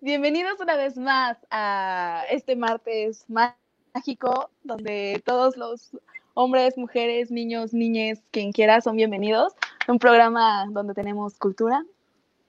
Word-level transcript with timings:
Bienvenidos 0.00 0.58
una 0.60 0.76
vez 0.76 0.96
más 0.96 1.36
a 1.50 2.22
este 2.30 2.56
martes 2.56 3.26
mágico, 3.28 4.48
donde 4.64 5.22
todos 5.26 5.58
los 5.58 5.90
hombres, 6.32 6.78
mujeres, 6.78 7.30
niños, 7.30 7.74
niñes, 7.74 8.22
quien 8.30 8.50
quiera, 8.50 8.80
son 8.80 8.96
bienvenidos. 8.96 9.52
Un 9.88 9.98
programa 9.98 10.64
donde 10.70 10.94
tenemos 10.94 11.38
cultura, 11.38 11.84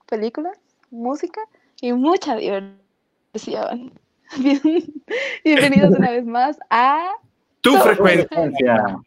películas, 0.08 0.58
música 0.90 1.42
y 1.82 1.92
mucha 1.92 2.36
diversión. 2.36 3.92
Bienvenidos 5.44 5.90
una 5.90 6.10
vez 6.10 6.24
más 6.24 6.58
a 6.70 7.12
tu 7.60 7.76
frecuencia. 7.76 8.98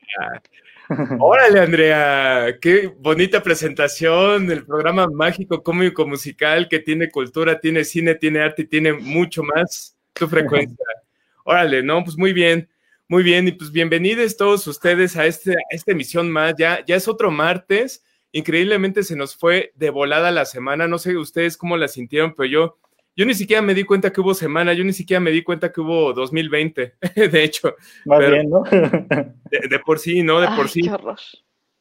Órale, 1.20 1.60
Andrea, 1.60 2.58
qué 2.60 2.88
bonita 2.88 3.42
presentación, 3.42 4.52
el 4.52 4.66
programa 4.66 5.08
mágico, 5.08 5.64
cómico, 5.64 6.06
musical, 6.06 6.68
que 6.68 6.80
tiene 6.80 7.10
cultura, 7.10 7.60
tiene 7.60 7.86
cine, 7.86 8.16
tiene 8.16 8.42
arte 8.42 8.64
y 8.64 8.68
tiene 8.68 8.94
mucho 8.94 9.42
más. 9.44 9.96
Tu 10.14 10.28
frecuencia. 10.28 10.86
Órale, 11.46 11.82
no, 11.82 12.04
pues 12.04 12.18
muy 12.18 12.34
bien, 12.34 12.70
muy 13.08 13.24
bien, 13.24 13.48
y 13.48 13.54
pues 13.54 13.72
bienvenidos 13.72 14.36
todos 14.36 14.68
ustedes 14.68 15.16
a, 15.16 15.26
este, 15.26 15.54
a 15.54 15.58
esta 15.70 15.92
emisión 15.94 16.30
más. 16.30 16.56
Ya, 16.58 16.84
ya 16.86 16.96
es 16.96 17.08
otro 17.08 17.32
martes, 17.32 18.04
increíblemente 18.34 19.04
se 19.04 19.16
nos 19.16 19.36
fue 19.36 19.72
de 19.76 19.90
volada 19.92 20.30
la 20.32 20.46
semana, 20.46 20.88
no 20.88 21.00
sé 21.00 21.16
ustedes 21.16 21.56
cómo 21.58 21.78
la 21.78 21.88
sintieron, 21.88 22.34
pero 22.36 22.48
yo 22.48 22.78
yo 23.16 23.26
ni 23.26 23.34
siquiera 23.34 23.62
me 23.62 23.74
di 23.74 23.84
cuenta 23.84 24.12
que 24.12 24.22
hubo 24.22 24.34
semana, 24.34 24.74
yo 24.74 24.84
ni 24.84 24.94
siquiera 24.94 25.20
me 25.20 25.32
di 25.32 25.44
cuenta 25.44 25.72
que 25.72 25.82
hubo 25.82 26.14
2020, 26.14 26.96
de 27.32 27.44
hecho. 27.44 27.76
Más 28.06 28.20
bien, 28.20 28.50
¿no? 28.50 28.64
de, 28.70 29.80
por 29.86 30.00
sí, 30.00 30.24
¿no? 30.24 30.40
De 30.40 30.48
por 30.56 30.70
sí. 30.70 30.82
Qué 30.82 30.92
horror. 30.92 31.20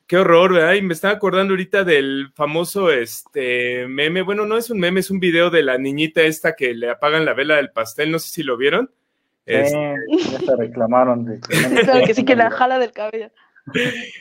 Qué 0.06 0.17
horror, 0.19 0.55
¿verdad? 0.55 0.75
Y 0.75 0.83
me 0.83 0.92
estaba 0.92 1.14
acordando 1.14 1.53
ahorita 1.53 1.84
del 1.84 2.33
famoso 2.34 2.91
este 2.91 3.86
meme. 3.86 4.23
Bueno, 4.23 4.45
no 4.45 4.56
es 4.56 4.69
un 4.69 4.81
meme, 4.81 4.98
es 4.98 5.11
un 5.11 5.20
video 5.20 5.51
de 5.51 5.62
la 5.62 5.78
niñita 5.78 6.23
esta 6.23 6.56
que 6.56 6.75
le 6.75 6.91
apagan 6.91 7.25
la 7.25 7.33
vela 7.33 7.56
del 7.56 7.70
pastel. 7.70 8.11
No 8.11 8.19
sé 8.19 8.31
si 8.31 8.42
lo 8.42 8.56
vieron. 8.56 8.91
Sí, 9.47 9.55
ya 9.55 10.39
se 10.41 10.56
reclamaron. 10.56 11.25
De 11.25 11.41
que, 11.41 12.06
que 12.06 12.14
sí, 12.14 12.25
que 12.25 12.34
la 12.34 12.51
jala 12.51 12.81
del 12.81 12.91
cabello. 12.91 13.31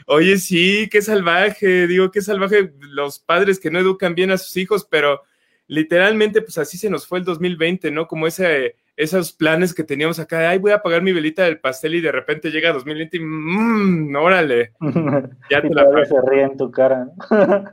Oye, 0.06 0.38
sí, 0.38 0.88
qué 0.92 1.02
salvaje. 1.02 1.88
Digo, 1.88 2.12
qué 2.12 2.22
salvaje 2.22 2.72
los 2.80 3.18
padres 3.18 3.60
que 3.60 3.72
no 3.72 3.80
educan 3.80 4.14
bien 4.14 4.30
a 4.30 4.38
sus 4.38 4.58
hijos, 4.58 4.88
pero 4.90 5.24
literalmente, 5.70 6.42
pues 6.42 6.58
así 6.58 6.78
se 6.78 6.90
nos 6.90 7.08
fue 7.08 7.20
el 7.20 7.26
2020, 7.26 7.92
¿no? 7.92 8.08
Como 8.08 8.26
ese, 8.26 8.76
esos 8.98 9.32
planes 9.32 9.74
que 9.74 9.84
teníamos 9.84 10.20
acá, 10.20 10.50
ay, 10.50 10.58
voy 10.58 10.72
a 10.72 10.82
pagar 10.82 11.04
mi 11.04 11.14
velita 11.14 11.44
del 11.44 11.60
pastel 11.60 11.94
y 11.96 12.02
de 12.02 12.12
repente 12.12 12.50
llega 12.50 12.74
2020 12.74 13.18
y, 13.18 13.20
mmm, 13.22 14.16
órale. 14.16 14.74
Ya 15.50 15.62
te 15.62 15.70
la 15.70 15.86
se 16.06 16.16
ríe 16.28 16.42
en 16.42 16.58
tu 16.58 16.72
cara. 16.72 17.08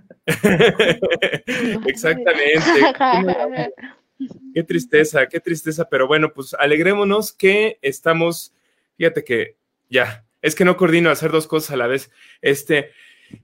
Exactamente. 1.87 3.73
qué 4.55 4.63
tristeza, 4.63 5.27
qué 5.27 5.41
tristeza, 5.41 5.89
pero 5.89 6.07
bueno, 6.07 6.33
pues 6.35 6.55
alegrémonos 6.55 7.33
que 7.33 7.79
estamos, 7.81 8.53
fíjate 8.99 9.25
que 9.25 9.57
ya, 9.89 10.23
es 10.43 10.55
que 10.55 10.67
no 10.67 10.77
coordino 10.77 11.09
hacer 11.09 11.31
dos 11.31 11.47
cosas 11.47 11.71
a 11.71 11.77
la 11.77 11.87
vez. 11.87 12.11
Este, 12.43 12.91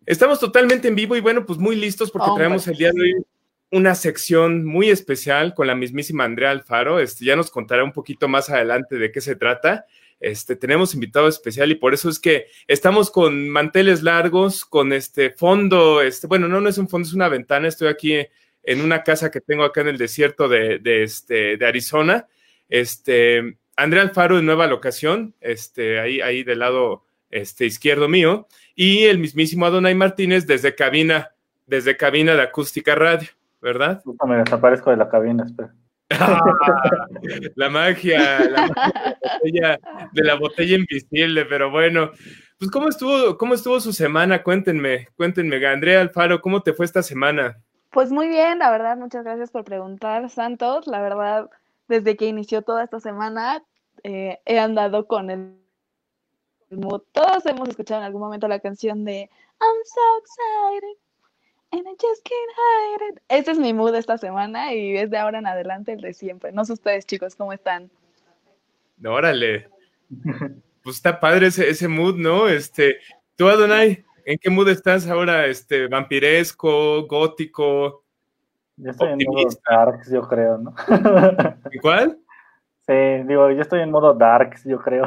estamos 0.04 0.38
totalmente 0.41 0.88
en 0.88 0.94
vivo 0.94 1.16
y 1.16 1.20
bueno, 1.20 1.46
pues 1.46 1.58
muy 1.58 1.74
listos 1.74 2.10
porque 2.10 2.28
traemos 2.36 2.68
el 2.68 2.76
día 2.76 2.92
de 2.92 3.00
hoy 3.00 3.26
una 3.72 3.94
sección 3.94 4.65
muy 4.65 4.91
especial 4.91 5.55
con 5.55 5.66
la 5.66 5.75
mismísima 5.75 6.25
Andrea 6.25 6.50
Alfaro. 6.50 7.00
Este, 7.00 7.25
ya 7.25 7.37
nos 7.37 7.50
contará 7.50 7.83
un 7.83 7.93
poquito 7.93 8.28
más 8.28 8.50
adelante 8.50 8.97
de 8.97 9.10
qué 9.10 9.21
se 9.22 9.34
trata. 9.34 9.87
Este, 10.21 10.55
tenemos 10.56 10.94
invitado 10.94 11.27
especial 11.27 11.72
y 11.72 11.75
por 11.75 11.94
eso 11.94 12.10
es 12.10 12.21
que 12.21 12.47
estamos 12.69 13.10
con 13.10 13.49
manteles 13.49 14.03
largos, 14.03 14.65
con 14.66 14.93
este 14.93 15.31
fondo, 15.31 16.03
este, 16.03 16.27
bueno, 16.27 16.47
no, 16.49 16.60
no 16.60 16.69
es 16.69 16.78
un 16.78 16.88
fondo, 16.88 17.09
es 17.09 17.15
una 17.15 17.31
ventana. 17.31 17.66
Estoy 17.66 17.88
aquí 17.88 18.15
en 18.62 18.81
una 18.83 19.03
casa 19.03 19.31
que 19.31 19.41
tengo 19.41 19.65
acá 19.65 19.81
en 19.81 19.89
el 19.89 19.99
desierto 19.99 20.49
de, 20.49 20.81
este, 20.84 21.56
de 21.56 21.66
Arizona. 21.66 22.28
Este, 22.69 23.56
Andrea 23.75 24.03
Alfaro 24.03 24.39
en 24.39 24.44
nueva 24.44 24.66
locación, 24.66 25.34
este, 25.41 25.99
ahí, 25.99 26.21
ahí 26.21 26.44
del 26.44 26.59
lado 26.59 27.04
este, 27.31 27.65
izquierdo 27.65 28.06
mío, 28.06 28.47
y 28.75 29.04
el 29.04 29.19
mismísimo 29.19 29.65
Adonai 29.65 29.94
Martínez 29.94 30.47
desde 30.47 30.75
cabina, 30.75 31.33
desde 31.66 31.97
cabina 31.97 32.34
de 32.34 32.43
acústica 32.43 32.94
radio. 32.94 33.31
¿Verdad? 33.62 34.02
me 34.26 34.36
desaparezco 34.36 34.90
de 34.90 34.96
la 34.98 35.08
cabina, 35.08 35.44
espera. 35.44 35.72
la 37.54 37.70
magia, 37.70 38.40
la 38.50 38.66
magia 38.66 39.80
de, 40.12 40.24
la 40.24 40.34
botella, 40.34 40.76
invisible, 40.76 41.46
pero 41.46 41.70
bueno, 41.70 42.10
pues 42.58 42.70
¿cómo 42.70 42.88
estuvo, 42.90 43.38
cómo 43.38 43.54
estuvo 43.54 43.80
su 43.80 43.94
semana? 43.94 44.42
Cuéntenme, 44.42 45.08
cuéntenme, 45.16 45.64
Andrea 45.66 46.02
Alfaro, 46.02 46.42
¿cómo 46.42 46.62
te 46.62 46.74
fue 46.74 46.84
esta 46.84 47.02
semana? 47.02 47.56
Pues 47.90 48.10
muy 48.10 48.28
bien, 48.28 48.58
la 48.58 48.70
verdad, 48.70 48.98
muchas 48.98 49.24
gracias 49.24 49.50
por 49.50 49.64
preguntar, 49.64 50.28
Santos. 50.28 50.86
La 50.86 51.00
verdad, 51.00 51.48
desde 51.88 52.16
que 52.16 52.26
inició 52.26 52.60
toda 52.60 52.84
esta 52.84 53.00
semana, 53.00 53.62
eh, 54.02 54.38
he 54.44 54.58
andado 54.58 55.06
con 55.06 55.30
el 55.30 55.56
Todos 57.12 57.46
hemos 57.46 57.70
escuchado 57.70 58.00
en 58.00 58.06
algún 58.06 58.20
momento 58.20 58.48
la 58.48 58.60
canción 58.60 59.04
de 59.04 59.30
I'm 59.60 59.80
so 59.84 60.00
excited. 60.18 61.01
And 61.72 61.88
I 61.88 61.94
just 61.99 62.22
can't 62.22 62.53
hide 62.55 63.09
it. 63.09 63.22
Este 63.31 63.50
es 63.50 63.59
mi 63.59 63.72
mood 63.72 63.94
esta 63.94 64.19
semana 64.19 64.75
y 64.75 64.94
es 64.94 65.10
de 65.10 65.16
ahora 65.16 65.38
en 65.38 65.47
adelante 65.47 65.93
el 65.93 66.03
de 66.03 66.12
siempre. 66.12 66.53
No 66.53 66.66
sé 66.66 66.75
ustedes, 66.75 67.06
chicos, 67.06 67.34
¿cómo 67.34 67.55
están? 67.55 67.91
Órale. 69.03 69.69
Pues 70.83 70.97
está 70.97 71.19
padre 71.19 71.47
ese, 71.47 71.71
ese 71.71 71.88
mood, 71.88 72.16
¿no? 72.16 72.47
Este, 72.47 72.97
tú, 73.37 73.49
Adonai, 73.49 74.05
¿en 74.27 74.38
qué 74.38 74.50
mood 74.50 74.69
estás 74.69 75.09
ahora? 75.09 75.47
Este, 75.47 75.87
vampiresco, 75.87 77.06
gótico. 77.06 78.04
Yo 78.77 78.91
estoy 78.91 79.12
en 79.12 79.19
modo 79.27 79.49
darks, 79.71 80.10
yo 80.10 80.22
creo, 80.28 80.59
¿no? 80.59 80.75
¿Cuál? 81.81 82.19
Sí, 82.87 82.94
digo, 83.27 83.50
yo 83.50 83.62
estoy 83.62 83.81
en 83.81 83.91
modo 83.91 84.12
darks, 84.12 84.65
yo 84.65 84.78
creo. 84.78 85.04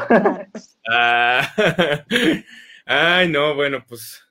Ah, 0.90 1.42
ay, 2.86 3.28
no, 3.28 3.54
bueno, 3.54 3.84
pues 3.88 4.26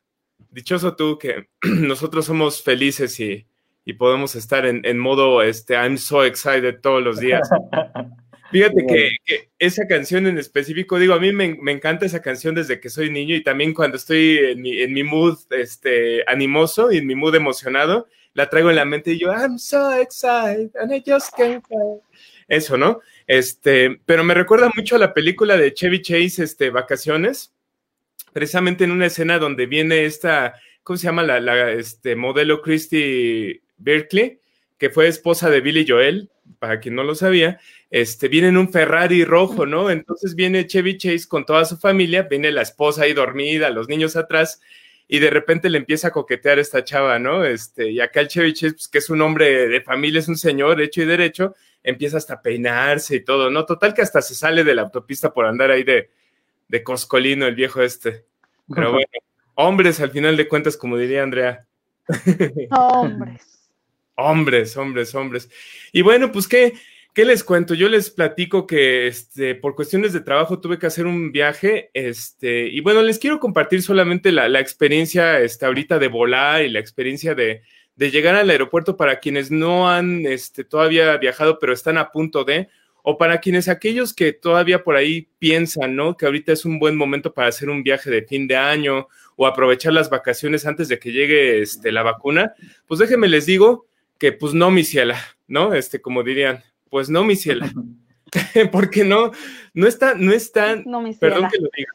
dichoso 0.54 0.94
tú 0.94 1.18
que 1.18 1.48
nosotros 1.62 2.24
somos 2.24 2.62
felices 2.62 3.18
y, 3.20 3.46
podemos 3.98 4.34
estar 4.34 4.64
en, 4.64 4.98
modo 4.98 5.42
este, 5.42 5.74
I'm 5.74 5.98
so 5.98 6.24
excited 6.24 6.80
todos 6.80 7.02
los 7.02 7.20
días. 7.20 7.46
Fíjate 8.50 8.86
que, 8.86 9.50
esa 9.58 9.86
canción 9.86 10.26
en 10.26 10.38
específico, 10.38 10.98
digo, 10.98 11.12
a 11.12 11.20
mí 11.20 11.32
me, 11.32 11.56
encanta 11.70 12.06
esa 12.06 12.22
canción 12.22 12.54
desde 12.54 12.80
que 12.80 12.88
soy 12.88 13.10
niño 13.10 13.34
y 13.34 13.42
también 13.42 13.74
cuando 13.74 13.98
estoy 13.98 14.38
en 14.38 14.62
mi, 14.62 14.80
en 14.80 14.92
mi 14.94 15.02
mood 15.02 15.36
este, 15.50 16.22
animoso 16.26 16.92
y 16.92 16.98
en 16.98 17.06
mi 17.06 17.14
mood 17.14 17.34
emocionado, 17.34 18.06
la 18.32 18.48
traigo 18.48 18.70
en 18.70 18.76
la 18.76 18.84
mente 18.84 19.12
y 19.12 19.18
yo, 19.18 19.32
I'm 19.32 19.58
so 19.58 19.92
excited 19.92 20.70
and 20.80 20.92
I 20.92 21.02
just 21.04 21.36
can't 21.36 21.62
Eso, 22.48 22.78
¿no? 22.78 23.00
Este, 23.26 24.00
pero 24.06 24.24
me 24.24 24.34
recuerda 24.34 24.70
mucho 24.74 24.96
a 24.96 24.98
la 24.98 25.12
película 25.12 25.56
de 25.56 25.74
Chevy 25.74 26.00
Chase, 26.00 26.42
este, 26.42 26.70
Vacaciones 26.70 27.53
precisamente 28.34 28.82
en 28.82 28.90
una 28.90 29.06
escena 29.06 29.38
donde 29.38 29.66
viene 29.66 30.04
esta, 30.04 30.54
¿cómo 30.82 30.96
se 30.96 31.04
llama? 31.04 31.22
La, 31.22 31.70
este, 31.70 32.16
modelo 32.16 32.60
Christy 32.62 33.62
Berkeley, 33.78 34.40
que 34.76 34.90
fue 34.90 35.06
esposa 35.06 35.48
de 35.50 35.60
Billy 35.60 35.86
Joel, 35.88 36.30
para 36.58 36.80
quien 36.80 36.96
no 36.96 37.04
lo 37.04 37.14
sabía, 37.14 37.60
este, 37.90 38.26
viene 38.26 38.48
en 38.48 38.56
un 38.56 38.72
Ferrari 38.72 39.24
rojo, 39.24 39.66
¿no? 39.66 39.88
Entonces 39.88 40.34
viene 40.34 40.66
Chevy 40.66 40.98
Chase 40.98 41.28
con 41.28 41.46
toda 41.46 41.64
su 41.64 41.78
familia, 41.78 42.22
viene 42.22 42.50
la 42.50 42.62
esposa 42.62 43.04
ahí 43.04 43.12
dormida, 43.12 43.70
los 43.70 43.88
niños 43.88 44.16
atrás, 44.16 44.60
y 45.06 45.20
de 45.20 45.30
repente 45.30 45.70
le 45.70 45.78
empieza 45.78 46.08
a 46.08 46.10
coquetear 46.10 46.58
esta 46.58 46.82
chava, 46.82 47.20
¿no? 47.20 47.44
Este, 47.44 47.92
y 47.92 48.00
acá 48.00 48.20
el 48.20 48.26
Chevy 48.26 48.52
Chase, 48.52 48.72
pues, 48.74 48.88
que 48.88 48.98
es 48.98 49.10
un 49.10 49.22
hombre 49.22 49.68
de 49.68 49.80
familia, 49.80 50.18
es 50.18 50.26
un 50.26 50.36
señor 50.36 50.82
hecho 50.82 51.02
y 51.02 51.04
derecho, 51.04 51.54
empieza 51.84 52.16
hasta 52.16 52.34
a 52.34 52.42
peinarse 52.42 53.14
y 53.14 53.20
todo, 53.24 53.48
¿no? 53.48 53.64
Total 53.64 53.94
que 53.94 54.02
hasta 54.02 54.20
se 54.22 54.34
sale 54.34 54.64
de 54.64 54.74
la 54.74 54.82
autopista 54.82 55.32
por 55.32 55.46
andar 55.46 55.70
ahí 55.70 55.84
de, 55.84 56.10
de 56.68 56.82
Coscolino, 56.82 57.46
el 57.46 57.54
viejo 57.54 57.82
este. 57.82 58.24
Pero 58.74 58.92
bueno, 58.92 59.06
hombres 59.54 60.00
al 60.00 60.10
final 60.10 60.36
de 60.36 60.48
cuentas, 60.48 60.76
como 60.76 60.96
diría 60.96 61.22
Andrea. 61.22 61.66
Hombres. 62.70 63.70
hombres, 64.16 64.76
hombres, 64.76 65.14
hombres. 65.14 65.50
Y 65.92 66.02
bueno, 66.02 66.30
pues 66.30 66.46
qué, 66.46 66.74
¿Qué 67.14 67.24
les 67.24 67.44
cuento? 67.44 67.74
Yo 67.74 67.88
les 67.88 68.10
platico 68.10 68.66
que 68.66 69.06
este, 69.06 69.54
por 69.54 69.76
cuestiones 69.76 70.12
de 70.12 70.20
trabajo 70.20 70.58
tuve 70.58 70.80
que 70.80 70.86
hacer 70.86 71.06
un 71.06 71.30
viaje, 71.30 71.90
este, 71.94 72.66
y 72.66 72.80
bueno, 72.80 73.02
les 73.02 73.20
quiero 73.20 73.38
compartir 73.38 73.82
solamente 73.82 74.32
la, 74.32 74.48
la 74.48 74.58
experiencia 74.58 75.38
este, 75.38 75.64
ahorita 75.64 76.00
de 76.00 76.08
volar 76.08 76.64
y 76.64 76.70
la 76.70 76.80
experiencia 76.80 77.36
de, 77.36 77.62
de 77.94 78.10
llegar 78.10 78.34
al 78.34 78.50
aeropuerto 78.50 78.96
para 78.96 79.20
quienes 79.20 79.52
no 79.52 79.88
han 79.88 80.26
este, 80.26 80.64
todavía 80.64 81.16
viajado, 81.18 81.60
pero 81.60 81.72
están 81.72 81.98
a 81.98 82.10
punto 82.10 82.42
de, 82.42 82.68
o 83.06 83.18
para 83.18 83.38
quienes 83.38 83.68
aquellos 83.68 84.14
que 84.14 84.32
todavía 84.32 84.82
por 84.82 84.96
ahí 84.96 85.28
piensan, 85.38 85.94
¿no? 85.94 86.16
Que 86.16 86.24
ahorita 86.24 86.52
es 86.52 86.64
un 86.64 86.78
buen 86.78 86.96
momento 86.96 87.34
para 87.34 87.48
hacer 87.48 87.68
un 87.68 87.82
viaje 87.82 88.10
de 88.10 88.22
fin 88.22 88.48
de 88.48 88.56
año 88.56 89.08
o 89.36 89.46
aprovechar 89.46 89.92
las 89.92 90.08
vacaciones 90.08 90.64
antes 90.64 90.88
de 90.88 90.98
que 90.98 91.12
llegue 91.12 91.60
este, 91.60 91.92
la 91.92 92.02
vacuna, 92.02 92.54
pues 92.86 92.98
déjenme 93.00 93.28
les 93.28 93.44
digo 93.44 93.86
que 94.18 94.32
pues 94.32 94.54
no, 94.54 94.70
mi 94.70 94.84
ciela, 94.84 95.18
¿no? 95.46 95.74
Este, 95.74 96.00
como 96.00 96.22
dirían, 96.22 96.64
pues 96.88 97.10
no, 97.10 97.24
mi 97.24 97.36
ciela. 97.36 97.70
Porque 98.72 99.04
no, 99.04 99.32
no 99.74 99.86
está, 99.86 100.14
no 100.14 100.32
está, 100.32 100.76
No, 100.76 101.02
mi 101.02 101.12
perdón 101.14 101.40
ciela. 101.40 101.50
que 101.50 101.58
lo 101.58 101.68
diga. 101.76 101.92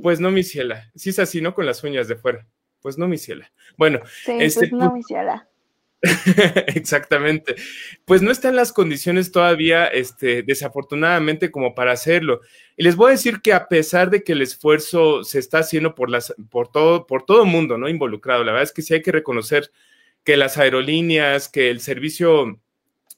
Pues 0.00 0.20
no, 0.20 0.30
mi 0.30 0.42
ciela. 0.42 0.90
Si 0.94 1.08
es 1.10 1.18
así, 1.18 1.40
¿no? 1.40 1.54
Con 1.54 1.64
las 1.64 1.82
uñas 1.82 2.06
de 2.06 2.16
fuera. 2.16 2.46
Pues 2.80 2.98
no, 2.98 3.08
mi 3.08 3.16
ciela. 3.16 3.50
Bueno, 3.78 4.00
Sí, 4.24 4.32
este, 4.38 4.68
pues 4.68 4.72
no, 4.72 4.92
mi 4.92 5.02
ciela. 5.02 5.48
exactamente. 6.74 7.54
Pues 8.04 8.22
no 8.22 8.30
están 8.30 8.56
las 8.56 8.72
condiciones 8.72 9.32
todavía, 9.32 9.86
este, 9.86 10.42
desafortunadamente, 10.42 11.50
como 11.50 11.74
para 11.74 11.92
hacerlo. 11.92 12.40
Y 12.76 12.84
les 12.84 12.96
voy 12.96 13.08
a 13.08 13.12
decir 13.12 13.40
que 13.40 13.52
a 13.52 13.68
pesar 13.68 14.10
de 14.10 14.22
que 14.22 14.32
el 14.32 14.42
esfuerzo 14.42 15.24
se 15.24 15.38
está 15.38 15.58
haciendo 15.60 15.94
por 15.94 16.10
las, 16.10 16.34
por 16.50 16.68
todo, 16.68 17.06
por 17.06 17.24
todo 17.24 17.44
mundo, 17.46 17.78
¿no? 17.78 17.88
Involucrado. 17.88 18.44
La 18.44 18.52
verdad 18.52 18.64
es 18.64 18.72
que 18.72 18.82
sí 18.82 18.94
hay 18.94 19.02
que 19.02 19.12
reconocer 19.12 19.70
que 20.24 20.36
las 20.36 20.58
aerolíneas, 20.58 21.48
que 21.48 21.70
el 21.70 21.80
servicio 21.80 22.60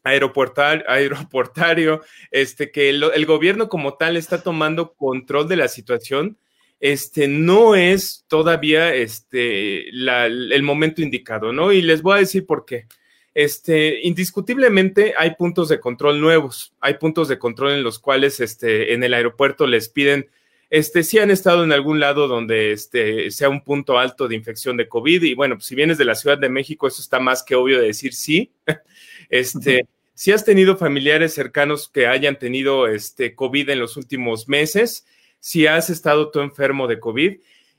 aeroportario, 0.04 2.02
este, 2.30 2.70
que 2.70 2.90
el 2.90 3.26
gobierno 3.26 3.68
como 3.68 3.94
tal 3.94 4.16
está 4.16 4.42
tomando 4.42 4.94
control 4.94 5.48
de 5.48 5.56
la 5.56 5.68
situación, 5.68 6.38
este, 6.80 7.28
no 7.28 7.74
es 7.74 8.24
todavía 8.28 8.94
este, 8.94 9.86
la- 9.92 10.26
el 10.26 10.62
momento 10.62 11.02
indicado, 11.02 11.52
¿no? 11.52 11.72
Y 11.72 11.82
les 11.82 12.02
voy 12.02 12.16
a 12.16 12.20
decir 12.20 12.46
por 12.46 12.64
qué. 12.64 12.86
Este, 13.34 14.00
indiscutiblemente 14.02 15.12
hay 15.18 15.34
puntos 15.34 15.68
de 15.68 15.78
control 15.78 16.20
nuevos, 16.20 16.72
hay 16.80 16.94
puntos 16.94 17.28
de 17.28 17.38
control 17.38 17.72
en 17.72 17.82
los 17.82 17.98
cuales 17.98 18.40
este, 18.40 18.94
en 18.94 19.04
el 19.04 19.12
aeropuerto 19.12 19.66
les 19.66 19.90
piden, 19.90 20.30
este, 20.70 21.02
si 21.02 21.18
han 21.18 21.30
estado 21.30 21.62
en 21.62 21.72
algún 21.72 22.00
lado 22.00 22.28
donde 22.28 22.72
este, 22.72 23.30
sea 23.30 23.48
un 23.50 23.62
punto 23.62 23.98
alto 23.98 24.26
de 24.26 24.36
infección 24.36 24.76
de 24.76 24.88
COVID, 24.88 25.22
y 25.22 25.34
bueno, 25.34 25.56
pues, 25.56 25.66
si 25.66 25.74
vienes 25.74 25.98
de 25.98 26.06
la 26.06 26.14
Ciudad 26.14 26.38
de 26.38 26.48
México, 26.48 26.86
eso 26.88 27.02
está 27.02 27.20
más 27.20 27.42
que 27.42 27.54
obvio 27.54 27.78
de 27.80 27.86
decir 27.88 28.14
sí. 28.14 28.52
Este, 29.28 29.86
si 30.14 30.30
has 30.30 30.44
tenido 30.44 30.76
familiares 30.76 31.34
cercanos 31.34 31.88
que 31.88 32.06
hayan 32.06 32.38
tenido 32.38 32.86
este 32.86 33.34
COVID 33.34 33.68
en 33.70 33.80
los 33.80 33.96
últimos 33.96 34.48
meses, 34.48 35.04
si 35.40 35.66
has 35.66 35.90
estado 35.90 36.30
tú 36.30 36.40
enfermo 36.40 36.86
de 36.86 37.00
COVID. 37.00 37.38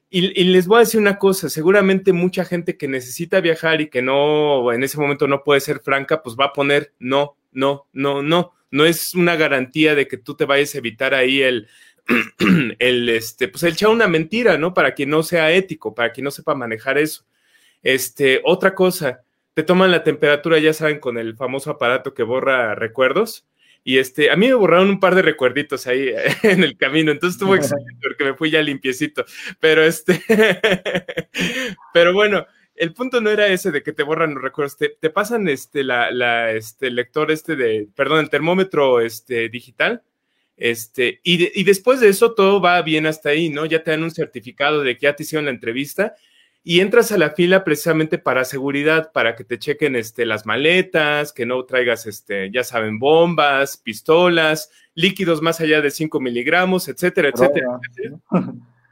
Y, 0.10 0.44
les 0.46 0.68
voy 0.68 0.78
a 0.78 0.80
decir 0.80 1.02
una 1.02 1.20
cosa, 1.20 1.50
seguramente 1.50 2.14
mucha 2.14 2.46
gente 2.46 2.78
que 2.78 2.88
necesita 2.88 3.42
viajar 3.42 3.82
y 3.82 3.90
que 3.90 4.02
no, 4.02 4.72
en 4.72 4.84
ese 4.84 4.98
momento 4.98 5.28
no 5.28 5.44
puede 5.44 5.60
ser 5.60 5.82
franca, 5.82 6.24
pues 6.24 6.38
va 6.40 6.46
a 6.46 6.54
poner 6.54 6.94
no, 7.00 7.38
no, 7.52 7.88
no, 7.92 8.24
no. 8.24 8.54
No 8.70 8.86
es 8.86 9.14
una 9.16 9.36
garantía 9.36 9.96
de 9.96 10.08
que 10.08 10.18
tú 10.18 10.36
te 10.36 10.46
vayas 10.46 10.76
a 10.76 10.78
evitar 10.78 11.14
ahí 11.14 11.42
el, 11.42 11.68
el, 12.80 13.10
este, 13.10 13.48
pues 13.48 13.64
el 13.64 13.74
echar 13.74 13.90
una 13.90 14.08
mentira, 14.08 14.58
¿no? 14.58 14.74
Para 14.74 14.94
quien 14.94 15.10
no 15.10 15.24
sea 15.24 15.52
ético, 15.52 15.94
para 15.94 16.12
quien 16.12 16.26
no 16.26 16.32
sepa 16.32 16.56
manejar 16.56 16.98
eso. 16.98 17.26
Este, 17.84 18.42
otra 18.44 18.76
cosa, 18.76 19.24
te 19.54 19.64
toman 19.64 19.92
la 19.92 20.04
temperatura, 20.04 20.60
ya 20.60 20.74
saben, 20.74 21.00
con 21.00 21.18
el 21.18 21.36
famoso 21.36 21.72
aparato 21.72 22.14
que 22.14 22.24
borra 22.24 22.76
recuerdos. 22.76 23.46
Y 23.88 24.00
este, 24.00 24.30
a 24.32 24.36
mí 24.36 24.48
me 24.48 24.54
borraron 24.54 24.90
un 24.90 25.00
par 25.00 25.16
de 25.16 25.22
recuerditos 25.22 25.88
ahí 25.88 26.10
en 26.44 26.62
el 26.62 26.76
camino, 26.76 27.10
entonces 27.10 27.36
estuvo 27.36 27.56
excelente 27.56 27.96
porque 28.02 28.26
me 28.26 28.34
fui 28.34 28.52
ya 28.52 28.62
limpiecito. 28.62 29.24
Pero 29.62 29.82
este, 29.82 30.22
pero 31.94 32.12
bueno, 32.12 32.46
el 32.76 32.94
punto 32.94 33.22
no 33.22 33.30
era 33.30 33.48
ese 33.48 33.72
de 33.72 33.84
que 33.84 33.94
te 33.94 34.04
borran 34.04 34.34
los 34.34 34.44
recuerdos, 34.44 34.76
te, 34.76 34.90
te 34.90 35.10
pasan 35.10 35.48
este, 35.48 35.86
la, 35.86 36.12
la, 36.12 36.52
este, 36.52 36.92
lector 36.92 37.32
este 37.32 37.56
de, 37.56 37.88
perdón, 37.96 38.20
el 38.20 38.30
termómetro 38.30 39.00
este, 39.00 39.48
digital. 39.48 40.04
Este, 40.58 41.22
y, 41.24 41.38
de, 41.38 41.52
y 41.56 41.64
después 41.64 42.02
de 42.02 42.10
eso 42.10 42.34
todo 42.34 42.60
va 42.60 42.82
bien 42.82 43.06
hasta 43.06 43.30
ahí, 43.30 43.48
¿no? 43.48 43.66
Ya 43.66 43.84
te 43.84 43.92
dan 43.92 44.04
un 44.04 44.12
certificado 44.12 44.84
de 44.84 44.98
que 44.98 45.04
ya 45.04 45.16
te 45.16 45.24
hicieron 45.24 45.46
la 45.46 45.52
entrevista 45.52 46.14
y 46.70 46.82
entras 46.82 47.14
a 47.14 47.18
la 47.18 47.30
fila 47.30 47.64
precisamente 47.64 48.18
para 48.18 48.44
seguridad, 48.44 49.14
para 49.14 49.38
que 49.38 49.46
te 49.46 49.58
chequen 49.58 49.96
este, 49.96 50.26
las 50.26 50.46
maletas, 50.46 51.32
que 51.32 51.46
no 51.46 51.64
traigas, 51.64 52.06
este, 52.06 52.52
ya 52.52 52.66
saben, 52.66 53.00
bombas, 53.00 53.78
pistolas, 53.78 54.70
líquidos 54.94 55.42
más 55.42 55.62
allá 55.62 55.80
de 55.80 55.92
5 55.92 56.20
miligramos, 56.20 56.90
etcétera, 56.90 57.30
etcétera. 57.30 57.80
etcétera. 57.88 58.20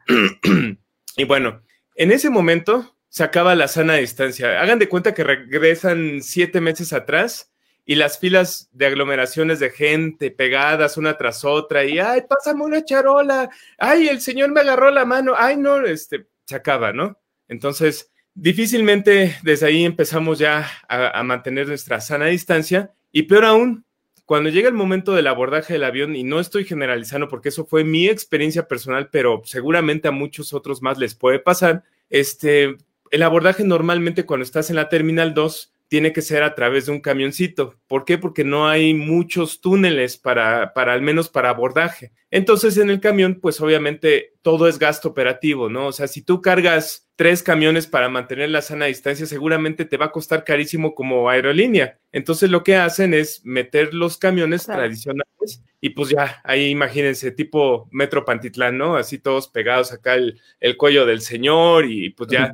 y 1.17 1.25
bueno, 1.25 1.63
en 1.95 2.13
ese 2.13 2.29
momento 2.29 2.95
se 3.09 3.25
acaba 3.25 3.55
la 3.55 3.67
sana 3.67 3.95
distancia. 3.95 4.61
Hagan 4.61 4.79
de 4.79 4.87
cuenta 4.87 5.13
que 5.13 5.25
regresan 5.25 6.21
siete 6.23 6.61
meses 6.61 6.93
atrás 6.93 7.51
y 7.83 7.95
las 7.95 8.19
filas 8.19 8.69
de 8.71 8.85
aglomeraciones 8.85 9.59
de 9.59 9.69
gente 9.69 10.31
pegadas 10.31 10.95
una 10.95 11.17
tras 11.17 11.43
otra 11.43 11.83
y, 11.83 11.99
ay, 11.99 12.21
pásame 12.21 12.63
una 12.63 12.85
charola, 12.85 13.49
ay, 13.77 14.07
el 14.07 14.21
señor 14.21 14.53
me 14.53 14.61
agarró 14.61 14.91
la 14.91 15.03
mano, 15.03 15.33
ay, 15.37 15.57
no, 15.57 15.85
este, 15.85 16.25
se 16.45 16.55
acaba, 16.55 16.93
¿no? 16.93 17.17
Entonces, 17.47 18.11
difícilmente 18.33 19.35
desde 19.43 19.67
ahí 19.67 19.85
empezamos 19.85 20.39
ya 20.39 20.69
a, 20.87 21.23
mantener 21.23 21.67
nuestra 21.67 22.01
sana 22.01 22.25
distancia 22.25 22.91
y 23.11 23.23
peor 23.23 23.45
aún, 23.45 23.85
cuando 24.25 24.49
llega 24.49 24.67
el 24.67 24.73
momento 24.73 25.13
del 25.13 25.27
abordaje 25.27 25.73
del 25.73 25.83
avión, 25.83 26.15
y 26.15 26.23
no 26.23 26.39
estoy 26.39 26.65
generalizando 26.65 27.27
porque 27.27 27.49
eso 27.49 27.65
fue 27.65 27.83
mi 27.83 28.07
experiencia 28.07 28.67
personal, 28.67 29.09
pero 29.11 29.41
seguramente 29.45 30.07
a 30.07 30.11
muchos 30.11 30.51
otros 30.53 30.81
más 30.81 30.97
les 30.97 31.13
puede 31.13 31.39
pasar, 31.39 31.83
este, 32.09 32.75
el 33.11 33.23
abordaje 33.23 33.63
normalmente 33.63 34.25
cuando 34.25 34.43
estás 34.43 34.69
en 34.69 34.77
la 34.77 34.89
Terminal 34.89 35.33
2 35.33 35.74
tiene 35.87 36.13
que 36.13 36.21
ser 36.21 36.43
a 36.43 36.55
través 36.55 36.85
de 36.85 36.91
un 36.91 36.99
camioncito. 36.99 37.75
¿Por 37.87 38.05
qué? 38.05 38.17
Porque 38.17 38.43
no 38.43 38.67
hay 38.67 38.93
muchos 38.93 39.61
túneles 39.61 40.17
para, 40.17 40.73
para 40.73 40.93
al 40.93 41.01
menos 41.01 41.29
para 41.29 41.49
abordaje. 41.49 42.11
Entonces 42.31 42.77
en 42.77 42.89
el 42.89 42.99
camión, 42.99 43.39
pues 43.41 43.61
obviamente 43.61 44.33
todo 44.41 44.67
es 44.67 44.79
gasto 44.79 45.09
operativo, 45.09 45.69
¿no? 45.69 45.87
O 45.87 45.91
sea, 45.91 46.07
si 46.07 46.21
tú 46.21 46.41
cargas 46.41 47.07
tres 47.15 47.43
camiones 47.43 47.87
para 47.87 48.09
mantener 48.09 48.49
la 48.49 48.61
sana 48.61 48.85
distancia, 48.85 49.25
seguramente 49.25 49.85
te 49.85 49.97
va 49.97 50.05
a 50.05 50.11
costar 50.11 50.43
carísimo 50.43 50.95
como 50.95 51.29
aerolínea. 51.29 51.99
Entonces 52.11 52.49
lo 52.49 52.63
que 52.63 52.75
hacen 52.75 53.13
es 53.13 53.45
meter 53.45 53.93
los 53.93 54.17
camiones 54.17 54.65
claro. 54.65 54.81
tradicionales 54.81 55.63
y 55.79 55.89
pues 55.91 56.09
ya, 56.09 56.41
ahí 56.43 56.69
imagínense, 56.69 57.31
tipo 57.31 57.87
Metro 57.91 58.25
Pantitlán, 58.25 58.77
¿no? 58.77 58.95
Así 58.95 59.19
todos 59.19 59.47
pegados 59.47 59.93
acá 59.93 60.15
el, 60.15 60.41
el 60.59 60.77
cuello 60.77 61.05
del 61.05 61.21
señor 61.21 61.85
y 61.85 62.09
pues 62.09 62.29
ya 62.29 62.53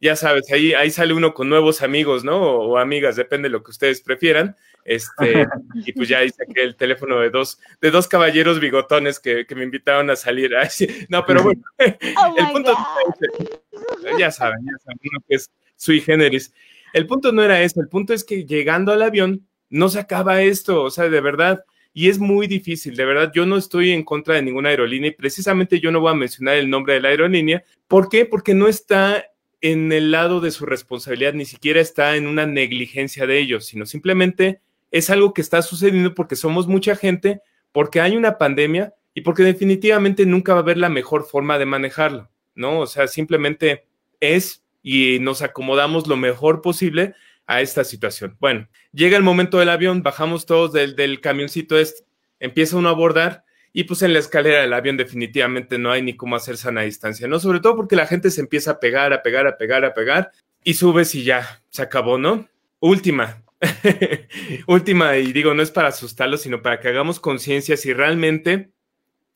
ya 0.00 0.16
sabes, 0.16 0.50
ahí, 0.50 0.72
ahí 0.72 0.90
sale 0.90 1.12
uno 1.12 1.34
con 1.34 1.48
nuevos 1.48 1.82
amigos, 1.82 2.24
¿no? 2.24 2.40
O, 2.40 2.68
o, 2.68 2.78
amigas, 2.78 3.16
depende 3.16 3.48
de 3.48 3.52
lo 3.52 3.62
que 3.62 3.70
ustedes 3.70 4.00
prefieran. 4.00 4.56
Este, 4.84 5.46
y 5.74 5.92
pues 5.92 6.08
ya 6.08 6.18
ahí 6.18 6.30
saqué 6.30 6.62
el 6.62 6.76
teléfono 6.76 7.20
de 7.20 7.30
dos, 7.30 7.58
de 7.80 7.90
dos 7.90 8.08
caballeros 8.08 8.60
bigotones 8.60 9.20
que, 9.20 9.46
que 9.46 9.54
me 9.54 9.64
invitaron 9.64 10.08
a 10.10 10.16
salir. 10.16 10.56
Ay, 10.60 10.68
sí. 10.70 10.88
No, 11.08 11.24
pero 11.26 11.42
bueno, 11.42 11.62
oh 11.78 12.34
el 12.36 12.46
punto 12.52 12.72
es, 12.72 14.18
ya 14.18 14.30
saben, 14.30 14.64
ya 14.64 14.78
saben, 14.82 14.98
uno 15.02 15.24
que 15.28 15.36
es 15.36 15.50
sui 15.76 16.00
generis. 16.00 16.52
El 16.92 17.06
punto 17.06 17.30
no 17.30 17.42
era 17.42 17.62
eso, 17.62 17.80
el 17.80 17.88
punto 17.88 18.12
es 18.14 18.24
que 18.24 18.44
llegando 18.44 18.92
al 18.92 19.02
avión 19.02 19.46
no 19.68 19.88
se 19.88 20.00
acaba 20.00 20.42
esto, 20.42 20.82
o 20.82 20.90
sea, 20.90 21.08
de 21.08 21.20
verdad, 21.20 21.64
y 21.92 22.08
es 22.08 22.18
muy 22.18 22.48
difícil, 22.48 22.96
de 22.96 23.04
verdad, 23.04 23.30
yo 23.32 23.46
no 23.46 23.56
estoy 23.56 23.92
en 23.92 24.02
contra 24.02 24.34
de 24.34 24.42
ninguna 24.42 24.70
aerolínea 24.70 25.10
y 25.10 25.14
precisamente 25.14 25.78
yo 25.78 25.92
no 25.92 26.00
voy 26.00 26.10
a 26.10 26.16
mencionar 26.16 26.56
el 26.56 26.68
nombre 26.68 26.94
de 26.94 27.00
la 27.00 27.08
aerolínea. 27.08 27.62
¿Por 27.86 28.08
qué? 28.08 28.26
Porque 28.26 28.54
no 28.54 28.66
está 28.66 29.24
en 29.60 29.92
el 29.92 30.10
lado 30.10 30.40
de 30.40 30.50
su 30.50 30.66
responsabilidad, 30.66 31.34
ni 31.34 31.44
siquiera 31.44 31.80
está 31.80 32.16
en 32.16 32.26
una 32.26 32.46
negligencia 32.46 33.26
de 33.26 33.38
ellos, 33.38 33.66
sino 33.66 33.86
simplemente 33.86 34.60
es 34.90 35.10
algo 35.10 35.34
que 35.34 35.42
está 35.42 35.62
sucediendo 35.62 36.14
porque 36.14 36.36
somos 36.36 36.66
mucha 36.66 36.96
gente, 36.96 37.42
porque 37.72 38.00
hay 38.00 38.16
una 38.16 38.38
pandemia 38.38 38.94
y 39.14 39.20
porque 39.20 39.42
definitivamente 39.42 40.26
nunca 40.26 40.52
va 40.52 40.60
a 40.60 40.62
haber 40.62 40.78
la 40.78 40.88
mejor 40.88 41.24
forma 41.24 41.58
de 41.58 41.66
manejarlo, 41.66 42.30
¿no? 42.54 42.80
O 42.80 42.86
sea, 42.86 43.06
simplemente 43.06 43.86
es 44.20 44.64
y 44.82 45.18
nos 45.20 45.42
acomodamos 45.42 46.06
lo 46.06 46.16
mejor 46.16 46.62
posible 46.62 47.14
a 47.46 47.60
esta 47.60 47.84
situación. 47.84 48.36
Bueno, 48.40 48.68
llega 48.92 49.16
el 49.16 49.22
momento 49.22 49.58
del 49.58 49.68
avión, 49.68 50.02
bajamos 50.02 50.46
todos 50.46 50.72
del, 50.72 51.20
camioncito 51.20 51.78
este, 51.78 52.04
empieza 52.38 52.76
uno 52.76 52.88
a 52.88 52.92
abordar 52.92 53.44
y 53.72 53.84
pues 53.84 54.02
en 54.02 54.12
la 54.12 54.18
escalera 54.18 54.62
del 54.62 54.72
avión 54.72 54.96
definitivamente 54.96 55.78
no 55.78 55.90
hay 55.90 56.02
ni 56.02 56.16
cómo 56.16 56.36
hacer 56.36 56.56
sana 56.56 56.82
distancia, 56.82 57.28
¿no? 57.28 57.38
Sobre 57.38 57.60
todo 57.60 57.76
porque 57.76 57.96
la 57.96 58.06
gente 58.06 58.30
se 58.30 58.40
empieza 58.40 58.72
a 58.72 58.80
pegar, 58.80 59.12
a 59.12 59.22
pegar, 59.22 59.46
a 59.46 59.56
pegar, 59.56 59.84
a 59.84 59.94
pegar 59.94 60.32
y 60.64 60.74
subes 60.74 61.14
y 61.14 61.24
ya, 61.24 61.62
se 61.70 61.82
acabó, 61.82 62.18
¿no? 62.18 62.48
Última, 62.80 63.42
última, 64.66 65.16
y 65.16 65.32
digo, 65.32 65.54
no 65.54 65.62
es 65.62 65.70
para 65.70 65.88
asustarlos, 65.88 66.42
sino 66.42 66.62
para 66.62 66.80
que 66.80 66.88
hagamos 66.88 67.20
conciencia 67.20 67.76
si 67.76 67.92
realmente 67.92 68.70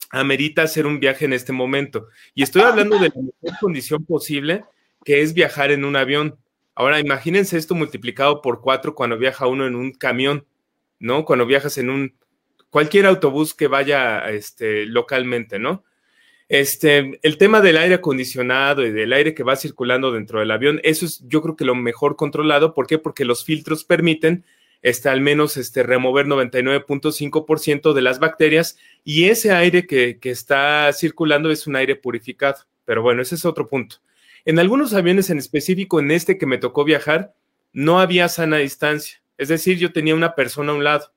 amerita 0.09 0.63
hacer 0.63 0.85
un 0.85 0.99
viaje 0.99 1.25
en 1.25 1.33
este 1.33 1.53
momento. 1.53 2.07
Y 2.33 2.43
estoy 2.43 2.63
hablando 2.63 2.97
de 2.97 3.09
la 3.09 3.15
mejor 3.15 3.59
condición 3.59 4.05
posible, 4.05 4.65
que 5.03 5.21
es 5.21 5.33
viajar 5.33 5.71
en 5.71 5.85
un 5.85 5.95
avión. 5.95 6.37
Ahora, 6.73 6.99
imagínense 6.99 7.57
esto 7.57 7.75
multiplicado 7.75 8.41
por 8.41 8.61
cuatro 8.61 8.95
cuando 8.95 9.17
viaja 9.17 9.47
uno 9.47 9.65
en 9.65 9.75
un 9.75 9.91
camión. 9.91 10.45
¿no? 10.99 11.25
Cuando 11.25 11.45
viajas 11.45 11.77
en 11.77 11.89
un 11.89 12.15
cualquier 12.69 13.05
autobús 13.05 13.53
que 13.53 13.67
vaya 13.67 14.29
este, 14.29 14.85
localmente, 14.85 15.59
¿no? 15.59 15.83
Este, 16.47 17.19
el 17.23 17.37
tema 17.37 17.61
del 17.61 17.77
aire 17.77 17.95
acondicionado 17.95 18.85
y 18.85 18.91
del 18.91 19.13
aire 19.13 19.33
que 19.33 19.43
va 19.43 19.55
circulando 19.55 20.11
dentro 20.11 20.39
del 20.39 20.51
avión, 20.51 20.79
eso 20.83 21.05
es 21.05 21.23
yo 21.27 21.41
creo 21.41 21.55
que 21.55 21.65
lo 21.65 21.75
mejor 21.75 22.15
controlado. 22.15 22.73
¿Por 22.73 22.85
qué? 22.85 22.99
Porque 22.99 23.25
los 23.25 23.43
filtros 23.43 23.83
permiten 23.83 24.45
este, 24.83 25.09
al 25.09 25.21
menos 25.21 25.57
este, 25.57 25.81
remover 25.81 26.27
99.5% 26.27 27.93
de 27.93 28.01
las 28.03 28.19
bacterias 28.19 28.77
y 29.03 29.25
ese 29.25 29.51
aire 29.51 29.87
que, 29.87 30.19
que 30.19 30.29
está 30.29 30.93
circulando 30.93 31.49
es 31.49 31.65
un 31.65 31.75
aire 31.75 31.95
purificado. 31.95 32.59
Pero 32.85 33.01
bueno, 33.01 33.23
ese 33.23 33.33
es 33.33 33.45
otro 33.45 33.67
punto. 33.67 33.97
En 34.45 34.59
algunos 34.59 34.93
aviones 34.93 35.31
en 35.31 35.39
específico, 35.39 35.99
en 35.99 36.11
este 36.11 36.37
que 36.37 36.45
me 36.45 36.59
tocó 36.59 36.83
viajar, 36.83 37.33
no 37.73 37.99
había 37.99 38.29
sana 38.29 38.57
distancia. 38.57 39.21
Es 39.39 39.47
decir, 39.47 39.79
yo 39.79 39.91
tenía 39.91 40.13
una 40.13 40.35
persona 40.35 40.71
a 40.71 40.75
un 40.75 40.83
lado. 40.83 41.11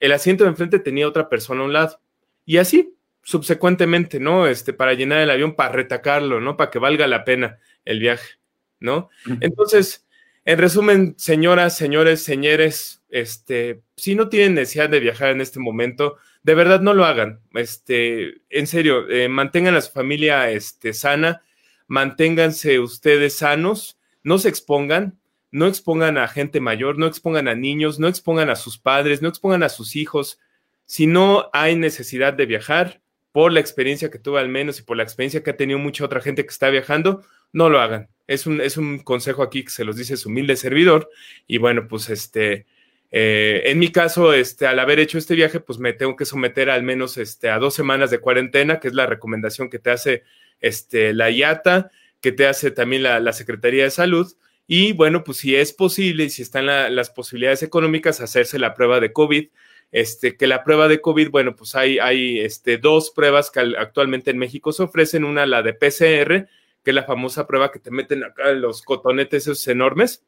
El 0.00 0.12
asiento 0.12 0.44
de 0.44 0.50
enfrente 0.50 0.78
tenía 0.78 1.08
otra 1.08 1.28
persona 1.28 1.62
a 1.62 1.64
un 1.64 1.72
lado. 1.72 2.00
Y 2.44 2.58
así, 2.58 2.94
subsecuentemente, 3.22 4.20
¿no? 4.20 4.46
Este, 4.46 4.72
para 4.72 4.94
llenar 4.94 5.20
el 5.20 5.30
avión, 5.30 5.54
para 5.54 5.72
retacarlo, 5.72 6.40
¿no? 6.40 6.56
Para 6.56 6.70
que 6.70 6.78
valga 6.78 7.06
la 7.06 7.24
pena 7.24 7.58
el 7.84 8.00
viaje, 8.00 8.38
¿no? 8.80 9.10
Entonces, 9.40 10.06
en 10.44 10.58
resumen, 10.58 11.14
señoras, 11.18 11.76
señores, 11.76 12.22
señores, 12.22 13.02
este, 13.10 13.82
si 13.96 14.14
no 14.14 14.30
tienen 14.30 14.54
necesidad 14.54 14.88
de 14.88 15.00
viajar 15.00 15.28
en 15.28 15.42
este 15.42 15.60
momento, 15.60 16.16
de 16.42 16.54
verdad 16.54 16.80
no 16.80 16.94
lo 16.94 17.04
hagan. 17.04 17.40
Este, 17.52 18.40
en 18.48 18.66
serio, 18.66 19.06
eh, 19.10 19.28
mantengan 19.28 19.74
a 19.74 19.82
su 19.82 19.92
familia 19.92 20.50
este, 20.50 20.94
sana, 20.94 21.42
manténganse 21.86 22.80
ustedes 22.80 23.36
sanos, 23.36 23.98
no 24.22 24.38
se 24.38 24.48
expongan, 24.48 25.17
no 25.50 25.66
expongan 25.66 26.18
a 26.18 26.28
gente 26.28 26.60
mayor, 26.60 26.98
no 26.98 27.06
expongan 27.06 27.48
a 27.48 27.54
niños, 27.54 27.98
no 27.98 28.08
expongan 28.08 28.50
a 28.50 28.56
sus 28.56 28.78
padres, 28.78 29.22
no 29.22 29.28
expongan 29.28 29.62
a 29.62 29.68
sus 29.68 29.96
hijos. 29.96 30.38
Si 30.86 31.06
no 31.06 31.50
hay 31.52 31.76
necesidad 31.76 32.34
de 32.34 32.46
viajar, 32.46 33.00
por 33.32 33.52
la 33.52 33.60
experiencia 33.60 34.10
que 34.10 34.18
tuve 34.18 34.40
al 34.40 34.48
menos 34.48 34.80
y 34.80 34.82
por 34.82 34.96
la 34.96 35.02
experiencia 35.02 35.42
que 35.42 35.50
ha 35.50 35.56
tenido 35.56 35.78
mucha 35.78 36.04
otra 36.04 36.20
gente 36.20 36.44
que 36.44 36.50
está 36.50 36.70
viajando, 36.70 37.24
no 37.52 37.68
lo 37.68 37.80
hagan. 37.80 38.08
Es 38.26 38.46
un, 38.46 38.60
es 38.60 38.76
un 38.76 38.98
consejo 38.98 39.42
aquí 39.42 39.64
que 39.64 39.70
se 39.70 39.84
los 39.84 39.96
dice 39.96 40.16
su 40.16 40.28
humilde 40.28 40.56
servidor. 40.56 41.08
Y 41.46 41.58
bueno, 41.58 41.86
pues 41.88 42.10
este, 42.10 42.66
eh, 43.10 43.62
en 43.66 43.78
mi 43.78 43.92
caso, 43.92 44.32
este, 44.32 44.66
al 44.66 44.78
haber 44.78 44.98
hecho 44.98 45.18
este 45.18 45.34
viaje, 45.34 45.60
pues 45.60 45.78
me 45.78 45.92
tengo 45.92 46.16
que 46.16 46.24
someter 46.24 46.68
al 46.68 46.82
menos 46.82 47.16
este, 47.16 47.48
a 47.48 47.58
dos 47.58 47.74
semanas 47.74 48.10
de 48.10 48.18
cuarentena, 48.18 48.80
que 48.80 48.88
es 48.88 48.94
la 48.94 49.06
recomendación 49.06 49.70
que 49.70 49.78
te 49.78 49.90
hace 49.90 50.24
este, 50.60 51.14
la 51.14 51.30
IATA, 51.30 51.90
que 52.20 52.32
te 52.32 52.46
hace 52.46 52.70
también 52.70 53.02
la, 53.02 53.32
Secretaría 53.32 53.84
de 53.84 53.90
Salud. 53.90 54.30
Y 54.68 54.92
bueno, 54.92 55.24
pues 55.24 55.38
si 55.38 55.56
es 55.56 55.72
posible 55.72 56.24
y 56.24 56.30
si 56.30 56.42
están 56.42 56.66
las 56.66 57.10
posibilidades 57.10 57.64
económicas, 57.64 58.20
hacerse 58.20 58.60
la 58.60 58.74
prueba 58.74 59.00
de 59.00 59.12
COVID 59.12 59.48
este, 59.90 60.36
que 60.36 60.46
la 60.46 60.64
prueba 60.64 60.88
de 60.88 61.00
COVID, 61.00 61.30
bueno, 61.30 61.56
pues 61.56 61.74
hay, 61.74 61.98
hay 61.98 62.40
este, 62.40 62.76
dos 62.76 63.10
pruebas 63.10 63.50
que 63.50 63.60
actualmente 63.60 64.30
en 64.30 64.38
México 64.38 64.72
se 64.72 64.82
ofrecen, 64.82 65.24
una 65.24 65.46
la 65.46 65.62
de 65.62 65.72
PCR, 65.72 66.48
que 66.84 66.90
es 66.90 66.94
la 66.94 67.04
famosa 67.04 67.46
prueba 67.46 67.72
que 67.72 67.78
te 67.78 67.90
meten 67.90 68.24
acá 68.24 68.52
los 68.52 68.82
cotonetes 68.82 69.44
esos 69.44 69.66
enormes. 69.68 70.24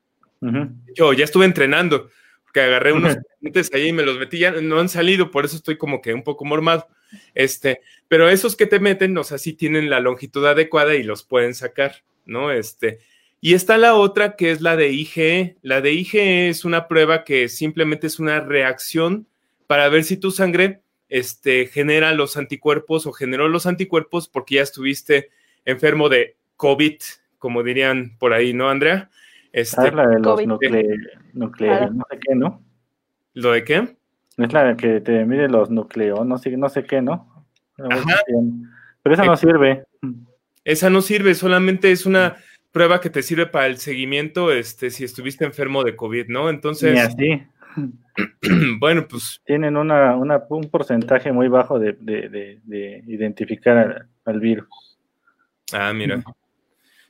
Yo 0.95 1.13
ya 1.13 1.25
estuve 1.25 1.45
entrenando, 1.45 2.09
que 2.55 2.63
agarré 2.63 2.93
unos 2.93 3.17
cotonetes 3.17 3.71
ahí 3.75 3.89
y 3.89 3.93
me 3.93 4.03
los 4.03 4.19
metí, 4.19 4.39
ya 4.39 4.51
no 4.53 4.81
han 4.81 4.89
salido, 4.89 5.31
por 5.31 5.45
eso 5.45 5.57
estoy 5.57 5.77
como 5.77 6.01
que 6.01 6.15
un 6.15 6.23
poco 6.23 6.47
mormado. 6.47 6.89
Este, 7.35 7.83
pero 8.09 8.31
esos 8.31 8.57
que 8.57 8.67
te 8.67 8.81
meten, 8.81 9.17
o 9.19 9.25
sea, 9.25 9.37
sí 9.37 9.53
tienen 9.53 9.91
la 9.91 10.01
longitud 10.01 10.47
adecuada 10.47 10.95
y 10.95 11.03
los 11.03 11.25
pueden 11.25 11.55
sacar, 11.55 12.05
¿no? 12.25 12.51
Este, 12.51 13.01
y 13.41 13.55
está 13.55 13.79
la 13.79 13.95
otra 13.95 14.37
que 14.37 14.51
es 14.51 14.61
la 14.61 14.77
de 14.77 14.91
IgE. 14.91 15.57
La 15.63 15.81
de 15.81 15.93
IgE 15.93 16.49
es 16.49 16.65
una 16.65 16.89
prueba 16.89 17.25
que 17.25 17.49
simplemente 17.49 18.07
es 18.07 18.19
una 18.19 18.41
reacción 18.41 19.27
para 19.67 19.89
ver 19.89 20.05
si 20.05 20.17
tu 20.17 20.31
sangre 20.31 20.83
este, 21.09 21.67
genera 21.67 22.13
los 22.13 22.37
anticuerpos 22.37 23.07
o 23.07 23.13
generó 23.13 23.49
los 23.49 23.67
anticuerpos 23.67 24.29
porque 24.29 24.57
ya 24.57 24.63
estuviste 24.63 25.31
enfermo 25.65 26.09
de 26.09 26.37
COVID, 26.57 26.97
como 27.39 27.63
dirían 27.63 28.17
por 28.19 28.33
ahí, 28.33 28.53
¿no, 28.53 28.69
Andrea? 28.69 29.11
Este, 29.53 29.89
es 29.89 29.95
la 29.95 30.07
de 30.07 30.21
los 30.21 30.47
nucleos, 30.47 31.93
no 31.93 32.05
sé 32.11 32.19
qué, 32.21 32.35
¿no? 32.35 32.63
¿Lo 33.35 33.53
de 33.53 33.65
qué? 33.65 33.97
Es 34.37 34.53
la 34.53 34.77
que 34.77 35.01
te 35.01 35.25
mide 35.25 35.49
los 35.49 35.71
nucleos, 35.71 36.25
no 36.27 36.39
sé, 36.39 36.57
no 36.57 36.69
sé 36.69 36.85
qué, 36.85 37.03
¿no? 37.03 37.47
Pero 39.03 39.15
esa 39.15 39.25
no 39.25 39.37
sirve. 39.37 39.85
Esa 40.65 40.91
no 40.91 41.01
sirve, 41.01 41.35
solamente 41.35 41.91
es 41.91 42.07
una 42.07 42.37
prueba 42.73 43.01
que 43.01 43.11
te 43.11 43.23
sirve 43.23 43.47
para 43.47 43.67
el 43.67 43.79
seguimiento, 43.79 44.53
este, 44.53 44.91
si 44.91 45.05
estuviste 45.05 45.45
enfermo 45.45 45.85
de 45.85 45.97
COVID, 45.97 46.29
¿no? 46.29 46.49
Entonces. 46.49 46.99
así. 46.99 47.43
bueno, 48.79 49.07
pues. 49.09 49.41
Tienen 49.45 49.77
una, 49.77 50.17
un 50.17 50.71
porcentaje 50.71 51.33
muy 51.33 51.49
bajo 51.49 51.79
de, 51.79 51.97
identificar 53.07 54.07
al, 54.25 54.41
virus. 54.41 54.99
Ah, 55.73 55.93
mira. 55.93 56.23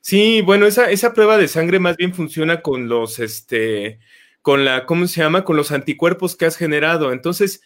Sí, 0.01 0.43
bueno, 0.43 0.67
esa, 0.67 0.91
esa 0.91 1.13
prueba 1.13 1.37
de 1.37 1.49
sangre 1.49 1.79
más 1.79 1.97
bien 1.97 2.15
funciona 2.15 2.63
con 2.63 2.89
los, 2.89 3.19
este, 3.19 3.99
con 4.41 4.65
la, 4.65 4.87
¿cómo 4.87 5.07
se 5.07 5.21
llama? 5.21 5.45
Con 5.45 5.57
los 5.57 5.73
anticuerpos 5.73 6.37
que 6.37 6.47
has 6.47 6.57
generado. 6.57 7.13
Entonces, 7.13 7.63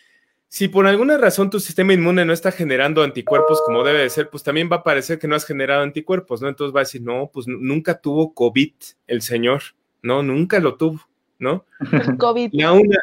si 0.55 0.69
por 0.69 0.87
alguna 0.87 1.19
razón 1.19 1.51
tu 1.51 1.59
sistema 1.59 1.95
inmune 1.95 2.25
no 2.25 2.33
está 2.33 2.53
generando 2.53 3.03
anticuerpos 3.03 3.61
como 3.67 3.83
debe 3.83 4.03
de 4.03 4.09
ser, 4.09 4.31
pues 4.31 4.45
también 4.45 4.69
va 4.71 4.77
a 4.77 4.83
parecer 4.85 5.19
que 5.19 5.27
no 5.27 5.35
has 5.35 5.45
generado 5.45 5.83
anticuerpos, 5.83 6.41
¿no? 6.41 6.49
Entonces 6.49 6.73
va 6.73 6.79
a 6.79 6.85
decir, 6.85 7.03
no, 7.03 7.29
pues 7.33 7.49
nunca 7.49 8.01
tuvo 8.01 8.33
COVID 8.35 8.73
el 9.09 9.23
señor, 9.23 9.63
¿no? 10.01 10.23
Nunca 10.23 10.61
lo 10.61 10.77
tuvo. 10.77 11.01
¿no? 11.41 11.67
COVID. 12.21 12.51
La 12.53 12.71
una, 12.71 12.99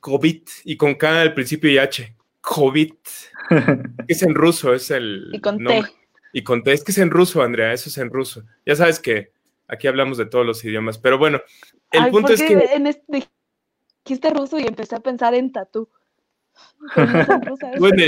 COVID, 0.00 0.42
y 0.64 0.78
con 0.78 0.94
K 0.94 1.20
al 1.20 1.34
principio 1.34 1.70
y 1.70 1.76
H. 1.76 2.16
COVID. 2.40 2.94
es 4.08 4.22
en 4.22 4.34
ruso, 4.34 4.72
es 4.72 4.90
el. 4.90 5.28
Y 5.34 5.42
con 5.42 5.62
T. 5.62 5.82
Y 6.32 6.42
con 6.42 6.62
T. 6.62 6.72
Es 6.72 6.84
que 6.84 6.92
es 6.92 6.98
en 6.98 7.10
ruso, 7.10 7.42
Andrea, 7.42 7.74
eso 7.74 7.90
es 7.90 7.98
en 7.98 8.08
ruso. 8.08 8.44
Ya 8.64 8.76
sabes 8.76 8.98
que 8.98 9.32
aquí 9.66 9.88
hablamos 9.88 10.16
de 10.16 10.24
todos 10.24 10.46
los 10.46 10.64
idiomas, 10.64 10.96
pero 10.96 11.18
bueno, 11.18 11.42
el 11.92 12.08
punto 12.10 12.32
es 12.32 12.42
que. 12.42 12.54
En 12.54 12.86
este, 12.86 13.28
dijiste 14.06 14.30
ruso 14.30 14.58
y 14.58 14.62
empecé 14.62 14.96
a 14.96 15.00
pensar 15.00 15.34
en 15.34 15.52
tatú. 15.52 15.90
bueno, 17.78 18.02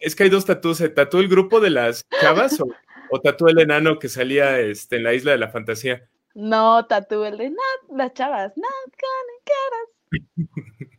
es 0.00 0.14
que 0.14 0.24
hay 0.24 0.30
dos 0.30 0.44
tatús. 0.44 0.80
¿eh? 0.80 0.88
¿Tatú 0.88 1.18
el 1.18 1.28
grupo 1.28 1.60
de 1.60 1.70
las 1.70 2.06
chavas 2.20 2.60
o, 2.60 2.66
o 3.10 3.20
tatú 3.20 3.48
el 3.48 3.58
enano 3.58 3.98
que 3.98 4.08
salía 4.08 4.60
este, 4.60 4.96
en 4.96 5.04
la 5.04 5.14
isla 5.14 5.32
de 5.32 5.38
la 5.38 5.48
fantasía? 5.48 6.08
No, 6.34 6.86
tatú 6.86 7.24
el 7.24 7.36
de 7.36 7.52
las 7.94 8.14
chavas, 8.14 8.52
get 8.54 9.72
us. 9.82 9.92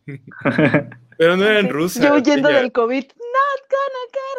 Pero 1.17 1.37
no 1.37 1.45
eran 1.45 1.69
rusas. 1.69 2.03
Yo 2.03 2.15
huyendo 2.15 2.49
del 2.49 2.71
COVID, 2.71 3.03
not 3.03 3.61
gonna 3.69 4.03
get 4.13 4.37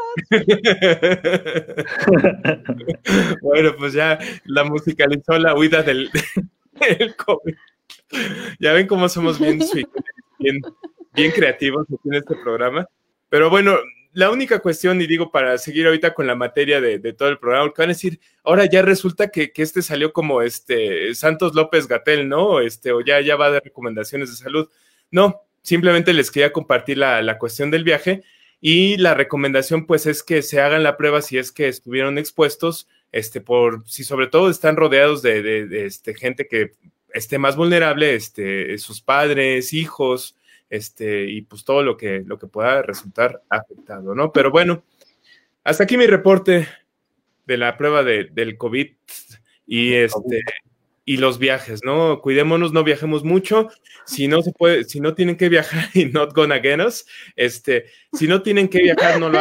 us. 3.17 3.41
bueno, 3.43 3.75
pues 3.79 3.93
ya 3.93 4.19
la 4.45 4.65
musicalizó 4.65 5.39
la 5.39 5.55
huida 5.55 5.83
del, 5.83 6.11
del 6.99 7.17
COVID. 7.17 7.55
Ya 8.61 8.73
ven 8.73 8.87
cómo 8.87 9.09
somos 9.09 9.39
bien, 9.39 9.61
bien, 10.39 10.61
bien 11.15 11.31
creativos 11.31 11.87
aquí 11.87 12.09
en 12.09 12.15
este 12.15 12.35
programa. 12.37 12.87
Pero 13.29 13.51
bueno, 13.51 13.77
la 14.13 14.31
única 14.31 14.61
cuestión, 14.61 15.01
y 15.01 15.07
digo 15.07 15.31
para 15.31 15.59
seguir 15.59 15.87
ahorita 15.87 16.15
con 16.15 16.27
la 16.27 16.35
materia 16.35 16.81
de, 16.81 16.99
todo 17.13 17.29
el 17.29 17.39
programa, 17.39 17.73
que 17.75 17.83
van 17.83 17.91
a 17.91 17.95
decir, 17.95 18.21
ahora 18.45 18.65
ya 18.67 18.83
resulta 18.83 19.29
que, 19.29 19.53
este 19.57 19.83
salió 19.83 20.13
como 20.13 20.43
este 20.43 21.15
Santos 21.15 21.55
López 21.55 21.89
Gatel, 21.89 22.29
¿no? 22.29 22.61
Este, 22.61 22.93
o 22.93 23.01
ya, 23.01 23.21
ya 23.21 23.37
va 23.37 23.51
de 23.51 23.61
recomendaciones 23.61 24.31
de 24.31 24.37
salud. 24.37 24.69
No, 25.11 25.41
simplemente 25.63 26.13
les 26.13 26.31
quería 26.31 26.53
compartir 26.53 26.99
la, 26.99 27.39
cuestión 27.39 27.71
del 27.71 27.85
viaje 27.85 28.23
y 28.61 28.97
la 28.99 29.15
recomendación 29.15 29.85
pues 29.87 30.07
es 30.07 30.23
que 30.23 30.43
se 30.43 30.61
hagan 30.61 30.85
la 30.85 30.97
prueba 30.97 31.21
si 31.21 31.37
es 31.37 31.51
que 31.51 31.69
estuvieron 31.69 32.17
expuestos, 32.17 32.89
este, 33.11 33.41
por, 33.41 33.83
si 33.87 34.05
sobre 34.05 34.29
todo 34.29 34.49
están 34.49 34.77
rodeados 34.77 35.23
de, 35.23 35.43
de 35.43 35.87
este, 35.87 36.15
gente 36.15 36.47
que 36.47 36.73
esté 37.13 37.39
más 37.39 37.57
vulnerable, 37.57 38.15
este, 38.15 38.77
sus 38.79 39.01
padres, 39.01 39.73
hijos, 39.73 40.37
este, 40.75 41.31
y 41.31 41.43
pues 41.43 41.65
todo 41.65 41.85
lo 41.85 41.97
que, 41.97 42.25
lo 42.27 42.37
que 42.37 42.49
pueda 42.49 42.83
resultar 42.83 43.43
afectado, 43.49 44.15
¿no? 44.15 44.33
Pero 44.33 44.51
bueno, 44.51 44.83
hasta 45.63 45.85
aquí 45.85 45.97
mi 45.97 46.07
reporte 46.07 46.67
de 47.47 47.57
la 47.57 47.77
prueba 47.77 48.03
de, 48.03 48.25
del 48.33 48.59
COVID 48.59 48.89
y 49.69 49.95
este 49.95 50.43
y 51.05 51.19
los 51.19 51.39
viajes, 51.39 51.83
¿no? 51.85 52.21
Cuidémonos, 52.23 52.73
no 52.73 52.83
viajemos 52.83 53.25
mucho. 53.25 53.69
Si 54.07 54.27
no 54.27 54.43
se 54.43 54.53
puede, 54.53 54.85
si 54.85 55.01
no 55.01 55.15
tienen 55.15 55.37
que 55.37 55.49
viajar 55.49 55.91
y 55.95 56.07
not 56.07 56.35
gonna 56.35 56.59
get 56.61 56.81
us, 56.81 57.07
este, 57.37 57.85
si 58.13 58.27
no 58.27 58.43
tienen 58.43 58.69
que 58.69 58.83
viajar, 58.83 59.21
no 59.21 59.29
lo 59.29 59.39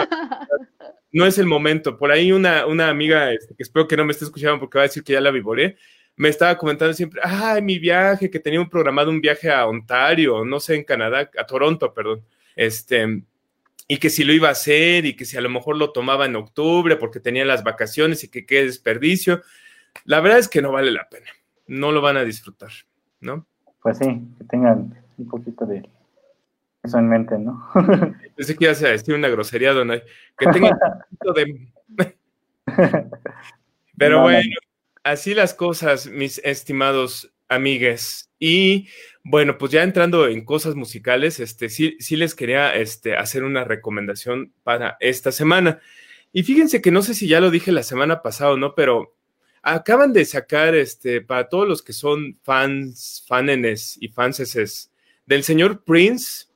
No 1.14 1.26
es 1.26 1.38
el 1.38 1.46
momento. 1.48 1.98
Por 1.98 2.12
ahí 2.12 2.32
una, 2.32 2.66
una 2.68 2.90
amiga, 2.90 3.32
este, 3.32 3.56
que 3.56 3.64
espero 3.64 3.88
que 3.88 3.98
no 3.98 4.06
me 4.06 4.12
esté 4.12 4.26
escuchando 4.26 4.60
porque 4.60 4.78
va 4.78 4.84
a 4.84 4.88
decir 4.88 5.04
que 5.04 5.14
ya 5.14 5.22
la 5.22 5.32
vivoré, 5.32 5.78
me 6.16 6.30
estaba 6.30 6.58
comentando 6.58 6.94
siempre, 6.94 7.22
ay, 7.24 7.62
mi 7.62 7.80
viaje, 7.80 8.30
que 8.30 8.40
tenía 8.40 8.62
un 8.62 8.70
programado 8.70 9.10
un 9.10 9.22
viaje 9.22 9.52
a 9.52 9.66
Ontario, 9.66 10.46
no 10.46 10.60
sé, 10.60 10.76
en 10.76 10.84
Canadá, 10.84 11.30
a 11.38 11.46
Toronto, 11.46 11.94
perdón, 11.94 12.24
este, 12.56 13.24
y 13.88 13.98
que 13.98 14.10
si 14.10 14.24
lo 14.24 14.34
iba 14.34 14.50
a 14.50 14.52
hacer 14.54 15.06
y 15.06 15.16
que 15.16 15.26
si 15.26 15.38
a 15.38 15.42
lo 15.42 15.50
mejor 15.50 15.78
lo 15.78 15.92
tomaba 15.92 16.26
en 16.26 16.36
octubre 16.36 16.96
porque 16.96 17.20
tenía 17.20 17.46
las 17.46 17.64
vacaciones 17.64 18.24
y 18.24 18.30
que 18.30 18.46
qué 18.46 18.64
desperdicio. 18.64 19.42
La 20.06 20.22
verdad 20.22 20.40
es 20.40 20.48
que 20.48 20.62
no 20.62 20.72
vale 20.72 20.92
la 20.92 21.10
pena, 21.10 21.28
no 21.68 21.92
lo 21.92 22.02
van 22.02 22.18
a 22.18 22.24
disfrutar, 22.24 22.72
¿no? 23.20 23.46
Pues 23.82 23.98
sí, 23.98 24.22
que 24.38 24.44
tengan 24.46 24.96
un 25.18 25.28
poquito 25.28 25.66
de, 25.66 25.84
eso 26.84 26.98
en 26.98 27.08
mente, 27.08 27.38
¿no? 27.38 27.66
Pensé 28.36 28.56
que 28.56 28.66
ibas 28.66 28.84
a 28.84 28.90
decir 28.90 29.16
una 29.16 29.30
grosería, 29.30 29.72
Donay. 29.72 30.04
Que 30.38 30.48
tenga 30.48 30.78
un 31.26 31.34
de... 31.34 31.68
Pero 33.98 34.22
bueno, 34.22 34.50
así 35.04 35.34
las 35.34 35.54
cosas, 35.54 36.08
mis 36.08 36.40
estimados 36.44 37.34
amigues. 37.48 38.30
Y 38.40 38.88
bueno, 39.24 39.58
pues 39.58 39.72
ya 39.72 39.84
entrando 39.84 40.28
en 40.28 40.44
cosas 40.44 40.76
musicales, 40.76 41.40
este, 41.40 41.70
sí, 41.70 41.96
sí 42.00 42.16
les 42.16 42.36
quería 42.36 42.76
este, 42.76 43.16
hacer 43.16 43.44
una 43.44 43.64
recomendación 43.64 44.54
para 44.64 44.98
esta 45.00 45.32
semana. 45.32 45.80
Y 46.32 46.44
fíjense 46.44 46.82
que 46.82 46.92
no 46.92 47.02
sé 47.04 47.14
si 47.14 47.28
ya 47.28 47.40
lo 47.40 47.52
dije 47.52 47.72
la 47.72 47.84
semana 47.84 48.22
pasada 48.22 48.52
o 48.52 48.58
no, 48.58 48.76
pero 48.76 49.16
acaban 49.62 50.12
de 50.12 50.26
sacar, 50.26 50.76
este, 50.76 51.22
para 51.22 51.48
todos 51.48 51.68
los 51.68 51.82
que 51.82 51.94
son 51.94 52.38
fans, 52.44 53.24
fanenes 53.28 53.98
y 54.02 54.10
fanses 54.10 54.92
del 55.26 55.44
señor 55.44 55.84
Prince, 55.84 56.48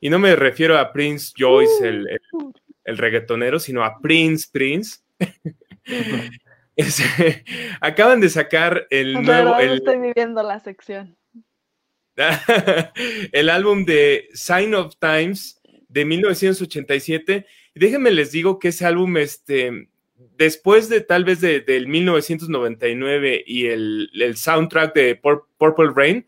y 0.00 0.08
no 0.08 0.18
me 0.18 0.34
refiero 0.34 0.78
a 0.78 0.92
Prince 0.92 1.32
Joyce, 1.36 1.86
el, 1.86 2.08
el, 2.84 2.96
reggaetonero, 2.96 3.60
sino 3.60 3.84
a 3.84 3.98
Prince 4.00 4.48
Prince. 4.50 5.00
acaban 7.80 8.20
de 8.20 8.28
sacar 8.28 8.86
el 8.90 9.14
nuevo... 9.14 9.58
estoy 9.58 9.98
viviendo 9.98 10.42
la 10.42 10.60
sección. 10.60 11.16
el 13.32 13.48
álbum 13.48 13.84
de 13.84 14.28
Sign 14.34 14.74
of 14.74 14.94
Times 14.98 15.60
de 15.88 16.04
1987. 16.04 17.46
déjenme 17.74 18.10
les 18.10 18.32
digo 18.32 18.58
que 18.58 18.68
ese 18.68 18.86
álbum, 18.86 19.16
este, 19.16 19.88
después 20.36 20.88
de 20.88 21.00
tal 21.00 21.24
vez 21.24 21.40
de, 21.40 21.60
del 21.60 21.88
1999 21.88 23.44
y 23.46 23.66
el, 23.66 24.10
el 24.14 24.36
soundtrack 24.36 24.94
de 24.94 25.16
Purple 25.16 25.90
Rain, 25.94 26.26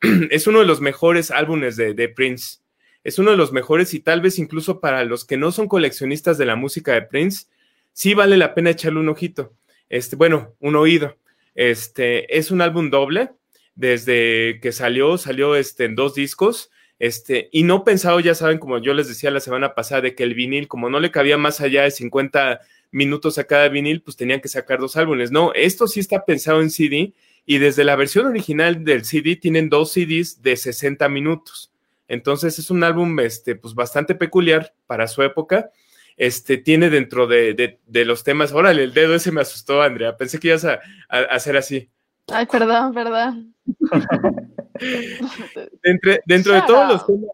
es 0.30 0.46
uno 0.46 0.60
de 0.60 0.66
los 0.66 0.80
mejores 0.80 1.30
álbumes 1.30 1.76
de, 1.76 1.94
de, 1.94 2.08
Prince. 2.08 2.58
Es 3.04 3.18
uno 3.18 3.32
de 3.32 3.36
los 3.36 3.52
mejores 3.52 3.94
y 3.94 4.00
tal 4.00 4.20
vez 4.20 4.38
incluso 4.38 4.80
para 4.80 5.04
los 5.04 5.24
que 5.24 5.36
no 5.36 5.50
son 5.52 5.68
coleccionistas 5.68 6.38
de 6.38 6.46
la 6.46 6.56
música 6.56 6.92
de 6.92 7.02
Prince, 7.02 7.46
sí 7.92 8.14
vale 8.14 8.36
la 8.36 8.54
pena 8.54 8.70
echarle 8.70 9.00
un 9.00 9.08
ojito. 9.08 9.52
Este, 9.92 10.16
bueno, 10.16 10.54
un 10.58 10.74
oído. 10.74 11.18
Este, 11.54 12.38
es 12.38 12.50
un 12.50 12.62
álbum 12.62 12.88
doble 12.88 13.32
desde 13.74 14.58
que 14.60 14.72
salió, 14.72 15.18
salió 15.18 15.54
este, 15.54 15.84
en 15.84 15.94
dos 15.94 16.14
discos. 16.14 16.70
Este, 16.98 17.50
y 17.52 17.62
no 17.62 17.84
pensado, 17.84 18.18
ya 18.18 18.34
saben, 18.34 18.58
como 18.58 18.78
yo 18.78 18.94
les 18.94 19.06
decía 19.06 19.30
la 19.30 19.40
semana 19.40 19.74
pasada, 19.74 20.00
de 20.00 20.14
que 20.14 20.22
el 20.22 20.32
vinil, 20.32 20.66
como 20.66 20.88
no 20.88 20.98
le 20.98 21.10
cabía 21.10 21.36
más 21.36 21.60
allá 21.60 21.82
de 21.82 21.90
50 21.90 22.60
minutos 22.90 23.36
a 23.36 23.44
cada 23.44 23.68
vinil, 23.68 24.00
pues 24.00 24.16
tenían 24.16 24.40
que 24.40 24.48
sacar 24.48 24.78
dos 24.78 24.96
álbumes. 24.96 25.30
No, 25.30 25.52
esto 25.52 25.86
sí 25.86 26.00
está 26.00 26.24
pensado 26.24 26.62
en 26.62 26.70
CD 26.70 27.12
y 27.44 27.58
desde 27.58 27.84
la 27.84 27.94
versión 27.94 28.24
original 28.24 28.84
del 28.84 29.04
CD 29.04 29.36
tienen 29.36 29.68
dos 29.68 29.92
CDs 29.92 30.40
de 30.40 30.56
60 30.56 31.06
minutos. 31.10 31.70
Entonces 32.08 32.58
es 32.58 32.70
un 32.70 32.82
álbum 32.82 33.20
este, 33.20 33.56
pues 33.56 33.74
bastante 33.74 34.14
peculiar 34.14 34.72
para 34.86 35.06
su 35.06 35.22
época. 35.22 35.70
Este, 36.16 36.58
tiene 36.58 36.90
dentro 36.90 37.26
de, 37.26 37.78
los 37.86 38.24
temas, 38.24 38.52
órale, 38.52 38.84
el 38.84 38.94
dedo 38.94 39.14
ese 39.14 39.32
me 39.32 39.40
asustó, 39.40 39.82
Andrea, 39.82 40.16
pensé 40.16 40.38
que 40.38 40.48
ibas 40.48 40.64
a 40.64 40.80
hacer 41.08 41.56
así. 41.56 41.90
Ay, 42.28 42.46
perdón, 42.46 42.94
perdón. 42.94 43.54
dentro, 45.82 46.52
de 46.54 46.62
todos 46.66 46.88
los 46.88 47.06
temas, 47.06 47.30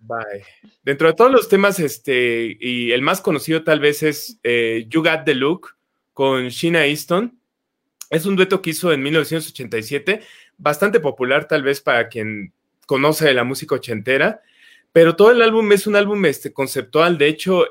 bye. 0.00 0.44
Dentro 0.82 1.08
de 1.08 1.14
todos 1.14 1.30
los 1.30 1.48
temas, 1.48 1.78
este, 1.80 2.56
y 2.60 2.92
el 2.92 3.02
más 3.02 3.20
conocido 3.20 3.62
tal 3.62 3.80
vez 3.80 4.02
es 4.02 4.38
eh, 4.42 4.86
You 4.88 5.02
Got 5.02 5.24
the 5.24 5.34
Look 5.34 5.76
con 6.12 6.48
Sheena 6.48 6.86
Easton. 6.86 7.38
Es 8.10 8.26
un 8.26 8.36
dueto 8.36 8.60
que 8.60 8.70
hizo 8.70 8.92
en 8.92 9.02
1987, 9.02 10.20
bastante 10.58 11.00
popular 11.00 11.46
tal 11.48 11.62
vez 11.62 11.80
para 11.80 12.08
quien 12.08 12.52
conoce 12.86 13.32
la 13.32 13.44
música 13.44 13.76
ochentera, 13.76 14.42
pero 14.92 15.16
todo 15.16 15.30
el 15.30 15.40
álbum 15.40 15.72
es 15.72 15.86
un 15.86 15.96
álbum 15.96 16.24
este, 16.26 16.52
conceptual. 16.52 17.16
De 17.16 17.26
hecho, 17.26 17.66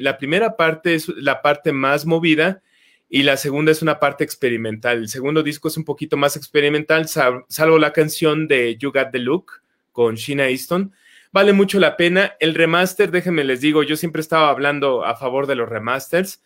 la 0.00 0.18
primera 0.18 0.56
parte 0.56 0.94
es 0.94 1.08
la 1.08 1.40
parte 1.40 1.72
más 1.72 2.04
movida 2.04 2.62
y 3.08 3.22
la 3.22 3.36
segunda 3.36 3.70
es 3.70 3.80
una 3.80 4.00
parte 4.00 4.24
experimental. 4.24 4.98
El 4.98 5.08
segundo 5.08 5.44
disco 5.44 5.68
es 5.68 5.76
un 5.76 5.84
poquito 5.84 6.16
más 6.16 6.36
experimental, 6.36 7.06
salvo 7.08 7.78
la 7.78 7.92
canción 7.92 8.48
de 8.48 8.76
You 8.76 8.90
Got 8.90 9.12
the 9.12 9.20
Look 9.20 9.62
con 9.92 10.16
Sheena 10.16 10.48
Easton. 10.48 10.92
Vale 11.30 11.52
mucho 11.52 11.78
la 11.78 11.96
pena. 11.96 12.34
El 12.40 12.54
remaster, 12.54 13.10
déjenme 13.10 13.44
les 13.44 13.60
digo, 13.60 13.82
yo 13.82 13.96
siempre 13.96 14.20
estaba 14.20 14.50
hablando 14.50 15.04
a 15.04 15.16
favor 15.16 15.46
de 15.46 15.54
los 15.54 15.68
remasters. 15.68 16.42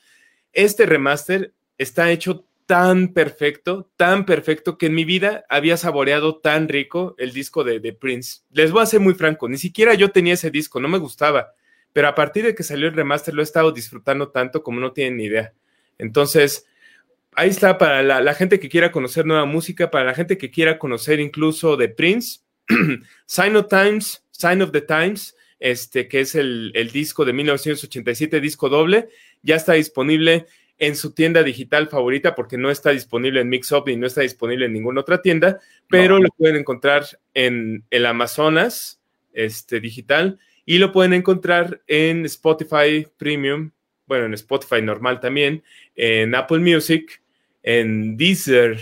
Este 0.52 0.84
remaster 0.84 1.54
está 1.78 2.10
hecho 2.10 2.47
tan 2.68 3.14
perfecto, 3.14 3.90
tan 3.96 4.26
perfecto, 4.26 4.76
que 4.76 4.86
en 4.86 4.94
mi 4.94 5.06
vida 5.06 5.46
había 5.48 5.78
saboreado 5.78 6.36
tan 6.36 6.68
rico 6.68 7.14
el 7.16 7.32
disco 7.32 7.64
de, 7.64 7.80
Prince. 7.94 8.42
Les 8.52 8.72
voy 8.72 8.82
a 8.82 8.86
ser 8.86 9.00
muy 9.00 9.14
franco, 9.14 9.48
ni 9.48 9.56
siquiera 9.56 9.94
yo 9.94 10.10
tenía 10.10 10.34
ese 10.34 10.50
disco, 10.50 10.78
no 10.78 10.86
me 10.86 10.98
gustaba, 10.98 11.54
pero 11.94 12.08
a 12.08 12.14
partir 12.14 12.44
de 12.44 12.54
que 12.54 12.62
salió 12.62 12.86
el 12.86 12.92
remaster 12.92 13.32
lo 13.32 13.40
he 13.40 13.44
estado 13.44 13.72
disfrutando 13.72 14.28
tanto 14.28 14.62
como 14.62 14.80
no 14.80 14.92
tienen 14.92 15.16
ni 15.16 15.24
idea. 15.24 15.54
Entonces, 15.96 16.66
ahí 17.32 17.48
está 17.48 17.78
para 17.78 18.02
la, 18.02 18.34
gente 18.34 18.60
que 18.60 18.68
quiera 18.68 18.92
conocer 18.92 19.24
nueva 19.24 19.46
música, 19.46 19.90
para 19.90 20.04
la 20.04 20.14
gente 20.14 20.36
que 20.36 20.50
quiera 20.50 20.78
conocer 20.78 21.20
incluso 21.20 21.78
de 21.78 21.88
Prince, 21.88 22.40
Sign 23.24 23.56
of 23.56 23.68
Times, 23.68 24.26
Sign 24.30 24.60
of 24.60 24.72
the 24.72 24.82
Times, 24.82 25.34
este, 25.58 26.06
que 26.06 26.20
es 26.20 26.34
el, 26.34 26.72
disco 26.92 27.24
de 27.24 27.32
1987, 27.32 28.42
disco 28.42 28.68
doble, 28.68 29.08
ya 29.40 29.56
está 29.56 29.72
disponible 29.72 30.44
en 30.78 30.96
su 30.96 31.12
tienda 31.12 31.42
digital 31.42 31.88
favorita 31.88 32.34
porque 32.34 32.56
no 32.56 32.70
está 32.70 32.90
disponible 32.90 33.40
en 33.40 33.48
Mixup 33.48 33.88
y 33.88 33.96
no 33.96 34.06
está 34.06 34.20
disponible 34.22 34.66
en 34.66 34.72
ninguna 34.72 35.00
otra 35.00 35.20
tienda, 35.20 35.58
pero 35.88 36.18
lo 36.18 36.28
pueden 36.30 36.56
encontrar 36.56 37.04
en 37.34 37.84
el 37.90 38.06
Amazonas 38.06 39.00
este, 39.32 39.80
digital 39.80 40.38
y 40.64 40.78
lo 40.78 40.92
pueden 40.92 41.14
encontrar 41.14 41.82
en 41.86 42.24
Spotify 42.24 43.06
Premium 43.16 43.72
bueno, 44.08 44.24
en 44.24 44.34
Spotify 44.34 44.82
normal 44.82 45.20
también, 45.20 45.62
en 45.94 46.34
Apple 46.34 46.58
Music, 46.58 47.22
en 47.62 48.16
Deezer, 48.16 48.80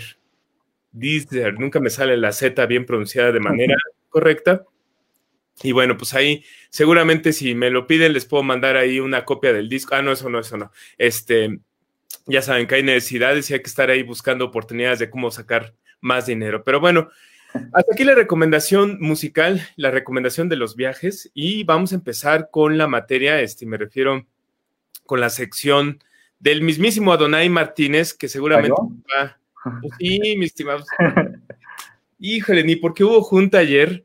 Deezer, 0.91 1.59
nunca 1.59 1.79
me 1.79 1.89
sale 1.89 2.17
la 2.17 2.31
Z 2.31 2.65
bien 2.65 2.85
pronunciada 2.85 3.31
de 3.33 3.41
manera 3.41 3.75
correcta. 4.09 4.63
Y 5.61 5.73
bueno, 5.73 5.97
pues 5.97 6.13
ahí 6.13 6.43
seguramente 6.69 7.33
si 7.33 7.55
me 7.55 7.69
lo 7.69 7.87
piden 7.87 8.13
les 8.13 8.25
puedo 8.25 8.43
mandar 8.43 8.77
ahí 8.77 8.99
una 8.99 9.25
copia 9.25 9.51
del 9.51 9.69
disco. 9.69 9.95
Ah, 9.95 10.01
no, 10.01 10.13
eso 10.13 10.29
no, 10.29 10.39
eso 10.39 10.55
no. 10.55 10.71
Este, 10.97 11.59
ya 12.25 12.41
saben 12.41 12.67
que 12.67 12.75
hay 12.75 12.83
necesidades 12.83 13.49
y 13.49 13.53
hay 13.53 13.61
que 13.61 13.69
estar 13.69 13.89
ahí 13.89 14.03
buscando 14.03 14.45
oportunidades 14.45 14.99
de 14.99 15.09
cómo 15.09 15.31
sacar 15.31 15.73
más 16.01 16.25
dinero. 16.25 16.63
Pero 16.63 16.79
bueno, 16.79 17.09
hasta 17.73 17.93
aquí 17.93 18.03
la 18.03 18.15
recomendación 18.15 18.97
musical, 18.99 19.61
la 19.75 19.91
recomendación 19.91 20.49
de 20.49 20.57
los 20.57 20.75
viajes 20.75 21.31
y 21.33 21.63
vamos 21.63 21.91
a 21.91 21.95
empezar 21.95 22.49
con 22.51 22.77
la 22.77 22.87
materia, 22.87 23.41
este, 23.41 23.65
me 23.65 23.77
refiero 23.77 24.25
con 25.05 25.21
la 25.21 25.29
sección 25.29 25.99
del 26.39 26.61
mismísimo 26.61 27.13
Adonai 27.13 27.49
Martínez, 27.49 28.13
que 28.13 28.27
seguramente 28.27 28.75
va. 28.79 29.37
Pues 29.81 29.93
sí, 29.97 30.35
mi 30.37 30.45
estimado. 30.45 30.83
Híjole, 32.19 32.63
ni 32.63 32.75
porque 32.75 33.03
hubo 33.03 33.21
junta 33.21 33.59
ayer. 33.59 34.03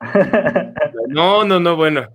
No, 1.08 1.44
no, 1.44 1.60
no, 1.60 1.76
bueno. 1.76 2.08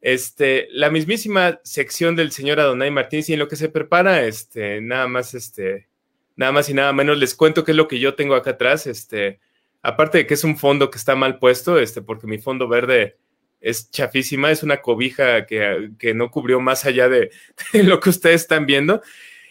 Este, 0.00 0.68
la 0.70 0.90
mismísima 0.90 1.60
sección 1.64 2.14
del 2.14 2.30
señor 2.30 2.60
Adonai 2.60 2.90
Martínez 2.90 3.28
y 3.28 3.32
en 3.32 3.40
lo 3.40 3.48
que 3.48 3.56
se 3.56 3.68
prepara, 3.68 4.22
este, 4.22 4.80
nada 4.80 5.08
más, 5.08 5.34
este, 5.34 5.88
nada 6.36 6.52
más 6.52 6.68
y 6.68 6.74
nada 6.74 6.92
menos 6.92 7.18
les 7.18 7.34
cuento 7.34 7.64
qué 7.64 7.72
es 7.72 7.76
lo 7.76 7.88
que 7.88 7.98
yo 7.98 8.14
tengo 8.14 8.34
acá 8.34 8.50
atrás, 8.50 8.86
este, 8.86 9.40
aparte 9.82 10.18
de 10.18 10.26
que 10.26 10.34
es 10.34 10.44
un 10.44 10.56
fondo 10.56 10.90
que 10.90 10.98
está 10.98 11.16
mal 11.16 11.38
puesto, 11.38 11.78
este, 11.78 12.00
porque 12.00 12.28
mi 12.28 12.38
fondo 12.38 12.68
verde 12.68 13.16
es 13.60 13.90
chafísima, 13.90 14.50
es 14.50 14.62
una 14.62 14.80
cobija 14.80 15.46
que, 15.46 16.14
no 16.14 16.30
cubrió 16.30 16.60
más 16.60 16.84
allá 16.84 17.08
de, 17.08 17.30
lo 17.72 17.98
que 18.00 18.10
ustedes 18.10 18.42
están 18.42 18.66
viendo. 18.66 19.02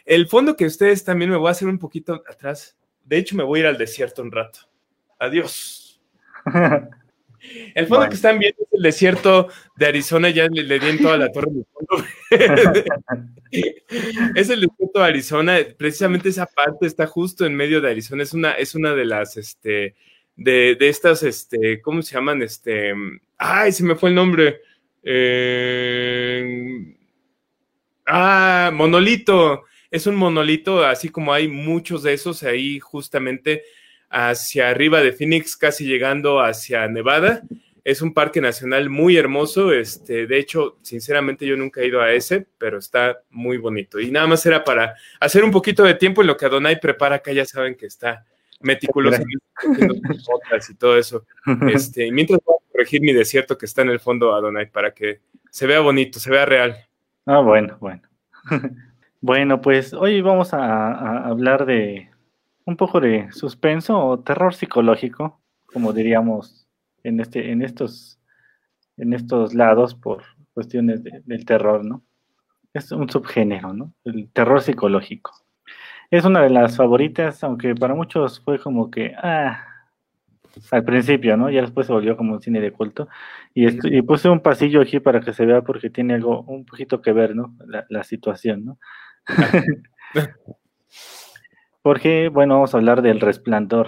El 0.06 0.28
fondo 0.28 0.56
que 0.56 0.66
ustedes 0.66 1.04
también 1.04 1.30
me 1.30 1.38
voy 1.38 1.50
a 1.50 1.52
hacer 1.52 1.68
un 1.68 1.80
poquito 1.80 2.24
atrás. 2.30 2.78
De 3.04 3.18
hecho, 3.18 3.36
me 3.36 3.44
voy 3.44 3.60
a 3.60 3.64
ir 3.64 3.68
al 3.68 3.78
desierto 3.78 4.22
un 4.22 4.32
rato. 4.32 4.60
Adiós. 5.20 6.02
El 7.76 7.88
fondo 7.88 8.10
que 8.10 8.16
están 8.16 8.40
viendo 8.40 8.58
es 8.62 8.68
el 8.72 8.82
desierto 8.82 9.50
de 9.76 9.86
Arizona, 9.86 10.30
ya 10.30 10.48
le, 10.48 10.80
di 10.80 10.88
en 10.88 11.02
toda 11.02 11.18
la 11.18 11.32
torre 11.32 11.50
fondo. 11.72 12.06
es 14.36 14.50
el 14.50 14.62
desierto 14.62 15.00
de 15.00 15.06
Arizona, 15.06 15.58
precisamente 15.78 16.30
esa 16.30 16.46
parte 16.46 16.88
está 16.88 17.08
justo 17.08 17.46
en 17.46 17.56
medio 17.56 17.82
de 17.82 17.92
Arizona, 17.92 18.24
es 18.24 18.34
una, 18.34 18.52
es 18.52 18.76
una 18.76 18.94
de 18.94 19.06
las, 19.06 19.38
este, 19.38 19.96
de, 20.36 20.76
de 20.76 20.90
estas, 20.90 21.24
este, 21.24 21.82
¿cómo 21.82 22.02
se 22.02 22.16
llaman? 22.16 22.42
Este, 22.42 22.94
ay, 23.38 23.72
se 23.72 23.84
me 23.84 23.96
fue 23.96 24.10
el 24.10 24.16
nombre. 24.16 24.62
Eh, 25.04 26.96
ah, 28.06 28.72
monolito. 28.74 29.64
Es 29.90 30.06
un 30.06 30.16
monolito, 30.16 30.84
así 30.84 31.10
como 31.10 31.34
hay 31.34 31.48
muchos 31.48 32.04
de 32.04 32.14
esos 32.14 32.44
ahí 32.44 32.80
justamente 32.80 33.64
hacia 34.10 34.70
arriba 34.70 35.02
de 35.02 35.12
Phoenix, 35.12 35.56
casi 35.56 35.86
llegando 35.86 36.40
hacia 36.40 36.88
Nevada. 36.88 37.44
Es 37.84 38.02
un 38.02 38.14
parque 38.14 38.42
nacional 38.42 38.90
muy 38.90 39.18
hermoso. 39.18 39.72
Este, 39.72 40.28
de 40.28 40.40
hecho, 40.40 40.78
sinceramente 40.82 41.46
yo 41.46 41.56
nunca 41.56 41.82
he 41.82 41.88
ido 41.88 42.02
a 42.02 42.12
ese, 42.12 42.46
pero 42.58 42.78
está 42.78 43.20
muy 43.30 43.58
bonito. 43.58 44.00
Y 44.00 44.12
nada 44.12 44.28
más 44.28 44.46
era 44.46 44.64
para 44.64 44.96
hacer 45.20 45.44
un 45.44 45.52
poquito 45.52 45.84
de 45.84 45.94
tiempo 45.94 46.22
en 46.22 46.28
lo 46.28 46.38
que 46.38 46.46
Adonai 46.46 46.80
prepara 46.80 47.16
acá, 47.16 47.32
ya 47.32 47.46
saben 47.46 47.76
que 47.76 47.86
está 47.86 48.26
meticuloso 48.60 49.22
y 50.70 50.74
todo 50.76 50.98
eso. 50.98 51.26
Este, 51.72 52.12
mientras 52.12 52.40
voy 52.46 52.56
a 52.56 52.72
corregir 52.72 53.02
mi 53.02 53.14
desierto 53.14 53.58
que 53.58 53.66
está 53.66 53.82
en 53.82 53.90
el 53.90 54.00
fondo, 54.00 54.34
Adonai, 54.34 54.70
para 54.70 54.92
que 54.94 55.22
se 55.50 55.68
vea 55.68 55.80
bonito, 55.80 56.20
se 56.20 56.30
vea 56.30 56.46
real. 56.46 56.76
Ah, 57.26 57.40
bueno, 57.40 57.78
bueno. 57.80 58.02
bueno, 59.22 59.62
pues 59.62 59.94
hoy 59.94 60.22
vamos 60.22 60.54
a, 60.54 61.28
hablar 61.28 61.66
de 61.66 62.10
un 62.68 62.76
poco 62.76 63.00
de 63.00 63.32
suspenso 63.32 63.98
o 63.98 64.20
terror 64.20 64.54
psicológico, 64.54 65.42
como 65.66 65.94
diríamos 65.94 66.68
en 67.02 67.22
este, 67.22 67.52
en 67.52 67.62
estos, 67.62 68.20
en 68.98 69.14
estos 69.14 69.54
lados 69.54 69.96
por 69.96 70.24
cuestiones 70.54 71.02
del 71.04 71.46
terror, 71.46 71.86
¿no? 71.86 72.04
Es 72.74 72.92
un 72.92 73.10
subgénero, 73.10 73.74
¿no? 73.74 73.94
El 74.04 74.30
terror 74.32 74.62
psicológico. 74.62 75.32
Es 76.12 76.26
una 76.26 76.42
de 76.42 76.50
las 76.50 76.76
favoritas, 76.76 77.42
aunque 77.44 77.74
para 77.74 77.96
muchos 77.96 78.42
fue 78.42 78.60
como 78.60 78.92
que, 78.92 79.14
ah, 79.16 79.64
al 80.72 80.84
principio, 80.84 81.38
¿no? 81.38 81.50
Ya 81.50 81.62
después 81.62 81.88
se 81.88 81.94
volvió 81.94 82.18
como 82.18 82.34
un 82.34 82.42
cine 82.42 82.60
de 82.60 82.74
culto. 82.74 83.08
Y, 83.54 83.98
y 83.98 84.02
puse 84.02 84.28
un 84.28 84.42
pasillo 84.42 84.82
aquí 84.82 85.00
para 85.00 85.22
que 85.22 85.32
se 85.32 85.46
vea 85.46 85.62
porque 85.62 85.90
tiene 85.90 86.16
algo 86.16 86.42
un 86.42 86.66
poquito 86.66 87.02
que 87.02 87.14
ver, 87.14 87.34
¿no? 87.34 87.56
La, 87.90 88.04
situación, 88.04 88.66
¿no? 88.66 88.80
porque, 91.88 92.28
bueno, 92.28 92.56
vamos 92.56 92.74
a 92.74 92.78
hablar 92.80 93.02
del 93.02 93.22
resplandor 93.22 93.88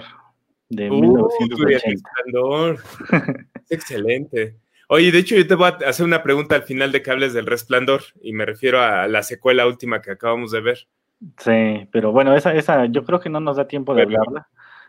de 0.70 0.88
1980. 0.88 1.86
resplandor. 1.86 2.78
excelente. 3.68 4.56
Oye, 4.88 5.12
de 5.12 5.18
hecho, 5.18 5.36
yo 5.36 5.46
te 5.46 5.54
voy 5.54 5.68
a 5.68 5.86
hacer 5.86 6.06
una 6.06 6.22
pregunta 6.22 6.54
al 6.54 6.62
final 6.62 6.92
de 6.92 7.02
que 7.02 7.10
hables 7.10 7.34
del 7.34 7.44
resplandor 7.44 8.00
y 8.22 8.32
me 8.32 8.46
refiero 8.46 8.80
a 8.80 9.06
la 9.06 9.22
secuela 9.22 9.66
última 9.66 10.00
que 10.00 10.12
acabamos 10.12 10.50
de 10.50 10.62
ver. 10.62 10.88
Sí, 11.36 11.88
pero 11.92 12.10
bueno, 12.10 12.34
esa, 12.34 12.54
esa 12.54 12.86
yo 12.86 13.04
creo 13.04 13.20
que 13.20 13.28
no 13.28 13.38
nos 13.38 13.58
da 13.58 13.68
tiempo 13.68 13.94
de 13.94 14.00
hablarla. 14.00 14.48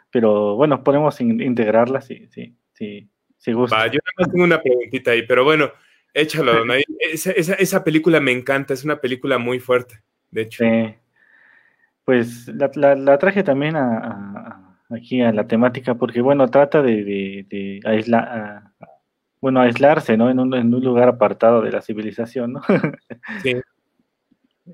Pero 0.09 0.55
bueno, 0.55 0.81
podemos 0.81 1.19
integrarla 1.19 1.99
si, 1.99 2.27
si, 2.27 2.55
si, 2.71 3.09
si 3.37 3.51
gusta. 3.51 3.87
yo 3.87 3.99
tengo 4.31 4.45
una 4.45 4.61
preguntita 4.61 5.11
ahí, 5.11 5.23
pero 5.27 5.43
bueno, 5.43 5.69
échalo, 6.13 6.63
esa, 7.11 7.31
esa, 7.31 7.83
película 7.83 8.21
me 8.21 8.31
encanta, 8.31 8.73
es 8.73 8.85
una 8.85 9.01
película 9.01 9.37
muy 9.37 9.59
fuerte, 9.59 10.01
de 10.29 10.43
hecho. 10.43 10.63
Sí. 10.63 10.95
Pues 12.05 12.47
la, 12.47 12.95
la, 12.95 13.17
traje 13.17 13.43
también 13.43 13.75
a, 13.75 14.77
aquí 14.89 15.21
a 15.21 15.31
la 15.31 15.47
temática 15.47 15.95
porque, 15.95 16.21
bueno, 16.21 16.47
trata 16.49 16.81
de, 16.81 17.79
bueno, 19.39 19.61
aislarse, 19.61 20.17
¿no? 20.17 20.29
En 20.29 20.39
un, 20.39 20.53
en 20.53 20.73
un 20.73 20.83
lugar 20.83 21.09
apartado 21.09 21.61
de 21.61 21.71
la 21.71 21.81
civilización, 21.81 22.53
¿no? 22.53 22.61
sí. 23.43 23.55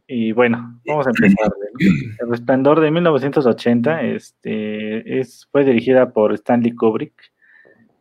Y 0.05 0.31
bueno, 0.31 0.79
vamos 0.85 1.07
a 1.07 1.09
empezar. 1.09 1.51
El 2.19 2.29
Resplandor 2.29 2.79
de 2.81 2.91
1980 2.91 4.01
este, 4.03 5.19
es, 5.19 5.47
fue 5.51 5.63
dirigida 5.63 6.11
por 6.11 6.33
Stanley 6.33 6.73
Kubrick. 6.73 7.13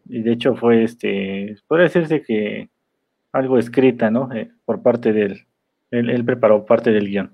Y 0.08 0.22
de 0.22 0.32
hecho 0.32 0.54
fue, 0.56 0.84
este, 0.84 1.56
puede 1.66 1.84
decirse 1.84 2.22
que 2.22 2.68
algo 3.32 3.58
escrita, 3.58 4.10
¿no? 4.10 4.32
Eh, 4.32 4.50
por 4.64 4.82
parte 4.82 5.12
de 5.12 5.22
él. 5.22 5.46
él. 5.90 6.24
preparó 6.24 6.64
parte 6.64 6.90
del 6.90 7.08
guion. 7.08 7.32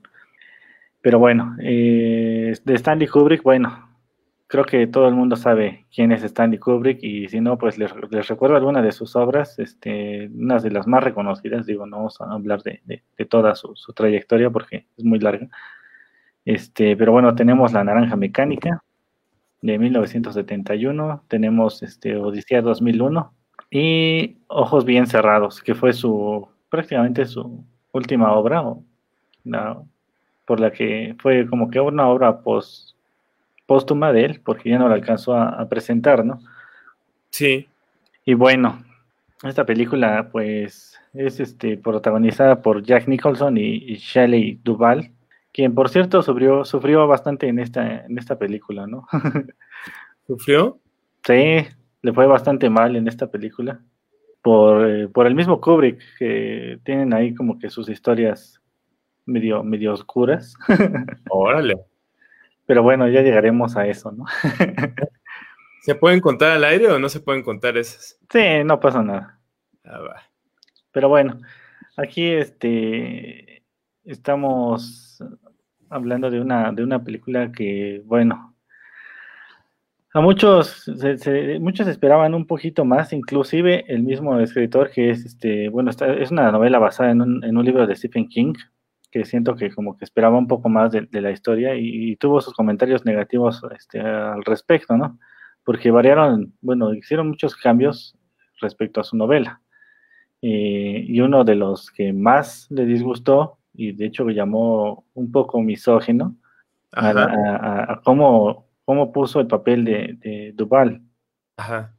Pero 1.02 1.18
bueno, 1.18 1.56
eh, 1.60 2.54
de 2.64 2.74
Stanley 2.74 3.08
Kubrick, 3.08 3.42
bueno, 3.42 3.92
creo 4.46 4.64
que 4.64 4.86
todo 4.86 5.08
el 5.08 5.14
mundo 5.14 5.34
sabe 5.34 5.86
quién 5.92 6.12
es 6.12 6.22
Stanley 6.22 6.58
Kubrick 6.58 7.02
y 7.02 7.28
si 7.28 7.40
no, 7.40 7.58
pues 7.58 7.76
les, 7.76 7.90
recuerdo 8.28 8.54
alguna 8.56 8.82
de 8.82 8.92
sus 8.92 9.16
obras, 9.16 9.58
este, 9.58 10.28
unas 10.28 10.62
de 10.62 10.70
las 10.70 10.86
más 10.86 11.02
reconocidas, 11.02 11.66
digo, 11.66 11.86
no 11.86 11.96
vamos 11.96 12.20
a 12.20 12.32
hablar 12.32 12.62
de, 12.62 13.02
toda 13.28 13.54
su, 13.56 13.74
trayectoria 13.94 14.50
porque 14.50 14.86
es 14.96 15.04
muy 15.04 15.18
larga. 15.18 15.48
Este, 16.44 16.96
pero 16.96 17.12
bueno, 17.12 17.34
tenemos 17.34 17.72
La 17.72 17.82
Naranja 17.82 18.14
Mecánica 18.16 18.84
de 19.60 19.78
1971, 19.78 21.24
tenemos 21.28 21.82
este, 21.82 22.16
Odisea 22.16 22.62
2001 22.62 23.32
y 23.70 24.38
Ojos 24.48 24.84
Bien 24.84 25.06
Cerrados, 25.06 25.62
que 25.62 25.74
fue 25.74 25.92
su 25.92 26.46
prácticamente 26.68 27.26
su 27.26 27.64
última 27.92 28.32
obra, 28.32 28.62
o, 28.62 28.84
por 30.52 30.60
la 30.60 30.70
que 30.70 31.16
fue 31.18 31.46
como 31.46 31.70
que 31.70 31.80
una 31.80 32.06
obra 32.08 32.42
post 32.42 32.90
póstuma 33.64 34.12
de 34.12 34.26
él, 34.26 34.40
porque 34.44 34.68
ya 34.68 34.78
no 34.78 34.86
la 34.86 34.96
alcanzó 34.96 35.34
a, 35.34 35.66
presentar, 35.66 36.26
¿no? 36.26 36.40
Sí. 37.30 37.68
Y 38.26 38.34
bueno, 38.34 38.84
esta 39.44 39.64
película, 39.64 40.28
pues, 40.30 41.00
es 41.14 41.40
este, 41.40 41.78
protagonizada 41.78 42.60
por 42.60 42.82
Jack 42.82 43.08
Nicholson 43.08 43.56
y, 43.56 43.96
Shelley 43.96 44.60
Duvall, 44.62 45.10
quien, 45.54 45.74
por 45.74 45.88
cierto, 45.88 46.20
sufrió, 46.20 46.66
sufrió 46.66 47.06
bastante 47.06 47.48
en 47.48 47.58
esta, 47.58 48.04
en 48.04 48.18
esta 48.18 48.38
película, 48.38 48.86
¿no? 48.86 49.06
¿Sufrió? 50.26 50.78
Sí, 51.24 51.66
le 52.02 52.12
fue 52.12 52.26
bastante 52.26 52.68
mal 52.68 52.94
en 52.94 53.08
esta 53.08 53.30
película. 53.30 53.80
Por, 54.42 54.86
eh, 54.86 55.08
por 55.08 55.26
el 55.26 55.34
mismo 55.34 55.62
Kubrick, 55.62 55.98
que 56.18 56.78
tienen 56.84 57.14
ahí 57.14 57.34
como 57.34 57.58
que 57.58 57.70
sus 57.70 57.88
historias 57.88 58.61
medio, 59.26 59.62
medio 59.62 59.92
oscuras. 59.92 60.54
Órale. 61.30 61.76
Pero 62.66 62.82
bueno, 62.82 63.08
ya 63.08 63.22
llegaremos 63.22 63.76
a 63.76 63.86
eso, 63.86 64.12
¿no? 64.12 64.24
¿Se 65.82 65.94
pueden 65.94 66.20
contar 66.20 66.52
al 66.52 66.64
aire 66.64 66.88
o 66.88 66.98
no 66.98 67.08
se 67.08 67.20
pueden 67.20 67.42
contar 67.42 67.76
esas? 67.76 68.18
Sí, 68.30 68.64
no 68.64 68.78
pasa 68.78 69.02
nada. 69.02 69.40
Ah, 69.84 69.98
va. 69.98 70.22
Pero 70.92 71.08
bueno, 71.08 71.40
aquí 71.96 72.30
este 72.30 73.64
estamos 74.04 75.22
hablando 75.90 76.30
de 76.30 76.40
una, 76.40 76.72
de 76.72 76.82
una 76.82 77.02
película 77.02 77.52
que, 77.52 78.02
bueno, 78.04 78.54
a 80.14 80.20
muchos, 80.20 80.90
muchos 81.60 81.88
esperaban 81.88 82.34
un 82.34 82.46
poquito 82.46 82.84
más, 82.84 83.12
inclusive 83.12 83.84
el 83.88 84.02
mismo 84.02 84.38
escritor 84.40 84.90
que 84.90 85.10
es, 85.10 85.24
este, 85.24 85.68
bueno, 85.68 85.90
es 85.90 86.30
una 86.30 86.52
novela 86.52 86.78
basada 86.78 87.10
en 87.10 87.22
un, 87.22 87.44
en 87.44 87.56
un 87.56 87.64
libro 87.64 87.86
de 87.86 87.96
Stephen 87.96 88.28
King, 88.28 88.54
que 89.12 89.26
siento 89.26 89.54
que 89.54 89.70
como 89.70 89.96
que 89.96 90.06
esperaba 90.06 90.38
un 90.38 90.48
poco 90.48 90.70
más 90.70 90.90
de, 90.90 91.20
la 91.20 91.30
historia 91.30 91.76
y, 91.76 92.16
tuvo 92.16 92.40
sus 92.40 92.54
comentarios 92.54 93.04
negativos 93.04 93.62
este, 93.76 94.00
al 94.00 94.42
respecto, 94.42 94.96
¿no? 94.96 95.18
Porque 95.64 95.90
variaron, 95.90 96.54
bueno, 96.62 96.92
hicieron 96.94 97.28
muchos 97.28 97.54
cambios 97.54 98.16
respecto 98.60 99.00
a 99.00 99.04
su 99.04 99.16
novela. 99.16 99.60
Eh, 100.40 101.04
y 101.06 101.20
uno 101.20 101.44
de 101.44 101.54
los 101.54 101.90
que 101.90 102.12
más 102.14 102.66
le 102.70 102.86
disgustó, 102.86 103.58
y 103.74 103.92
de 103.92 104.06
hecho 104.06 104.28
llamó 104.30 105.04
un 105.12 105.30
poco 105.30 105.60
misógino, 105.60 106.34
a, 106.92 108.00
cómo, 108.04 108.66
cómo, 108.84 109.12
puso 109.12 109.40
el 109.40 109.46
papel 109.46 109.84
de, 109.84 110.16
de 110.20 110.52
Duval. 110.54 111.02
Ajá. 111.58 111.94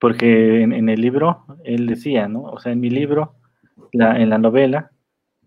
Porque 0.00 0.62
en, 0.62 0.88
el 0.88 1.00
libro 1.00 1.44
él 1.64 1.86
decía, 1.86 2.26
¿no? 2.28 2.42
O 2.42 2.58
sea, 2.58 2.72
en 2.72 2.80
mi 2.80 2.90
libro, 2.90 3.36
la, 3.92 4.20
en 4.20 4.28
la 4.30 4.38
novela, 4.38 4.90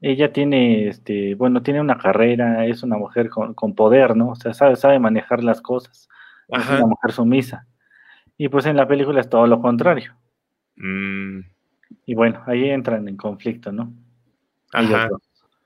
ella 0.01 0.33
tiene, 0.33 0.87
este, 0.87 1.35
bueno, 1.35 1.61
tiene 1.61 1.79
una 1.79 1.97
carrera, 1.97 2.65
es 2.65 2.81
una 2.81 2.97
mujer 2.97 3.29
con, 3.29 3.75
poder, 3.75 4.17
¿no? 4.17 4.29
O 4.29 4.35
sea, 4.35 4.53
sabe, 4.53 4.75
sabe 4.75 4.97
manejar 4.97 5.43
las 5.43 5.61
cosas. 5.61 6.09
Es 6.47 6.67
una 6.67 6.87
mujer 6.87 7.11
sumisa. 7.11 7.67
Y 8.35 8.49
pues 8.49 8.65
en 8.65 8.75
la 8.75 8.87
película 8.87 9.21
es 9.21 9.29
todo 9.29 9.45
lo 9.45 9.61
contrario. 9.61 10.15
Mm. 10.75 11.41
Y 12.05 12.15
bueno, 12.15 12.41
ahí 12.47 12.69
entran 12.69 13.07
en 13.07 13.15
conflicto, 13.15 13.71
¿no? 13.71 13.93
Ajá. 14.73 15.07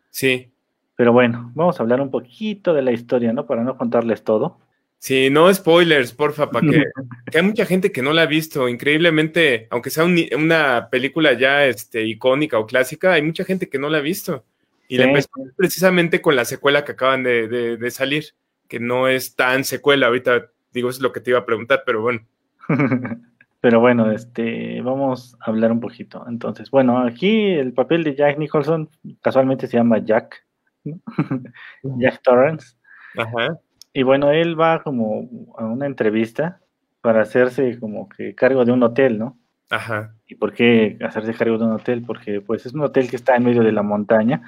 Sí. 0.10 0.52
Pero 0.96 1.14
bueno, 1.14 1.52
vamos 1.56 1.80
a 1.80 1.84
hablar 1.84 2.02
un 2.02 2.12
poquito 2.12 2.74
de 2.74 2.82
la 2.82 2.92
historia, 2.92 3.32
¿no? 3.32 3.46
Para 3.46 3.64
no 3.64 3.78
contarles 3.78 4.24
todo. 4.24 4.58
Sí, 5.00 5.30
no 5.30 5.54
spoilers, 5.54 6.14
porfa, 6.14 6.50
para 6.50 6.68
que, 6.68 6.84
que, 7.32 7.38
hay 7.38 7.44
mucha 7.44 7.66
gente 7.66 7.92
que 7.92 8.02
no 8.02 8.14
la 8.14 8.24
ha 8.24 8.26
visto. 8.26 8.68
Increíblemente, 8.68 9.68
aunque 9.70 9.90
sea 9.90 10.04
una 10.04 10.90
película 10.90 11.34
ya 11.34 11.66
este, 11.66 12.04
icónica 12.06 12.58
o 12.58 12.66
clásica, 12.66 13.14
hay 13.14 13.22
mucha 13.22 13.44
gente 13.44 13.70
que 13.70 13.78
no 13.78 13.90
la 13.90 14.00
ha 14.00 14.02
visto. 14.02 14.46
Y 14.88 14.98
la 14.98 15.06
empezó 15.06 15.30
precisamente 15.56 16.22
con 16.22 16.36
la 16.36 16.46
secuela 16.46 16.86
que 16.86 16.92
acaban 16.92 17.24
de, 17.24 17.92
salir, 17.92 18.26
que 18.68 18.80
no 18.80 19.08
es 19.08 19.36
tan 19.36 19.64
secuela. 19.64 20.08
Ahorita 20.08 20.52
digo, 20.72 20.90
es 20.90 21.00
lo 21.00 21.12
que 21.12 21.22
te 21.22 21.32
iba 21.32 21.40
a 21.40 21.46
preguntar, 21.46 21.84
pero 21.86 22.02
bueno. 22.02 22.22
pero 23.62 23.80
bueno, 23.80 24.12
este, 24.12 24.82
vamos 24.82 25.38
a 25.40 25.50
hablar 25.50 25.72
un 25.72 25.80
poquito. 25.80 26.26
Entonces, 26.28 26.70
bueno, 26.70 27.00
aquí 27.00 27.46
el 27.52 27.74
papel 27.74 28.04
de 28.04 28.16
Jack 28.16 28.38
Nicholson 28.38 28.90
casualmente 29.22 29.68
se 29.68 29.78
llama 29.78 30.00
Jack, 30.00 30.46
Jack 31.84 32.22
Torrance. 32.22 32.76
Ajá. 33.18 33.60
Y 33.98 34.04
bueno, 34.04 34.30
él 34.30 34.60
va 34.60 34.84
como 34.84 35.56
a 35.58 35.64
una 35.64 35.86
entrevista 35.86 36.60
para 37.00 37.22
hacerse 37.22 37.80
como 37.80 38.10
que 38.10 38.36
cargo 38.36 38.66
de 38.66 38.74
un 38.74 38.84
hotel, 38.84 39.18
¿no? 39.18 39.38
Ajá. 39.70 40.14
¿Y 40.28 40.36
por 40.36 40.52
qué 40.52 40.98
hacerse 41.02 41.34
cargo 41.34 41.58
de 41.58 41.64
un 41.64 41.72
hotel? 41.72 42.04
Porque 42.06 42.42
pues 42.42 42.66
es 42.66 42.74
un 42.74 42.82
hotel 42.82 43.10
que 43.10 43.16
está 43.16 43.38
en 43.38 43.46
medio 43.46 43.64
de 43.64 43.72
la 43.72 43.84
montaña 43.84 44.42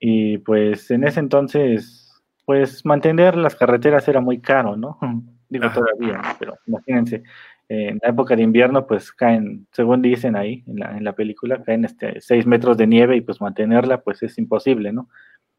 y 0.00 0.38
pues 0.38 0.90
en 0.90 1.04
ese 1.04 1.20
entonces 1.20 2.20
pues 2.46 2.84
mantener 2.84 3.36
las 3.36 3.54
carreteras 3.54 4.08
era 4.08 4.20
muy 4.20 4.40
caro, 4.40 4.76
¿no? 4.76 4.98
Digo 5.48 5.70
todavía, 5.70 6.20
pero 6.40 6.58
imagínense, 6.66 7.22
en 7.68 8.00
la 8.02 8.08
época 8.08 8.34
de 8.34 8.42
invierno 8.42 8.88
pues 8.88 9.12
caen, 9.12 9.68
según 9.70 10.02
dicen 10.02 10.34
ahí 10.34 10.64
en 10.66 10.80
la, 10.80 10.96
en 10.96 11.04
la 11.04 11.12
película, 11.12 11.62
caen 11.62 11.84
este, 11.84 12.20
seis 12.20 12.44
metros 12.44 12.76
de 12.76 12.88
nieve 12.88 13.16
y 13.16 13.20
pues 13.20 13.40
mantenerla 13.40 14.00
pues 14.00 14.20
es 14.24 14.36
imposible, 14.36 14.92
¿no? 14.92 15.08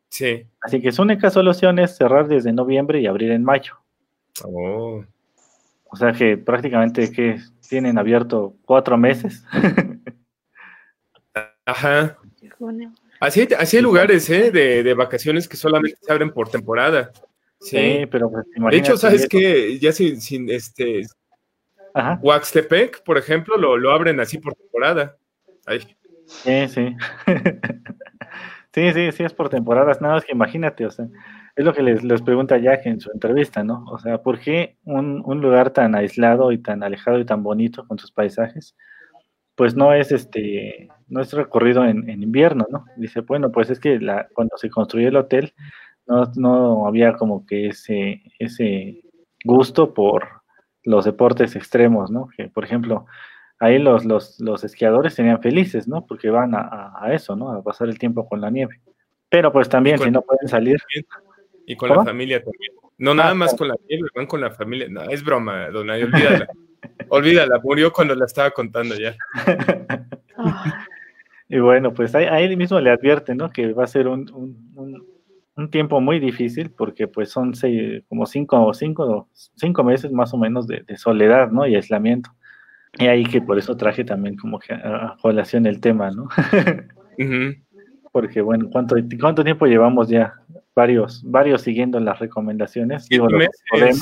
Sí. 0.10 0.46
Así 0.62 0.82
que 0.82 0.92
su 0.92 1.02
única 1.02 1.30
solución 1.30 1.80
es 1.80 1.96
cerrar 1.96 2.28
desde 2.28 2.52
noviembre 2.52 3.00
y 3.00 3.08
abrir 3.08 3.32
en 3.32 3.44
mayo. 3.44 3.76
Oh. 4.44 5.04
O 5.86 5.96
sea 5.96 6.12
que 6.12 6.38
prácticamente 6.38 7.12
que 7.12 7.40
tienen 7.68 7.98
abierto 7.98 8.56
cuatro 8.66 8.98
meses. 8.98 9.44
Ajá. 11.66 12.18
Así, 13.20 13.48
así 13.58 13.78
hay 13.78 13.84
lugares 13.84 14.30
¿eh? 14.30 14.52
de, 14.52 14.84
de, 14.84 14.94
vacaciones 14.94 15.48
que 15.48 15.58
solamente 15.58 15.98
se 16.02 16.12
abren 16.12 16.32
por 16.32 16.50
temporada. 16.50 17.12
Sí, 17.60 18.06
pero 18.10 18.32
pues, 18.32 18.46
De 18.72 18.78
hecho, 18.78 18.98
¿sabes 18.98 19.28
qué? 19.28 19.78
Ya 19.80 19.92
sin, 19.92 20.22
sin 20.22 20.50
este. 20.50 21.06
Ajá. 21.94 22.20
Waxtepec, 22.22 23.04
por 23.04 23.18
ejemplo, 23.18 23.58
lo, 23.58 23.78
lo 23.78 23.92
abren 23.92 24.20
así 24.20 24.38
por 24.38 24.56
temporada. 24.56 25.18
Ahí. 25.66 25.80
Sí, 26.26 26.68
sí. 26.70 26.96
sí, 28.80 28.94
sí, 28.94 29.12
sí, 29.12 29.24
es 29.24 29.34
por 29.34 29.50
temporadas. 29.50 30.02
Nada 30.02 30.16
más 30.16 30.26
que 30.26 30.32
imagínate, 30.32 30.86
o 30.86 30.92
sea, 30.92 31.08
es 31.56 31.66
lo 31.66 31.74
que 31.74 31.84
les, 31.84 32.04
les 32.04 32.22
pregunta 32.22 32.58
Jack 32.58 32.86
en 32.86 33.00
su 33.00 33.12
entrevista, 33.12 33.64
¿no? 33.64 33.86
O 33.92 34.00
sea, 34.00 34.22
¿por 34.22 34.40
qué 34.40 34.78
un, 34.86 35.22
un 35.26 35.42
lugar 35.42 35.72
tan 35.72 35.96
aislado 35.96 36.52
y 36.52 36.58
tan 36.60 36.84
alejado 36.84 37.20
y 37.20 37.26
tan 37.26 37.44
bonito 37.44 37.86
con 37.88 38.00
sus 38.00 38.12
paisajes? 38.12 38.76
pues 39.60 39.76
no 39.76 39.92
es 39.94 40.14
este, 40.14 40.88
no 41.10 41.20
es 41.20 41.34
recorrido 41.34 41.84
en, 41.84 42.10
en, 42.10 42.24
invierno, 42.24 42.66
¿no? 42.72 42.86
Dice, 42.96 43.20
bueno, 43.20 43.52
pues 43.52 43.70
es 43.70 43.78
que 43.78 44.00
la, 44.00 44.26
cuando 44.34 44.56
se 44.56 44.70
construyó 44.70 45.10
el 45.10 45.18
hotel, 45.18 45.54
no, 46.08 46.32
no 46.38 46.88
había 46.88 47.18
como 47.18 47.46
que 47.46 47.68
ese, 47.68 48.24
ese 48.40 49.02
gusto 49.44 49.94
por 49.94 50.30
los 50.86 51.04
deportes 51.04 51.58
extremos, 51.58 52.10
¿no? 52.10 52.30
Que, 52.38 52.48
por 52.48 52.64
ejemplo, 52.64 53.06
ahí 53.60 53.78
los, 53.78 54.06
los, 54.06 54.40
los 54.40 54.64
esquiadores 54.64 55.14
serían 55.14 55.42
felices, 55.42 55.88
¿no? 55.88 56.06
Porque 56.06 56.30
van 56.30 56.56
a, 56.56 56.94
a, 56.96 57.14
eso, 57.14 57.36
¿no? 57.36 57.52
A 57.52 57.62
pasar 57.62 57.90
el 57.90 58.00
tiempo 58.00 58.28
con 58.28 58.42
la 58.42 58.50
nieve. 58.50 58.82
Pero 59.30 59.52
pues 59.52 59.70
también, 59.70 60.00
si 60.00 60.10
no 60.10 60.22
pueden 60.22 60.48
salir. 60.48 60.78
Y 61.66 61.76
con 61.76 61.90
¿Cómo? 61.90 62.02
la 62.02 62.08
familia 62.08 62.44
también. 62.44 62.74
No 62.98 63.14
nada 63.14 63.32
ah, 63.32 63.36
más 63.36 63.54
con 63.56 63.68
la 63.68 63.76
nieve, 63.88 64.08
van 64.16 64.26
con 64.26 64.42
la 64.42 64.52
familia. 64.52 64.88
No, 64.90 65.04
es 65.04 65.24
broma, 65.24 65.70
don 65.70 65.90
Ay, 65.90 66.04
olvídala. 66.04 66.48
Olvídala, 67.10 67.60
murió 67.62 67.92
cuando 67.92 68.16
la 68.16 68.26
estaba 68.26 68.52
contando 68.52 68.96
ya. 68.96 69.16
y 71.50 71.60
bueno, 71.60 71.94
pues 71.94 72.16
ahí, 72.16 72.26
ahí, 72.26 72.56
mismo 72.56 72.80
le 72.80 72.92
advierte, 72.92 73.36
¿no? 73.36 73.50
Que 73.50 73.74
va 73.74 73.84
a 73.84 73.88
ser 73.88 74.08
un, 74.08 74.30
un, 74.34 75.06
un 75.56 75.70
tiempo 75.70 76.00
muy 76.00 76.20
difícil 76.20 76.72
porque 76.72 77.08
pues 77.08 77.30
son 77.32 77.54
seis, 77.54 78.04
como 78.08 78.26
cinco, 78.26 78.74
cinco, 78.74 79.30
cinco 79.56 79.84
meses 79.84 80.12
más 80.12 80.34
o 80.34 80.38
menos 80.38 80.68
de, 80.68 80.84
de, 80.88 80.98
soledad, 80.98 81.52
¿no? 81.52 81.68
Y 81.68 81.76
aislamiento. 81.76 82.30
Y 82.98 83.08
ahí 83.08 83.24
que 83.24 83.42
por 83.42 83.58
eso 83.58 83.78
traje 83.78 84.04
también 84.04 84.36
como 84.36 84.60
que 84.60 84.74
a, 84.74 85.16
colación 85.22 85.66
el 85.66 85.80
tema, 85.80 86.12
¿no? 86.12 86.24
uh 87.18 87.24
-huh. 87.24 87.64
Porque 88.12 88.42
bueno, 88.42 88.70
¿cuánto, 88.72 88.96
¿cuánto 89.20 89.44
tiempo 89.44 89.68
llevamos 89.68 90.10
ya? 90.10 90.34
Varios, 90.76 91.22
varios 91.24 91.62
siguiendo 91.62 92.00
las 92.00 92.20
recomendaciones. 92.20 93.06
Siete 93.06 93.24
Digo, 93.28 93.38
meses. 93.38 94.02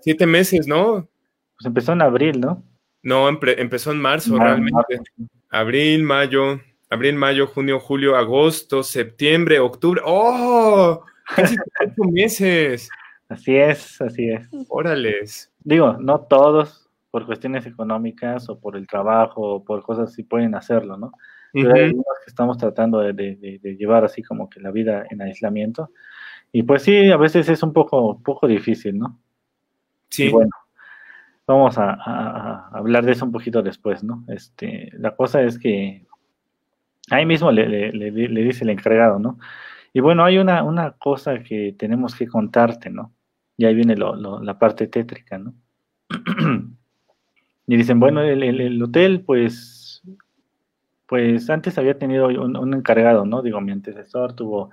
Siete 0.00 0.26
meses, 0.26 0.66
¿no? 0.66 1.08
Pues 1.56 1.66
empezó 1.66 1.92
en 1.92 2.02
abril, 2.02 2.40
¿no? 2.40 2.64
No, 3.02 3.28
empe 3.28 3.60
empezó 3.60 3.92
en 3.92 4.00
marzo, 4.00 4.34
Mar 4.34 4.48
realmente. 4.48 4.74
Marzo. 4.74 5.04
Abril, 5.50 6.02
mayo, 6.02 6.60
abril, 6.90 7.14
mayo, 7.14 7.46
junio, 7.46 7.78
julio, 7.78 8.16
agosto, 8.16 8.82
septiembre, 8.82 9.60
octubre. 9.60 10.00
¡Oh! 10.04 11.04
Casi 11.34 11.56
ocho 11.80 12.10
meses. 12.10 12.88
Así 13.28 13.56
es, 13.56 14.00
así 14.00 14.30
es. 14.30 14.48
Órales. 14.68 15.52
Digo, 15.60 15.96
no 16.00 16.20
todos 16.20 16.85
por 17.10 17.26
cuestiones 17.26 17.66
económicas 17.66 18.48
o 18.48 18.58
por 18.58 18.76
el 18.76 18.86
trabajo 18.86 19.40
o 19.42 19.64
por 19.64 19.82
cosas 19.82 20.10
así 20.10 20.22
pueden 20.22 20.54
hacerlo, 20.54 20.96
¿no? 20.96 21.12
Pero 21.52 21.70
uh 21.70 21.72
-huh. 21.72 21.84
hay 21.84 21.92
que 21.92 22.00
estamos 22.26 22.58
tratando 22.58 22.98
de, 23.00 23.12
de, 23.12 23.58
de, 23.62 23.76
llevar 23.76 24.04
así 24.04 24.22
como 24.22 24.50
que 24.50 24.60
la 24.60 24.70
vida 24.70 25.04
en 25.10 25.22
aislamiento. 25.22 25.90
Y 26.52 26.62
pues 26.62 26.82
sí, 26.82 27.10
a 27.10 27.16
veces 27.16 27.48
es 27.48 27.62
un 27.62 27.72
poco, 27.72 28.20
poco 28.22 28.46
difícil, 28.46 28.98
¿no? 28.98 29.18
Sí. 30.10 30.24
Y 30.24 30.30
bueno, 30.30 30.50
vamos 31.46 31.78
a, 31.78 31.90
a, 31.92 32.68
a, 32.72 32.78
hablar 32.78 33.04
de 33.04 33.12
eso 33.12 33.24
un 33.24 33.32
poquito 33.32 33.62
después, 33.62 34.02
¿no? 34.04 34.24
Este, 34.28 34.90
la 34.94 35.14
cosa 35.16 35.42
es 35.42 35.58
que 35.58 36.06
ahí 37.10 37.24
mismo 37.24 37.50
le, 37.50 37.68
le, 37.68 37.92
le, 37.92 38.10
le 38.10 38.42
dice 38.42 38.64
el 38.64 38.70
encargado, 38.70 39.18
¿no? 39.18 39.38
Y 39.92 40.00
bueno, 40.00 40.24
hay 40.24 40.38
una, 40.38 40.62
una, 40.62 40.92
cosa 40.92 41.42
que 41.42 41.74
tenemos 41.78 42.14
que 42.14 42.26
contarte, 42.26 42.90
¿no? 42.90 43.14
Y 43.56 43.64
ahí 43.64 43.74
viene 43.74 43.96
lo, 43.96 44.14
lo, 44.14 44.42
la 44.42 44.58
parte 44.58 44.88
tétrica, 44.88 45.38
¿no? 45.38 45.54
y 47.66 47.76
dicen, 47.76 47.98
bueno, 47.98 48.22
el, 48.22 48.42
el, 48.42 48.60
el, 48.60 48.82
hotel, 48.82 49.22
pues, 49.22 50.02
pues 51.06 51.50
antes 51.50 51.78
había 51.78 51.98
tenido 51.98 52.28
un, 52.28 52.56
un, 52.56 52.74
encargado, 52.74 53.24
¿no? 53.24 53.42
Digo, 53.42 53.60
mi 53.60 53.72
antecesor 53.72 54.34
tuvo 54.34 54.70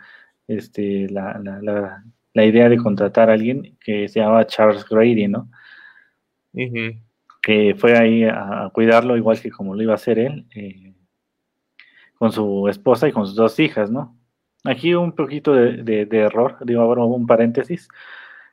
este, 0.47 1.09
la, 1.09 1.39
la, 1.39 1.61
la, 1.61 2.03
la 2.33 2.45
idea 2.45 2.69
de 2.69 2.77
contratar 2.77 3.29
a 3.29 3.33
alguien 3.33 3.77
que 3.83 4.07
se 4.07 4.19
llamaba 4.19 4.45
Charles 4.47 4.85
Grady, 4.87 5.27
¿no? 5.27 5.49
Uh 6.53 6.59
-huh. 6.59 6.99
que 7.41 7.75
fue 7.75 7.97
ahí 7.97 8.23
a, 8.25 8.65
a, 8.65 8.69
cuidarlo 8.69 9.17
igual 9.17 9.39
que 9.41 9.49
como 9.51 9.75
lo 9.75 9.81
iba 9.81 9.93
a 9.93 9.95
hacer 9.95 10.19
él, 10.19 10.45
eh, 10.55 10.93
con 12.15 12.31
su 12.31 12.67
esposa 12.69 13.07
y 13.07 13.11
con 13.11 13.25
sus 13.25 13.35
dos 13.35 13.59
hijas, 13.59 13.91
¿no? 13.91 14.15
Aquí 14.65 14.93
un 14.93 15.13
poquito 15.13 15.53
de, 15.53 15.83
de, 15.83 16.05
de 16.05 16.17
error, 16.19 16.57
digo, 16.65 16.81
ahora 16.81 17.03
un 17.03 17.25
paréntesis, 17.27 17.87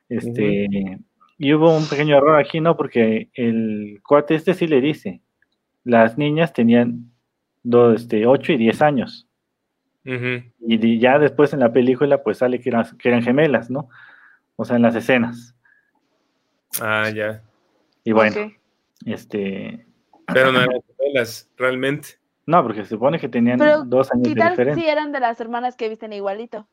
este, 0.09 0.67
uh 0.67 0.73
-huh. 0.73 1.03
Y 1.41 1.55
hubo 1.55 1.75
un 1.75 1.89
pequeño 1.89 2.15
error 2.15 2.39
aquí, 2.39 2.61
¿no? 2.61 2.77
Porque 2.77 3.29
el 3.33 3.99
cuate 4.07 4.35
este 4.35 4.53
sí 4.53 4.67
le 4.67 4.79
dice, 4.79 5.21
las 5.83 6.15
niñas 6.15 6.53
tenían 6.53 7.11
dos, 7.63 8.01
este, 8.01 8.27
8 8.27 8.51
y 8.51 8.57
10 8.57 8.81
años, 8.83 9.27
uh 10.05 10.09
-huh. 10.09 10.51
y 10.59 10.99
ya 10.99 11.17
después 11.17 11.51
en 11.53 11.61
la 11.61 11.73
película 11.73 12.21
pues 12.21 12.37
sale 12.37 12.59
que 12.59 12.69
eran, 12.69 12.85
que 12.95 13.09
eran 13.09 13.23
gemelas, 13.23 13.71
¿no? 13.71 13.89
O 14.55 14.65
sea, 14.65 14.75
en 14.75 14.83
las 14.83 14.95
escenas. 14.95 15.55
Ah, 16.79 17.09
ya. 17.09 17.41
Y 18.03 18.11
bueno, 18.11 18.31
okay. 18.33 18.55
este. 19.07 19.87
Pero 20.31 20.51
no 20.51 20.61
eran 20.61 20.79
gemelas, 20.95 21.49
realmente. 21.57 22.19
No, 22.45 22.61
porque 22.61 22.83
se 22.83 22.89
supone 22.89 23.19
que 23.19 23.29
tenían 23.29 23.57
Pero, 23.57 23.83
dos 23.83 24.11
años 24.11 24.27
¿qué 24.27 24.35
de 24.35 24.49
diferencia. 24.49 24.83
si 24.83 24.89
eran 24.89 25.11
de 25.11 25.19
las 25.19 25.41
hermanas 25.41 25.75
que 25.75 25.89
visten 25.89 26.13
igualito? 26.13 26.67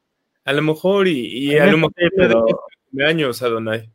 A 0.44 0.52
lo 0.52 0.60
mejor, 0.60 1.08
y, 1.08 1.26
y 1.26 1.56
a 1.56 1.66
lo 1.66 1.78
mejor 1.78 1.94
pero... 2.14 2.46
años, 3.06 3.42
Adonai. 3.42 3.90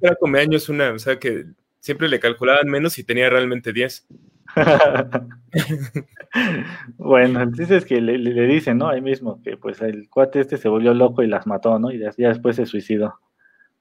Era 0.00 0.40
años 0.40 0.68
una, 0.68 0.92
o 0.92 0.98
sea 0.98 1.18
que 1.18 1.46
siempre 1.80 2.08
le 2.08 2.20
calculaban 2.20 2.68
menos 2.68 2.98
y 2.98 3.04
tenía 3.04 3.30
realmente 3.30 3.72
10. 3.72 4.06
bueno, 6.98 7.40
entonces 7.40 7.84
que 7.84 8.00
le, 8.00 8.18
le, 8.18 8.46
dicen, 8.46 8.78
¿no? 8.78 8.88
Ahí 8.88 9.00
mismo, 9.00 9.40
que 9.42 9.56
pues 9.56 9.80
el 9.80 10.08
cuate 10.08 10.40
este 10.40 10.56
se 10.56 10.68
volvió 10.68 10.94
loco 10.94 11.22
y 11.22 11.28
las 11.28 11.46
mató, 11.46 11.78
¿no? 11.78 11.92
Y 11.92 11.98
ya, 11.98 12.10
ya 12.16 12.28
después 12.28 12.56
se 12.56 12.66
suicidó. 12.66 13.14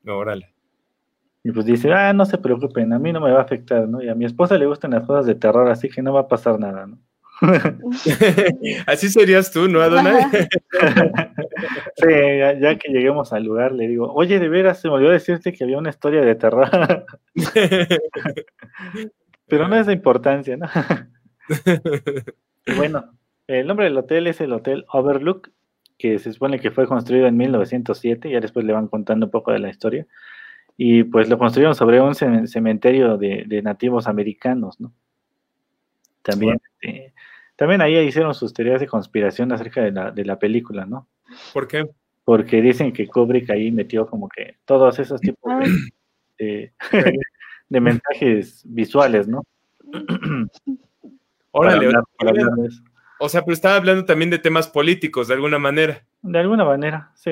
Órale. 0.05 0.53
Y 1.43 1.51
pues 1.51 1.65
dice, 1.65 1.91
ah, 1.93 2.13
no 2.13 2.25
se 2.25 2.37
preocupen, 2.37 2.93
a 2.93 2.99
mí 2.99 3.13
no 3.13 3.21
me 3.21 3.31
va 3.31 3.39
a 3.39 3.43
afectar, 3.43 3.87
¿no? 3.87 4.03
Y 4.03 4.09
a 4.09 4.15
mi 4.15 4.25
esposa 4.25 4.57
le 4.57 4.65
gustan 4.65 4.91
las 4.91 5.05
cosas 5.05 5.25
de 5.25 5.35
terror, 5.35 5.69
así 5.69 5.89
que 5.89 6.01
no 6.01 6.13
va 6.13 6.21
a 6.21 6.27
pasar 6.27 6.59
nada, 6.59 6.85
¿no? 6.85 6.99
así 8.87 9.09
serías 9.09 9.51
tú, 9.51 9.67
¿no, 9.67 9.81
Adonai? 9.81 10.23
sí, 11.95 12.07
ya, 12.09 12.59
ya, 12.59 12.77
que 12.77 12.89
lleguemos 12.89 13.33
al 13.33 13.43
lugar 13.43 13.71
le 13.71 13.87
digo, 13.87 14.11
oye, 14.13 14.39
de 14.39 14.49
veras, 14.49 14.81
se 14.81 14.87
me 14.87 14.95
olvidó 14.95 15.11
decirte 15.11 15.53
que 15.53 15.63
había 15.63 15.77
una 15.77 15.89
historia 15.89 16.21
de 16.21 16.35
terror. 16.35 17.05
Pero 19.47 19.67
no 19.67 19.75
es 19.75 19.87
de 19.87 19.93
importancia, 19.93 20.57
¿no? 20.57 20.67
bueno, 22.77 23.11
el 23.47 23.65
nombre 23.67 23.85
del 23.85 23.97
hotel 23.97 24.27
es 24.27 24.41
el 24.41 24.53
Hotel 24.53 24.85
Overlook, 24.91 25.49
que 25.97 26.19
se 26.19 26.31
supone 26.31 26.59
que 26.59 26.71
fue 26.71 26.87
construido 26.87 27.27
en 27.27 27.35
1907, 27.37 28.29
ya 28.29 28.39
después 28.39 28.65
le 28.65 28.73
van 28.73 28.87
contando 28.87 29.25
un 29.25 29.31
poco 29.31 29.51
de 29.51 29.59
la 29.59 29.69
historia 29.69 30.05
y 30.81 31.03
pues 31.03 31.27
lo 31.27 31.37
construyeron 31.37 31.75
sobre 31.75 31.99
un 31.99 32.15
cementerio 32.15 33.17
de, 33.17 33.43
de 33.45 33.61
nativos 33.61 34.07
americanos, 34.07 34.79
¿no? 34.79 34.93
También, 36.21 36.61
bueno. 36.81 36.97
eh, 36.97 37.13
también 37.59 37.81
ahí 37.81 37.99
hicieron 37.99 38.33
sus 38.33 38.53
teorías 38.53 38.79
de 38.79 38.87
conspiración 38.87 39.51
acerca 39.51 39.81
de 39.81 39.91
la, 39.91 40.11
de 40.11 40.23
la 40.23 40.39
película, 40.39 40.85
¿no? 40.85 41.09
¿Por 41.51 41.67
qué? 41.67 41.89
Porque 42.23 42.61
dicen 42.61 42.93
que 42.93 43.05
Kubrick 43.05 43.49
ahí 43.49 43.69
metió 43.69 44.07
como 44.07 44.29
que 44.29 44.55
todos 44.63 44.97
esos 44.97 45.19
tipos 45.19 45.51
de, 45.59 45.75
de, 46.39 46.73
de 47.69 47.81
mensajes 47.81 48.63
visuales, 48.63 49.27
¿no? 49.27 49.43
Órale, 51.51 51.87
hablar, 51.87 52.03
hablar 52.19 52.47
o 53.19 53.27
sea, 53.27 53.41
pero 53.41 53.53
estaba 53.53 53.75
hablando 53.75 54.05
también 54.05 54.29
de 54.29 54.39
temas 54.39 54.69
políticos, 54.69 55.27
de 55.27 55.33
alguna 55.33 55.59
manera. 55.59 56.07
De 56.21 56.39
alguna 56.39 56.63
manera, 56.63 57.11
sí. 57.15 57.31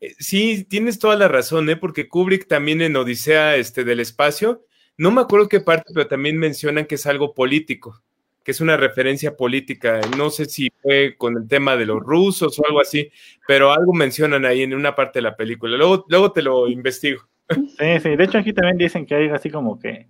Eh, 0.00 0.14
sí, 0.18 0.64
tienes 0.64 0.98
toda 0.98 1.16
la 1.16 1.28
razón, 1.28 1.68
¿eh? 1.68 1.76
porque 1.76 2.08
Kubrick 2.08 2.48
también 2.48 2.80
en 2.80 2.96
Odisea 2.96 3.56
este, 3.56 3.84
del 3.84 4.00
Espacio, 4.00 4.64
no 4.96 5.10
me 5.10 5.20
acuerdo 5.20 5.50
qué 5.50 5.60
parte, 5.60 5.92
pero 5.92 6.06
también 6.06 6.38
mencionan 6.38 6.86
que 6.86 6.94
es 6.94 7.04
algo 7.04 7.34
político, 7.34 8.02
que 8.44 8.50
es 8.52 8.60
una 8.60 8.76
referencia 8.76 9.36
política. 9.36 10.00
No 10.16 10.30
sé 10.30 10.46
si 10.46 10.70
fue 10.82 11.14
con 11.16 11.36
el 11.36 11.48
tema 11.48 11.76
de 11.76 11.86
los 11.86 12.00
rusos 12.00 12.58
o 12.58 12.66
algo 12.66 12.80
así, 12.80 13.10
pero 13.46 13.72
algo 13.72 13.92
mencionan 13.92 14.44
ahí 14.44 14.62
en 14.62 14.74
una 14.74 14.94
parte 14.94 15.18
de 15.18 15.24
la 15.24 15.36
película. 15.36 15.76
Luego, 15.76 16.04
luego 16.08 16.32
te 16.32 16.42
lo 16.42 16.68
investigo. 16.68 17.22
Sí, 17.50 18.00
sí, 18.00 18.16
de 18.16 18.24
hecho 18.24 18.38
aquí 18.38 18.52
también 18.52 18.78
dicen 18.78 19.06
que 19.06 19.14
hay 19.14 19.28
así 19.28 19.50
como 19.50 19.78
que... 19.78 20.06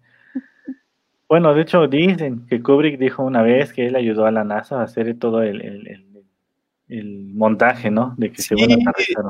Bueno, 1.29 1.55
de 1.55 1.63
hecho 1.63 1.87
dicen 1.87 2.45
que 2.47 2.61
Kubrick 2.61 2.99
dijo 2.99 3.23
una 3.23 3.43
vez 3.43 3.73
que 3.73 3.87
él 3.87 3.95
ayudó 3.95 4.27
a 4.27 4.33
la 4.33 4.45
NASA 4.45 4.81
a 4.81 4.85
hacer 4.85 5.17
todo 5.19 5.43
el, 5.43 5.61
el, 5.61 5.87
el 5.87 6.11
el 6.91 7.33
montaje, 7.35 7.91
¿no? 7.91 8.15
De 8.19 8.33
que 8.33 8.43
sí, 8.43 8.55
se 8.57 8.77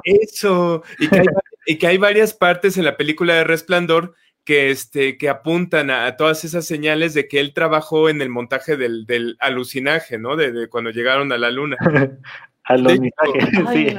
Eso, 0.04 0.82
y 0.98 1.08
que, 1.08 1.18
hay, 1.18 1.26
y 1.66 1.76
que, 1.76 1.86
hay, 1.86 1.98
varias 1.98 2.32
partes 2.32 2.78
en 2.78 2.86
la 2.86 2.96
película 2.96 3.34
de 3.34 3.44
Resplandor 3.44 4.14
que, 4.44 4.70
este, 4.70 5.18
que 5.18 5.29
apuntan 5.29 5.90
a, 5.90 6.16
todas 6.16 6.44
esas 6.44 6.66
señales 6.66 7.14
de 7.14 7.29
que 7.29 7.40
él 7.40 7.53
trabajó 7.53 8.09
en 8.09 8.22
el 8.22 8.29
montaje 8.29 8.76
del, 8.76 9.07
del 9.07 9.37
alucinaje, 9.40 10.18
¿no? 10.18 10.37
De, 10.37 10.68
cuando 10.68 10.90
llegaron 10.90 11.33
a 11.33 11.38
la 11.38 11.50
luna. 11.50 11.76
alucinaje, 12.64 13.96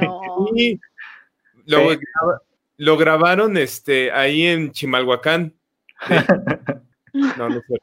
sí. 0.54 0.80
lo, 2.76 2.96
grabaron 2.96 3.56
este, 3.56 4.10
ahí 4.12 4.46
en 4.46 4.72
Chimalhuacán. 4.72 5.54
No, 7.36 7.46
no 7.50 7.60
fue. 7.66 7.76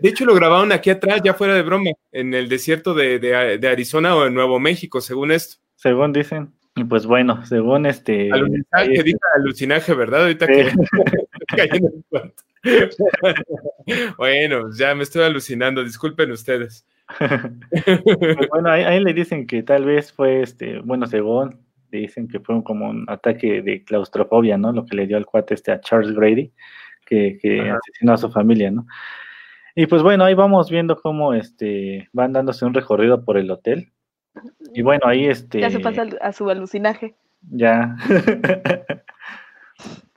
de 0.00 0.08
hecho, 0.08 0.24
lo 0.24 0.34
grabaron 0.34 0.72
aquí 0.72 0.90
atrás, 0.90 1.20
ya 1.22 1.32
fuera 1.32 1.54
de 1.54 1.62
broma, 1.62 1.92
en 2.10 2.34
el 2.34 2.48
desierto 2.48 2.92
de, 2.92 3.68
Arizona 3.70 4.16
o 4.16 4.26
en 4.26 4.34
Nuevo 4.34 4.58
México, 4.58 5.00
según 5.00 5.30
esto. 5.30 5.58
Según 5.76 6.12
dicen. 6.12 6.52
Y 6.80 6.84
pues 6.84 7.04
bueno, 7.04 7.44
según 7.44 7.84
este. 7.84 8.32
Alucinaje, 8.32 8.94
este 8.94 9.18
alucinaje, 9.36 9.92
¿verdad? 9.94 10.22
Ahorita 10.22 10.46
que 10.46 10.72
bueno, 14.16 14.70
ya 14.72 14.94
me 14.94 15.02
estoy 15.02 15.24
alucinando, 15.24 15.84
disculpen 15.84 16.32
ustedes. 16.32 16.86
Pues 17.18 17.30
bueno, 18.50 18.70
ahí, 18.70 18.98
le 18.98 19.12
dicen 19.12 19.46
que 19.46 19.62
tal 19.62 19.84
vez 19.84 20.10
fue 20.10 20.40
este, 20.40 20.78
bueno, 20.80 21.06
según 21.06 21.60
dicen 21.90 22.28
que 22.28 22.40
fue 22.40 22.64
como 22.64 22.88
un 22.88 23.04
ataque 23.08 23.60
de 23.60 23.84
claustrofobia, 23.84 24.56
¿no? 24.56 24.72
Lo 24.72 24.86
que 24.86 24.96
le 24.96 25.06
dio 25.06 25.18
al 25.18 25.26
cuate 25.26 25.52
este 25.52 25.72
a 25.72 25.80
Charles 25.80 26.14
Grady 26.14 26.50
que, 27.04 27.38
asesinó 27.70 28.14
a 28.14 28.16
su 28.16 28.30
familia, 28.30 28.70
¿no? 28.70 28.86
Y 29.74 29.86
pues 29.86 30.02
bueno, 30.02 30.24
ahí 30.24 30.32
vamos 30.32 30.70
viendo 30.70 30.96
cómo 30.96 31.34
este, 31.34 32.08
van 32.12 32.32
dándose 32.32 32.64
un 32.64 32.72
recorrido 32.72 33.22
por 33.22 33.36
el 33.36 33.50
hotel. 33.50 33.92
Y 34.74 34.82
bueno, 34.82 35.06
ahí 35.06 35.26
este... 35.26 35.60
Ya 35.60 35.70
se 35.70 35.80
pasa 35.80 36.06
a 36.20 36.32
su 36.32 36.48
alucinaje. 36.48 37.14
Ya. 37.50 37.96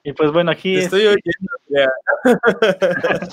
y 0.04 0.13
pues 0.13 0.32
bueno, 0.32 0.52
aquí... 0.52 0.76
estoy 0.76 1.06
oyendo 1.06 1.52
ya. 1.69 1.89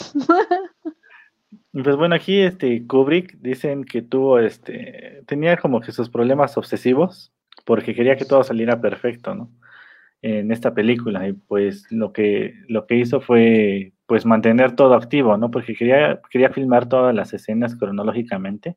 y 1.72 1.82
pues 1.82 1.96
bueno, 1.96 2.14
aquí 2.14 2.40
este 2.40 2.86
Kubrick 2.86 3.38
dicen 3.38 3.84
que 3.84 4.02
tuvo 4.02 4.38
este... 4.38 5.22
Tenía 5.26 5.56
como 5.56 5.80
que 5.80 5.92
sus 5.92 6.08
problemas 6.08 6.56
obsesivos 6.56 7.32
porque 7.64 7.94
quería 7.94 8.16
que 8.16 8.24
todo 8.24 8.42
saliera 8.42 8.80
perfecto, 8.80 9.34
¿no? 9.34 9.50
en 10.22 10.52
esta 10.52 10.74
película 10.74 11.28
y 11.28 11.32
pues 11.32 11.90
lo 11.90 12.12
que, 12.12 12.54
lo 12.68 12.86
que 12.86 12.96
hizo 12.96 13.20
fue 13.20 13.92
pues 14.06 14.26
mantener 14.26 14.76
todo 14.76 14.94
activo, 14.94 15.36
¿no? 15.36 15.50
Porque 15.50 15.74
quería, 15.74 16.20
quería 16.30 16.50
filmar 16.50 16.88
todas 16.88 17.14
las 17.14 17.32
escenas 17.32 17.76
cronológicamente, 17.76 18.76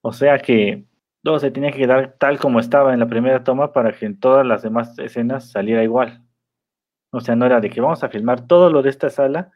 o 0.00 0.12
sea 0.12 0.38
que 0.38 0.84
todo 1.22 1.38
se 1.38 1.50
tenía 1.50 1.70
que 1.70 1.78
quedar 1.78 2.16
tal 2.18 2.38
como 2.38 2.60
estaba 2.60 2.94
en 2.94 3.00
la 3.00 3.06
primera 3.06 3.44
toma 3.44 3.72
para 3.72 3.92
que 3.92 4.06
en 4.06 4.18
todas 4.18 4.46
las 4.46 4.62
demás 4.62 4.98
escenas 4.98 5.50
saliera 5.50 5.82
igual. 5.82 6.22
O 7.12 7.20
sea, 7.20 7.36
no 7.36 7.46
era 7.46 7.60
de 7.60 7.70
que 7.70 7.80
vamos 7.80 8.02
a 8.02 8.08
filmar 8.08 8.46
todo 8.46 8.70
lo 8.70 8.82
de 8.82 8.90
esta 8.90 9.10
sala 9.10 9.50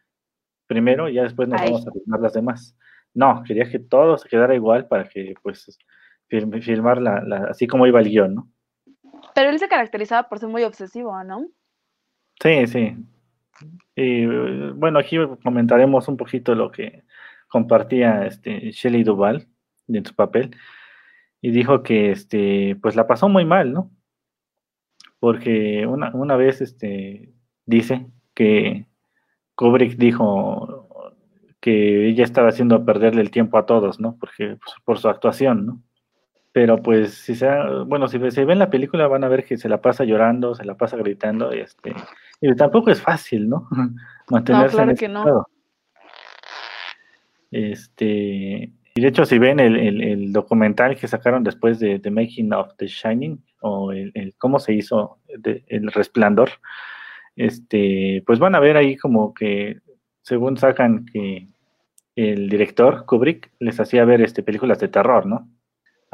primero 0.67 1.09
y 1.09 1.15
ya 1.15 1.23
después 1.23 1.49
nos 1.49 1.61
vamos 1.61 1.87
a 1.87 1.93
filmar 1.93 2.21
las 2.21 2.33
demás. 2.35 2.77
No, 3.15 3.43
quería 3.47 3.71
que 3.71 3.79
todo 3.79 4.19
se 4.19 4.29
quedara 4.29 4.55
igual 4.55 4.89
para 4.89 5.09
que 5.09 5.35
pues 5.43 5.79
filmar 6.29 7.01
la, 7.01 7.47
así 7.49 7.67
como 7.67 7.87
iba 7.87 8.01
el 8.01 8.09
guion, 8.09 8.35
¿no? 8.35 8.51
Pero 9.35 9.51
él 9.51 9.59
se 9.59 9.69
caracterizaba 9.69 10.29
por 10.29 10.39
ser 10.39 10.49
muy 10.49 10.65
obsesivo, 10.65 11.23
¿no? 11.25 11.47
Sí, 12.43 12.67
sí. 12.67 12.97
Y 13.95 14.27
bueno, 14.73 14.99
aquí 14.99 15.17
comentaremos 15.43 16.09
un 16.09 16.17
poquito 16.17 16.55
lo 16.55 16.71
que 16.71 17.05
compartía 17.49 18.27
este 18.27 18.73
Shelley 18.73 19.05
Duval 19.05 19.47
en 19.87 20.05
su 20.05 20.15
papel 20.15 20.57
y 21.45 21.51
dijo 21.51 21.83
que 21.83 22.11
este 22.11 22.75
pues 22.81 22.97
la 22.97 23.07
pasó 23.07 23.29
muy 23.29 23.45
mal, 23.45 23.71
¿no? 23.71 23.91
Porque 25.21 25.87
una, 25.87 26.11
una 26.15 26.37
vez 26.37 26.63
este 26.63 27.35
dice 27.67 28.07
que 28.33 28.87
Kubrick 29.55 29.99
dijo 29.99 30.89
que 31.61 32.09
ella 32.09 32.25
estaba 32.25 32.49
haciendo 32.49 32.87
perderle 32.87 33.21
el 33.21 33.31
tiempo 33.31 33.59
a 33.59 33.67
todos, 33.67 34.01
¿no? 34.01 34.17
Porque 34.19 34.57
pues, 34.57 34.75
por 34.87 34.99
su 34.99 35.11
actuación, 35.11 35.67
¿no? 35.67 35.83
Pero 36.53 36.81
pues 36.81 37.13
si 37.13 37.35
se, 37.35 37.47
bueno, 37.85 38.09
si 38.09 38.19
se 38.31 38.47
ven 38.47 38.59
la 38.59 38.71
película 38.71 39.07
van 39.07 39.25
a 39.25 39.29
ver 39.29 39.45
que 39.45 39.59
se 39.59 39.69
la 39.69 39.83
pasa 39.83 40.05
llorando, 40.05 40.55
se 40.55 40.65
la 40.65 40.79
pasa 40.79 40.97
gritando 40.97 41.55
y 41.55 41.61
este 41.61 41.95
y 42.41 42.57
tampoco 42.57 42.91
es 42.91 43.03
fácil, 43.03 43.51
¿no? 43.51 43.69
Mantenerse 44.31 44.79
no, 44.79 44.83
claro 44.83 44.97
que 44.97 45.09
no. 45.09 45.47
Este, 47.51 48.73
y 48.95 49.01
de 49.01 49.09
hecho 49.09 49.25
si 49.25 49.39
ven 49.39 49.61
el, 49.61 50.33
documental 50.33 50.97
que 50.97 51.09
sacaron 51.09 51.45
después 51.45 51.79
de 51.79 51.99
The 51.99 52.11
Making 52.11 52.53
of 52.53 52.75
The 52.77 52.87
Shining 52.87 53.45
o 53.61 53.93
el, 53.93 54.35
cómo 54.39 54.59
se 54.59 54.75
hizo 54.75 55.19
el 55.29 55.93
resplandor, 55.93 56.51
este, 57.37 58.23
pues 58.27 58.39
van 58.39 58.55
a 58.55 58.61
ver 58.61 58.77
ahí 58.77 58.97
como 58.97 59.35
que 59.35 59.81
según 60.23 60.57
sacan 60.57 61.07
que 61.07 61.49
el 62.17 62.49
director 62.49 63.05
Kubrick 63.07 63.53
les 63.59 63.79
hacía 63.81 64.05
ver 64.05 64.23
este 64.23 64.43
películas 64.43 64.79
de 64.79 64.89
terror, 64.89 65.27
¿no? 65.27 65.49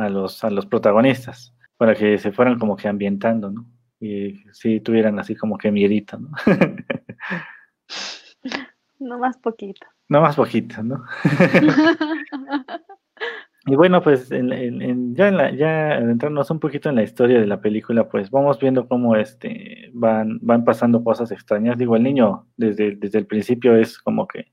a 0.00 0.08
los, 0.08 0.42
a 0.44 0.50
los 0.50 0.66
protagonistas, 0.66 1.54
para 1.76 1.94
que 1.94 2.18
se 2.18 2.32
fueran 2.32 2.58
como 2.58 2.76
que 2.76 2.88
ambientando, 2.88 3.50
¿no? 3.50 3.66
Y 4.00 4.42
sí 4.52 4.80
tuvieran 4.80 5.18
así 5.18 5.36
como 5.36 5.58
que 5.58 5.70
miedito, 5.70 6.18
¿no? 6.18 6.30
no 8.98 9.18
más 9.18 9.36
poquito. 9.36 9.86
No 10.10 10.20
más 10.20 10.34
poquito, 10.34 10.82
¿no? 10.82 11.04
y 13.66 13.76
bueno, 13.76 14.02
pues 14.02 14.32
en, 14.32 14.52
en, 14.52 15.14
ya, 15.14 15.28
en 15.28 15.36
la, 15.36 15.54
ya 15.54 16.00
un 16.00 16.58
poquito 16.58 16.88
en 16.88 16.96
la 16.96 17.04
historia 17.04 17.38
de 17.38 17.46
la 17.46 17.60
película, 17.60 18.08
pues 18.08 18.28
vamos 18.28 18.58
viendo 18.58 18.88
cómo 18.88 19.14
este, 19.14 19.88
van, 19.94 20.40
van 20.42 20.64
pasando 20.64 21.04
cosas 21.04 21.30
extrañas. 21.30 21.78
Digo, 21.78 21.94
el 21.94 22.02
niño 22.02 22.48
desde, 22.56 22.96
desde 22.96 23.20
el 23.20 23.26
principio 23.26 23.76
es 23.76 23.98
como 23.98 24.26
que 24.26 24.52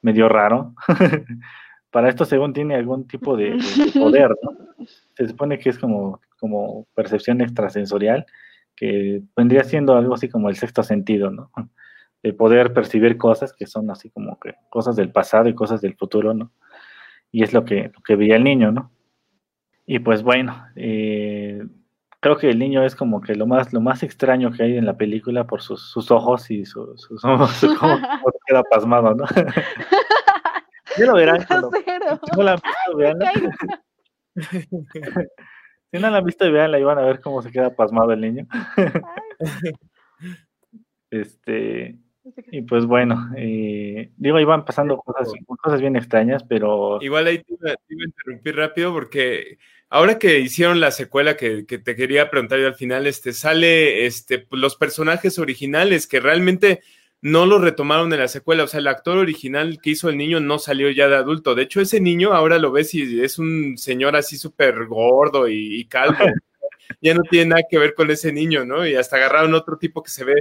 medio 0.00 0.28
raro. 0.28 0.74
para 1.90 2.08
esto 2.08 2.24
según 2.24 2.52
tiene 2.52 2.76
algún 2.76 3.08
tipo 3.08 3.36
de, 3.36 3.58
poder, 3.98 4.30
¿no? 4.42 4.86
Se 5.16 5.26
supone 5.26 5.58
que 5.58 5.70
es 5.70 5.78
como, 5.78 6.20
como 6.38 6.86
percepción 6.94 7.40
extrasensorial, 7.40 8.26
que 8.76 9.22
vendría 9.36 9.64
siendo 9.64 9.96
algo 9.96 10.14
así 10.14 10.28
como 10.28 10.48
el 10.48 10.54
sexto 10.54 10.84
sentido, 10.84 11.32
¿no? 11.32 11.50
De 12.24 12.32
poder 12.32 12.72
percibir 12.72 13.16
cosas 13.18 13.52
que 13.52 13.66
son 13.66 13.88
así 13.90 14.10
como 14.10 14.40
que 14.40 14.54
cosas 14.70 14.96
del 14.96 15.12
pasado 15.12 15.48
y 15.48 15.54
cosas 15.54 15.80
del 15.80 15.94
futuro, 15.94 16.34
¿no? 16.34 16.50
Y 17.30 17.44
es 17.44 17.52
lo 17.52 17.64
que, 17.64 17.92
lo 17.94 18.00
que 18.02 18.16
veía 18.16 18.36
el 18.36 18.44
niño, 18.44 18.72
¿no? 18.72 18.90
Y 19.86 19.98
pues 19.98 20.22
bueno, 20.22 20.66
eh, 20.74 21.62
creo 22.24 22.38
que 22.38 22.48
el 22.48 22.58
niño 22.58 22.82
es 22.82 22.96
como 22.96 23.20
que 23.20 23.34
lo 23.34 23.46
más, 23.46 23.74
lo 23.74 23.82
más 23.82 24.02
extraño 24.02 24.50
que 24.50 24.62
hay 24.62 24.78
en 24.78 24.86
la 24.86 24.96
película 24.96 25.46
por 25.46 25.60
sus, 25.60 25.90
sus 25.90 26.10
ojos 26.10 26.50
y 26.50 26.64
sus, 26.64 27.06
ojos, 27.22 27.60
como, 27.78 27.98
queda 28.46 28.62
pasmado, 28.62 29.14
¿no? 29.14 29.24
Ya 30.98 31.06
lo 31.06 31.14
verán. 31.14 31.44
Si 32.24 32.36
no 32.36 32.42
la 32.44 32.52
han 32.52 32.60
visto, 32.62 32.96
veanla. 32.96 33.32
si 35.92 36.00
no 36.00 36.10
la 36.10 36.18
han 36.18 36.24
visto, 36.24 36.50
veanla 36.50 36.78
y 36.78 36.84
van 36.84 36.98
a 36.98 37.02
ver 37.02 37.20
cómo 37.20 37.42
se 37.42 37.50
queda 37.50 37.74
pasmado 37.74 38.12
el 38.12 38.20
niño. 38.20 38.46
este. 41.10 41.98
Y 42.50 42.62
pues 42.62 42.86
bueno, 42.86 43.30
eh, 43.36 44.10
digo, 44.16 44.40
iban 44.40 44.64
pasando 44.64 44.96
cosas, 44.96 45.30
cosas 45.60 45.80
bien 45.80 45.96
extrañas, 45.96 46.42
pero... 46.44 46.98
Igual 47.02 47.26
ahí 47.26 47.38
te 47.38 47.54
iba, 47.54 47.70
a 47.70 47.76
interrumpir 47.88 48.56
rápido 48.56 48.92
porque 48.92 49.58
ahora 49.90 50.18
que 50.18 50.40
hicieron 50.40 50.80
la 50.80 50.90
secuela 50.90 51.36
que, 51.36 51.66
que, 51.66 51.78
te 51.78 51.94
quería 51.94 52.30
preguntar 52.30 52.58
yo 52.58 52.66
al 52.66 52.74
final, 52.74 53.06
este, 53.06 53.32
sale 53.32 54.06
este, 54.06 54.38
pues, 54.38 54.60
los 54.60 54.76
personajes 54.76 55.38
originales 55.38 56.06
que 56.06 56.20
realmente 56.20 56.80
no 57.24 57.46
lo 57.46 57.58
retomaron 57.58 58.12
en 58.12 58.20
la 58.20 58.28
secuela. 58.28 58.64
O 58.64 58.66
sea, 58.66 58.80
el 58.80 58.86
actor 58.86 59.16
original 59.16 59.80
que 59.82 59.90
hizo 59.90 60.10
el 60.10 60.18
niño 60.18 60.40
no 60.40 60.58
salió 60.58 60.90
ya 60.90 61.08
de 61.08 61.16
adulto. 61.16 61.54
De 61.54 61.62
hecho, 61.62 61.80
ese 61.80 61.98
niño 61.98 62.34
ahora 62.34 62.58
lo 62.58 62.70
ves 62.70 62.92
y 62.92 63.22
es 63.22 63.38
un 63.38 63.78
señor 63.78 64.14
así 64.14 64.36
súper 64.36 64.84
gordo 64.84 65.48
y, 65.48 65.86
calvo. 65.86 66.18
ya 67.00 67.14
no 67.14 67.22
tiene 67.22 67.46
nada 67.46 67.62
que 67.68 67.78
ver 67.78 67.94
con 67.94 68.10
ese 68.10 68.30
niño, 68.30 68.66
¿no? 68.66 68.86
Y 68.86 68.94
hasta 68.94 69.16
agarraron 69.16 69.54
otro 69.54 69.78
tipo 69.78 70.02
que 70.02 70.10
se 70.10 70.22
ve 70.22 70.34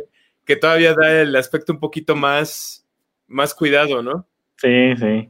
que 0.46 0.56
todavía 0.56 0.94
da 0.94 1.22
el 1.22 1.36
aspecto 1.36 1.74
un 1.74 1.80
poquito 1.80 2.16
más, 2.16 2.86
más 3.28 3.54
cuidado, 3.54 4.02
¿no? 4.02 4.26
Sí, 4.58 4.96
sí. 4.98 5.30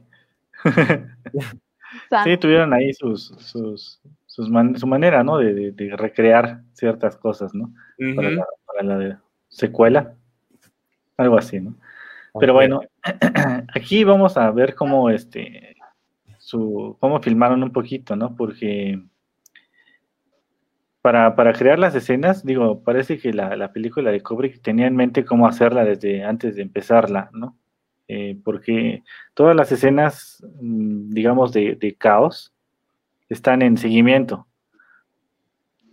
sí, 2.24 2.36
tuvieron 2.38 2.72
ahí 2.72 2.92
sus, 2.94 3.28
sus, 3.38 4.00
sus 4.26 4.48
su 4.76 4.86
manera, 4.86 5.22
¿no? 5.22 5.38
De, 5.38 5.72
recrear 5.96 6.62
ciertas 6.72 7.16
cosas, 7.16 7.54
¿no? 7.54 7.72
para 8.66 8.82
la 8.82 9.20
secuela 9.48 10.14
algo 11.16 11.38
así, 11.38 11.60
¿no? 11.60 11.74
Pero 12.38 12.52
bueno, 12.52 12.80
aquí 13.74 14.02
vamos 14.04 14.36
a 14.36 14.50
ver 14.50 14.74
cómo 14.74 15.10
este 15.10 15.76
su 16.38 16.96
cómo 16.98 17.20
filmaron 17.20 17.62
un 17.62 17.72
poquito, 17.72 18.16
¿no? 18.16 18.34
Porque 18.34 19.00
para, 21.04 21.52
crear 21.52 21.78
las 21.78 21.94
escenas, 21.94 22.46
digo, 22.46 22.82
parece 22.82 23.18
que 23.18 23.34
la, 23.34 23.70
película 23.74 24.10
de 24.10 24.22
Kubrick 24.22 24.62
tenía 24.62 24.86
en 24.86 24.96
mente 24.96 25.26
cómo 25.26 25.46
hacerla 25.46 25.84
desde 25.84 26.24
antes 26.24 26.56
de 26.56 26.62
empezarla, 26.62 27.28
¿no? 27.34 27.58
Eh, 28.08 28.38
porque 28.42 29.02
todas 29.34 29.54
las 29.54 29.70
escenas, 29.70 30.42
mm, 30.62 31.10
digamos, 31.10 31.52
de, 31.52 31.76
de, 31.76 31.94
caos 31.94 32.54
están 33.28 33.60
en 33.60 33.76
seguimiento 33.76 34.46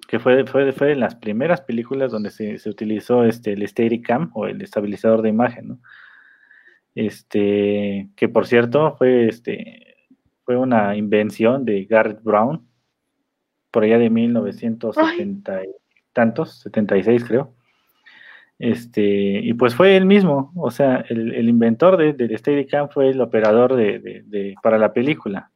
que 0.07 0.19
fue, 0.19 0.45
fue, 0.45 0.71
fue 0.71 0.87
de 0.87 0.95
las 0.95 1.15
primeras 1.15 1.59
películas 1.59 2.09
donde 2.13 2.31
se, 2.31 2.57
se 2.57 2.69
utilizó 2.69 3.25
este, 3.25 3.51
el 3.51 3.67
Steadicam 3.67 4.31
o 4.33 4.47
el 4.47 4.61
estabilizador 4.61 5.21
de 5.21 5.29
imagen, 5.29 5.67
¿no? 5.67 5.79
Este, 6.95 8.09
que 8.15 8.29
por 8.29 8.47
cierto 8.47 8.95
fue, 8.95 9.27
este, 9.27 9.97
fue 10.45 10.55
una 10.55 10.95
invención 10.95 11.65
de 11.65 11.83
Garrett 11.83 12.23
Brown, 12.23 12.65
por 13.71 13.83
allá 13.83 13.97
de 13.97 14.09
1970 14.09 15.63
y 15.63 15.69
tantos, 16.13 16.59
76 16.61 17.23
creo. 17.23 17.53
Este, 18.59 19.01
y 19.01 19.53
pues 19.53 19.73
fue 19.73 19.97
él 19.97 20.05
mismo, 20.05 20.51
o 20.55 20.69
sea, 20.69 21.03
el, 21.09 21.33
el 21.33 21.49
inventor 21.49 21.97
de, 21.97 22.13
del 22.13 22.37
Steadicam 22.37 22.89
fue 22.89 23.09
el 23.09 23.19
operador 23.19 23.75
de, 23.75 23.97
de, 23.97 24.21
de, 24.23 24.55
para 24.61 24.77
la 24.77 24.93
película. 24.93 25.49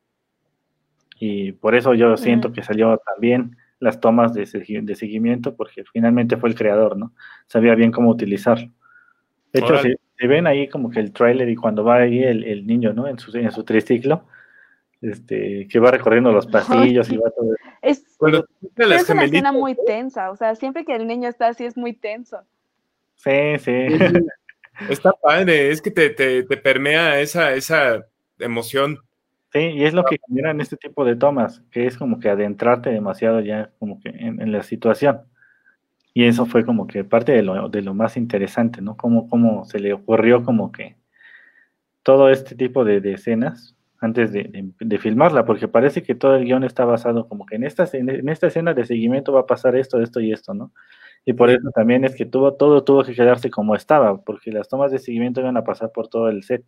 Y 1.19 1.51
por 1.51 1.75
eso 1.75 1.93
yo 1.93 2.17
siento 2.17 2.51
que 2.51 2.63
salió 2.63 2.99
también 3.13 3.55
las 3.79 3.99
tomas 3.99 4.33
de, 4.33 4.45
de, 4.81 4.95
seguimiento, 4.95 5.55
porque 5.55 5.83
finalmente 5.93 6.37
fue 6.37 6.49
el 6.49 6.55
creador, 6.55 6.97
¿no? 6.97 7.13
Sabía 7.45 7.75
bien 7.75 7.91
cómo 7.91 8.09
utilizarlo. 8.09 8.71
De 9.53 9.59
hecho, 9.59 9.77
se, 9.77 9.97
se, 10.17 10.27
ven 10.27 10.47
ahí 10.47 10.67
como 10.67 10.89
que 10.89 10.99
el 10.99 11.11
trailer 11.11 11.47
y 11.47 11.55
cuando 11.55 11.83
va 11.83 11.97
ahí 11.97 12.23
el, 12.23 12.43
el 12.43 12.65
niño, 12.65 12.91
¿no? 12.93 13.07
En 13.07 13.19
su, 13.19 13.37
en 13.37 13.51
su 13.51 13.63
triciclo, 13.63 14.25
este, 15.01 15.67
que 15.69 15.79
va 15.79 15.91
recorriendo 15.91 16.31
los 16.31 16.47
pasillos 16.47 17.09
y 17.09 17.17
va 17.17 17.29
todo. 17.31 17.55
Es, 17.81 18.17
bueno, 18.19 18.43
es 18.77 19.09
una 19.09 19.25
escena 19.25 19.51
muy 19.51 19.77
tensa, 19.85 20.31
o 20.31 20.35
sea, 20.35 20.55
siempre 20.55 20.85
que 20.85 20.95
el 20.95 21.07
niño 21.07 21.29
está 21.29 21.47
así 21.47 21.65
es 21.65 21.77
muy 21.77 21.93
tenso. 21.93 22.39
Sí, 23.15 23.57
sí. 23.59 23.71
Está 24.89 25.13
padre, 25.13 25.71
es 25.71 25.81
que 25.81 25.89
te, 25.89 26.09
te, 26.09 26.43
te 26.43 26.57
permea 26.57 27.21
esa, 27.21 27.53
esa 27.53 28.05
emoción. 28.39 28.99
Sí, 29.53 29.59
y 29.59 29.85
es 29.85 29.93
lo 29.93 30.03
que 30.03 30.17
generan 30.27 30.59
este 30.59 30.75
tipo 30.75 31.05
de 31.05 31.15
tomas, 31.15 31.61
que 31.71 31.87
es 31.87 31.97
como 31.97 32.19
que 32.19 32.29
adentrarte 32.29 32.89
demasiado 32.89 33.39
ya 33.39 33.71
como 33.79 34.01
que 34.01 34.09
en, 34.09 34.41
en 34.41 34.51
la 34.51 34.63
situación. 34.63 35.21
Y 36.13 36.25
eso 36.25 36.45
fue 36.45 36.65
como 36.65 36.87
que 36.87 37.03
parte 37.03 37.31
de 37.31 37.41
lo, 37.41 37.69
de 37.69 37.81
lo 37.81 37.93
más 37.93 38.17
interesante, 38.17 38.81
¿no? 38.81 38.97
Cómo, 38.97 39.29
cómo 39.29 39.65
se 39.65 39.79
le 39.79 39.93
ocurrió 39.93 40.43
como 40.43 40.71
que 40.71 40.97
todo 42.03 42.29
este 42.29 42.55
tipo 42.55 42.85
de, 42.85 43.01
de 43.01 43.13
escenas 43.13 43.74
antes 43.99 44.31
de, 44.31 44.43
de, 44.43 44.69
de, 44.79 44.99
filmarla, 44.99 45.45
porque 45.45 45.67
parece 45.67 46.03
que 46.03 46.15
todo 46.15 46.35
el 46.35 46.45
guion 46.45 46.63
está 46.63 46.85
basado 46.85 47.27
como 47.27 47.45
que 47.45 47.55
en 47.55 47.63
esta, 47.63 47.87
en 47.93 48.29
esta 48.29 48.47
escena 48.47 48.73
de 48.73 48.85
seguimiento 48.85 49.31
va 49.33 49.41
a 49.41 49.45
pasar 49.45 49.75
esto, 49.75 50.01
esto 50.01 50.19
y 50.19 50.31
esto, 50.31 50.53
¿no? 50.53 50.71
Y 51.25 51.33
por 51.33 51.49
eso 51.49 51.69
también 51.73 52.05
es 52.05 52.15
que 52.15 52.25
tuvo, 52.25 52.53
todo 52.53 52.83
tuvo 52.83 53.03
que 53.03 53.15
quedarse 53.15 53.49
como 53.49 53.75
estaba, 53.75 54.21
porque 54.21 54.51
las 54.51 54.69
tomas 54.69 54.91
de 54.91 54.99
seguimiento 54.99 55.41
iban 55.41 55.57
a 55.57 55.63
pasar 55.63 55.91
por 55.91 56.07
todo 56.07 56.29
el 56.29 56.43
set. 56.43 56.63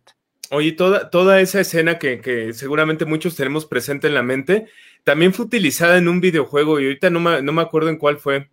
Oye, 0.50 0.72
toda, 0.72 1.10
toda 1.10 1.40
esa 1.40 1.60
escena 1.60 1.98
que, 1.98 2.20
que, 2.20 2.52
seguramente 2.52 3.04
muchos 3.04 3.36
tenemos 3.36 3.66
presente 3.66 4.08
en 4.08 4.14
la 4.14 4.22
mente, 4.22 4.66
también 5.04 5.32
fue 5.32 5.44
utilizada 5.44 5.98
en 5.98 6.08
un 6.08 6.20
videojuego 6.20 6.80
y 6.80 6.84
ahorita 6.84 7.10
no 7.10 7.20
me, 7.20 7.42
no 7.42 7.52
me 7.52 7.62
acuerdo 7.62 7.90
en 7.90 7.98
cuál 7.98 8.16
fue, 8.16 8.48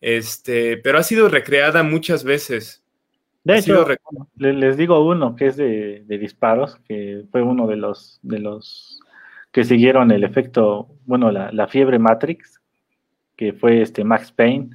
este, 0.00 0.76
pero 0.78 0.98
ha 0.98 1.02
sido 1.02 1.28
recreada 1.28 1.82
muchas 1.82 2.24
veces. 2.24 2.84
De 3.48 3.60
hecho, 3.60 3.86
les 4.36 4.76
digo 4.76 5.02
uno 5.08 5.34
que 5.34 5.46
es 5.46 5.56
de, 5.56 6.04
de, 6.06 6.18
disparos, 6.18 6.76
que 6.86 7.24
fue 7.30 7.40
uno 7.40 7.66
de 7.66 7.76
los, 7.76 8.20
de 8.22 8.40
los 8.40 9.00
que 9.52 9.64
siguieron 9.64 10.10
el 10.10 10.22
efecto, 10.22 10.88
bueno, 11.06 11.32
la, 11.32 11.50
la 11.50 11.66
fiebre 11.66 11.98
Matrix, 11.98 12.60
que 13.36 13.54
fue 13.54 13.80
este 13.80 14.04
Max 14.04 14.32
Payne, 14.32 14.68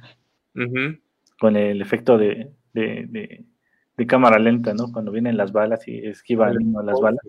uh 0.56 0.58
-huh. 0.58 1.00
con 1.38 1.54
el 1.54 1.82
efecto 1.82 2.18
de, 2.18 2.50
de, 2.72 3.44
de, 3.96 4.06
cámara 4.08 4.40
lenta, 4.40 4.74
¿no? 4.74 4.90
Cuando 4.90 5.12
vienen 5.12 5.36
las 5.36 5.52
balas 5.52 5.86
y 5.86 6.04
esquivan 6.08 6.56
¿no? 6.72 6.82
las 6.82 7.00
balas. 7.00 7.24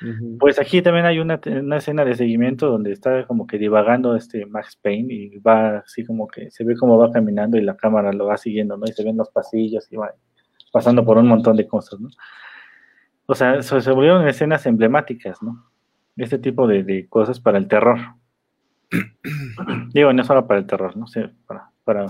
Uh 0.00 0.06
-huh. 0.06 0.38
Pues 0.38 0.58
aquí 0.58 0.80
también 0.80 1.04
hay 1.04 1.18
una, 1.18 1.38
una, 1.44 1.76
escena 1.76 2.02
de 2.06 2.14
seguimiento 2.14 2.66
donde 2.70 2.92
está 2.92 3.26
como 3.26 3.46
que 3.46 3.58
divagando 3.58 4.16
este 4.16 4.46
Max 4.46 4.78
Payne 4.80 5.12
y 5.12 5.36
va 5.36 5.80
así 5.80 6.02
como 6.06 6.28
que 6.28 6.50
se 6.50 6.64
ve 6.64 6.76
cómo 6.76 6.96
va 6.96 7.12
caminando 7.12 7.58
y 7.58 7.60
la 7.60 7.76
cámara 7.76 8.10
lo 8.14 8.24
va 8.24 8.38
siguiendo, 8.38 8.78
¿no? 8.78 8.86
Y 8.86 8.92
se 8.92 9.04
ven 9.04 9.18
los 9.18 9.28
pasillos 9.28 9.86
y 9.92 9.96
va 9.96 10.14
pasando 10.72 11.04
por 11.04 11.18
un 11.18 11.28
montón 11.28 11.56
de 11.56 11.66
cosas, 11.66 12.00
¿no? 12.00 12.08
O 13.26 13.34
sea, 13.34 13.62
se, 13.62 13.90
volvieron 13.90 14.26
escenas 14.26 14.64
emblemáticas, 14.66 15.42
¿no? 15.42 15.70
Este 16.16 16.38
tipo 16.38 16.66
de, 16.66 16.82
de 16.82 17.06
cosas 17.08 17.40
para 17.40 17.58
el 17.58 17.68
terror. 17.68 17.98
Digo, 19.92 20.12
no 20.12 20.24
solo 20.24 20.46
para 20.46 20.60
el 20.60 20.66
terror, 20.66 20.96
¿no? 20.96 21.06
sé, 21.06 21.30
para, 21.46 21.70
para 21.84 22.06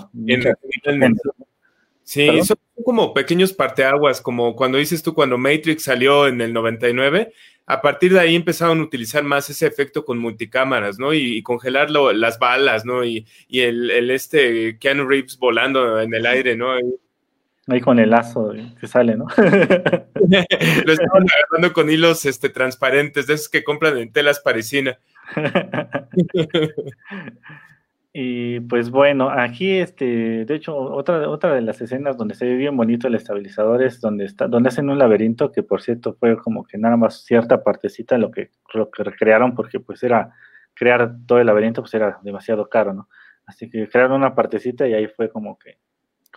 Sí, 2.04 2.26
¿Perdón? 2.26 2.44
son 2.46 2.56
como 2.84 3.12
pequeños 3.12 3.52
parteaguas, 3.52 4.22
como 4.22 4.56
cuando 4.56 4.78
dices 4.78 5.02
tú, 5.02 5.12
cuando 5.12 5.36
Matrix 5.36 5.82
salió 5.82 6.26
en 6.26 6.40
el 6.40 6.54
99, 6.54 7.32
a 7.66 7.82
partir 7.82 8.14
de 8.14 8.20
ahí 8.20 8.34
empezaron 8.34 8.80
a 8.80 8.84
utilizar 8.84 9.22
más 9.24 9.50
ese 9.50 9.66
efecto 9.66 10.06
con 10.06 10.18
multicámaras, 10.18 10.98
¿no? 10.98 11.12
Y, 11.12 11.36
y 11.36 11.42
congelar 11.42 11.90
lo, 11.90 12.12
las 12.14 12.38
balas, 12.38 12.86
¿no? 12.86 13.04
Y, 13.04 13.26
y 13.46 13.60
el, 13.60 13.90
el, 13.90 14.10
este 14.10 14.78
Keanu 14.78 15.06
Reeves 15.06 15.36
volando 15.36 16.00
en 16.00 16.14
el 16.14 16.24
aire, 16.24 16.56
¿no? 16.56 16.78
Ahí 17.68 17.82
con 17.82 17.98
el 17.98 18.10
lazo 18.10 18.52
que 18.80 18.86
sale, 18.86 19.14
¿no? 19.14 19.26
Lo 19.36 20.92
estaban 20.92 21.26
agarrando 21.28 21.74
con 21.74 21.90
hilos 21.90 22.24
este, 22.24 22.48
transparentes, 22.48 23.26
de 23.26 23.34
esos 23.34 23.50
que 23.50 23.62
compran 23.62 23.98
en 23.98 24.10
telas 24.10 24.40
parisina. 24.40 24.98
y 28.14 28.60
pues 28.60 28.90
bueno, 28.90 29.28
aquí, 29.28 29.72
este, 29.72 30.46
de 30.46 30.54
hecho, 30.54 30.78
otra, 30.78 31.28
otra 31.28 31.54
de 31.54 31.60
las 31.60 31.78
escenas 31.82 32.16
donde 32.16 32.34
se 32.34 32.46
ve 32.46 32.56
bien 32.56 32.74
bonito 32.74 33.06
el 33.06 33.16
estabilizador 33.16 33.82
es 33.82 34.00
donde 34.00 34.24
está, 34.24 34.48
donde 34.48 34.70
hacen 34.70 34.88
un 34.88 34.98
laberinto, 34.98 35.52
que 35.52 35.62
por 35.62 35.82
cierto 35.82 36.16
fue 36.18 36.38
como 36.38 36.64
que 36.64 36.78
nada 36.78 36.96
más 36.96 37.22
cierta 37.24 37.62
partecita 37.62 38.16
lo 38.16 38.30
que, 38.30 38.50
lo 38.72 38.90
que 38.90 39.04
recrearon, 39.04 39.54
porque 39.54 39.78
pues 39.78 40.02
era 40.02 40.32
crear 40.72 41.16
todo 41.26 41.38
el 41.38 41.46
laberinto, 41.46 41.82
pues 41.82 41.92
era 41.92 42.18
demasiado 42.22 42.70
caro, 42.70 42.94
¿no? 42.94 43.10
Así 43.44 43.68
que 43.68 43.86
crearon 43.88 44.12
una 44.12 44.34
partecita 44.34 44.88
y 44.88 44.94
ahí 44.94 45.06
fue 45.06 45.30
como 45.30 45.58
que 45.58 45.76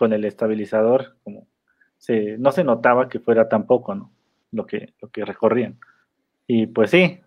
con 0.02 0.12
el 0.12 0.24
estabilizador, 0.24 1.14
como 1.22 1.46
se, 1.96 2.36
no 2.36 2.50
se 2.50 2.64
notaba 2.64 3.08
que 3.08 3.20
fuera 3.20 3.48
tampoco, 3.48 3.94
¿no? 3.94 4.12
Lo 4.50 4.66
que, 4.66 4.94
lo 5.00 5.10
que 5.10 5.24
recorrían. 5.24 5.78
Y 6.48 6.66
pues 6.66 6.90
sí, 6.90 7.20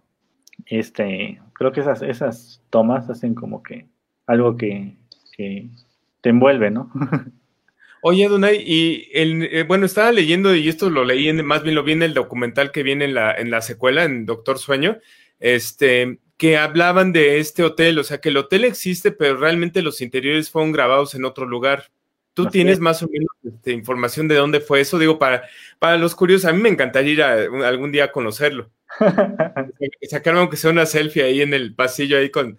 este, 0.66 1.40
creo 1.54 1.72
que 1.72 1.80
esas, 1.80 2.02
esas 2.02 2.62
tomas 2.70 3.10
hacen 3.10 3.34
como 3.34 3.64
que 3.64 3.88
algo 4.28 4.58
que, 4.58 4.98
que 5.38 5.70
te 6.20 6.32
envuelve, 6.32 6.70
¿no? 6.70 6.92
Oye, 8.02 8.28
Donay, 8.28 8.62
y 8.68 9.10
el, 9.14 9.44
eh, 9.44 9.64
bueno, 9.64 9.86
estaba 9.86 10.12
leyendo, 10.12 10.54
y 10.54 10.68
esto 10.68 10.90
lo 10.90 11.06
leí, 11.06 11.30
en, 11.30 11.46
más 11.46 11.64
bien 11.64 11.76
lo 11.76 11.84
vi 11.84 11.94
en 11.94 12.04
el 12.04 12.14
documental 12.14 12.74
que 12.74 12.84
viene 12.84 13.06
en 13.06 13.14
la, 13.14 13.32
en 13.32 13.52
la 13.52 13.62
secuela, 13.62 14.04
en 14.04 14.26
Doctor 14.26 14.60
Sueño, 14.60 14.98
este, 15.40 16.20
que 16.36 16.58
hablaban 16.58 17.14
de 17.14 17.40
este 17.40 17.64
hotel, 17.64 18.00
o 18.00 18.04
sea, 18.04 18.20
que 18.20 18.28
el 18.28 18.38
hotel 18.38 18.66
existe, 18.66 19.14
pero 19.14 19.38
realmente 19.38 19.82
los 19.82 20.02
interiores 20.02 20.50
fueron 20.50 20.74
grabados 20.74 21.16
en 21.16 21.24
otro 21.24 21.46
lugar. 21.46 21.86
¿Tú 22.36 22.48
tienes 22.48 22.76
es. 22.76 22.80
más 22.82 23.02
o 23.02 23.08
menos 23.08 23.30
este, 23.44 23.72
información 23.72 24.28
de 24.28 24.36
dónde 24.36 24.60
fue 24.60 24.82
eso? 24.82 25.00
Digo, 25.00 25.18
para, 25.18 25.44
para 25.80 25.98
los 25.98 26.14
curiosos, 26.14 26.46
a 26.46 26.54
mí 26.54 26.62
me 26.62 26.70
encantaría 26.70 27.14
ir 27.14 27.24
a, 27.24 27.68
algún 27.68 27.94
día 27.94 28.04
a 28.04 28.12
conocerlo. 28.12 28.70
Sacarme 30.10 30.42
aunque 30.42 30.58
sea 30.58 30.72
una 30.72 30.86
selfie 30.86 31.24
ahí 31.24 31.42
en 31.42 31.54
el 31.54 31.74
pasillo, 31.74 32.18
ahí 32.18 32.30
con 32.30 32.58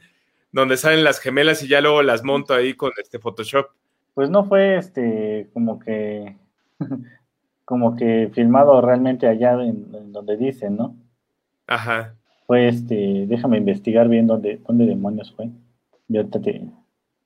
donde 0.50 0.78
salen 0.78 1.04
las 1.04 1.20
gemelas 1.20 1.62
y 1.62 1.68
ya 1.68 1.82
luego 1.82 2.02
las 2.02 2.24
monto 2.24 2.54
ahí 2.54 2.72
con 2.72 2.90
este 3.00 3.18
Photoshop. 3.18 3.66
Pues 4.14 4.30
no 4.30 4.44
fue 4.46 4.78
este 4.78 5.50
como 5.52 5.78
que 5.78 6.34
como 7.66 7.96
que 7.96 8.30
filmado 8.32 8.80
realmente 8.80 9.26
allá 9.26 9.52
en, 9.62 9.94
en 9.94 10.12
donde 10.12 10.38
dicen, 10.38 10.76
¿no? 10.76 10.96
Ajá. 11.66 12.14
Fue 12.46 12.68
este, 12.68 13.26
déjame 13.26 13.58
investigar 13.58 14.08
bien 14.08 14.26
dónde, 14.26 14.58
dónde 14.66 14.86
demonios 14.86 15.34
fue. 15.34 15.50
Y 16.08 16.16
ahorita 16.16 16.40
te, 16.40 16.62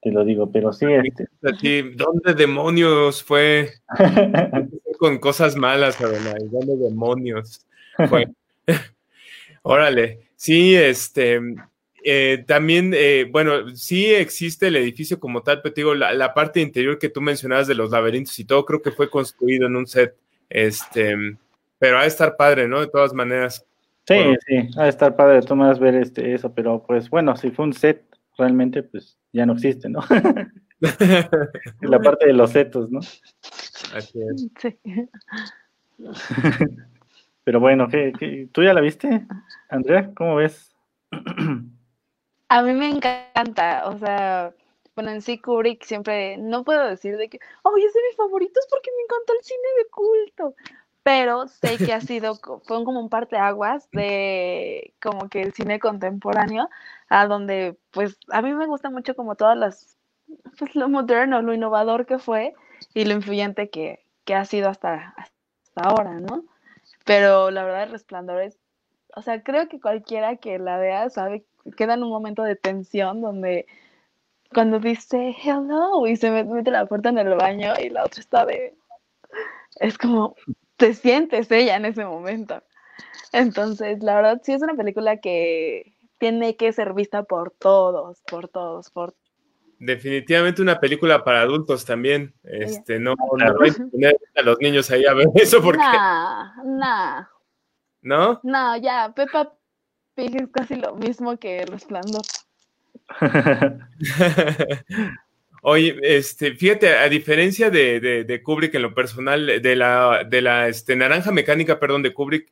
te 0.01 0.11
lo 0.11 0.25
digo, 0.25 0.51
pero 0.51 0.73
sí. 0.73 0.87
Este... 0.87 1.27
Sí, 1.61 1.83
¿Dónde 1.95 2.35
demonios 2.35 3.23
fue? 3.23 3.71
Con 4.99 5.19
cosas 5.19 5.57
malas, 5.57 6.01
Adonai. 6.01 6.49
¿Dónde 6.51 6.77
demonios 6.77 7.67
fue? 8.09 8.29
Órale, 9.63 10.21
sí, 10.37 10.75
este, 10.75 11.39
eh, 12.03 12.45
también, 12.47 12.93
eh, 12.95 13.29
bueno, 13.31 13.77
sí 13.77 14.07
existe 14.07 14.69
el 14.69 14.77
edificio 14.77 15.21
como 15.21 15.43
tal, 15.43 15.61
pero 15.61 15.75
te 15.75 15.81
digo, 15.83 15.95
la, 15.95 16.15
la, 16.15 16.33
parte 16.33 16.61
interior 16.61 16.99
que 16.99 17.11
tú 17.11 17.21
mencionabas 17.21 17.67
de 17.67 17.75
los 17.75 17.91
laberintos 17.91 18.39
y 18.39 18.45
todo, 18.45 18.65
creo 18.65 18.81
que 18.81 18.91
fue 18.91 19.11
construido 19.11 19.67
en 19.67 19.77
un 19.77 19.87
set, 19.87 20.17
este, 20.49 21.15
pero 21.79 21.99
ha 21.99 22.03
de 22.03 22.09
estar 22.09 22.37
padre, 22.37 22.69
¿no? 22.69 22.81
De 22.81 22.89
todas 22.89 23.13
maneras. 23.13 23.67
Sí, 24.07 24.15
bueno. 24.15 24.39
sí, 24.47 24.69
ha 24.79 24.85
de 24.85 24.89
estar 24.89 25.15
padre 25.15 25.41
todas 25.43 25.59
maneras 25.59 25.79
ver 25.79 25.95
este, 25.97 26.33
eso, 26.35 26.55
pero 26.55 26.83
pues 26.87 27.11
bueno, 27.11 27.37
si 27.37 27.51
fue 27.51 27.67
un 27.67 27.75
set, 27.75 28.03
realmente 28.41 28.83
pues 28.83 29.19
ya 29.33 29.47
no 29.47 29.53
existe, 29.53 29.89
¿no? 29.89 30.01
la 31.81 32.01
parte 32.01 32.27
de 32.27 32.33
los 32.33 32.51
setos, 32.51 32.91
¿no? 32.91 33.01
Así 33.95 34.21
es. 34.21 34.49
Sí. 34.59 34.79
Pero 37.45 37.61
bueno, 37.61 37.89
¿qué, 37.89 38.13
qué, 38.19 38.49
tú 38.53 38.63
ya 38.63 38.75
la 38.75 38.81
viste, 38.81 39.27
Andrea? 39.69 40.11
¿Cómo 40.15 40.37
ves? 40.37 40.75
A 42.49 42.63
mí 42.63 42.73
me 42.73 42.89
encanta, 42.89 43.85
o 43.87 43.99
sea, 43.99 44.53
bueno, 44.95 45.11
en 45.11 45.23
sí 45.23 45.39
Kubrick 45.39 45.85
siempre, 45.85 46.37
no 46.37 46.65
puedo 46.65 46.87
decir 46.87 47.17
de 47.17 47.29
que, 47.29 47.39
oh, 47.63 47.77
es 47.77 47.93
de 47.95 48.01
mis 48.09 48.17
favoritos 48.17 48.67
porque 48.69 48.91
me 48.97 49.03
encanta 49.03 49.33
el 49.33 49.45
cine 49.45 49.69
de 49.79 49.89
culto, 49.89 50.55
pero 51.03 51.49
sé 51.49 51.79
que 51.79 51.93
ha 51.93 52.01
sido, 52.01 52.35
fue 52.35 52.85
como 52.85 53.01
un 53.01 53.09
parteaguas 53.09 53.89
de 53.93 54.95
como 55.01 55.29
que 55.29 55.43
el 55.43 55.53
cine 55.53 55.79
contemporáneo, 55.79 56.69
a 57.09 57.27
donde, 57.27 57.79
pues, 57.91 58.19
a 58.31 58.43
mí 58.43 58.53
me 58.53 58.67
gusta 58.67 58.91
mucho 58.91 59.15
como 59.15 59.35
todas 59.35 59.57
las, 59.57 59.97
pues 60.59 60.75
lo 60.75 60.89
moderno, 60.89 61.43
lo 61.43 61.55
innovador 61.55 62.07
que 62.07 62.19
fue 62.19 62.55
y 62.95 63.05
lo 63.05 63.15
influyente 63.15 63.71
que, 63.71 64.05
que 64.25 64.35
ha 64.35 64.45
sido 64.45 64.69
hasta, 64.69 65.15
hasta 65.17 65.83
ahora, 65.83 66.15
¿no? 66.21 66.45
Pero 67.05 67.51
la 67.51 67.65
verdad, 67.65 67.85
el 67.85 67.93
resplandor 67.93 68.43
es, 68.43 68.59
o 69.17 69.23
sea, 69.23 69.43
creo 69.43 69.69
que 69.69 69.81
cualquiera 69.81 70.37
que 70.37 70.59
la 70.59 70.79
vea 70.79 71.11
sabe, 71.11 71.45
queda 71.77 71.95
en 71.95 72.03
un 72.03 72.11
momento 72.11 72.43
de 72.43 72.57
tensión 72.57 73.21
donde 73.21 73.67
cuando 74.53 74.81
dice 74.81 75.35
hello 75.45 76.07
y 76.07 76.17
se 76.17 76.31
mete 76.31 76.71
la 76.71 76.87
puerta 76.87 77.09
en 77.09 77.19
el 77.19 77.35
baño 77.37 77.73
y 77.81 77.89
la 77.89 78.05
otra 78.05 78.21
está 78.21 78.45
de, 78.45 78.77
es 79.77 79.99
como, 79.99 80.35
te 80.81 80.95
sientes 80.95 81.51
ella 81.53 81.77
en 81.77 81.85
ese 81.85 82.05
momento. 82.05 82.63
Entonces, 83.33 84.03
la 84.03 84.17
verdad, 84.17 84.41
sí 84.43 84.53
es 84.53 84.63
una 84.63 84.75
película 84.75 85.19
que 85.19 85.95
tiene 86.19 86.57
que 86.57 86.73
ser 86.73 86.95
vista 86.95 87.23
por 87.23 87.53
todos, 87.53 88.23
por 88.23 88.49
todos, 88.49 88.91
por 88.91 89.15
Definitivamente 89.79 90.61
una 90.61 90.79
película 90.79 91.25
para 91.25 91.41
adultos 91.41 91.87
también. 91.87 92.35
Este, 92.43 92.99
no, 92.99 93.15
no 93.15 93.55
voy 93.55 93.71
a 93.71 93.75
poner 93.91 94.19
a 94.37 94.43
los 94.43 94.59
niños 94.61 94.91
ahí 94.91 95.07
a 95.07 95.15
ver 95.15 95.29
eso 95.35 95.63
porque. 95.63 95.79
Nah, 95.79 96.63
nah. 96.65 97.25
¿No? 98.03 98.41
No, 98.43 98.77
ya, 98.77 99.13
Peppa 99.15 99.55
Pig 100.15 100.37
es 100.37 100.49
casi 100.49 100.75
lo 100.75 100.97
mismo 100.97 101.39
que 101.39 101.65
Resplandor. 101.65 102.23
Oye, 105.63 105.99
este, 106.03 106.55
fíjate, 106.55 106.97
a 106.97 107.09
diferencia 107.09 107.71
de, 107.71 108.01
de, 108.01 108.25
de, 108.25 108.43
Kubrick 108.43 108.75
en 108.75 108.83
lo 108.83 108.95
personal, 108.95 109.61
de 109.61 109.77
la, 109.77 110.25
de 110.25 110.41
la 110.41 110.69
este, 110.69 110.97
naranja 110.97 111.33
mecánica, 111.33 111.79
perdón, 111.79 112.03
de 112.03 112.15
Kubrick, 112.15 112.51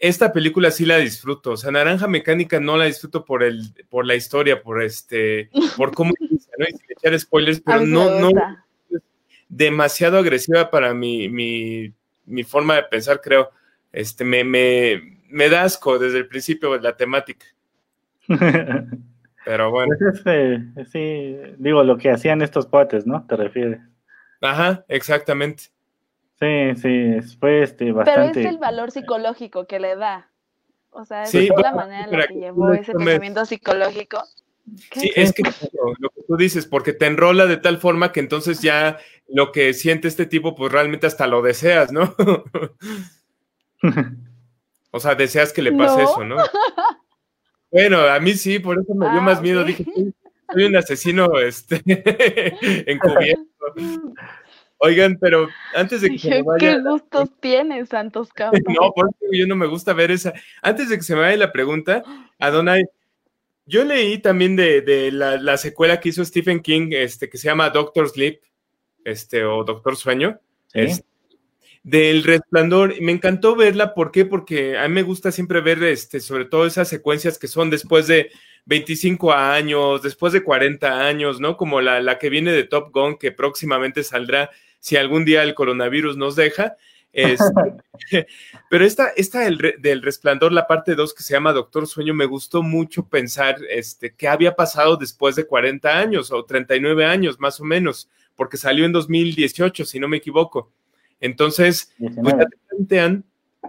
esta 0.00 0.32
película 0.32 0.70
sí 0.70 0.86
la 0.86 0.96
disfruto. 0.96 1.52
O 1.52 1.56
sea, 1.58 1.70
Naranja 1.70 2.08
Mecánica 2.08 2.58
no 2.58 2.78
la 2.78 2.86
disfruto 2.86 3.24
por 3.24 3.42
el, 3.42 3.74
por 3.90 4.06
la 4.06 4.16
historia, 4.16 4.62
por 4.62 4.82
este, 4.82 5.50
por 5.76 5.92
cómo 5.94 6.14
¿no? 6.18 6.26
Y 6.66 6.72
sin 6.72 6.90
echar 6.90 7.20
spoilers, 7.20 7.60
pero 7.60 7.86
no, 7.86 8.18
no 8.18 8.30
es 8.30 9.02
demasiado 9.48 10.18
agresiva 10.18 10.70
para 10.70 10.94
mi, 10.94 11.28
mi, 11.28 11.92
mi, 12.24 12.44
forma 12.44 12.76
de 12.76 12.82
pensar, 12.84 13.20
creo. 13.20 13.50
Este, 13.92 14.24
me, 14.24 14.42
me, 14.42 15.18
me 15.28 15.50
da 15.50 15.64
asco 15.64 15.98
desde 15.98 16.18
el 16.18 16.26
principio 16.26 16.78
la 16.78 16.96
temática. 16.96 17.44
Pero 19.44 19.70
bueno. 19.70 19.94
Pues 19.98 20.16
este, 20.16 20.84
sí, 20.86 21.54
digo, 21.58 21.82
lo 21.82 21.98
que 21.98 22.10
hacían 22.10 22.42
estos 22.42 22.66
potes, 22.66 23.06
¿no? 23.06 23.26
¿Te 23.26 23.36
refieres? 23.36 23.80
Ajá, 24.40 24.84
exactamente. 24.88 25.64
Sí, 26.38 26.74
sí, 26.76 27.36
fue 27.38 27.62
este, 27.62 27.92
bastante. 27.92 28.30
Pero 28.32 28.48
es 28.48 28.54
el 28.54 28.58
valor 28.58 28.90
psicológico 28.90 29.66
que 29.66 29.78
le 29.78 29.96
da. 29.96 30.30
O 30.90 31.04
sea, 31.04 31.22
es 31.22 31.34
la 31.34 31.72
manera 31.72 32.04
en 32.04 32.18
la 32.18 32.26
que 32.26 32.34
llevó 32.34 32.72
ese 32.72 32.92
pensamiento 32.92 33.44
psicológico. 33.44 34.22
Sí, 34.92 35.10
es 35.14 35.32
que 35.32 35.42
lo, 35.42 36.10
que 36.10 36.22
tú 36.26 36.36
dices, 36.36 36.66
porque 36.66 36.92
te 36.92 37.06
enrola 37.06 37.46
de 37.46 37.56
tal 37.56 37.78
forma 37.78 38.12
que 38.12 38.20
entonces 38.20 38.60
ya 38.60 38.98
lo 39.28 39.52
que 39.52 39.74
siente 39.74 40.08
este 40.08 40.26
tipo, 40.26 40.54
pues 40.54 40.72
realmente 40.72 41.06
hasta 41.06 41.26
lo 41.26 41.42
deseas, 41.42 41.92
¿no? 41.92 42.14
o 44.90 45.00
sea, 45.00 45.14
deseas 45.14 45.52
que 45.52 45.62
le 45.62 45.72
pase 45.72 46.02
eso, 46.02 46.24
¿no? 46.24 46.36
Bueno, 47.70 48.00
a 48.00 48.18
mí 48.20 48.34
sí, 48.34 48.58
por 48.58 48.78
eso 48.78 48.94
me 48.94 49.08
dio 49.10 49.20
ah, 49.20 49.22
más 49.22 49.40
miedo. 49.40 49.64
Dije, 49.64 49.84
soy 50.52 50.64
un 50.64 50.76
asesino 50.76 51.38
este, 51.40 51.82
encubierto. 52.90 53.44
Oigan, 54.82 55.18
pero 55.20 55.48
antes 55.74 56.00
de 56.00 56.10
que 56.10 56.18
se 56.18 56.30
me 56.30 56.42
vaya. 56.42 56.58
¿Qué 56.58 56.80
gustos 56.80 57.30
tienes, 57.38 57.90
Santos 57.90 58.32
Campos? 58.32 58.60
no, 58.68 58.92
porque 58.94 59.14
yo 59.32 59.46
no 59.46 59.54
me 59.54 59.66
gusta 59.66 59.92
ver 59.92 60.10
esa. 60.10 60.32
Antes 60.62 60.88
de 60.88 60.96
que 60.96 61.02
se 61.02 61.14
me 61.14 61.20
vaya 61.20 61.36
la 61.36 61.52
pregunta, 61.52 62.02
Adonai, 62.38 62.84
yo 63.66 63.84
leí 63.84 64.18
también 64.18 64.56
de, 64.56 65.10
la, 65.12 65.56
secuela 65.56 66.00
que 66.00 66.08
hizo 66.08 66.24
Stephen 66.24 66.60
King, 66.60 66.88
este, 66.92 67.28
que 67.28 67.38
se 67.38 67.46
llama 67.46 67.70
Doctor 67.70 68.08
Sleep, 68.08 68.40
este, 69.04 69.44
o 69.44 69.62
Doctor 69.62 69.96
Sueño. 69.96 70.40
Del 71.82 72.24
resplandor. 72.24 73.00
Me 73.00 73.12
encantó 73.12 73.56
verla, 73.56 73.94
¿por 73.94 74.10
qué? 74.10 74.24
Porque 74.24 74.78
a 74.78 74.86
mí 74.88 74.94
me 74.94 75.02
gusta 75.02 75.32
siempre 75.32 75.60
ver, 75.60 75.82
este, 75.82 76.20
sobre 76.20 76.44
todo 76.44 76.66
esas 76.66 76.88
secuencias 76.88 77.38
que 77.38 77.48
son 77.48 77.70
después 77.70 78.06
de 78.06 78.30
25 78.66 79.32
años, 79.32 80.02
después 80.02 80.32
de 80.32 80.42
40 80.42 81.06
años, 81.06 81.40
¿no? 81.40 81.56
Como 81.56 81.80
la, 81.80 82.00
la 82.00 82.18
que 82.18 82.30
viene 82.30 82.52
de 82.52 82.64
Top 82.64 82.92
Gun, 82.92 83.16
que 83.16 83.32
próximamente 83.32 84.02
saldrá 84.02 84.50
si 84.78 84.96
algún 84.96 85.24
día 85.24 85.42
el 85.42 85.54
coronavirus 85.54 86.16
nos 86.16 86.36
deja. 86.36 86.76
pero 88.70 88.84
esta, 88.84 89.08
esta 89.16 89.40
del, 89.40 90.02
resplandor, 90.02 90.52
la 90.52 90.66
parte 90.66 90.94
2 90.94 91.14
que 91.14 91.22
se 91.22 91.34
llama 91.34 91.52
Doctor 91.52 91.86
Sueño, 91.86 92.14
me 92.14 92.26
gustó 92.26 92.62
mucho 92.62 93.06
pensar 93.06 93.56
este, 93.68 94.14
qué 94.14 94.28
había 94.28 94.54
pasado 94.54 94.96
después 94.96 95.36
de 95.36 95.46
40 95.46 95.98
años 95.98 96.30
o 96.30 96.44
39 96.44 97.04
años 97.04 97.38
más 97.40 97.60
o 97.60 97.64
menos, 97.64 98.08
porque 98.36 98.56
salió 98.56 98.84
en 98.84 98.92
2018, 98.92 99.84
si 99.84 99.98
no 99.98 100.08
me 100.08 100.18
equivoco. 100.18 100.70
Entonces, 101.20 101.94
pues 101.98 102.14
te 102.14 102.46
plantean, 102.68 103.24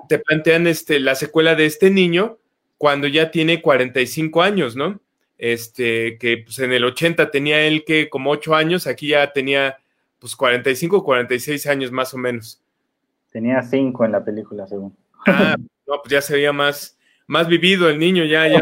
te 0.08 0.20
plantean 0.20 0.68
este, 0.68 1.00
la 1.00 1.16
secuela 1.16 1.56
de 1.56 1.66
este 1.66 1.90
niño 1.90 2.38
cuando 2.78 3.08
ya 3.08 3.30
tiene 3.30 3.62
45 3.62 4.42
años, 4.42 4.76
¿no? 4.76 5.00
Este, 5.38 6.18
que 6.18 6.40
pues 6.46 6.60
en 6.60 6.72
el 6.72 6.84
80 6.84 7.32
tenía 7.32 7.62
él 7.62 7.84
que 7.86 8.10
como 8.10 8.32
8 8.32 8.56
años, 8.56 8.88
aquí 8.88 9.10
ya 9.10 9.34
tenía 9.34 9.78
pues 10.20 10.36
45 10.36 10.98
o 10.98 11.04
46 11.04 11.68
años 11.68 11.92
más 11.92 12.14
o 12.14 12.18
menos. 12.18 12.62
Tenía 13.32 13.62
5 13.62 14.06
en 14.06 14.12
la 14.12 14.24
película, 14.24 14.68
según. 14.68 14.96
Ah, 15.26 15.56
no, 15.88 16.02
pues 16.02 16.12
ya 16.12 16.22
se 16.22 16.34
veía 16.34 16.54
más, 16.54 16.98
más 17.32 17.48
vivido 17.48 17.88
el 17.88 17.98
niño, 17.98 18.26
ya, 18.26 18.46
ya. 18.46 18.60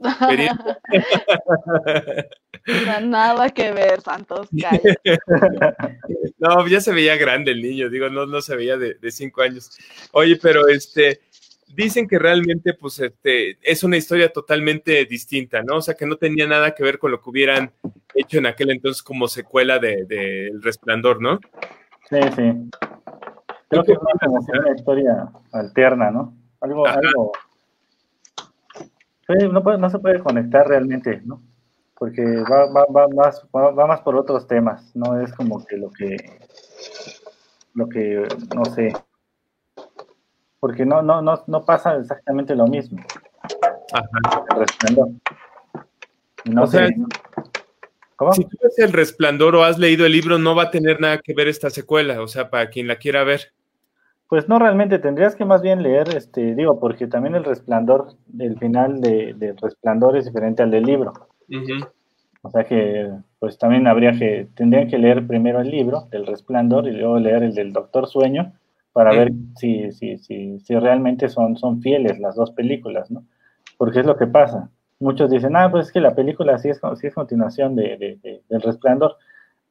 nada 3.02 3.48
que 3.48 3.72
ver, 3.72 4.02
Santos. 4.02 4.50
no, 6.38 6.68
ya 6.68 6.82
se 6.82 6.92
veía 6.92 7.16
grande 7.16 7.52
el 7.52 7.62
niño, 7.62 7.88
digo, 7.88 8.10
no, 8.10 8.26
no 8.26 8.42
se 8.42 8.56
veía 8.56 8.76
de, 8.76 8.96
de 8.96 9.10
cinco 9.10 9.40
años. 9.40 9.70
Oye, 10.12 10.36
pero 10.36 10.68
este, 10.68 11.22
dicen 11.74 12.06
que 12.06 12.18
realmente, 12.18 12.74
pues, 12.74 13.00
este, 13.00 13.56
es 13.62 13.82
una 13.82 13.96
historia 13.96 14.30
totalmente 14.30 15.06
distinta, 15.06 15.62
¿no? 15.62 15.76
O 15.76 15.80
sea, 15.80 15.94
que 15.94 16.04
no 16.04 16.16
tenía 16.16 16.46
nada 16.46 16.74
que 16.74 16.82
ver 16.82 16.98
con 16.98 17.10
lo 17.10 17.22
que 17.22 17.30
hubieran 17.30 17.72
hecho 18.14 18.36
en 18.36 18.44
aquel 18.44 18.70
entonces 18.70 19.02
como 19.02 19.28
secuela 19.28 19.78
de, 19.78 20.48
El 20.48 20.62
Resplandor, 20.62 21.22
¿no? 21.22 21.40
Sí, 22.10 22.18
sí. 22.36 22.52
Creo 23.68 23.82
que 23.82 23.92
es 23.92 23.98
una 23.98 24.76
historia 24.76 25.26
alterna, 25.52 26.10
¿no? 26.10 26.36
Algo, 26.60 26.86
algo. 26.86 27.32
No, 29.28 29.78
no, 29.78 29.90
se 29.90 29.98
puede 29.98 30.20
conectar 30.20 30.66
realmente, 30.66 31.22
¿no? 31.24 31.42
Porque 31.96 32.22
va, 32.22 32.66
va, 32.66 32.84
va, 32.86 33.08
más, 33.08 33.46
va, 33.54 33.86
más 33.86 34.00
por 34.00 34.16
otros 34.16 34.46
temas, 34.46 34.94
no 34.94 35.20
es 35.20 35.32
como 35.32 35.64
que 35.64 35.76
lo 35.76 35.90
que, 35.90 36.16
lo 37.74 37.88
que, 37.88 38.26
no 38.54 38.64
sé, 38.66 38.92
porque 40.64 40.86
no, 40.86 41.02
no, 41.02 41.20
no, 41.20 41.44
no 41.46 41.64
pasa 41.64 41.94
exactamente 41.96 42.54
lo 42.54 42.66
mismo. 42.66 43.02
Ajá. 43.92 44.44
El 44.50 44.60
resplandor. 44.60 45.08
No 46.46 46.62
o 46.62 46.66
sé. 46.66 46.88
¿Cómo? 48.16 48.32
Si 48.32 48.44
tú 48.44 48.56
ves 48.62 48.78
el 48.78 48.92
resplandor 48.92 49.56
o 49.56 49.64
has 49.64 49.78
leído 49.78 50.06
el 50.06 50.12
libro, 50.12 50.38
no 50.38 50.54
va 50.54 50.64
a 50.64 50.70
tener 50.70 51.00
nada 51.00 51.18
que 51.18 51.34
ver 51.34 51.48
esta 51.48 51.68
secuela, 51.68 52.22
o 52.22 52.28
sea, 52.28 52.48
para 52.48 52.70
quien 52.70 52.88
la 52.88 52.96
quiera 52.96 53.24
ver. 53.24 53.52
Pues 54.34 54.48
no, 54.48 54.58
realmente 54.58 54.98
tendrías 54.98 55.36
que 55.36 55.44
más 55.44 55.62
bien 55.62 55.84
leer, 55.84 56.08
este, 56.08 56.56
digo, 56.56 56.80
porque 56.80 57.06
también 57.06 57.36
el 57.36 57.44
resplandor, 57.44 58.16
el 58.36 58.58
final 58.58 59.00
de, 59.00 59.32
de 59.34 59.52
resplandor 59.52 60.16
es 60.16 60.24
diferente 60.24 60.60
al 60.64 60.72
del 60.72 60.82
libro. 60.82 61.12
O 62.42 62.50
sea 62.50 62.64
que, 62.64 63.12
pues 63.38 63.58
también 63.58 63.86
habría 63.86 64.10
que, 64.10 64.48
tendrían 64.56 64.88
que 64.88 64.98
leer 64.98 65.24
primero 65.28 65.60
el 65.60 65.70
libro 65.70 66.08
del 66.10 66.26
resplandor 66.26 66.88
y 66.88 66.90
luego 66.90 67.20
leer 67.20 67.44
el 67.44 67.54
del 67.54 67.72
Doctor 67.72 68.08
Sueño 68.08 68.52
para 68.92 69.12
ver 69.12 69.30
si, 69.54 69.92
si, 69.92 70.18
si, 70.18 70.58
si 70.58 70.74
realmente 70.80 71.28
son, 71.28 71.56
son 71.56 71.80
fieles 71.80 72.18
las 72.18 72.34
dos 72.34 72.50
películas, 72.50 73.12
¿no? 73.12 73.22
Porque 73.78 74.00
es 74.00 74.06
lo 74.06 74.16
que 74.16 74.26
pasa. 74.26 74.68
Muchos 74.98 75.30
dicen, 75.30 75.54
ah, 75.54 75.70
pues 75.70 75.86
es 75.86 75.92
que 75.92 76.00
la 76.00 76.16
película 76.16 76.58
sí 76.58 76.70
es, 76.70 76.80
sí 76.96 77.06
es 77.06 77.14
continuación 77.14 77.76
de, 77.76 78.18
del 78.48 78.62
Resplandor, 78.62 79.16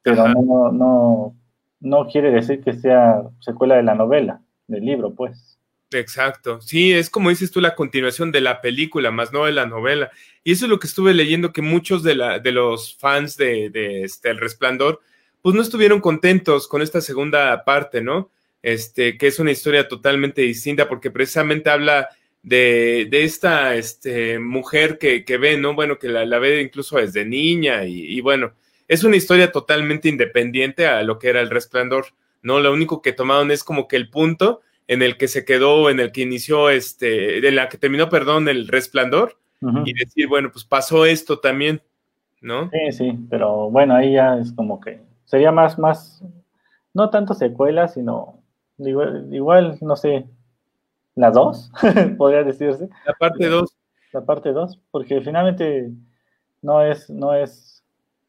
pero 0.04 0.26
no, 0.30 0.72
no, 0.72 1.36
no 1.82 2.08
quiere 2.08 2.32
decir 2.32 2.64
que 2.64 2.72
sea 2.72 3.24
secuela 3.42 3.76
de 3.76 3.84
la 3.84 3.96
novela, 3.96 4.40
del 4.68 4.86
libro, 4.86 5.14
pues. 5.14 5.58
Exacto, 5.92 6.60
sí, 6.60 6.92
es 6.92 7.10
como 7.10 7.30
dices 7.30 7.52
tú, 7.52 7.62
la 7.62 7.76
continuación 7.76 8.32
de 8.32 8.42
la 8.42 8.62
película, 8.62 9.12
más 9.12 9.32
no 9.32 9.46
de 9.46 9.52
la 9.52 9.68
novela. 9.68 10.10
Y 10.44 10.54
eso 10.54 10.66
es 10.66 10.70
lo 10.70 10.80
que 10.80 10.88
estuve 10.88 11.14
leyendo, 11.14 11.54
que 11.54 11.62
muchos 11.62 12.02
de, 12.02 12.16
la, 12.16 12.40
de 12.40 12.52
los 12.52 12.96
fans 12.98 13.38
de, 13.38 13.70
de 13.70 14.04
este, 14.04 14.30
El 14.30 14.40
Resplandor, 14.40 15.02
pues 15.42 15.56
no 15.56 15.62
estuvieron 15.62 16.02
contentos 16.02 16.68
con 16.68 16.82
esta 16.82 17.02
segunda 17.02 17.64
parte, 17.64 18.02
¿no? 18.02 18.32
este, 18.64 19.18
que 19.18 19.28
es 19.28 19.38
una 19.40 19.52
historia 19.52 19.88
totalmente 19.88 20.42
distinta 20.42 20.88
porque 20.88 21.12
precisamente 21.12 21.70
habla 21.70 22.10
de, 22.42 23.08
de 23.12 23.24
esta 23.24 23.76
este, 23.76 24.40
mujer 24.40 24.98
que, 24.98 25.24
que, 25.26 25.38
ve, 25.38 25.58
¿no? 25.58 25.76
Bueno, 25.76 26.00
que 26.00 26.08
la, 26.08 26.26
la 26.26 26.40
ve 26.40 26.62
incluso 26.62 26.98
desde 26.98 27.26
niña 27.26 27.86
y, 27.86 28.18
y, 28.18 28.22
bueno, 28.22 28.54
es 28.88 29.04
una 29.04 29.18
historia 29.18 29.52
totalmente 29.52 30.10
independiente 30.10 30.88
a 30.88 31.04
lo 31.04 31.20
que 31.20 31.30
era 31.30 31.42
el 31.42 31.50
resplandor, 31.50 32.08
¿no? 32.44 32.60
Lo 32.60 32.72
único 32.72 33.02
que 33.02 33.14
tomaron 33.14 33.50
es 33.50 33.64
como 33.64 33.88
que 33.88 33.96
el 33.96 34.10
punto 34.10 34.62
en 34.88 35.02
el 35.02 35.18
que 35.18 35.28
se 35.28 35.46
quedó, 35.46 35.90
en 35.90 36.00
el 36.00 36.12
que 36.12 36.22
inició, 36.22 36.70
este, 36.70 37.48
en 37.48 37.56
la 37.56 37.70
que 37.70 37.78
terminó, 37.78 38.10
perdón, 38.10 38.48
el 38.48 38.68
resplandor 38.68 39.38
y 39.86 39.94
decir, 39.94 40.28
bueno, 40.28 40.50
pues 40.52 40.66
pasó 40.66 41.06
esto 41.06 41.40
también, 41.40 41.82
¿no? 42.42 42.70
Sí, 42.70 42.92
sí, 42.92 43.20
pero 43.30 43.70
bueno, 43.70 43.96
ahí 43.96 44.12
ya 44.12 44.38
es 44.38 44.52
como 44.52 44.82
que 44.82 45.00
sería 45.24 45.54
más, 45.54 45.80
más, 45.80 46.22
no 46.94 47.10
tanto 47.10 47.34
secuelas, 47.34 47.94
sino 47.94 48.42
igual, 48.78 49.30
igual 49.32 49.78
no 49.80 49.96
sé, 49.96 50.26
la 51.16 51.32
2, 51.32 51.72
podría 52.18 52.44
decirse. 52.44 52.90
La 53.06 53.14
parte 53.14 53.48
2. 53.48 53.74
La 54.12 54.26
parte 54.26 54.52
2, 54.52 54.80
porque 54.92 55.22
finalmente 55.22 55.92
no 56.62 56.82
es, 56.82 57.10
no 57.10 57.34
es, 57.34 57.84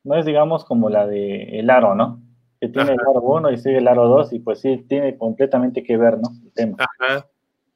no 0.05 0.15
es 0.15 0.25
digamos 0.25 0.65
como 0.65 0.89
la 0.89 1.07
de 1.07 1.59
El 1.59 1.69
Aro, 1.69 1.97
¿no? 1.97 2.23
Que 2.67 2.73
tiene 2.73 2.93
el 2.93 3.01
Aro 3.01 3.21
1 3.21 3.53
y 3.53 3.59
sigue 3.59 3.79
el 3.79 3.89
Aro 3.89 4.09
2 4.09 4.33
y 4.33 4.39
pues 4.39 4.61
sí, 4.61 4.85
tiene 4.89 5.19
completamente 5.19 5.83
que 5.83 5.97
ver, 5.97 6.19
¿no? 6.19 6.31
El 6.45 6.53
tema. 6.53 6.77
Ajá. 6.79 7.27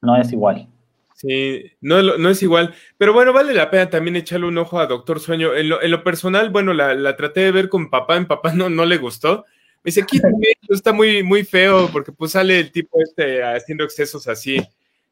No 0.01 0.15
es 0.15 0.31
igual. 0.31 0.67
Sí, 1.13 1.65
no, 1.81 2.01
no 2.01 2.29
es 2.29 2.41
igual. 2.41 2.73
Pero 2.97 3.13
bueno, 3.13 3.33
vale 3.33 3.53
la 3.53 3.69
pena 3.69 3.89
también 3.89 4.15
echarle 4.15 4.47
un 4.47 4.57
ojo 4.57 4.79
a 4.79 4.87
Doctor 4.87 5.19
Sueño. 5.19 5.53
En 5.53 5.69
lo, 5.69 5.81
en 5.81 5.91
lo 5.91 6.03
personal, 6.03 6.49
bueno, 6.49 6.73
la, 6.73 6.95
la, 6.95 7.15
traté 7.17 7.41
de 7.41 7.51
ver 7.51 7.69
con 7.69 7.89
papá, 7.89 8.15
en 8.15 8.25
papá 8.25 8.53
no, 8.53 8.69
no 8.69 8.85
le 8.85 8.97
gustó. 8.97 9.45
Me 9.83 9.89
dice, 9.89 10.05
quítame, 10.05 10.33
está 10.69 10.91
muy, 10.91 11.21
muy 11.21 11.43
feo, 11.43 11.89
porque 11.91 12.11
pues 12.11 12.31
sale 12.31 12.59
el 12.59 12.71
tipo 12.71 13.01
este 13.01 13.43
haciendo 13.43 13.83
excesos 13.83 14.27
así 14.27 14.59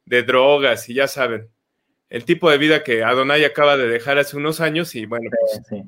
de 0.05 0.23
drogas 0.23 0.89
y 0.89 0.95
ya 0.95 1.07
saben, 1.07 1.49
el 2.09 2.23
tipo 2.25 2.49
de 2.49 2.57
vida 2.57 2.83
que 2.83 3.03
Adonai 3.03 3.43
acaba 3.43 3.77
de 3.77 3.87
dejar 3.87 4.17
hace 4.17 4.37
unos 4.37 4.61
años 4.61 4.95
y 4.95 5.05
bueno, 5.05 5.29
pues, 5.29 5.61
Sí. 5.69 5.83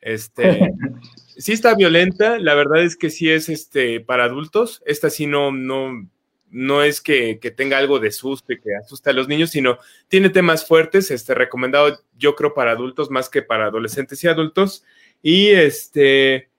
este, 0.00 0.72
sí 1.40 1.52
está 1.52 1.74
violenta, 1.74 2.38
la 2.38 2.54
verdad 2.54 2.82
es 2.82 2.96
que 2.96 3.10
sí 3.10 3.30
es 3.30 3.48
este 3.48 4.00
para 4.00 4.24
adultos, 4.24 4.82
esta 4.86 5.10
sí 5.10 5.26
no, 5.26 5.50
no, 5.50 6.06
no 6.50 6.82
es 6.82 7.00
que, 7.00 7.38
que 7.40 7.50
tenga 7.50 7.78
algo 7.78 7.98
de 7.98 8.12
susto 8.12 8.52
y 8.52 8.60
que 8.60 8.76
asusta 8.76 9.10
a 9.10 9.14
los 9.14 9.26
niños, 9.26 9.50
sino 9.50 9.78
tiene 10.08 10.30
temas 10.30 10.66
fuertes, 10.66 11.10
este, 11.10 11.34
recomendado 11.34 11.98
yo 12.16 12.36
creo 12.36 12.54
para 12.54 12.72
adultos 12.72 13.10
más 13.10 13.28
que 13.28 13.42
para 13.42 13.66
adolescentes 13.66 14.22
y 14.22 14.28
adultos, 14.28 14.84
y 15.22 15.48
este, 15.48 16.50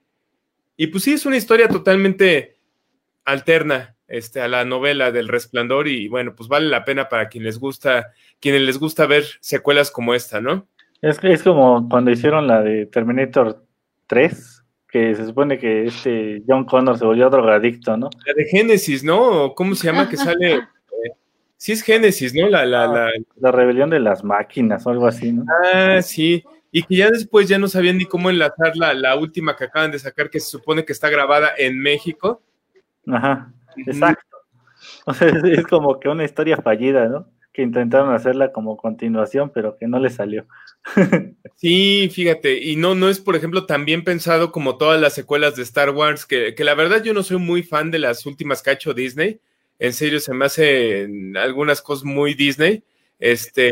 y 0.76 0.88
pues 0.88 1.04
sí 1.04 1.12
es 1.12 1.26
una 1.26 1.36
historia 1.36 1.68
totalmente 1.68 2.56
alterna, 3.24 3.96
este, 4.08 4.42
a 4.42 4.48
la 4.48 4.66
novela 4.66 5.10
del 5.10 5.28
Resplandor 5.28 5.88
y 5.88 6.06
bueno, 6.06 6.34
pues 6.34 6.46
vale 6.46 6.68
la 6.68 6.84
pena 6.84 7.08
para 7.08 7.28
quien 7.28 7.44
les 7.44 7.58
gusta, 7.58 8.12
quienes 8.40 8.60
les 8.60 8.78
gusta 8.78 9.06
ver 9.06 9.24
secuelas 9.40 9.90
como 9.90 10.12
esta, 10.12 10.40
¿no? 10.40 10.66
Es, 11.00 11.18
es 11.22 11.42
como 11.42 11.88
cuando 11.88 12.10
hicieron 12.10 12.46
la 12.46 12.60
de 12.60 12.84
Terminator 12.84 13.64
3, 14.08 14.51
que 14.92 15.14
se 15.14 15.24
supone 15.24 15.58
que 15.58 15.86
este 15.86 16.42
John 16.46 16.66
Connor 16.66 16.98
se 16.98 17.06
volvió 17.06 17.30
drogadicto, 17.30 17.96
¿no? 17.96 18.10
La 18.26 18.34
de 18.34 18.44
Génesis, 18.44 19.02
¿no? 19.02 19.54
¿Cómo 19.54 19.74
se 19.74 19.86
llama 19.86 20.08
que 20.08 20.18
sale? 20.18 20.56
Eh, 20.56 20.60
sí 21.56 21.72
es 21.72 21.82
Génesis, 21.82 22.34
¿no? 22.34 22.46
La, 22.48 22.66
la, 22.66 22.86
la... 22.86 23.10
La 23.40 23.50
rebelión 23.50 23.88
de 23.88 24.00
las 24.00 24.22
máquinas 24.22 24.86
o 24.86 24.90
algo 24.90 25.06
así, 25.06 25.32
¿no? 25.32 25.46
Ah, 25.72 26.02
sí. 26.02 26.44
Y 26.70 26.82
que 26.82 26.96
ya 26.96 27.08
después 27.10 27.48
ya 27.48 27.58
no 27.58 27.68
sabían 27.68 27.96
ni 27.96 28.04
cómo 28.04 28.28
enlazar 28.28 28.76
la, 28.76 28.92
la 28.92 29.16
última 29.16 29.56
que 29.56 29.64
acaban 29.64 29.90
de 29.90 29.98
sacar, 29.98 30.28
que 30.28 30.40
se 30.40 30.50
supone 30.50 30.84
que 30.84 30.92
está 30.92 31.08
grabada 31.08 31.52
en 31.56 31.78
México. 31.78 32.42
Ajá, 33.06 33.50
exacto. 33.86 34.36
O 35.06 35.14
sea, 35.14 35.28
es, 35.28 35.42
es 35.42 35.66
como 35.66 35.98
que 35.98 36.08
una 36.10 36.24
historia 36.24 36.58
fallida, 36.58 37.08
¿no? 37.08 37.26
Que 37.52 37.62
intentaron 37.62 38.14
hacerla 38.14 38.52
como 38.52 38.76
continuación, 38.76 39.50
pero 39.52 39.76
que 39.76 39.86
no 39.86 39.98
le 39.98 40.10
salió. 40.10 40.46
Sí, 41.56 42.10
fíjate, 42.12 42.58
y 42.58 42.74
no, 42.74 42.96
no 42.96 43.08
es, 43.08 43.20
por 43.20 43.36
ejemplo, 43.36 43.66
tan 43.66 43.84
bien 43.84 44.02
pensado 44.02 44.50
como 44.50 44.78
todas 44.78 45.00
las 45.00 45.14
secuelas 45.14 45.54
de 45.54 45.62
Star 45.62 45.90
Wars, 45.90 46.26
que, 46.26 46.56
que 46.56 46.64
la 46.64 46.74
verdad 46.74 47.04
yo 47.04 47.14
no 47.14 47.22
soy 47.22 47.36
muy 47.36 47.62
fan 47.62 47.92
de 47.92 48.00
las 48.00 48.26
últimas 48.26 48.66
hecho 48.66 48.92
Disney. 48.92 49.38
En 49.78 49.92
serio, 49.92 50.18
se 50.18 50.34
me 50.34 50.46
hacen 50.46 51.36
algunas 51.36 51.80
cosas 51.80 52.04
muy 52.04 52.34
Disney. 52.34 52.82
Este, 53.20 53.70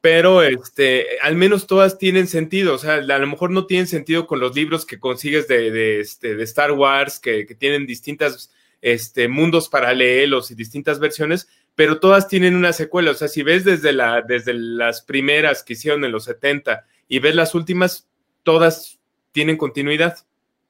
pero 0.00 0.42
este, 0.42 1.06
al 1.22 1.36
menos 1.36 1.68
todas 1.68 1.96
tienen 1.96 2.26
sentido. 2.26 2.74
O 2.74 2.78
sea, 2.78 2.94
a 2.94 3.00
lo 3.00 3.26
mejor 3.28 3.50
no 3.50 3.66
tienen 3.66 3.86
sentido 3.86 4.26
con 4.26 4.40
los 4.40 4.54
libros 4.56 4.84
que 4.84 4.98
consigues 4.98 5.46
de, 5.46 5.70
de, 5.70 6.00
este, 6.00 6.34
de 6.34 6.42
Star 6.42 6.72
Wars, 6.72 7.20
que, 7.20 7.46
que 7.46 7.54
tienen 7.54 7.86
distintas 7.86 8.50
este, 8.82 9.28
mundos 9.28 9.68
paralelos 9.68 10.50
y 10.50 10.56
distintas 10.56 10.98
versiones, 10.98 11.48
pero 11.74 12.00
todas 12.00 12.28
tienen 12.28 12.54
una 12.54 12.72
secuela. 12.72 13.10
O 13.10 13.14
sea, 13.14 13.28
si 13.28 13.42
ves 13.42 13.64
desde, 13.64 13.92
la, 13.92 14.22
desde 14.22 14.54
las 14.54 15.02
primeras 15.02 15.62
que 15.62 15.74
hicieron 15.74 16.04
en 16.04 16.12
los 16.12 16.24
70 16.24 16.84
y 17.08 17.18
ves 17.18 17.34
las 17.34 17.54
últimas, 17.54 18.08
todas 18.42 18.98
tienen 19.32 19.56
continuidad, 19.56 20.18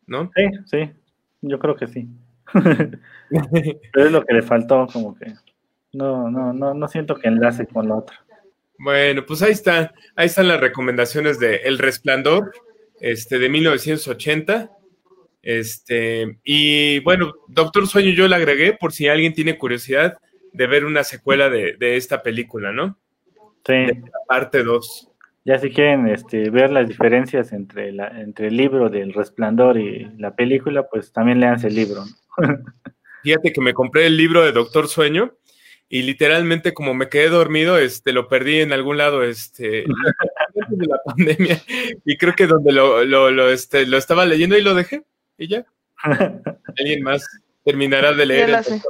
¿no? 0.07 0.30
Sí, 0.36 0.42
sí, 0.70 0.90
yo 1.40 1.59
creo 1.59 1.76
que 1.76 1.86
sí. 1.86 2.09
pero 2.53 4.07
es 4.07 4.12
lo 4.12 4.24
que 4.24 4.34
le 4.34 4.42
faltó, 4.42 4.86
como 4.92 5.16
que 5.16 5.32
no, 5.92 6.30
no, 6.30 6.53
no, 6.53 6.74
no 6.74 6.88
siento 6.88 7.16
que 7.16 7.28
enlace 7.28 7.66
con 7.66 7.88
la 7.88 7.96
otra. 7.96 8.24
Bueno, 8.78 9.24
pues 9.26 9.42
ahí 9.42 9.53
está, 9.53 9.94
ahí 10.16 10.26
están 10.26 10.48
las 10.48 10.61
recomendaciones 10.61 11.38
de 11.38 11.57
El 11.57 11.78
Resplandor, 11.78 12.53
este, 13.00 13.38
de 13.38 13.48
1980. 13.48 14.70
Este, 15.42 16.38
y 16.44 17.00
bueno, 17.00 17.34
Doctor 17.48 17.86
Sueño 17.86 18.11
yo 18.11 18.28
le 18.28 18.36
agregué 18.36 18.74
por 18.74 18.92
si 18.92 19.09
alguien 19.09 19.34
tiene 19.34 19.59
curiosidad 19.59 20.18
de 20.53 20.66
ver 20.66 20.84
una 20.84 21.05
secuela 21.05 21.48
de, 21.48 21.76
de 21.78 21.96
esta 21.96 22.22
película, 22.22 22.72
¿no? 22.72 22.98
Sí. 23.64 23.72
De 23.72 24.00
la 24.03 24.18
parte 24.26 24.62
2. 24.62 25.09
Ya 25.44 25.59
si 25.59 25.70
quieren 25.70 26.07
este, 26.09 26.50
ver 26.50 26.70
las 26.70 26.86
diferencias 26.86 27.53
entre, 27.53 27.92
la, 27.92 28.09
entre 28.20 28.48
el 28.48 28.57
libro 28.57 28.88
del 28.88 29.12
Resplandor 29.12 29.78
y 29.78 30.09
la 30.16 30.36
película, 30.36 30.86
pues 30.88 31.12
también 31.12 31.40
leanse 31.40 31.66
el 31.66 31.74
libro. 31.74 32.05
¿no? 32.05 32.59
Fíjate 33.22 33.53
que 33.53 33.61
me 33.61 33.74
compré 33.74 34.07
el 34.07 34.16
libro 34.16 34.42
de 34.42 34.53
Doctor 34.53 34.86
Sueño 34.86 35.34
y 35.88 36.03
literalmente 36.03 36.72
como 36.72 36.94
me 36.94 37.09
quedé 37.09 37.28
dormido, 37.28 37.76
este, 37.76 38.12
lo 38.12 38.28
perdí 38.28 38.61
en 38.61 38.72
algún 38.72 38.98
lado, 38.98 39.24
este, 39.24 39.84
antes 40.55 40.78
de 40.78 40.86
la 40.86 40.98
pandemia 41.05 41.61
y 42.05 42.16
creo 42.16 42.34
que 42.34 42.46
donde 42.46 42.72
lo, 42.72 43.05
lo, 43.05 43.30
lo, 43.30 43.50
este, 43.50 43.84
lo 43.86 43.98
estaba 43.98 44.24
leyendo 44.24 44.57
y 44.57 44.62
lo 44.62 44.74
dejé 44.74 45.03
y 45.38 45.48
ya. 45.48 45.66
Alguien 46.78 47.03
más 47.03 47.26
terminará 47.64 48.12
de 48.12 48.26
leer. 48.26 48.48
Ya 48.50 48.59
el. 48.59 48.80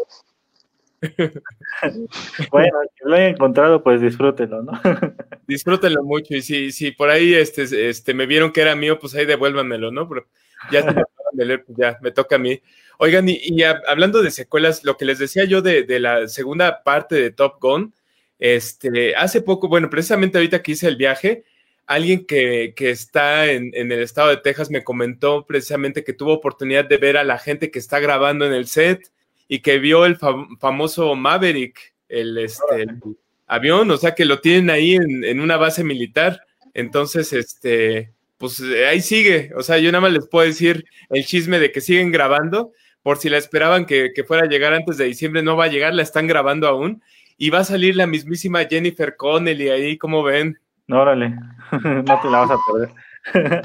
bueno, 2.51 2.79
que 2.97 3.05
lo 3.09 3.15
hayan 3.15 3.29
encontrado, 3.31 3.83
pues 3.83 4.01
disfrútenlo, 4.01 4.63
¿no? 4.63 4.73
Disfrútenlo 5.47 6.03
mucho 6.05 6.35
y 6.35 6.43
si, 6.43 6.73
si 6.73 6.93
por 6.93 7.11
ahí 7.11 7.35
este, 7.35 7.89
este, 7.89 8.15
me 8.15 8.27
vieron 8.27 8.53
que 8.53 8.61
era 8.63 8.77
mío, 8.77 8.99
pues 8.99 9.15
ahí 9.15 9.27
devuélvanmelo, 9.27 9.91
¿no? 9.91 10.09
Pero 10.09 10.27
ya 10.71 10.85
me 10.85 10.95
de 11.33 11.45
leer, 11.47 11.65
pues 11.65 11.79
ya 11.79 11.99
me 12.03 12.11
toca 12.13 12.37
a 12.37 12.39
mí. 12.39 12.61
Oigan, 12.99 13.29
y, 13.29 13.39
y 13.43 13.63
a- 13.63 13.83
hablando 13.89 14.23
de 14.23 14.31
secuelas, 14.31 14.85
lo 14.85 14.97
que 14.97 15.05
les 15.05 15.19
decía 15.19 15.45
yo 15.45 15.63
de, 15.63 15.83
de 15.83 15.99
la 16.01 16.29
segunda 16.29 16.83
parte 16.83 17.17
de 17.17 17.31
Top 17.31 17.59
Gun, 17.61 17.95
este, 18.39 19.15
hace 19.17 19.41
poco, 19.43 19.69
bueno, 19.69 19.89
precisamente 19.91 20.39
ahorita 20.39 20.63
que 20.63 20.73
hice 20.73 20.89
el 20.89 20.97
viaje, 20.97 21.45
alguien 21.87 22.27
que, 22.27 22.75
que 22.77 22.91
está 22.91 23.47
en, 23.51 23.71
en 23.75 23.91
el 23.93 24.01
estado 24.03 24.31
de 24.31 24.37
Texas 24.39 24.71
me 24.71 24.85
comentó 24.85 25.47
precisamente 25.47 26.05
que 26.05 26.13
tuvo 26.13 26.33
oportunidad 26.35 26.85
de 26.85 26.97
ver 26.97 27.17
a 27.17 27.25
la 27.25 27.39
gente 27.39 27.71
que 27.71 27.79
está 27.79 27.99
grabando 28.01 28.47
en 28.47 28.53
el 28.53 28.67
set 28.67 29.11
y 29.55 29.61
que 29.61 29.79
vio 29.79 30.07
el 30.07 30.17
fam- 30.19 30.59
famoso 30.59 31.15
Maverick, 31.15 31.79
el, 32.09 32.39
este, 32.39 32.83
el 32.85 33.01
avión, 33.47 33.91
o 33.91 33.97
sea 33.99 34.15
que 34.15 34.25
lo 34.25 34.41
tienen 34.41 34.71
ahí 34.71 34.95
en, 34.95 35.25
en 35.25 35.41
una 35.41 35.59
base 35.59 35.85
militar. 35.85 36.41
Entonces, 36.73 37.35
este, 37.35 38.13
pues 38.39 38.61
eh, 38.61 38.87
ahí 38.87 39.03
sigue. 39.03 39.51
O 39.55 39.63
sea, 39.63 39.77
yo 39.79 39.93
nada 39.93 40.01
más 40.03 40.13
les 40.13 40.27
puedo 40.27 40.47
decir 40.47 40.85
el 41.11 41.27
chisme 41.27 41.59
de 41.59 41.71
que 41.71 41.83
siguen 41.83 42.11
grabando, 42.13 42.73
por 43.03 43.19
si 43.19 43.29
la 43.29 43.37
esperaban 43.37 43.85
que, 43.85 44.13
que 44.15 44.25
fuera 44.25 44.45
a 44.45 44.49
llegar 44.49 44.73
antes 44.73 44.97
de 44.97 45.05
diciembre, 45.05 45.43
no 45.43 45.55
va 45.57 45.65
a 45.65 45.69
llegar, 45.69 45.93
la 45.93 46.03
están 46.03 46.27
grabando 46.27 46.67
aún. 46.67 47.03
Y 47.37 47.51
va 47.51 47.59
a 47.59 47.65
salir 47.65 47.95
la 47.97 48.07
mismísima 48.07 48.65
Jennifer 48.65 49.17
Connelly 49.17 49.69
ahí, 49.69 49.99
como 49.99 50.23
ven. 50.23 50.59
Órale, 50.89 51.31
no 51.73 52.21
te 52.23 52.31
la 52.31 52.39
vas 52.47 52.51
a 52.53 52.57
perder. 52.73 53.63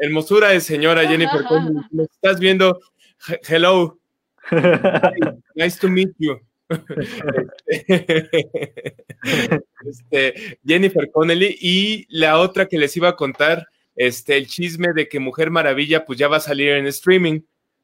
Hermosura 0.00 0.48
de 0.50 0.60
señora 0.60 1.02
Jennifer 1.08 1.44
Connelly. 1.44 1.80
Me 1.92 2.02
estás 2.04 2.38
viendo. 2.40 2.80
He- 3.28 3.40
Hello, 3.48 3.98
nice 5.54 5.78
to 5.78 5.88
meet 5.88 6.10
you. 6.18 6.38
Este, 9.86 10.58
Jennifer 10.66 11.10
Connelly 11.10 11.56
y 11.60 12.06
la 12.10 12.38
otra 12.38 12.66
que 12.66 12.78
les 12.78 12.96
iba 12.96 13.08
a 13.08 13.16
contar, 13.16 13.66
este, 13.96 14.36
el 14.36 14.46
chisme 14.46 14.92
de 14.92 15.08
que 15.08 15.20
Mujer 15.20 15.50
Maravilla 15.50 16.04
pues 16.04 16.18
ya 16.18 16.28
va 16.28 16.38
a 16.38 16.40
salir 16.40 16.70
en 16.70 16.86
streaming 16.86 17.40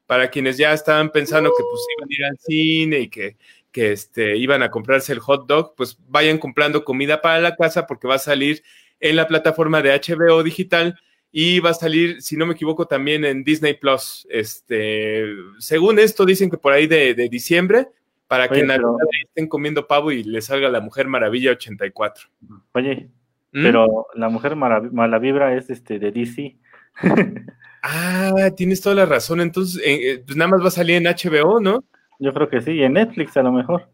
para 0.06 0.28
quienes 0.28 0.56
ya 0.56 0.72
estaban 0.72 1.10
pensando 1.10 1.50
que 1.50 1.62
pues 1.62 1.82
iban 1.96 2.08
a 2.08 2.12
ir 2.12 2.24
al 2.24 2.38
cine 2.38 3.00
y 3.00 3.08
que, 3.08 3.36
que 3.72 3.92
este, 3.92 4.36
iban 4.36 4.62
a 4.62 4.70
comprarse 4.70 5.12
el 5.12 5.20
hot 5.20 5.46
dog, 5.46 5.74
pues 5.76 5.98
vayan 6.08 6.38
comprando 6.38 6.84
comida 6.84 7.22
para 7.22 7.40
la 7.40 7.56
casa 7.56 7.86
porque 7.86 8.08
va 8.08 8.16
a 8.16 8.18
salir 8.18 8.62
en 9.00 9.16
la 9.16 9.26
plataforma 9.26 9.82
de 9.82 9.92
HBO 9.92 10.42
digital 10.42 10.98
y 11.36 11.58
va 11.58 11.70
a 11.70 11.74
salir, 11.74 12.22
si 12.22 12.36
no 12.36 12.46
me 12.46 12.52
equivoco, 12.54 12.86
también 12.86 13.24
en 13.24 13.42
Disney 13.42 13.74
Plus. 13.74 14.24
Este, 14.30 15.24
según 15.58 15.98
esto, 15.98 16.24
dicen 16.24 16.48
que 16.48 16.58
por 16.58 16.72
ahí 16.72 16.86
de, 16.86 17.12
de 17.14 17.28
diciembre, 17.28 17.88
para 18.28 18.46
que 18.46 18.54
Oye, 18.54 18.62
en 18.62 18.68
pero- 18.68 18.96
estén 19.26 19.48
comiendo 19.48 19.88
pavo 19.88 20.12
y 20.12 20.22
les 20.22 20.44
salga 20.46 20.68
la 20.68 20.80
Mujer 20.80 21.08
Maravilla 21.08 21.50
84. 21.50 22.28
Oye, 22.74 23.08
¿Mm? 23.52 23.62
pero 23.64 24.06
la 24.14 24.28
mujer 24.28 24.54
marav- 24.54 24.92
mala 24.92 25.18
vibra 25.18 25.56
es 25.56 25.68
este 25.70 25.98
de 25.98 26.12
DC. 26.12 26.56
Ah, 27.86 28.48
tienes 28.56 28.80
toda 28.80 28.94
la 28.94 29.04
razón. 29.04 29.42
Entonces, 29.42 29.82
eh, 29.84 30.12
eh, 30.12 30.22
pues 30.24 30.38
nada 30.38 30.50
más 30.52 30.62
va 30.62 30.68
a 30.68 30.70
salir 30.70 30.96
en 30.96 31.04
HBO, 31.04 31.60
¿no? 31.60 31.84
Yo 32.18 32.32
creo 32.32 32.48
que 32.48 32.62
sí, 32.62 32.72
y 32.72 32.82
en 32.82 32.94
Netflix 32.94 33.36
a 33.36 33.42
lo 33.42 33.52
mejor. 33.52 33.90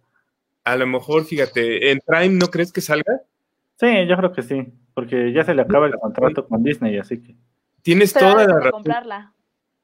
A 0.62 0.76
lo 0.76 0.86
mejor, 0.86 1.24
fíjate, 1.24 1.91
en 1.91 1.99
Prime, 2.07 2.36
¿no 2.36 2.47
crees 2.47 2.70
que 2.72 2.82
salga? 2.82 3.22
Sí, 3.81 4.07
yo 4.07 4.16
creo 4.18 4.33
que 4.33 4.43
sí, 4.43 4.66
porque 4.93 5.33
ya 5.33 5.43
se 5.43 5.55
le 5.55 5.62
acaba 5.62 5.87
el 5.87 5.95
contrato 5.95 6.47
con 6.47 6.62
Disney, 6.62 6.99
así 6.99 7.22
que. 7.22 7.35
Tienes 7.81 8.12
Pero 8.12 8.33
toda 8.33 8.47
la 8.47 8.55
razón. 8.59 8.70
comprarla. 8.72 9.33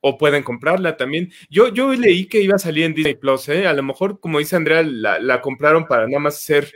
O 0.02 0.18
pueden 0.18 0.42
comprarla 0.42 0.98
también. 0.98 1.30
Yo, 1.48 1.68
yo 1.68 1.94
leí 1.94 2.26
que 2.26 2.42
iba 2.42 2.56
a 2.56 2.58
salir 2.58 2.84
en 2.84 2.92
Disney 2.92 3.14
Plus, 3.14 3.48
¿eh? 3.48 3.66
A 3.66 3.72
lo 3.72 3.82
mejor, 3.82 4.20
como 4.20 4.38
dice 4.38 4.54
Andrea, 4.54 4.82
la, 4.82 5.18
la 5.18 5.40
compraron 5.40 5.86
para 5.86 6.06
nada 6.06 6.18
más 6.20 6.34
hacer 6.36 6.70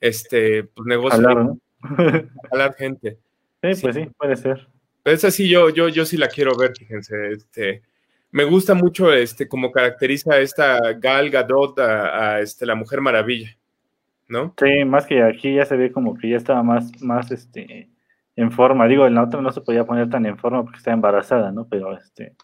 este 0.00 0.64
pues, 0.64 0.86
negocio 0.86 1.18
Hablar, 1.28 1.44
¿no? 1.44 1.58
jalar 2.50 2.74
gente. 2.74 3.18
sí, 3.62 3.74
Sí. 3.74 3.82
pues 3.82 3.94
sí, 3.94 4.08
puede 4.16 4.36
ser. 4.36 4.66
Pero 5.02 5.14
esa 5.14 5.30
sí, 5.30 5.48
yo, 5.48 5.68
yo, 5.68 5.88
yo 5.90 6.06
sí 6.06 6.16
la 6.16 6.28
quiero 6.28 6.56
ver, 6.56 6.72
fíjense. 6.76 7.32
Este, 7.32 7.82
me 8.30 8.44
gusta 8.44 8.72
mucho 8.72 9.12
este, 9.12 9.46
como 9.46 9.70
caracteriza 9.70 10.38
esta 10.38 10.80
Gal 10.94 11.28
Gadot 11.28 11.78
a, 11.80 12.34
a, 12.36 12.40
este, 12.40 12.64
la 12.64 12.74
Mujer 12.74 13.02
Maravilla, 13.02 13.56
¿no? 14.32 14.54
Sí, 14.58 14.84
más 14.84 15.06
que 15.06 15.22
aquí 15.22 15.54
ya 15.54 15.64
se 15.66 15.76
ve 15.76 15.92
como 15.92 16.16
que 16.16 16.30
ya 16.30 16.36
estaba 16.36 16.62
más, 16.62 16.90
más 17.02 17.30
este, 17.30 17.90
en 18.34 18.50
forma. 18.50 18.88
Digo, 18.88 19.06
en 19.06 19.14
la 19.14 19.22
otra 19.24 19.40
no 19.40 19.52
se 19.52 19.60
podía 19.60 19.84
poner 19.84 20.10
tan 20.10 20.26
en 20.26 20.38
forma 20.38 20.62
porque 20.64 20.78
está 20.78 20.92
embarazada, 20.92 21.52
¿no? 21.52 21.68
Pero 21.68 21.96
este, 21.96 22.34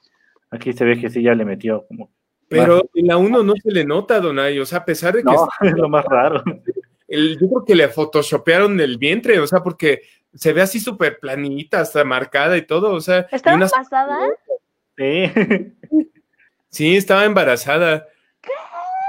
aquí 0.50 0.72
se 0.72 0.84
ve 0.84 1.00
que 1.00 1.10
sí 1.10 1.22
ya 1.22 1.34
le 1.34 1.44
metió 1.44 1.86
como. 1.88 2.10
Pero 2.48 2.82
en 2.94 3.06
la 3.08 3.16
1 3.16 3.42
no 3.42 3.54
se 3.56 3.70
le 3.72 3.84
nota, 3.84 4.20
Donay, 4.20 4.58
o 4.58 4.64
sea, 4.66 4.78
a 4.78 4.84
pesar 4.84 5.14
de 5.14 5.20
que 5.22 5.32
No, 5.32 5.48
es 5.62 5.72
lo 5.76 5.88
más 5.88 6.04
raro. 6.04 6.42
el- 7.08 7.38
yo 7.40 7.48
creo 7.48 7.64
que 7.66 7.74
le 7.74 7.88
photoshopearon 7.88 8.78
el 8.80 8.98
vientre, 8.98 9.38
o 9.40 9.46
sea, 9.46 9.60
porque 9.62 10.02
se 10.34 10.52
ve 10.52 10.60
así 10.62 10.78
súper 10.80 11.18
planita, 11.18 11.80
hasta 11.80 12.04
marcada 12.04 12.56
y 12.56 12.62
todo, 12.62 12.92
o 12.92 13.00
sea, 13.00 13.26
¿Estaba 13.32 13.56
unas- 13.56 13.72
pasada? 13.72 14.18
Sí. 14.98 15.30
sí, 16.68 16.96
estaba 16.96 17.24
embarazada. 17.24 18.06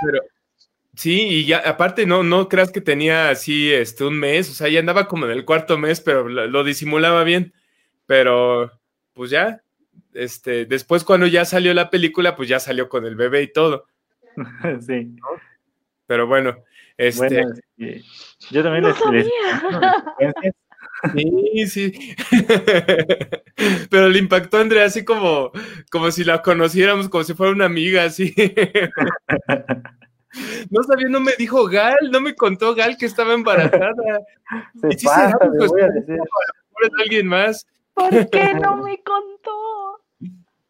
Pero 0.05 0.21
sí, 0.99 1.21
y 1.27 1.45
ya 1.45 1.59
aparte 1.59 2.05
no, 2.05 2.23
no 2.23 2.49
creas 2.49 2.71
que 2.71 2.81
tenía 2.81 3.29
así 3.29 3.71
este 3.71 4.03
un 4.03 4.19
mes, 4.19 4.49
o 4.49 4.53
sea, 4.53 4.67
ya 4.67 4.79
andaba 4.79 5.07
como 5.07 5.25
en 5.25 5.31
el 5.31 5.45
cuarto 5.45 5.77
mes, 5.77 6.01
pero 6.01 6.27
lo, 6.27 6.47
lo 6.47 6.63
disimulaba 6.63 7.23
bien. 7.23 7.53
Pero 8.05 8.71
pues 9.13 9.29
ya, 9.31 9.61
este, 10.13 10.65
después 10.65 11.03
cuando 11.03 11.27
ya 11.27 11.45
salió 11.45 11.73
la 11.73 11.89
película, 11.89 12.35
pues 12.35 12.49
ya 12.49 12.59
salió 12.59 12.89
con 12.89 13.05
el 13.05 13.15
bebé 13.15 13.43
y 13.43 13.53
todo. 13.53 13.85
sí. 14.85 15.15
Pero 16.07 16.27
bueno, 16.27 16.57
este, 16.97 17.27
Bueno, 17.27 17.53
este, 17.77 18.03
yo 18.51 18.63
también 18.63 18.83
No 18.83 18.89
les, 18.89 19.25
les- 19.25 19.27
sabía. 19.71 20.33
Sí, 21.15 21.67
sí. 21.67 22.15
Pero 23.89 24.09
le 24.09 24.19
impactó 24.19 24.57
a 24.57 24.61
Andrea 24.61 24.85
así 24.85 25.05
como, 25.05 25.51
como 25.91 26.11
si 26.11 26.23
la 26.23 26.41
conociéramos, 26.41 27.07
como 27.09 27.23
si 27.23 27.33
fuera 27.35 27.53
una 27.53 27.65
amiga, 27.65 28.03
así. 28.03 28.33
No 30.69 30.83
sabía, 30.83 31.07
no 31.09 31.19
me 31.19 31.33
dijo 31.37 31.65
Gal, 31.65 32.11
no 32.11 32.21
me 32.21 32.35
contó 32.35 32.75
Gal 32.75 32.97
que 32.97 33.05
estaba 33.05 33.33
embarazada. 33.33 33.93
se 34.81 34.87
Y 34.89 34.97
sí 34.99 35.05
pasa, 35.05 35.31
será, 35.31 35.51
le 35.51 35.57
pues, 35.57 35.71
voy 35.71 35.81
a 35.81 35.87
decir. 35.89 36.17
Pobre 36.71 36.89
de 36.95 37.03
alguien 37.03 37.27
más. 37.27 37.67
¿Por 37.93 38.29
qué 38.29 38.53
no 38.53 38.77
me 38.77 39.01
contó? 39.03 40.01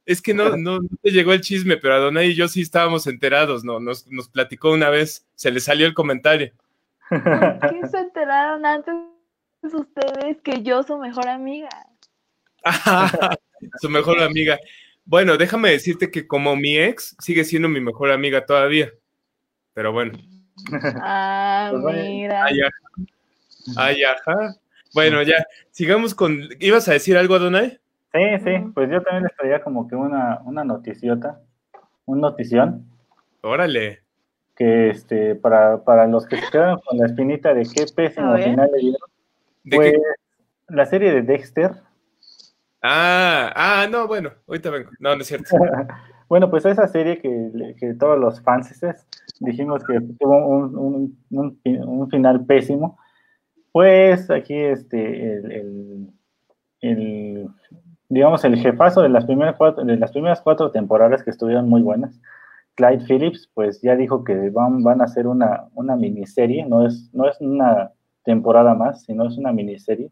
Es 0.06 0.22
que 0.22 0.34
no, 0.34 0.58
no, 0.58 0.80
no 0.80 0.90
te 1.04 1.12
llegó 1.12 1.34
el 1.34 1.42
chisme, 1.42 1.78
pero 1.78 1.94
a 1.94 2.00
Donay 2.00 2.32
y 2.32 2.36
yo 2.36 2.48
sí 2.48 2.62
estábamos 2.62 3.06
enterados, 3.06 3.64
¿no? 3.64 3.80
Nos, 3.80 4.08
nos 4.08 4.28
platicó 4.28 4.72
una 4.72 4.90
vez, 4.90 5.28
se 5.36 5.52
le 5.52 5.60
salió 5.60 5.86
el 5.86 5.94
comentario. 5.94 6.52
¿Por 7.10 7.22
qué 7.22 7.88
se 7.88 8.00
enteraron 8.00 8.66
antes 8.66 8.96
ustedes 9.62 10.42
que 10.42 10.64
yo 10.64 10.82
su 10.82 10.98
mejor 10.98 11.28
amiga? 11.28 11.70
Su 13.82 13.90
mejor 13.90 14.22
amiga. 14.22 14.58
Bueno, 15.06 15.38
déjame 15.38 15.72
decirte 15.72 16.10
que 16.10 16.28
como 16.28 16.56
mi 16.56 16.78
ex 16.78 17.16
sigue 17.20 17.44
siendo 17.44 17.70
mi 17.70 17.80
mejor 17.80 18.12
amiga 18.12 18.46
todavía. 18.46 18.92
Pero 19.80 19.94
bueno. 19.94 20.12
Ah, 21.02 21.70
Pues 21.72 21.82
bueno, 21.84 22.00
mira. 22.04 22.44
Ay, 22.44 22.60
ajá. 22.60 23.08
Ay, 23.78 24.04
ajá. 24.04 24.56
Bueno, 24.94 25.22
ya, 25.24 25.46
sigamos 25.72 26.14
con. 26.14 26.38
¿Ibas 26.60 26.90
a 26.90 26.92
decir 26.92 27.16
algo, 27.16 27.40
Donay? 27.40 27.80
Sí, 28.12 28.20
sí, 28.44 28.52
pues 28.76 28.90
yo 28.92 29.02
también 29.02 29.24
les 29.24 29.34
traía 29.38 29.62
como 29.62 29.88
que 29.88 29.96
una, 29.96 30.42
una 30.44 30.66
noticiota, 30.66 31.40
un 32.04 32.20
notición, 32.20 32.90
Órale. 33.40 34.02
que 34.58 34.90
este, 34.90 35.36
para, 35.36 35.82
para 35.86 36.08
los 36.08 36.26
que 36.26 36.36
se 36.42 36.52
quedaron 36.52 36.82
con 36.86 36.98
la 36.98 37.06
espinita 37.06 37.54
de 37.54 37.64
qué 37.64 37.86
pésimo 37.96 38.36
final 38.36 38.70
le 38.74 38.80
dieron, 38.80 39.10
¿De 39.64 39.76
pues 39.78 39.92
qué? 39.94 40.02
la 40.76 40.86
serie 40.88 41.14
de 41.14 41.22
Dexter, 41.22 41.72
Ah, 42.82 43.54
ah, 43.56 43.88
no, 43.90 44.08
bueno, 44.08 44.32
ahorita 44.46 44.72
vengo. 44.72 44.90
No, 45.00 45.16
no 45.16 45.22
es 45.22 45.28
cierto. 45.28 45.56
bueno, 46.30 46.50
pues 46.52 46.64
esa 46.66 46.88
serie 46.88 47.20
que, 47.20 47.94
todos 48.00 48.20
los 48.20 48.40
fans 48.42 48.72
dijimos 49.40 49.84
que 49.84 50.00
tuvo 50.20 50.38
un, 50.48 52.10
final 52.10 52.46
pésimo, 52.46 52.98
pues 53.72 54.30
aquí 54.30 54.54
este, 54.56 55.34
el, 55.38 56.14
el, 56.82 57.48
digamos, 58.10 58.46
el 58.46 58.58
jefazo 58.58 59.02
de 59.02 59.10
las, 59.10 59.26
primeras 59.26 59.58
cuatro, 60.42 60.72
temporadas 60.72 61.24
que 61.24 61.32
estuvieron 61.32 61.68
muy 61.68 61.82
buenas, 61.82 62.22
Clyde 62.76 63.06
Phillips, 63.06 63.50
pues 63.56 63.82
ya 63.82 63.96
dijo 63.96 64.24
que 64.24 64.52
van, 64.52 64.84
van 64.84 65.02
a 65.02 65.06
hacer 65.06 65.28
una, 65.28 65.68
una 65.74 65.96
miniserie, 65.96 66.64
no 66.66 66.86
es, 66.86 67.10
no 67.12 67.28
es 67.28 67.42
una 67.42 67.92
temporada 68.24 68.76
más, 68.76 69.04
sino 69.04 69.28
es 69.28 69.36
una 69.38 69.52
miniserie, 69.52 70.12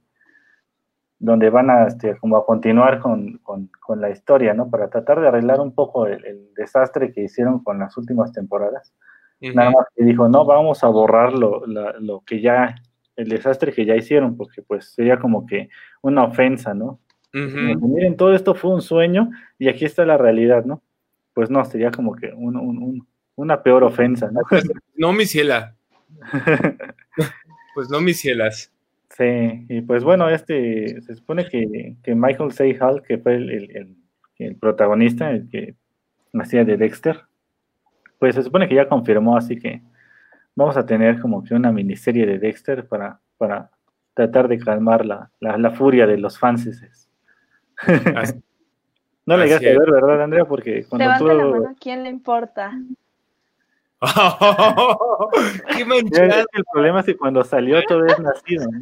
donde 1.20 1.50
van 1.50 1.70
a, 1.70 1.88
este, 1.88 2.16
como 2.18 2.38
a 2.38 2.46
continuar 2.46 3.00
con, 3.00 3.40
con, 3.40 3.70
con, 3.80 4.02
la 4.02 4.10
historia, 4.10 4.54
¿no? 4.54 4.70
Para 4.70 4.90
tratar 4.90 5.20
de 5.20 5.28
arreglar 5.28 5.60
un 5.60 5.74
poco 5.74 6.06
el, 6.06 6.24
el 6.26 6.54
desastre 6.56 7.12
que 7.12 7.24
hicieron 7.24 7.64
con 7.64 7.80
las 7.80 7.98
últimas 7.98 8.32
temporadas. 8.32 8.94
Uh 9.42 9.48
-huh. 9.48 9.56
Nada 9.56 9.72
más 9.72 9.86
que 9.96 10.04
dijo, 10.04 10.30
no, 10.30 10.46
vamos 10.46 10.84
a 10.84 10.88
borrar 10.88 11.34
lo, 11.34 11.66
la, 11.66 11.96
lo 12.00 12.22
que 12.22 12.40
ya, 12.42 12.76
el 13.16 13.30
desastre 13.30 13.74
que 13.74 13.86
ya 13.86 13.96
hicieron, 13.96 14.38
porque 14.38 14.62
pues 14.62 14.94
sería 14.94 15.18
como 15.18 15.46
que 15.46 15.70
una 16.02 16.24
ofensa, 16.24 16.74
¿no? 16.74 17.00
Uh 17.34 17.40
-huh. 17.40 17.82
Miren, 17.82 18.16
todo 18.16 18.34
esto 18.34 18.54
fue 18.54 18.72
un 18.72 18.82
sueño 18.82 19.32
y 19.58 19.70
aquí 19.70 19.86
está 19.86 20.06
la 20.06 20.18
realidad, 20.18 20.66
¿no? 20.66 20.84
Pues 21.34 21.50
no, 21.50 21.66
sería 21.66 21.92
como 21.92 22.16
que 22.16 22.32
un, 22.34 22.56
un, 22.58 22.78
un, 22.78 23.08
una 23.36 23.64
peor 23.64 23.84
ofensa, 23.84 24.30
¿no? 24.32 24.42
No, 24.96 25.14
mi 25.14 25.26
ciela. 25.26 25.76
pues 27.76 27.90
no, 27.90 28.02
mis 28.02 28.20
cielas. 28.20 28.72
Sí, 29.10 29.66
y 29.70 29.82
pues 29.82 30.04
bueno, 30.04 30.30
este, 30.30 31.02
se 31.02 31.16
supone 31.16 31.48
que, 31.48 31.96
que 32.04 32.14
Michael 32.14 32.52
C. 32.52 32.78
Hall, 32.80 33.02
que 33.02 33.18
fue 33.18 33.36
el, 33.36 33.50
el, 33.50 33.76
el, 33.76 33.96
el, 34.38 34.56
protagonista, 34.58 35.32
el 35.32 35.50
que 35.50 35.76
nacía 36.34 36.66
de 36.66 36.78
Dexter, 36.78 37.22
pues 38.20 38.36
se 38.36 38.44
supone 38.44 38.68
que 38.68 38.76
ya 38.76 38.90
confirmó, 38.90 39.38
así 39.38 39.58
que 39.58 39.82
vamos 40.56 40.76
a 40.76 40.86
tener 40.86 41.22
como 41.22 41.44
que 41.44 41.56
una 41.56 41.72
miniserie 41.72 42.26
de 42.26 42.40
Dexter 42.40 42.88
para, 42.88 43.20
para 43.38 43.72
tratar 44.14 44.48
de 44.48 44.60
calmar 44.60 45.06
la, 45.06 45.32
la, 45.40 45.58
la 45.58 45.72
furia 45.72 46.06
de 46.06 46.18
los 46.18 46.38
fans. 46.38 46.68
no 49.26 49.38
le 49.38 49.46
llegaste 49.46 49.70
a 49.70 49.80
ver, 49.80 49.92
¿verdad, 49.92 50.24
Andrea? 50.24 50.46
Porque 50.46 50.86
cuando 50.86 51.06
Levanta 51.06 51.20
tú... 51.24 51.28
la 51.28 51.46
mano, 51.46 51.76
¿quién 51.80 52.04
le 52.04 52.10
importa? 52.10 52.74
¡Qué 55.76 55.86
manchado! 55.86 56.46
El 56.54 56.66
problema 56.72 57.00
es 57.00 57.06
que 57.08 57.18
cuando 57.18 57.44
salió 57.44 57.82
todo 57.84 58.06
es 58.06 58.20
nacido. 58.20 58.66
¿no? 58.66 58.80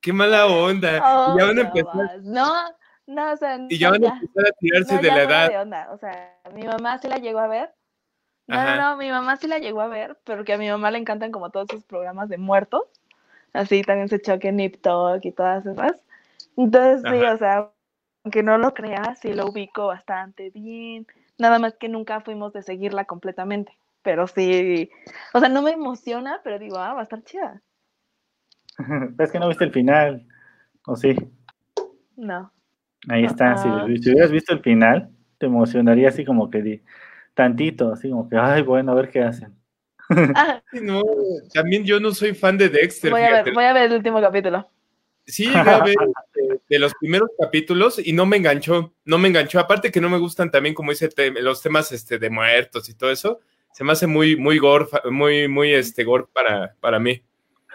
¡Qué 0.00 0.12
mala 0.12 0.46
onda! 0.46 1.00
Oh, 1.02 1.34
y 1.34 1.38
ya 1.38 1.46
van 1.46 1.58
a 1.58 1.62
no, 1.62 1.68
empezar. 1.68 2.20
No, 2.22 2.54
no, 3.06 3.32
o 3.32 3.36
sea, 3.36 3.58
Y 3.68 3.78
ya 3.78 3.90
van 3.90 4.04
a 4.04 4.08
empezar 4.08 4.46
a 4.46 4.52
tirarse 4.58 4.94
no, 4.96 5.00
de 5.00 5.08
la 5.08 5.22
edad. 5.22 5.48
de 5.48 5.58
onda. 5.58 5.88
O 5.92 5.98
sea, 5.98 6.38
mi 6.54 6.64
mamá 6.64 6.98
sí 6.98 7.08
la 7.08 7.16
llegó 7.16 7.38
a 7.38 7.46
ver. 7.46 7.70
No, 8.48 8.56
Ajá. 8.56 8.76
no, 8.76 8.90
no, 8.90 8.96
mi 8.96 9.08
mamá 9.08 9.36
sí 9.36 9.46
la 9.46 9.58
llegó 9.58 9.80
a 9.80 9.86
ver, 9.86 10.18
porque 10.24 10.52
a 10.52 10.58
mi 10.58 10.68
mamá 10.68 10.90
le 10.90 10.98
encantan 10.98 11.30
como 11.30 11.50
todos 11.50 11.68
esos 11.70 11.84
programas 11.84 12.28
de 12.28 12.36
muertos. 12.36 12.82
Así 13.52 13.82
también 13.82 14.08
se 14.08 14.20
choque 14.20 14.50
Nip 14.50 14.80
Talk 14.82 15.24
y 15.24 15.32
todas 15.32 15.64
esas. 15.64 15.92
Entonces, 16.56 17.02
sí, 17.02 17.24
Ajá. 17.24 17.34
o 17.34 17.38
sea, 17.38 17.70
aunque 18.24 18.42
no 18.42 18.58
lo 18.58 18.74
creas, 18.74 19.20
sí 19.20 19.32
lo 19.32 19.46
ubico 19.46 19.86
bastante 19.86 20.50
bien. 20.50 21.06
Nada 21.42 21.58
más 21.58 21.74
que 21.74 21.88
nunca 21.88 22.20
fuimos 22.20 22.52
de 22.52 22.62
seguirla 22.62 23.04
completamente. 23.04 23.76
Pero 24.04 24.28
sí, 24.28 24.88
o 25.34 25.40
sea, 25.40 25.48
no 25.48 25.60
me 25.60 25.72
emociona, 25.72 26.40
pero 26.44 26.60
digo, 26.60 26.78
ah, 26.78 26.94
va 26.94 27.00
a 27.00 27.02
estar 27.02 27.20
chida. 27.24 27.60
es 29.18 29.32
que 29.32 29.40
no 29.40 29.48
viste 29.48 29.64
el 29.64 29.72
final, 29.72 30.24
¿o 30.86 30.94
sí? 30.94 31.16
No. 32.16 32.52
Ahí 33.08 33.24
está, 33.24 33.56
si, 33.56 33.68
si, 34.00 34.12
hubieras 34.12 34.30
visto 34.30 34.54
el 34.54 34.60
final, 34.60 35.10
te 35.38 35.46
emocionaría 35.46 36.10
así 36.10 36.24
como 36.24 36.48
que 36.48 36.62
di, 36.62 36.82
tantito, 37.34 37.92
así 37.92 38.08
como 38.08 38.28
que, 38.28 38.36
ay, 38.36 38.62
bueno, 38.62 38.92
a 38.92 38.94
ver 38.94 39.10
qué 39.10 39.22
hacen. 39.22 39.52
Ah, 40.36 40.62
no, 40.80 41.02
también 41.52 41.84
yo 41.84 41.98
no 41.98 42.12
soy 42.12 42.34
fan 42.34 42.56
de 42.56 42.68
Dexter. 42.68 43.10
voy, 43.10 43.22
a 43.22 43.42
ver, 43.42 43.52
voy 43.52 43.64
a 43.64 43.72
ver 43.72 43.90
el 43.90 43.96
último 43.96 44.20
capítulo. 44.20 44.68
Sí, 45.26 45.52
a 45.52 45.82
ver 45.82 45.96
de, 46.48 46.60
de, 46.68 46.78
los 46.78 46.92
primeros 46.94 47.30
capítulos 47.38 48.00
y 48.04 48.12
no 48.12 48.26
me 48.26 48.36
enganchó, 48.36 48.94
no 49.04 49.18
me 49.18 49.28
enganchó. 49.28 49.58
Aparte 49.58 49.90
que 49.90 50.00
no 50.00 50.10
me 50.10 50.18
gustan 50.18 50.50
también, 50.50 50.74
como 50.74 50.90
dice, 50.90 51.08
te, 51.08 51.30
los 51.30 51.62
temas 51.62 51.92
este, 51.92 52.18
de 52.18 52.30
muertos 52.30 52.88
y 52.88 52.94
todo 52.94 53.10
eso. 53.10 53.40
Se 53.72 53.84
me 53.84 53.92
hace 53.92 54.06
muy, 54.06 54.36
muy 54.36 54.58
gore, 54.58 54.86
muy, 55.10 55.48
muy 55.48 55.72
este, 55.72 56.04
gore 56.04 56.24
para, 56.32 56.74
para 56.80 56.98
mí. 56.98 57.22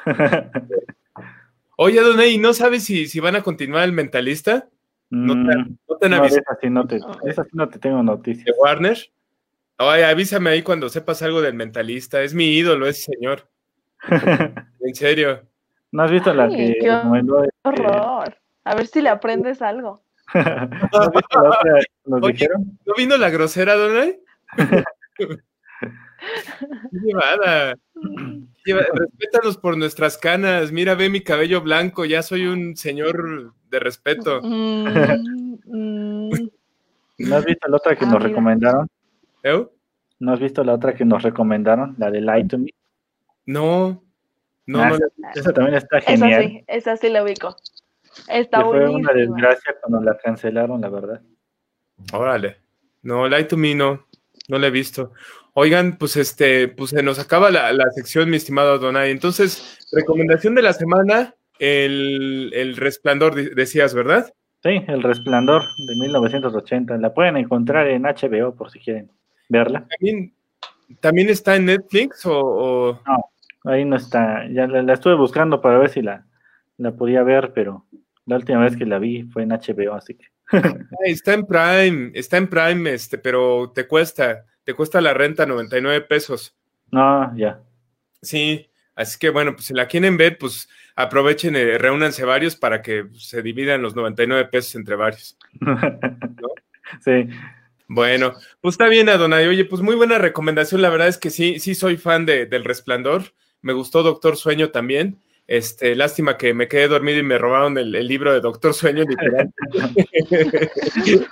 Oye, 1.77 2.01
Donay, 2.01 2.37
¿no 2.37 2.53
sabes 2.53 2.83
si, 2.83 3.07
si 3.07 3.19
van 3.19 3.35
a 3.35 3.43
continuar 3.43 3.83
el 3.83 3.91
mentalista? 3.91 4.67
No 5.09 5.33
te, 5.33 5.55
no 5.55 5.97
te 5.97 6.05
han 6.05 6.11
Mm, 6.11 6.15
no, 6.15 6.25
esa 6.25 6.57
sí 6.61 6.69
no 6.69 6.87
te, 6.87 6.99
esa 7.25 7.43
sí 7.43 7.51
no 7.53 7.69
te 7.69 7.79
tengo 7.79 8.03
noticias. 8.03 8.45
¿De 8.45 8.51
Warner? 8.57 8.97
Oye, 9.79 10.05
avísame 10.05 10.49
ahí 10.49 10.63
cuando 10.63 10.89
sepas 10.89 11.21
algo 11.21 11.41
del 11.41 11.53
mentalista. 11.53 12.21
Es 12.21 12.33
mi 12.33 12.55
ídolo 12.55 12.87
ese 12.87 13.11
señor. 13.13 13.47
en 14.79 14.95
serio. 14.95 15.41
¿No 15.91 16.03
has 16.03 16.11
visto 16.11 16.33
la 16.33 16.45
Ay, 16.45 16.49
que 16.51 16.79
qué 16.79 16.87
este, 16.87 17.49
horror. 17.63 18.37
A 18.67 18.75
ver 18.75 18.87
si 18.87 19.01
le 19.01 19.09
aprendes 19.09 19.61
algo. 19.61 20.01
¿No 22.05 22.93
vino 22.97 23.17
la 23.17 23.29
grosera, 23.29 23.75
Donay? 23.75 24.19
Qué 25.17 25.27
llevada. 26.91 27.77
Lleva- 28.65 28.85
respétanos 28.93 29.57
por 29.57 29.77
nuestras 29.77 30.17
canas. 30.17 30.71
Mira, 30.71 30.95
ve 30.95 31.09
mi 31.09 31.21
cabello 31.21 31.61
blanco. 31.61 32.03
Ya 32.05 32.21
soy 32.23 32.45
un 32.47 32.75
señor 32.75 33.53
de 33.69 33.79
respeto. 33.79 34.41
Mm, 34.41 35.57
mm, 35.65 36.29
¿No 37.19 37.35
has 37.35 37.45
visto 37.45 37.67
la 37.69 37.77
otra 37.77 37.95
que 37.95 38.05
Ah, 38.05 38.09
nos 38.09 38.17
mira. 38.19 38.27
recomendaron? 38.29 38.87
¿Eu? 39.43 39.71
¿No 40.19 40.33
has 40.33 40.39
visto 40.39 40.63
la 40.63 40.73
otra 40.73 40.93
que 40.95 41.05
nos 41.05 41.23
recomendaron? 41.23 41.95
La 41.97 42.11
de 42.11 42.21
Lie 42.21 42.45
to 42.45 42.57
Me. 42.57 42.71
No. 43.45 44.03
No, 44.65 44.81
Ah, 44.81 44.89
no. 44.89 44.95
esa, 44.95 45.05
esa 45.35 45.53
también 45.53 45.77
está 45.77 45.99
esa 45.99 46.11
genial. 46.11 46.43
sí, 46.43 46.63
esa 46.67 46.97
sí 46.97 47.09
la 47.09 47.23
ubico. 47.23 47.55
Está 48.27 48.63
fue 48.65 48.87
una 48.89 49.13
desgracia 49.13 49.75
cuando 49.81 50.01
la 50.01 50.17
cancelaron, 50.17 50.81
la 50.81 50.89
verdad. 50.89 51.21
Órale. 52.13 52.57
No, 53.03 53.27
Light 53.27 53.47
to 53.47 53.57
Me 53.57 53.75
no. 53.75 54.05
No 54.49 54.57
la 54.59 54.67
he 54.67 54.71
visto. 54.71 55.13
Oigan, 55.53 55.97
pues 55.97 56.15
este, 56.17 56.67
pues 56.67 56.91
se 56.91 57.03
nos 57.03 57.19
acaba 57.19 57.49
la, 57.51 57.73
la 57.73 57.89
sección, 57.91 58.29
mi 58.29 58.37
estimado 58.37 58.77
Donay. 58.79 59.11
Entonces, 59.11 59.77
recomendación 59.91 60.55
de 60.55 60.61
la 60.61 60.73
semana, 60.73 61.33
el, 61.59 62.51
el 62.53 62.75
resplandor, 62.77 63.35
de- 63.35 63.49
decías, 63.49 63.93
¿verdad? 63.93 64.31
Sí, 64.63 64.83
El 64.87 65.03
Resplandor 65.03 65.63
de 65.77 65.95
1980. 65.99 66.97
La 66.97 67.13
pueden 67.13 67.37
encontrar 67.37 67.87
en 67.87 68.03
HBO 68.03 68.55
por 68.55 68.71
si 68.71 68.79
quieren 68.79 69.11
verla. 69.49 69.85
¿También, 69.89 70.33
también 70.99 71.29
está 71.29 71.55
en 71.55 71.65
Netflix 71.65 72.25
o, 72.25 72.33
o- 72.39 73.01
Ahí 73.65 73.83
no 73.85 73.95
está. 73.97 74.47
Ya 74.49 74.65
la, 74.67 74.81
la 74.81 74.93
estuve 74.93 75.15
buscando 75.15 75.61
para 75.61 75.77
ver 75.77 75.89
si 75.89 76.01
la, 76.01 76.25
la 76.77 76.91
podía 76.91 77.21
ver, 77.23 77.51
pero 77.53 77.85
la 78.27 78.35
última 78.35 78.59
vez 78.59 78.75
que 78.75 78.85
la 78.85 78.99
vi 78.99 79.23
fue 79.23 79.43
en 79.43 79.49
HBO, 79.49 79.93
así 79.95 80.13
que. 80.13 80.25
Está 81.05 81.33
en 81.33 81.45
Prime, 81.45 82.11
está 82.13 82.37
en 82.37 82.47
Prime, 82.47 82.93
este, 82.93 83.17
pero 83.17 83.71
te 83.73 83.85
cuesta, 83.85 84.45
te 84.63 84.73
cuesta 84.73 85.01
la 85.01 85.13
renta 85.13 85.45
99 85.45 86.01
pesos. 86.01 86.55
No, 86.89 87.35
ya. 87.35 87.59
Sí, 88.21 88.69
así 88.95 89.19
que 89.19 89.29
bueno, 89.29 89.53
pues 89.53 89.65
si 89.65 89.73
la 89.73 89.87
quieren 89.87 90.15
ver, 90.15 90.37
pues 90.37 90.69
aprovechen, 90.95 91.55
eh, 91.57 91.77
reúnanse 91.77 92.23
varios 92.23 92.55
para 92.55 92.81
que 92.81 93.07
se 93.13 93.41
dividan 93.41 93.81
los 93.81 93.95
99 93.95 94.45
pesos 94.45 94.75
entre 94.75 94.95
varios. 94.95 95.37
sí. 97.01 97.27
Bueno, 97.89 98.33
pues 98.61 98.73
está 98.73 98.87
bien, 98.87 99.09
Adonai. 99.09 99.47
Oye, 99.47 99.65
pues 99.65 99.81
muy 99.81 99.95
buena 99.95 100.17
recomendación. 100.17 100.81
La 100.81 100.89
verdad 100.89 101.07
es 101.07 101.17
que 101.17 101.29
sí, 101.29 101.59
sí 101.59 101.75
soy 101.75 101.97
fan 101.97 102.25
de, 102.25 102.45
del 102.45 102.63
Resplandor. 102.63 103.23
Me 103.61 103.73
gustó 103.73 104.03
Doctor 104.03 104.37
Sueño 104.37 104.71
también. 104.71 105.17
Este, 105.47 105.95
lástima 105.95 106.37
que 106.37 106.53
me 106.53 106.67
quedé 106.67 106.89
dormido 106.89 107.19
y 107.19 107.23
me 107.23 107.37
robaron 107.37 107.77
el, 107.77 107.91
libro 107.91 108.33
de 108.33 108.41
Doctor 108.41 108.73
Sueño, 108.73 109.05
literal. 109.05 109.49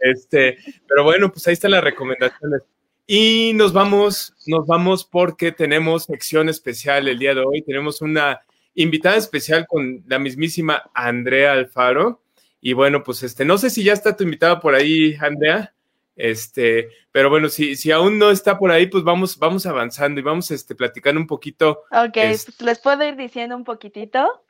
este, 0.00 0.56
pero 0.88 1.04
bueno, 1.04 1.30
pues 1.30 1.46
ahí 1.46 1.52
están 1.52 1.72
las 1.72 1.84
recomendaciones. 1.84 2.62
Y 3.06 3.52
nos 3.54 3.74
vamos, 3.74 4.34
nos 4.46 4.66
vamos 4.66 5.04
porque 5.04 5.52
tenemos 5.52 6.04
sección 6.04 6.48
especial 6.48 7.08
el 7.08 7.18
día 7.18 7.34
de 7.34 7.42
hoy. 7.42 7.62
Tenemos 7.62 8.00
una 8.00 8.40
invitada 8.74 9.16
especial 9.16 9.66
con 9.66 10.02
la 10.06 10.18
mismísima 10.18 10.90
Andrea 10.94 11.52
Alfaro. 11.52 12.22
Y 12.60 12.72
bueno, 12.72 13.04
pues 13.04 13.22
este, 13.22 13.44
no 13.44 13.58
sé 13.58 13.68
si 13.68 13.84
ya 13.84 13.92
está 13.92 14.16
tu 14.16 14.24
invitada 14.24 14.60
por 14.60 14.74
ahí, 14.74 15.14
Andrea. 15.20 15.74
Este, 16.16 16.88
pero 17.12 17.28
bueno, 17.28 17.48
si, 17.50 17.76
si 17.76 17.90
aún 17.92 18.18
no 18.18 18.30
está 18.30 18.58
por 18.58 18.70
ahí, 18.70 18.86
pues 18.86 19.04
vamos, 19.04 19.38
vamos 19.38 19.66
avanzando 19.66 20.18
y 20.18 20.22
vamos 20.22 20.50
este, 20.50 20.74
platicando 20.74 21.20
un 21.20 21.26
poquito. 21.26 21.82
Ok, 21.92 22.16
Es- 22.16 22.46
pues, 22.46 22.60
les 22.62 22.78
puedo 22.78 23.06
ir 23.06 23.16
diciendo 23.16 23.54
un 23.54 23.64
poquitito. 23.64 24.42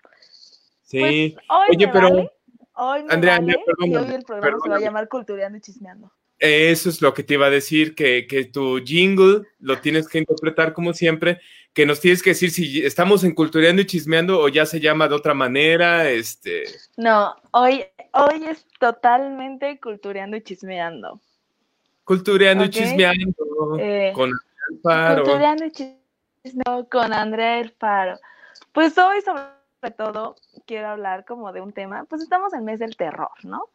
Sí. 0.84 1.00
Pues, 1.00 1.44
hoy 1.48 1.76
Oye, 1.76 1.86
me 1.88 1.92
pero- 1.92 2.10
vale, 2.10 2.30
hoy 2.74 3.02
me 3.02 3.12
Andrea, 3.14 3.38
vale, 3.38 3.52
Andrea, 3.52 3.56
y 3.60 3.64
perdóname, 3.64 4.08
hoy 4.08 4.14
el 4.14 4.24
programa 4.24 4.58
se 4.62 4.68
va 4.70 4.76
a 4.76 4.80
llamar 4.80 5.08
Cultureando 5.08 5.58
y 5.58 5.60
Chismeando. 5.60 6.12
Eso 6.38 6.90
es 6.90 7.00
lo 7.00 7.14
que 7.14 7.22
te 7.22 7.34
iba 7.34 7.46
a 7.46 7.50
decir, 7.50 7.94
que, 7.94 8.26
que 8.26 8.44
tu 8.44 8.78
jingle 8.84 9.42
lo 9.58 9.78
tienes 9.80 10.06
que 10.06 10.18
interpretar 10.18 10.74
como 10.74 10.92
siempre, 10.92 11.40
que 11.72 11.86
nos 11.86 11.98
tienes 12.00 12.22
que 12.22 12.30
decir 12.30 12.50
si 12.50 12.84
estamos 12.84 13.24
en 13.24 13.34
cultureando 13.34 13.80
y 13.82 13.86
chismeando 13.86 14.38
o 14.40 14.48
ya 14.48 14.66
se 14.66 14.78
llama 14.78 15.08
de 15.08 15.14
otra 15.14 15.32
manera, 15.34 16.10
este, 16.10 16.64
No, 16.98 17.34
hoy, 17.52 17.84
hoy 18.12 18.44
es 18.48 18.66
totalmente 18.78 19.80
Cultureando 19.80 20.36
y 20.36 20.42
Chismeando. 20.42 21.20
Cultureando 22.06 22.64
Ok. 22.64 22.68
y 22.68 22.72
chismeando 22.72 23.78
Eh, 23.78 24.12
con 24.14 24.30
Alfaro. 24.70 25.24
Cultureando 25.24 25.64
y 25.66 25.70
Chismeando 25.72 26.88
con 26.88 27.12
Andrea 27.12 27.58
El 27.58 27.70
Faro. 27.72 28.18
Pues 28.72 28.96
hoy 28.96 29.20
sobre 29.20 29.90
todo 29.96 30.36
quiero 30.66 30.88
hablar 30.88 31.24
como 31.26 31.52
de 31.52 31.60
un 31.60 31.72
tema, 31.72 32.04
pues 32.08 32.22
estamos 32.22 32.54
en 32.54 32.64
mes 32.64 32.78
del 32.78 32.96
terror, 32.96 33.30
¿no? 33.42 33.68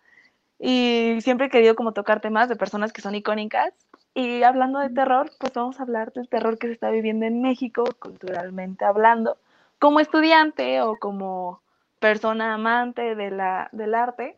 Y 0.57 1.17
siempre 1.21 1.47
he 1.47 1.49
querido 1.49 1.75
como 1.75 1.91
tocar 1.91 2.21
temas 2.21 2.47
de 2.47 2.55
personas 2.55 2.93
que 2.93 3.01
son 3.01 3.13
icónicas. 3.15 3.73
Y 4.13 4.43
hablando 4.43 4.79
de 4.79 4.89
terror, 4.89 5.31
pues 5.39 5.53
vamos 5.53 5.79
a 5.79 5.83
hablar 5.83 6.11
del 6.13 6.29
terror 6.29 6.57
que 6.57 6.67
se 6.67 6.73
está 6.73 6.89
viviendo 6.89 7.25
en 7.25 7.41
México, 7.41 7.83
culturalmente 7.99 8.85
hablando, 8.85 9.37
como 9.79 9.99
estudiante 9.99 10.81
o 10.81 10.97
como 10.97 11.61
persona 11.99 12.53
amante 12.53 13.15
de 13.15 13.31
la, 13.31 13.69
del 13.71 13.95
arte. 13.95 14.35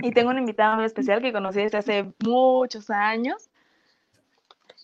Y 0.00 0.12
tengo 0.12 0.30
una 0.30 0.40
invitada 0.40 0.76
muy 0.76 0.84
especial 0.84 1.20
que 1.20 1.32
conocí 1.32 1.60
desde 1.60 1.78
hace 1.78 2.12
muchos 2.24 2.90
años. 2.90 3.50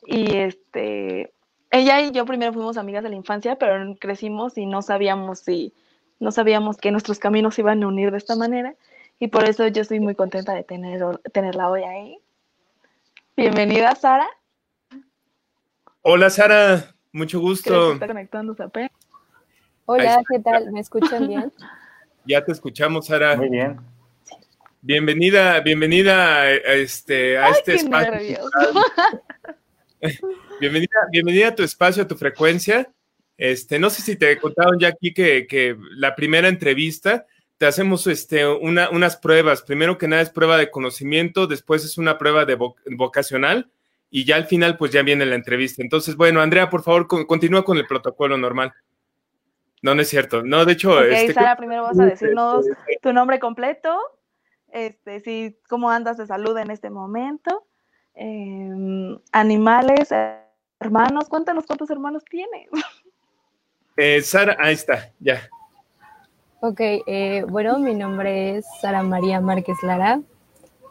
Y 0.07 0.37
este, 0.37 1.33
ella 1.71 2.01
y 2.01 2.13
yo 2.13 2.27
primero 2.27 2.53
fuimos 2.53 2.77
amigas 2.77 3.03
de 3.03 3.11
la 3.11 3.17
infancia, 3.17 3.57
pero 3.57 3.97
crecimos 3.99 4.59
y 4.59 4.67
no 4.67 4.83
sabíamos 4.83 5.41
si, 5.41 5.75
no 6.21 6.31
sabíamos 6.31 6.77
que 6.77 6.91
nuestros 6.91 7.19
caminos 7.19 7.55
se 7.55 7.63
iban 7.63 7.83
a 7.83 7.87
unir 7.87 8.11
de 8.11 8.19
esta 8.19 8.37
manera. 8.37 8.75
Y 9.19 9.29
por 9.29 9.45
eso 9.45 9.67
yo 9.69 9.83
estoy 9.83 10.01
muy 10.01 10.15
contenta 10.15 10.55
de 10.55 10.65
tener, 10.65 11.01
tenerla 11.33 11.71
hoy 11.71 11.83
ahí. 11.83 12.19
Bienvenida, 13.37 13.95
Sara. 13.95 14.27
Hola 16.03 16.31
Sara, 16.31 16.95
mucho 17.13 17.41
gusto. 17.41 17.93
está 17.93 18.07
conectándose 18.07 18.63
apenas. 18.63 18.91
Ahí 19.87 19.99
Hola. 20.01 20.23
¿qué 20.29 20.39
tal? 20.41 20.73
¿Me 20.73 20.81
escuchan 20.81 21.29
bien? 21.29 21.53
Ya 22.27 22.43
te 22.43 22.53
escuchamos, 22.53 23.07
Sara. 23.07 23.37
Muy 23.37 23.51
bien. 23.51 23.79
Bienvenida, 24.89 25.61
bienvenida 25.61 26.41
a, 26.43 26.43
a 26.43 26.75
este, 26.75 27.39
a 27.39 27.49
este 27.49 27.73
Qué 27.73 27.79
espacio. 27.79 28.39
Bienvenida, 30.61 30.91
bienvenida 31.11 31.49
a 31.49 31.55
tu 31.55 31.63
espacio, 31.63 32.03
a 32.03 32.07
tu 32.07 32.17
frecuencia. 32.17 32.93
Este, 33.39 33.79
no 33.79 33.89
sé 33.89 34.03
si 34.03 34.17
te 34.17 34.37
contaron 34.37 34.79
ya 34.79 34.89
aquí 34.89 35.15
que, 35.15 35.47
que 35.47 35.75
la 35.97 36.15
primera 36.15 36.49
entrevista 36.49 37.25
te 37.57 37.65
hacemos 37.65 38.07
este, 38.07 38.47
una- 38.47 38.91
unas 38.91 39.17
pruebas. 39.17 39.63
Primero 39.63 39.97
que 39.97 40.07
nada 40.07 40.21
es 40.21 40.29
prueba 40.29 40.59
de 40.59 40.71
conocimiento, 40.71 41.47
después 41.47 41.83
es 41.87 41.97
una 41.97 42.19
prueba 42.19 42.45
de 42.45 42.59
vo- 42.59 42.75
vocacional 42.91 43.71
y 44.11 44.27
ya 44.27 44.37
al 44.37 44.45
final 44.45 44.77
pues 44.77 44.93
ya 44.93 45.01
viene 45.03 45.25
la 45.25 45.35
entrevista. 45.35 45.81
Entonces, 45.83 46.15
bueno, 46.17 46.43
Andrea, 46.43 46.69
por 46.69 46.83
favor, 46.83 47.07
con- 47.07 47.25
continúa 47.25 47.65
con 47.65 47.79
el 47.79 47.87
protocolo 47.87 48.37
normal. 48.37 48.75
No, 49.81 49.95
no 49.95 50.03
es 50.03 50.09
cierto. 50.09 50.43
No, 50.43 50.67
de 50.67 50.75
hecho, 50.75 50.93
Ok, 50.99 51.05
este, 51.09 51.33
Sara, 51.33 51.57
primero 51.57 51.85
vas 51.85 51.99
a 51.99 52.05
decirnos 52.05 52.67
este, 52.67 52.99
tu 53.03 53.15
nombre 53.15 53.39
completo, 53.39 53.99
este, 54.75 55.21
si, 55.21 55.57
cómo 55.69 55.89
andas 55.89 56.19
de 56.19 56.27
salud 56.27 56.59
en 56.59 56.71
este 56.71 56.91
momento, 56.91 57.65
em, 58.15 59.17
animales, 59.31 60.11
hermanos, 60.81 61.29
cuéntanos 61.29 61.65
cuántos 61.65 61.89
hermanos 61.91 62.25
tienes. 62.29 62.69
eh, 63.97 64.21
Sara, 64.21 64.57
ahí 64.59 64.75
está, 64.75 65.13
ya. 65.21 65.49
Ok, 66.61 66.81
eh, 66.81 67.45
bueno, 67.49 67.79
mi 67.79 67.95
nombre 67.95 68.57
es 68.57 68.67
Sara 68.81 69.03
María 69.05 69.41
Márquez 69.41 69.77
Lara. 69.83 70.21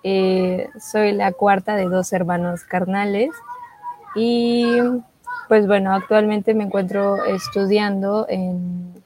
Eh, 0.04 0.70
soy 0.80 1.12
la 1.12 1.34
cuarta 1.34 1.76
de 1.76 1.86
dos 1.86 2.14
hermanos 2.14 2.64
carnales. 2.64 3.32
Y 4.16 4.80
pues 5.50 5.68
bueno, 5.68 5.94
actualmente 5.94 6.54
me 6.54 6.64
encuentro 6.64 7.26
estudiando 7.26 8.28
en 8.30 9.04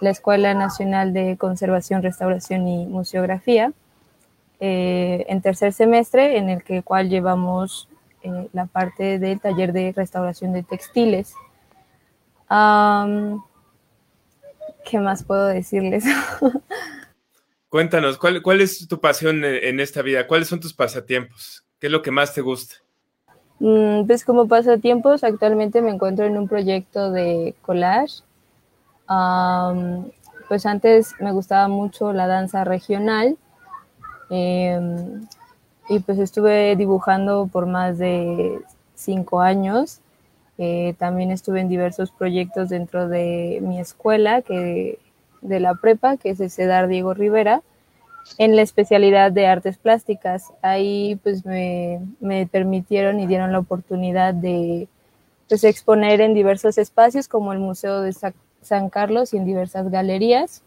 la 0.00 0.10
Escuela 0.10 0.54
Nacional 0.54 1.12
de 1.12 1.36
Conservación, 1.36 2.02
Restauración 2.02 2.66
y 2.66 2.86
Museografía, 2.86 3.72
eh, 4.64 5.26
en 5.28 5.42
tercer 5.42 5.72
semestre, 5.72 6.38
en 6.38 6.48
el 6.48 6.62
que 6.62 6.84
cual 6.84 7.08
llevamos 7.08 7.88
eh, 8.22 8.48
la 8.52 8.66
parte 8.66 9.18
del 9.18 9.40
taller 9.40 9.72
de 9.72 9.92
restauración 9.92 10.52
de 10.52 10.62
textiles. 10.62 11.34
Am, 12.46 13.42
¿Qué 14.84 15.00
más 15.00 15.24
puedo 15.24 15.48
decirles? 15.48 16.04
Cuéntanos, 17.68 18.18
¿cuál, 18.18 18.40
cuál 18.40 18.60
es 18.60 18.86
tu 18.86 19.00
pasión 19.00 19.44
en, 19.44 19.80
esta 19.80 20.00
vida? 20.00 20.28
¿Cuáles 20.28 20.46
son 20.46 20.60
tus 20.60 20.72
pasatiempos? 20.72 21.64
¿Qué 21.80 21.88
es 21.88 21.92
lo 21.92 22.00
que 22.00 22.12
más 22.12 22.32
te 22.32 22.40
gusta? 22.40 22.76
Mm, 23.58 24.06
Pues 24.06 24.24
como 24.24 24.46
pasatiempos, 24.46 25.24
actualmente 25.24 25.82
me 25.82 25.90
encuentro 25.90 26.24
en 26.24 26.38
un 26.38 26.46
proyecto 26.46 27.10
de 27.10 27.56
collage. 27.62 28.22
Am, 29.08 30.08
pues 30.46 30.66
antes 30.66 31.16
me 31.18 31.32
gustaba 31.32 31.66
mucho 31.66 32.12
la 32.12 32.28
danza 32.28 32.62
regional 32.62 33.36
em, 34.30 35.26
y 35.88 35.98
pues 36.00 36.18
estuve 36.18 36.76
dibujando 36.76 37.48
por 37.52 37.66
más 37.66 37.98
de 37.98 38.60
cinco 38.94 39.40
años. 39.40 40.00
Eh, 40.58 40.94
también 40.98 41.30
estuve 41.30 41.60
en 41.60 41.68
diversos 41.68 42.10
proyectos 42.10 42.68
dentro 42.68 43.08
de 43.08 43.60
mi 43.62 43.80
escuela 43.80 44.42
que 44.42 44.98
de 45.40 45.60
la 45.60 45.74
prepa, 45.74 46.16
que 46.16 46.30
es 46.30 46.40
el 46.40 46.50
CEDAR 46.50 46.88
Diego 46.88 47.14
Rivera, 47.14 47.62
en 48.38 48.54
la 48.56 48.62
especialidad 48.62 49.32
de 49.32 49.46
artes 49.46 49.76
plásticas. 49.76 50.52
Ahí 50.62 51.18
pues 51.22 51.44
me, 51.44 52.00
me 52.20 52.46
permitieron 52.46 53.20
y 53.20 53.26
dieron 53.26 53.52
la 53.52 53.58
oportunidad 53.58 54.34
de 54.34 54.88
pues, 55.48 55.64
exponer 55.64 56.20
en 56.20 56.32
diversos 56.32 56.78
espacios 56.78 57.28
como 57.28 57.52
el 57.52 57.58
Museo 57.58 58.00
de 58.00 58.14
San 58.62 58.88
Carlos 58.88 59.34
y 59.34 59.36
en 59.36 59.44
diversas 59.44 59.90
galerías. 59.90 60.62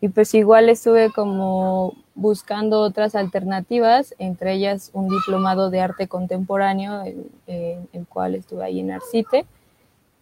Y 0.00 0.08
pues 0.08 0.34
igual 0.34 0.68
estuve 0.68 1.10
como 1.12 1.94
buscando 2.14 2.80
otras 2.80 3.14
alternativas, 3.14 4.14
entre 4.18 4.54
ellas 4.54 4.90
un 4.94 5.08
diplomado 5.08 5.70
de 5.70 5.80
arte 5.80 6.08
contemporáneo, 6.08 7.02
en 7.46 7.88
el 7.92 8.06
cual 8.06 8.34
estuve 8.34 8.64
ahí 8.64 8.80
en 8.80 8.92
Arcite. 8.92 9.44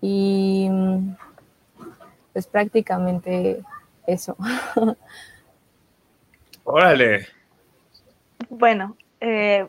Y 0.01 0.69
pues 2.33 2.47
prácticamente 2.47 3.63
eso. 4.07 4.37
Órale. 6.65 7.27
Bueno, 8.49 8.97
eh, 9.21 9.67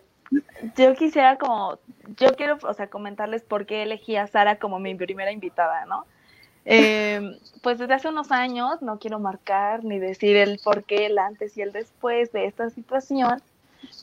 yo 0.75 0.93
quisiera 0.95 1.37
como, 1.37 1.79
yo 2.17 2.35
quiero, 2.35 2.57
o 2.63 2.73
sea, 2.73 2.87
comentarles 2.89 3.43
por 3.43 3.65
qué 3.65 3.83
elegí 3.83 4.15
a 4.15 4.27
Sara 4.27 4.57
como 4.57 4.79
mi 4.79 4.95
primera 4.95 5.31
invitada, 5.31 5.85
¿no? 5.85 6.05
Eh, 6.65 7.37
pues 7.61 7.77
desde 7.79 7.93
hace 7.93 8.07
unos 8.09 8.31
años, 8.31 8.81
no 8.81 8.99
quiero 8.99 9.19
marcar 9.19 9.83
ni 9.83 9.99
decir 9.99 10.35
el 10.37 10.59
por 10.63 10.83
qué, 10.83 11.07
el 11.07 11.17
antes 11.17 11.57
y 11.57 11.61
el 11.61 11.71
después 11.71 12.31
de 12.31 12.45
esta 12.45 12.69
situación, 12.69 13.41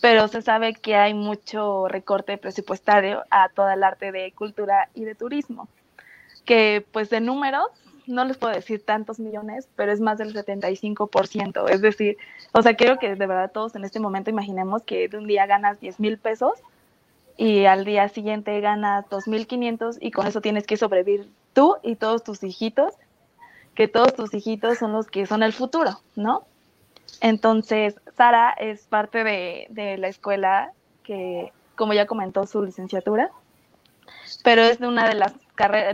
pero 0.01 0.29
se 0.29 0.43
sabe 0.43 0.75
que 0.75 0.97
hay 0.97 1.15
mucho 1.15 1.89
recorte 1.89 2.39
presupuestario 2.39 3.23
a 3.31 3.49
toda 3.51 3.75
el 3.75 3.83
arte 3.83 4.13
de 4.13 4.33
cultura 4.33 4.89
y 4.95 5.05
de 5.05 5.15
turismo, 5.15 5.69
que 6.45 6.85
pues 6.93 7.11
de 7.11 7.21
números 7.21 7.67
no 8.07 8.25
les 8.25 8.37
puedo 8.37 8.55
decir 8.55 8.85
tantos 8.85 9.19
millones, 9.19 9.69
pero 9.75 9.93
es 9.93 10.01
más 10.01 10.19
del 10.19 10.33
75%. 10.33 11.69
Es 11.69 11.81
decir, 11.81 12.17
o 12.53 12.63
sea, 12.63 12.75
quiero 12.75 12.99
que 12.99 13.15
de 13.15 13.27
verdad 13.27 13.51
todos 13.53 13.75
en 13.75 13.85
este 13.85 14.01
momento 14.01 14.31
imaginemos 14.31 14.83
que 14.83 15.09
de 15.09 15.19
un 15.19 15.27
día 15.27 15.47
ganas 15.47 15.81
10 15.81 16.01
mil 16.01 16.19
pesos 16.19 16.61
y 17.37 17.65
al 17.65 17.85
día 17.85 18.09
siguiente 18.09 18.61
ganas 18.61 19.05
2.500 19.11 19.99
y 20.01 20.11
con 20.11 20.27
eso 20.27 20.41
tienes 20.41 20.67
que 20.67 20.77
sobrevivir 20.77 21.29
tú 21.57 21.77
y 21.83 21.97
todos 21.97 22.23
tus 22.23 22.43
hijitos, 22.43 22.93
que 23.75 23.89
todos 23.89 24.15
tus 24.15 24.35
hijitos 24.35 24.77
son 24.77 24.93
los 24.93 25.07
que 25.07 25.25
son 25.25 25.43
el 25.43 25.55
futuro, 25.55 26.03
¿no? 26.15 26.45
Entonces, 27.23 27.97
Sara 28.15 28.51
es 28.51 28.83
parte 28.83 29.25
de, 29.25 29.67
de 29.71 29.97
la 29.97 30.09
escuela 30.09 30.73
que, 31.03 31.53
como 31.75 31.95
ya 31.95 32.05
comentó, 32.05 32.47
su 32.47 32.63
licenciatura, 32.63 33.31
pero 34.45 34.61
es 34.61 34.79
de 34.81 34.87
una 34.87 35.09
de 35.09 35.15
las, 35.15 35.33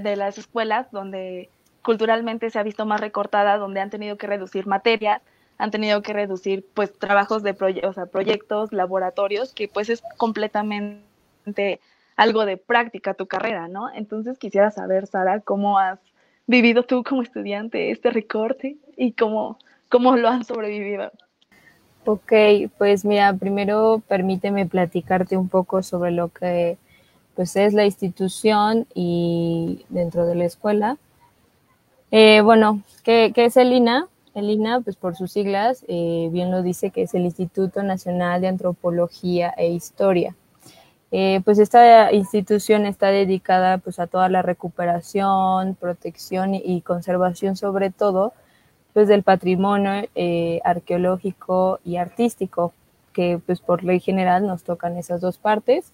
de 0.02 0.16
las 0.16 0.36
escuelas 0.36 0.90
donde 0.90 1.48
culturalmente 1.82 2.50
se 2.50 2.58
ha 2.58 2.64
visto 2.64 2.84
más 2.84 3.00
recortada, 3.00 3.56
donde 3.56 3.80
han 3.80 3.90
tenido 3.90 4.16
que 4.16 4.26
reducir 4.26 4.66
materias, 4.66 5.22
han 5.58 5.70
tenido 5.70 6.02
que 6.02 6.12
reducir 6.12 6.66
pues 6.74 6.92
trabajos 6.98 7.44
de 7.44 7.56
o 7.86 7.92
sea, 7.92 8.06
proyectos, 8.06 8.72
laboratorios, 8.72 9.52
que 9.52 9.68
pues 9.68 9.90
es 9.90 10.02
completamente 10.16 11.78
algo 12.16 12.44
de 12.44 12.56
práctica 12.56 13.14
tu 13.14 13.26
carrera, 13.26 13.68
¿no? 13.68 13.92
Entonces 13.92 14.38
quisiera 14.38 14.70
saber, 14.70 15.06
Sara, 15.06 15.40
cómo 15.40 15.78
has 15.78 15.98
vivido 16.46 16.82
tú 16.82 17.02
como 17.04 17.22
estudiante 17.22 17.90
este 17.90 18.10
recorte 18.10 18.76
y 18.96 19.12
cómo, 19.12 19.58
cómo 19.88 20.16
lo 20.16 20.28
han 20.28 20.44
sobrevivido. 20.44 21.10
Ok, 22.04 22.32
pues 22.78 23.04
mira, 23.04 23.32
primero 23.32 24.02
permíteme 24.08 24.66
platicarte 24.66 25.36
un 25.36 25.48
poco 25.48 25.82
sobre 25.82 26.10
lo 26.10 26.28
que 26.28 26.76
pues 27.34 27.56
es 27.56 27.74
la 27.74 27.84
institución 27.84 28.86
y 28.94 29.84
dentro 29.88 30.26
de 30.26 30.34
la 30.34 30.44
escuela. 30.44 30.98
Eh, 32.10 32.40
bueno, 32.42 32.82
¿qué, 33.04 33.32
es 33.34 33.56
el 33.56 33.72
INA? 33.72 34.08
El 34.34 34.50
INA, 34.50 34.80
pues 34.80 34.96
por 34.96 35.16
sus 35.16 35.32
siglas, 35.32 35.84
eh, 35.88 36.28
bien 36.32 36.50
lo 36.50 36.62
dice 36.62 36.90
que 36.90 37.02
es 37.02 37.14
el 37.14 37.22
Instituto 37.22 37.82
Nacional 37.82 38.40
de 38.40 38.48
Antropología 38.48 39.54
e 39.56 39.68
Historia. 39.68 40.34
Eh, 41.12 41.42
pues 41.44 41.58
esta 41.58 42.10
institución 42.12 42.86
está 42.86 43.08
dedicada 43.08 43.78
pues 43.78 43.98
a 43.98 44.06
toda 44.06 44.28
la 44.28 44.42
recuperación, 44.42 45.74
protección 45.76 46.54
y, 46.54 46.80
conservación 46.80 47.56
sobre 47.56 47.90
todo 47.90 48.32
pues 48.94 49.08
del 49.08 49.22
patrimonio 49.22 50.08
arqueológico 50.64 51.80
y 51.84 51.96
artístico, 51.96 52.72
que 53.12 53.40
pues 53.44 53.60
por 53.60 53.84
ley 53.84 54.00
general 54.00 54.46
nos 54.46 54.64
tocan 54.64 54.96
esas 54.96 55.20
dos 55.20 55.38
partes. 55.38 55.92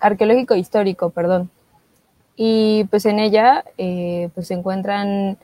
arqueológico 0.00 0.54
e 0.54 0.58
histórico, 0.58 1.10
perdón 1.10 1.50
y 2.36 2.84
pues 2.84 3.06
en 3.06 3.18
ella 3.18 3.64
eh, 3.78 4.30
pues 4.34 4.48
se 4.48 4.54
encuentran 4.54 5.38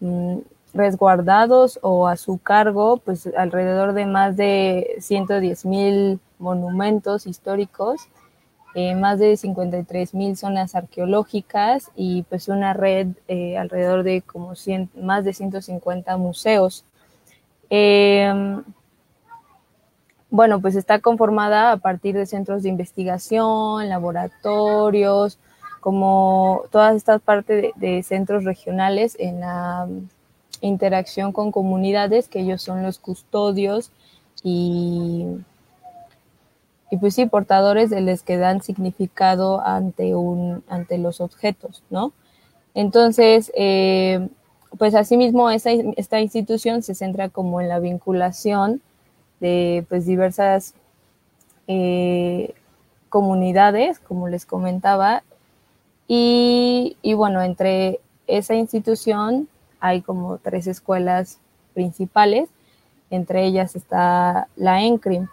mm, 0.00 0.38
resguardados 0.74 1.78
o 1.82 2.06
a 2.06 2.16
su 2.16 2.38
cargo 2.38 2.98
pues 2.98 3.28
alrededor 3.36 3.94
de 3.94 4.06
más 4.06 4.36
de 4.36 4.96
110 5.00 5.64
mil 5.64 6.20
monumentos 6.40 7.26
históricos, 7.26 8.08
eh, 8.74 8.94
más 8.94 9.18
de 9.18 9.36
53 9.36 10.14
mil 10.14 10.36
zonas 10.36 10.74
arqueológicas 10.74 11.90
y 11.96 12.22
pues 12.24 12.48
una 12.48 12.72
red 12.72 13.08
eh, 13.28 13.58
alrededor 13.58 14.04
de 14.04 14.22
como 14.22 14.52
más 14.94 15.24
de 15.24 15.32
150 15.32 16.16
museos. 16.16 16.84
Em, 17.68 18.62
bueno, 20.30 20.60
pues 20.60 20.76
está 20.76 21.00
conformada 21.00 21.72
a 21.72 21.76
partir 21.78 22.14
de 22.16 22.26
centros 22.26 22.62
de 22.62 22.68
investigación, 22.68 23.88
laboratorios, 23.88 25.38
como 25.80 26.62
todas 26.70 26.94
estas 26.94 27.20
partes 27.20 27.72
de, 27.74 28.02
centros 28.02 28.44
regionales 28.44 29.16
en 29.18 29.40
la 29.40 29.86
mm, 29.88 30.08
interacción 30.60 31.32
con 31.32 31.50
comunidades, 31.52 32.28
que 32.28 32.40
ellos 32.40 32.62
son 32.62 32.82
los 32.82 32.98
custodios 32.98 33.90
y, 34.44 35.26
y 36.90 36.96
pues 36.96 37.14
sí, 37.14 37.26
portadores 37.26 37.90
de 37.90 38.00
los 38.00 38.22
que 38.22 38.36
dan 38.36 38.62
significado 38.62 39.64
ante, 39.64 40.14
un, 40.14 40.64
ante 40.68 40.98
los 40.98 41.20
objetos, 41.20 41.82
¿no? 41.90 42.12
Entonces, 42.74 43.52
eh, 43.54 44.28
pues 44.78 44.94
asimismo, 44.94 45.50
esta, 45.50 45.70
esta 45.96 46.20
institución 46.20 46.82
se 46.82 46.94
centra 46.94 47.28
como 47.28 47.60
en 47.60 47.68
la 47.68 47.78
vinculación 47.78 48.80
de 49.40 49.84
pues 49.88 50.06
diversas 50.06 50.74
eh, 51.66 52.54
comunidades, 53.08 53.98
como 53.98 54.28
les 54.28 54.46
comentaba, 54.46 55.22
y, 56.12 56.96
bueno, 57.14 57.40
entre 57.40 58.00
esa 58.26 58.56
institución 58.56 59.48
hay 59.78 60.02
como 60.02 60.38
tres 60.38 60.66
escuelas 60.66 61.38
principales, 61.72 62.48
entre 63.10 63.44
ellas 63.44 63.76
está 63.76 64.48
la 64.56 64.82
ENCRIM, 64.82 65.28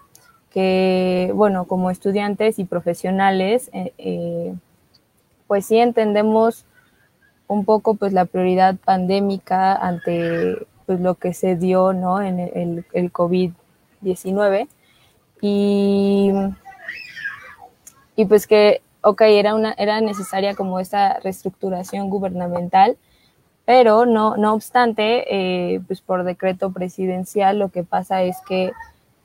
que 0.51 1.31
bueno, 1.35 1.65
como 1.65 1.91
estudiantes 1.91 2.59
y 2.59 2.65
profesionales, 2.65 3.69
eh, 3.73 3.93
eh, 3.97 4.55
pues 5.47 5.65
sí 5.65 5.77
entendemos 5.77 6.65
un 7.47 7.65
poco 7.65 7.95
pues 7.95 8.13
la 8.13 8.25
prioridad 8.25 8.75
pandémica 8.83 9.75
ante 9.75 10.67
pues 10.85 10.99
lo 10.99 11.15
que 11.15 11.33
se 11.33 11.55
dio 11.55 11.93
¿no? 11.93 12.21
en 12.21 12.39
el, 12.39 12.85
el 12.93 13.11
COVID-19 13.11 14.67
y, 15.41 16.31
y 18.15 18.25
pues 18.25 18.47
que 18.47 18.81
ok, 19.07 19.21
era, 19.21 19.55
una, 19.55 19.73
era 19.77 20.01
necesaria 20.01 20.55
como 20.55 20.79
esta 20.79 21.19
reestructuración 21.19 22.09
gubernamental, 22.09 22.97
pero 23.65 24.05
no, 24.05 24.37
no 24.37 24.53
obstante, 24.53 25.25
eh, 25.29 25.81
pues 25.87 26.01
por 26.01 26.23
decreto 26.23 26.71
presidencial 26.71 27.59
lo 27.59 27.69
que 27.69 27.83
pasa 27.83 28.23
es 28.23 28.37
que 28.47 28.71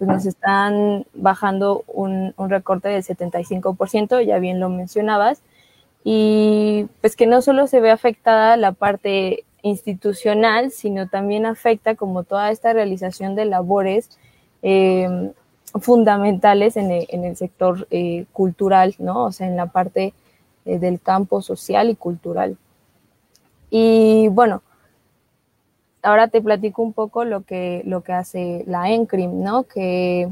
pues 0.02 0.16
nos 0.16 0.26
están 0.26 1.06
bajando 1.14 1.84
un, 1.86 2.34
un 2.36 2.50
recorte 2.50 2.88
del 2.88 3.04
75%, 3.04 4.20
ya 4.26 4.40
bien 4.40 4.58
lo 4.58 4.68
mencionabas, 4.68 5.42
y 6.02 6.88
pues 7.00 7.14
que 7.14 7.28
no 7.28 7.40
solo 7.40 7.68
se 7.68 7.80
ve 7.80 7.92
afectada 7.92 8.56
la 8.56 8.72
parte 8.72 9.44
institucional, 9.62 10.72
sino 10.72 11.08
también 11.08 11.46
afecta 11.46 11.94
como 11.94 12.24
toda 12.24 12.50
esta 12.50 12.72
realización 12.72 13.36
de 13.36 13.44
labores 13.44 14.10
eh, 14.62 15.30
fundamentales 15.80 16.76
en 16.76 16.90
el, 16.90 17.36
sector 17.36 17.86
eh, 17.92 18.24
cultural, 18.32 18.96
¿no? 18.98 19.26
O 19.26 19.30
sea, 19.30 19.46
en 19.46 19.54
la 19.56 19.66
parte 19.66 20.14
eh, 20.64 20.80
del 20.80 21.00
campo 21.00 21.42
social 21.42 21.90
y 21.90 21.94
cultural. 21.94 22.56
Y 23.70 24.26
bueno, 24.32 24.64
ahora 26.02 26.28
te 26.28 26.42
platico 26.42 26.82
un 26.82 26.92
poco 26.92 27.24
lo 27.24 27.42
que, 27.42 27.82
lo 27.86 28.02
que 28.02 28.12
hace 28.12 28.64
la 28.66 28.90
ENCRIM, 28.90 29.42
¿no? 29.42 29.64
Que 29.64 30.28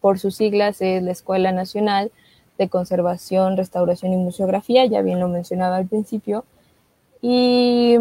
por 0.00 0.18
sus 0.18 0.36
siglas 0.36 0.80
es 0.80 1.02
la 1.02 1.12
Escuela 1.12 1.52
Nacional 1.52 2.10
de 2.58 2.68
Conservación, 2.68 3.56
Restauración 3.56 4.12
y 4.12 4.16
Museografía, 4.16 4.86
ya 4.86 5.02
bien 5.02 5.20
lo 5.20 5.28
mencionaba 5.28 5.76
al 5.76 5.86
principio. 5.86 6.44
Y 7.20 7.96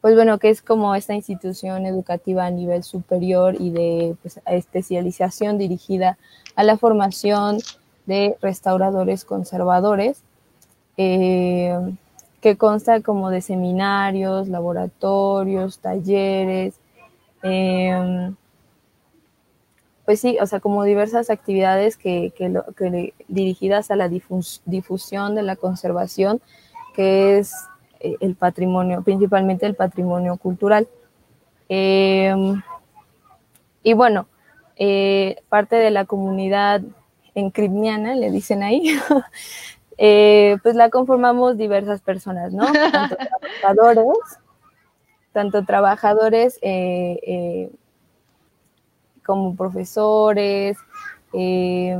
pues 0.00 0.14
bueno, 0.14 0.38
que 0.38 0.50
es 0.50 0.62
como 0.62 0.94
esta 0.94 1.14
institución 1.14 1.86
educativa 1.86 2.46
a 2.46 2.50
nivel 2.50 2.84
superior 2.84 3.56
y 3.58 3.70
de 3.70 4.16
pues, 4.22 4.40
especialización 4.46 5.58
dirigida 5.58 6.18
a 6.54 6.64
la 6.64 6.76
formación 6.76 7.58
de 8.06 8.36
restauradores 8.40 9.24
conservadores, 9.24 10.22
eh, 10.96 11.76
que 12.46 12.56
consta 12.56 13.00
como 13.00 13.30
de 13.30 13.40
seminarios, 13.40 14.46
laboratorios, 14.46 15.80
talleres, 15.80 16.78
em, 17.42 18.36
pues 20.04 20.20
sí, 20.20 20.38
o 20.40 20.46
sea, 20.46 20.60
como 20.60 20.84
diversas 20.84 21.28
actividades 21.28 21.96
que, 21.96 22.32
que, 22.36 23.12
dirigidas 23.26 23.90
a 23.90 23.96
la 23.96 24.08
difusión 24.08 25.34
de 25.34 25.42
la 25.42 25.56
conservación, 25.56 26.40
que 26.94 27.38
es 27.38 27.52
eh, 27.98 28.14
el 28.20 28.36
patrimonio, 28.36 29.02
principalmente 29.02 29.66
el 29.66 29.74
patrimonio 29.74 30.36
cultural. 30.36 30.86
Em, 31.68 32.62
y 33.82 33.92
bueno, 33.94 34.28
eh, 34.76 35.42
parte 35.48 35.74
de 35.74 35.90
la 35.90 36.04
comunidad 36.04 36.80
encripniana, 37.34 38.14
le 38.14 38.30
dicen 38.30 38.62
ahí, 38.62 38.84
eh, 39.98 40.56
pues 40.62 40.74
la 40.76 40.90
conformamos 40.90 41.56
diversas 41.56 42.00
personas, 42.00 42.52
¿no? 42.52 42.64
Tanto 43.62 43.82
trabajadores, 43.82 44.38
tanto 45.32 45.64
trabajadores 45.64 46.60
como 49.26 49.56
profesores, 49.56 50.78
eh, 51.32 51.98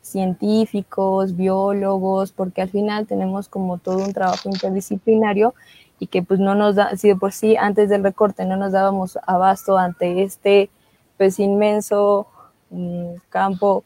científicos, 0.00 1.36
biólogos, 1.36 2.32
porque 2.32 2.62
al 2.62 2.70
final 2.70 3.06
tenemos 3.06 3.48
como 3.48 3.78
todo 3.78 4.04
un 4.04 4.12
trabajo 4.12 4.48
interdisciplinario 4.48 5.54
y 5.98 6.06
que 6.06 6.22
pues 6.22 6.40
no 6.40 6.54
nos 6.54 6.76
da, 6.76 6.96
si 6.96 7.08
de 7.08 7.16
por 7.16 7.32
sí 7.32 7.56
antes 7.56 7.88
del 7.88 8.02
recorte 8.02 8.44
no 8.44 8.56
nos 8.56 8.72
dábamos 8.72 9.18
abasto 9.26 9.78
ante 9.78 10.22
este 10.22 10.70
pues 11.16 11.38
inmenso 11.38 12.26
mm, 12.70 13.14
campo 13.28 13.84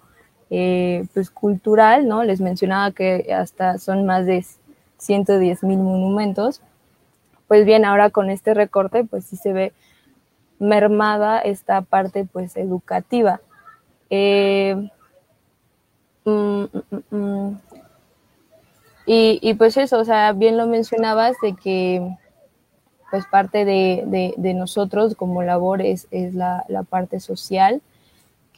eh, 0.51 1.07
pues 1.15 1.31
cultural, 1.31 2.09
¿no? 2.09 2.25
Les 2.25 2.41
mencionaba 2.41 2.91
que 2.93 3.33
hasta 3.35 3.79
son 3.79 4.07
más 4.07 4.27
de 4.27 4.45
110 4.99 5.63
mil 5.65 5.79
monumentos. 5.79 6.63
Pues 7.49 7.65
bien, 7.65 7.85
ahora 7.85 8.11
con 8.11 8.31
este 8.31 8.55
recorte 8.55 9.05
pues 9.05 9.25
sí 9.25 9.37
se 9.37 9.53
ve 9.53 9.73
mermada 10.59 11.39
esta 11.41 11.83
parte 11.83 12.25
pues 12.25 12.57
educativa. 12.57 13.41
Eh, 14.11 14.89
mm, 16.25 16.65
mm, 16.65 17.17
mm, 17.17 17.59
y, 19.09 19.55
pues 19.55 19.77
eso, 19.77 20.01
o 20.01 20.05
sea, 20.05 20.33
bien 20.33 20.57
lo 20.57 20.67
mencionabas 20.67 21.37
de 21.41 21.55
que 21.55 22.17
pues 23.11 23.25
parte 23.27 23.65
de, 23.65 24.35
nosotros 24.57 25.15
como 25.15 25.45
labor 25.45 25.81
es, 25.81 26.09
la, 26.11 26.65
parte 26.89 27.21
social, 27.21 27.81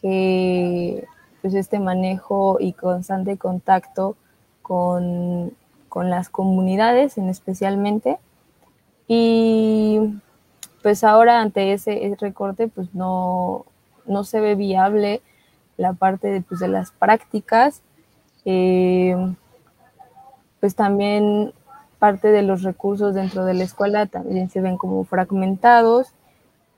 que 0.01 1.07
pues 1.41 1.55
este 1.55 1.79
manejo 1.79 2.59
y 2.61 2.73
constante 2.73 3.37
contacto 3.37 4.17
con, 4.63 5.53
con 5.89 6.11
las 6.11 6.29
comunidades 6.29 7.19
en 7.19 7.29
especialmente. 7.29 8.19
Y 9.07 10.21
pues 10.83 11.05
ahora 11.05 11.41
ante 11.41 11.73
ese, 11.73 12.17
recorte 12.21 12.69
pues 12.69 12.95
no, 12.95 13.65
no, 14.07 14.25
se 14.25 14.41
ve 14.41 14.55
viable 14.55 15.23
la 15.77 15.93
parte 15.93 16.29
de, 16.29 16.41
pues, 16.43 16.61
de 16.61 16.69
las 16.69 16.91
prácticas, 16.91 17.83
eh, 18.45 19.17
pues 20.61 20.75
también 20.75 21.53
parte 21.99 22.29
de 22.29 22.43
los 22.43 22.63
recursos 22.63 23.15
dentro 23.15 23.45
de 23.45 23.55
la 23.55 23.65
escuela 23.65 24.07
también 24.07 24.51
se 24.51 24.61
ven 24.61 24.77
como 24.77 25.05
fragmentados 25.05 26.13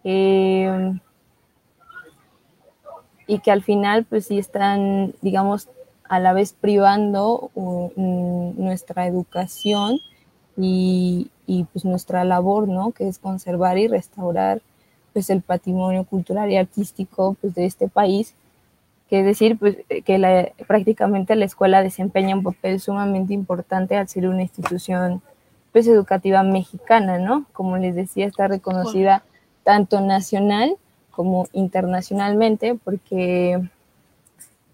eh, 0.05 0.99
y 3.31 3.39
que 3.39 3.53
al 3.53 3.63
final 3.63 4.05
pues 4.05 4.27
sí 4.27 4.41
están, 4.41 5.15
digamos, 5.23 5.69
a 6.09 6.19
la 6.19 6.33
vez 6.33 6.53
privando 6.53 7.53
nuestra 7.95 9.07
educación 9.07 10.01
y, 10.57 11.31
y 11.47 11.63
pues 11.73 11.85
nuestra 11.85 12.25
labor, 12.25 12.67
¿no? 12.67 12.91
Que 12.91 13.07
es 13.07 13.21
conservar 13.21 13.79
y 13.79 13.87
restaurar 13.87 14.63
pues 15.13 15.31
el 15.31 15.43
patrimonio 15.43 16.03
cultural 16.03 16.51
y 16.51 16.57
artístico 16.57 17.37
pues 17.41 17.55
de 17.55 17.67
este 17.67 17.87
país, 17.87 18.35
que 19.09 19.21
es 19.21 19.25
decir, 19.25 19.57
pues 19.57 19.77
que 20.05 20.19
la, 20.19 20.51
prácticamente 20.67 21.37
la 21.37 21.45
escuela 21.45 21.85
desempeña 21.85 22.35
un 22.35 22.43
papel 22.43 22.81
sumamente 22.81 23.33
importante 23.33 23.97
al 23.97 24.09
ser 24.09 24.27
una 24.27 24.43
institución 24.43 25.23
pues 25.71 25.87
educativa 25.87 26.43
mexicana, 26.43 27.21
¿no? 27.21 27.47
Como 27.53 27.77
les 27.77 27.95
decía, 27.95 28.27
está 28.27 28.49
reconocida 28.49 29.23
tanto 29.63 30.01
nacional 30.01 30.77
como 31.11 31.47
internacionalmente, 31.53 32.75
porque 32.75 33.61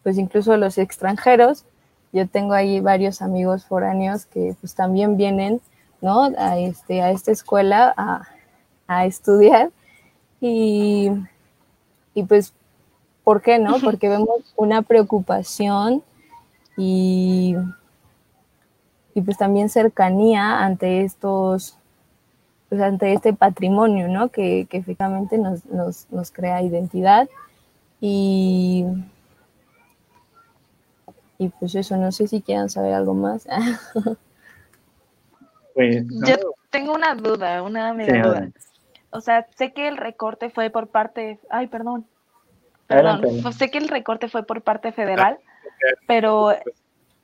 pues 0.02 0.18
incluso 0.18 0.56
los 0.56 0.78
extranjeros, 0.78 1.64
yo 2.12 2.28
tengo 2.28 2.52
ahí 2.52 2.80
varios 2.80 3.22
amigos 3.22 3.64
foráneos 3.64 4.26
que 4.26 4.54
pues 4.60 4.74
también 4.74 5.16
vienen 5.16 5.60
¿no? 6.00 6.32
A, 6.38 6.58
este, 6.58 7.02
a 7.02 7.10
esta 7.10 7.32
escuela 7.32 7.94
a, 8.86 9.06
estudiar. 9.06 9.70
Y, 10.40 11.10
y, 12.14 12.22
pues, 12.24 12.52
¿por 13.24 13.42
qué 13.42 13.58
no? 13.58 13.78
Porque 13.80 14.08
vemos 14.08 14.54
una 14.56 14.82
preocupación 14.82 16.02
y, 16.76 17.56
y 19.14 19.20
pues 19.22 19.38
también 19.38 19.68
cercanía 19.68 20.64
ante 20.64 21.02
estos, 21.02 21.75
pues 22.68 22.80
ante 22.80 23.12
este 23.12 23.32
patrimonio, 23.32 24.08
¿no? 24.08 24.28
Que, 24.28 24.66
que 24.68 24.76
efectivamente 24.76 25.38
nos, 25.38 25.64
nos, 25.66 26.10
nos 26.10 26.30
crea 26.30 26.62
identidad. 26.62 27.28
Y, 28.00 28.84
y 31.38 31.48
pues 31.48 31.74
eso, 31.74 31.96
no 31.96 32.12
sé 32.12 32.26
si 32.28 32.42
quieran 32.42 32.68
saber 32.68 32.94
algo 32.94 33.14
más. 33.14 33.46
Pues, 35.74 36.06
Yo 36.26 36.36
tengo 36.70 36.94
una 36.94 37.14
duda, 37.14 37.62
una 37.62 37.92
media 37.92 38.22
duda. 38.22 38.48
O 39.10 39.20
sea, 39.20 39.46
sé 39.56 39.74
que 39.74 39.88
el 39.88 39.98
recorte 39.98 40.48
fue 40.48 40.70
por 40.70 40.88
parte, 40.88 41.38
ay, 41.50 41.66
perdón, 41.66 42.06
perdón, 42.86 43.20
pues 43.42 43.56
sé 43.56 43.70
que 43.70 43.76
el 43.76 43.88
recorte 43.88 44.28
fue 44.28 44.42
por 44.42 44.62
parte 44.62 44.92
federal, 44.92 45.38
pero 46.06 46.54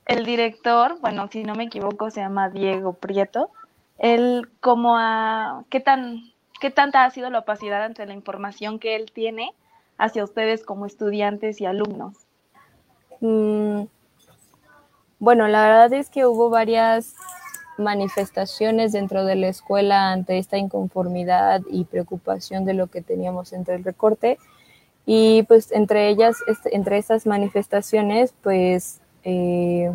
el 0.05 0.25
director, 0.25 0.99
bueno, 1.01 1.27
si 1.31 1.43
no 1.43 1.55
me 1.55 1.63
equivoco, 1.63 2.11
se 2.11 2.21
llama 2.21 2.49
Diego 2.49 2.93
Prieto. 2.93 3.49
Él, 3.97 4.49
como 4.59 4.97
a, 4.97 5.63
¿qué 5.69 5.79
tan, 5.79 6.33
qué 6.59 6.71
tanta 6.71 7.05
ha 7.05 7.11
sido 7.11 7.29
la 7.29 7.39
opacidad 7.39 7.83
ante 7.83 8.05
la 8.05 8.13
información 8.13 8.79
que 8.79 8.95
él 8.95 9.11
tiene 9.13 9.53
hacia 9.97 10.23
ustedes 10.23 10.65
como 10.65 10.85
estudiantes 10.85 11.61
y 11.61 11.65
alumnos? 11.65 12.15
Mm, 13.21 13.83
bueno, 15.19 15.47
la 15.47 15.61
verdad 15.61 15.93
es 15.93 16.09
que 16.09 16.25
hubo 16.25 16.49
varias 16.49 17.15
manifestaciones 17.77 18.91
dentro 18.91 19.25
de 19.25 19.35
la 19.35 19.47
escuela 19.47 20.11
ante 20.11 20.37
esta 20.37 20.57
inconformidad 20.57 21.61
y 21.69 21.85
preocupación 21.85 22.65
de 22.65 22.73
lo 22.73 22.87
que 22.87 23.01
teníamos 23.01 23.53
entre 23.53 23.75
el 23.75 23.83
recorte. 23.83 24.37
Y 25.05 25.43
pues 25.43 25.71
entre 25.71 26.09
ellas, 26.09 26.37
entre 26.71 26.97
esas 26.97 27.25
manifestaciones, 27.25 28.33
pues, 28.41 29.01
eh, 29.23 29.93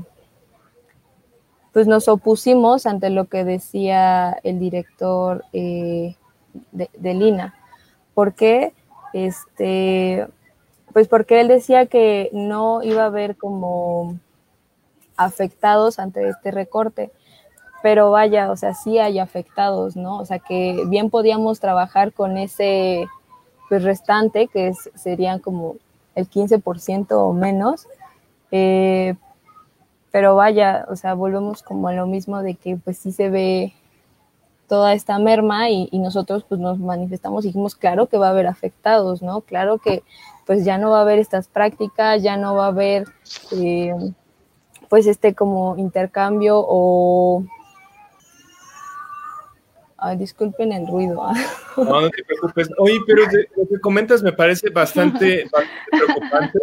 pues 1.73 1.87
nos 1.87 2.09
opusimos 2.09 2.87
ante 2.87 3.11
lo 3.11 3.27
que 3.27 3.45
decía 3.45 4.39
el 4.43 4.59
director 4.59 5.45
eh, 5.53 6.17
de, 6.73 7.15
Lina. 7.15 7.55
¿Por 8.15 8.35
qué? 8.35 8.73
Este, 9.13 10.27
pues 10.93 11.09
porque 11.09 11.41
él 11.41 11.49
decía 11.49 11.87
que 11.87 12.31
no 12.33 12.83
iba 12.83 13.03
a 13.03 13.07
haber 13.07 13.37
como 13.37 14.19
afectados 15.17 15.99
ante 15.99 16.29
este 16.29 16.51
recorte 16.51 17.11
pero 17.83 18.11
vaya, 18.11 18.51
o 18.51 18.57
sea, 18.57 18.75
sí 18.75 18.99
hay 18.99 19.19
afectados, 19.19 19.97
¿no? 19.97 20.19
O 20.19 20.25
sea, 20.25 20.39
que 20.39 20.83
bien 20.87 21.11
podíamos 21.11 21.61
trabajar 21.61 22.13
con 22.13 22.37
ese 22.37 23.07
pues, 23.69 23.83
restante, 23.85 24.49
que 24.49 24.73
serían 24.95 25.39
como 25.39 25.77
el 26.15 26.29
15% 26.29 27.13
o 27.13 27.33
menos, 27.33 27.87
eh, 28.51 29.15
pero 30.11 30.35
vaya, 30.35 30.87
o 30.89 30.97
sea, 30.97 31.15
volvemos 31.15 31.63
como 31.63 31.89
a 31.89 31.93
lo 31.93 32.07
mismo 32.07 32.43
de 32.43 32.55
que 32.55 32.77
pues 32.77 32.99
sí 32.99 33.13
se 33.13 33.31
ve 33.31 33.75
toda 34.69 34.93
esta 34.93 35.19
merma 35.19 35.71
y, 35.71 35.89
nosotros 35.93 36.45
pues 36.49 36.61
nos 36.61 36.79
manifestamos 36.79 37.45
y 37.45 37.49
dijimos, 37.49 37.75
claro 37.75 38.07
que 38.07 38.19
va 38.19 38.29
a 38.29 38.31
haber 38.31 38.47
afectados, 38.47 39.23
¿no? 39.23 39.41
Claro 39.41 39.79
que 39.79 40.03
pues 40.47 40.65
ya 40.65 40.79
no 40.79 40.91
va 40.91 40.99
a 40.99 41.03
haber 41.03 41.19
estas 41.19 41.49
prácticas, 41.49 42.23
ya 42.23 42.37
no 42.37 42.55
va 42.55 42.67
a 42.67 42.69
haber 42.69 43.07
eh, 43.53 43.95
pues 44.89 45.07
este 45.07 45.35
como 45.35 45.77
intercambio 45.77 46.57
o 46.67 47.45
Ay, 50.01 50.17
disculpen 50.17 50.71
el 50.73 50.87
ruido. 50.87 51.25
¿ah? 51.25 51.35
No, 51.77 52.03
no 52.03 52.11
te 52.11 52.23
preocupes. 52.23 52.69
Oye, 52.79 53.01
pero 53.05 53.23
lo 53.57 53.69
que 53.69 53.81
comentas 53.81 54.23
me 54.23 54.33
parece 54.33 54.71
bastante, 54.71 55.51
preocupante. 55.91 56.61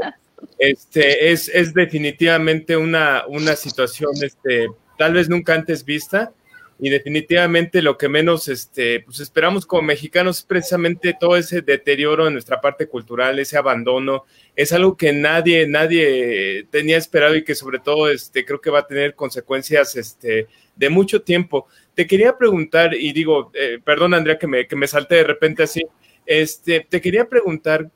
Este, 0.58 1.32
es, 1.32 1.50
es 1.50 1.74
definitivamente 1.74 2.78
una, 2.78 3.24
una 3.28 3.56
situación 3.56 4.12
este, 4.22 4.68
tal 4.98 5.14
vez 5.14 5.30
nunca 5.30 5.54
antes 5.54 5.84
vista 5.84 6.34
y 6.78 6.90
definitivamente 6.90 7.82
lo 7.82 7.98
que 7.98 8.10
menos 8.10 8.50
este, 8.50 9.00
pues 9.00 9.22
esperamos 9.22 9.66
como 9.66 9.84
mexicanos 9.84 10.40
es 10.40 10.44
precisamente 10.44 11.16
todo 11.18 11.38
ese 11.38 11.62
deterioro 11.62 12.28
en 12.28 12.34
nuestra 12.34 12.60
parte 12.60 12.88
cultural, 12.88 13.40
ese 13.40 13.58
abandono, 13.58 14.26
es 14.56 14.74
algo 14.74 14.98
que 14.98 15.14
nadie, 15.14 15.68
nadie 15.68 16.68
tenía 16.70 16.98
esperado 16.98 17.36
y 17.36 17.46
que 17.46 17.56
sobre 17.56 17.80
todo 17.80 18.10
este, 18.10 18.44
creo 18.44 18.60
que 18.60 18.70
va 18.70 18.80
a 18.80 18.88
tener 18.88 19.16
consecuencias 19.16 19.96
este, 19.96 20.48
de 20.76 20.90
mucho 20.90 21.22
tiempo. 21.22 21.68
Te 21.94 22.06
quería 22.06 22.38
preguntar, 22.38 22.94
y 22.94 23.14
digo, 23.14 23.52
eh, 23.54 23.80
perdón 23.84 24.14
Andrea 24.14 24.38
que 24.38 24.48
me, 24.48 24.68
que 24.68 24.76
me 24.76 24.88
salte 24.88 25.16
de 25.16 25.24
repente 25.24 25.64
así, 25.64 25.82
este, 26.26 26.86
te 26.90 27.00
quería 27.00 27.30
preguntar, 27.30 27.90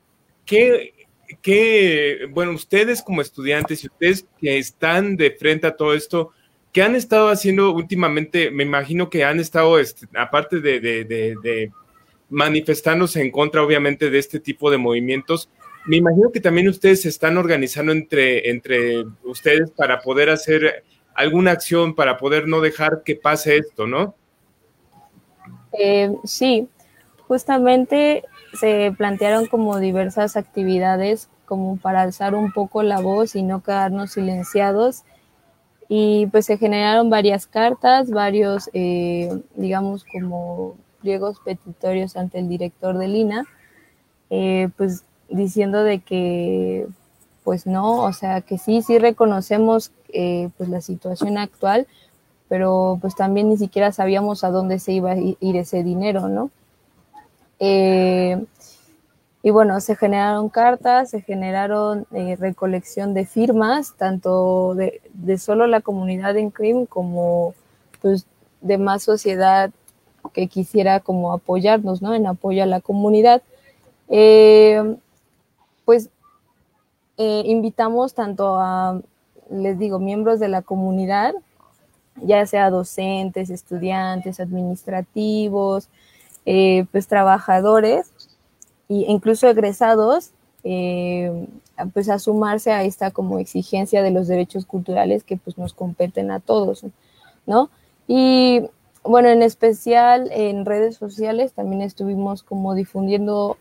¿qué, 0.46 0.94
¿qué, 1.42 2.28
bueno, 2.30 2.52
ustedes 2.52 3.02
como 3.02 3.20
estudiantes 3.20 3.84
y 3.84 3.88
ustedes 3.88 4.26
que 4.40 4.58
están 4.58 5.16
de 5.16 5.30
frente 5.30 5.66
a 5.66 5.76
todo 5.76 5.94
esto, 5.94 6.32
¿Qué 6.72 6.82
han 6.82 6.94
estado 6.94 7.28
haciendo 7.30 7.72
últimamente? 7.72 8.50
Me 8.50 8.62
imagino 8.62 9.10
que 9.10 9.24
han 9.24 9.40
estado, 9.40 9.78
este, 9.78 10.06
aparte 10.16 10.60
de, 10.60 11.72
manifestándose 12.28 13.20
en 13.20 13.32
contra, 13.32 13.62
obviamente, 13.62 14.08
de 14.08 14.18
este 14.18 14.38
tipo 14.38 14.70
de 14.70 14.78
movimientos, 14.78 15.50
me 15.86 15.96
imagino 15.96 16.30
que 16.30 16.40
también 16.40 16.68
ustedes 16.68 17.02
se 17.02 17.08
están 17.08 17.38
organizando 17.38 17.90
entre, 17.90 18.50
entre 18.50 19.04
ustedes 19.24 19.70
para 19.70 20.00
poder 20.00 20.30
hacer 20.30 20.84
alguna 21.14 21.50
acción, 21.52 21.94
para 21.94 22.18
poder 22.18 22.46
no 22.46 22.60
dejar 22.60 23.02
que 23.02 23.16
pase 23.16 23.56
esto, 23.56 23.86
¿no? 23.86 24.14
Eh, 25.72 26.12
sí, 26.24 26.68
justamente 27.26 28.22
se 28.58 28.92
plantearon 28.96 29.46
como 29.46 29.78
diversas 29.78 30.36
actividades 30.36 31.28
como 31.44 31.76
para 31.76 32.02
alzar 32.02 32.34
un 32.34 32.52
poco 32.52 32.82
la 32.82 33.00
voz 33.00 33.34
y 33.34 33.42
no 33.42 33.62
quedarnos 33.62 34.12
silenciados 34.12 35.02
y 35.88 36.28
pues 36.28 36.46
se 36.46 36.56
generaron 36.56 37.10
varias 37.10 37.48
cartas, 37.48 38.10
varios, 38.10 38.70
eh, 38.72 39.42
digamos, 39.56 40.04
como 40.04 40.76
pliegos 41.00 41.40
petitorios 41.44 42.16
ante 42.16 42.38
el 42.38 42.48
director 42.48 42.96
de 42.96 43.08
Lina, 43.08 43.46
eh, 44.30 44.68
pues 44.76 45.02
diciendo 45.28 45.82
de 45.82 45.98
que, 45.98 46.86
pues 47.42 47.66
no, 47.66 48.04
o 48.04 48.12
sea, 48.12 48.40
que 48.42 48.56
sí, 48.56 48.82
sí 48.82 49.00
reconocemos 49.00 49.90
eh, 50.10 50.50
pues 50.56 50.68
la 50.68 50.80
situación 50.80 51.36
actual, 51.38 51.88
pero 52.48 52.98
pues 53.00 53.16
también 53.16 53.48
ni 53.48 53.56
siquiera 53.56 53.90
sabíamos 53.90 54.44
a 54.44 54.50
dónde 54.50 54.78
se 54.78 54.92
iba 54.92 55.10
a 55.10 55.16
ir 55.16 55.56
ese 55.56 55.82
dinero, 55.82 56.28
¿no? 56.28 56.52
Y 59.42 59.50
bueno, 59.50 59.80
se 59.80 59.96
generaron 59.96 60.50
cartas, 60.50 61.10
se 61.10 61.22
generaron 61.22 62.06
eh, 62.12 62.36
recolección 62.38 63.14
de 63.14 63.24
firmas, 63.24 63.94
tanto 63.96 64.74
de, 64.74 65.38
solo 65.38 65.66
la 65.66 65.80
comunidad 65.80 66.36
en 66.36 66.50
CRIM 66.50 66.84
como 66.84 67.54
pues, 68.02 68.26
de 68.60 68.76
más 68.76 69.02
sociedad 69.02 69.70
que 70.34 70.46
quisiera 70.46 71.00
como 71.00 71.32
apoyarnos, 71.32 72.02
¿no? 72.02 72.14
En 72.14 72.26
apoyo 72.26 72.62
a 72.62 72.66
la 72.66 72.82
comunidad. 72.82 73.42
Eh, 74.08 74.96
pues 75.86 76.10
eh, 77.16 77.42
invitamos 77.46 78.12
tanto 78.12 78.56
a, 78.60 79.00
les 79.50 79.78
digo, 79.78 79.98
miembros 79.98 80.38
de 80.38 80.48
la 80.48 80.60
comunidad, 80.60 81.32
ya 82.16 82.44
sea 82.44 82.68
docentes, 82.68 83.48
estudiantes, 83.48 84.38
administrativos, 84.38 85.88
pues 86.90 87.06
trabajadores, 87.06 88.12
y 88.88 89.04
incluso 89.06 89.48
egresados, 89.48 90.32
eh, 90.64 91.46
pues 91.94 92.08
a 92.08 92.18
sumarse 92.18 92.72
a 92.72 92.82
esta 92.82 93.10
como 93.10 93.38
exigencia 93.38 94.02
de 94.02 94.10
los 94.10 94.26
derechos 94.26 94.66
culturales 94.66 95.22
que 95.22 95.36
pues 95.36 95.56
nos 95.56 95.72
competen 95.72 96.30
a 96.30 96.40
todos, 96.40 96.84
¿no? 97.46 97.70
Y 98.08 98.62
bueno, 99.04 99.28
en 99.28 99.42
especial 99.42 100.28
en 100.32 100.64
redes 100.66 100.96
sociales 100.96 101.52
también 101.52 101.82
estuvimos 101.82 102.42
como 102.42 102.74
difundiendo 102.74 103.56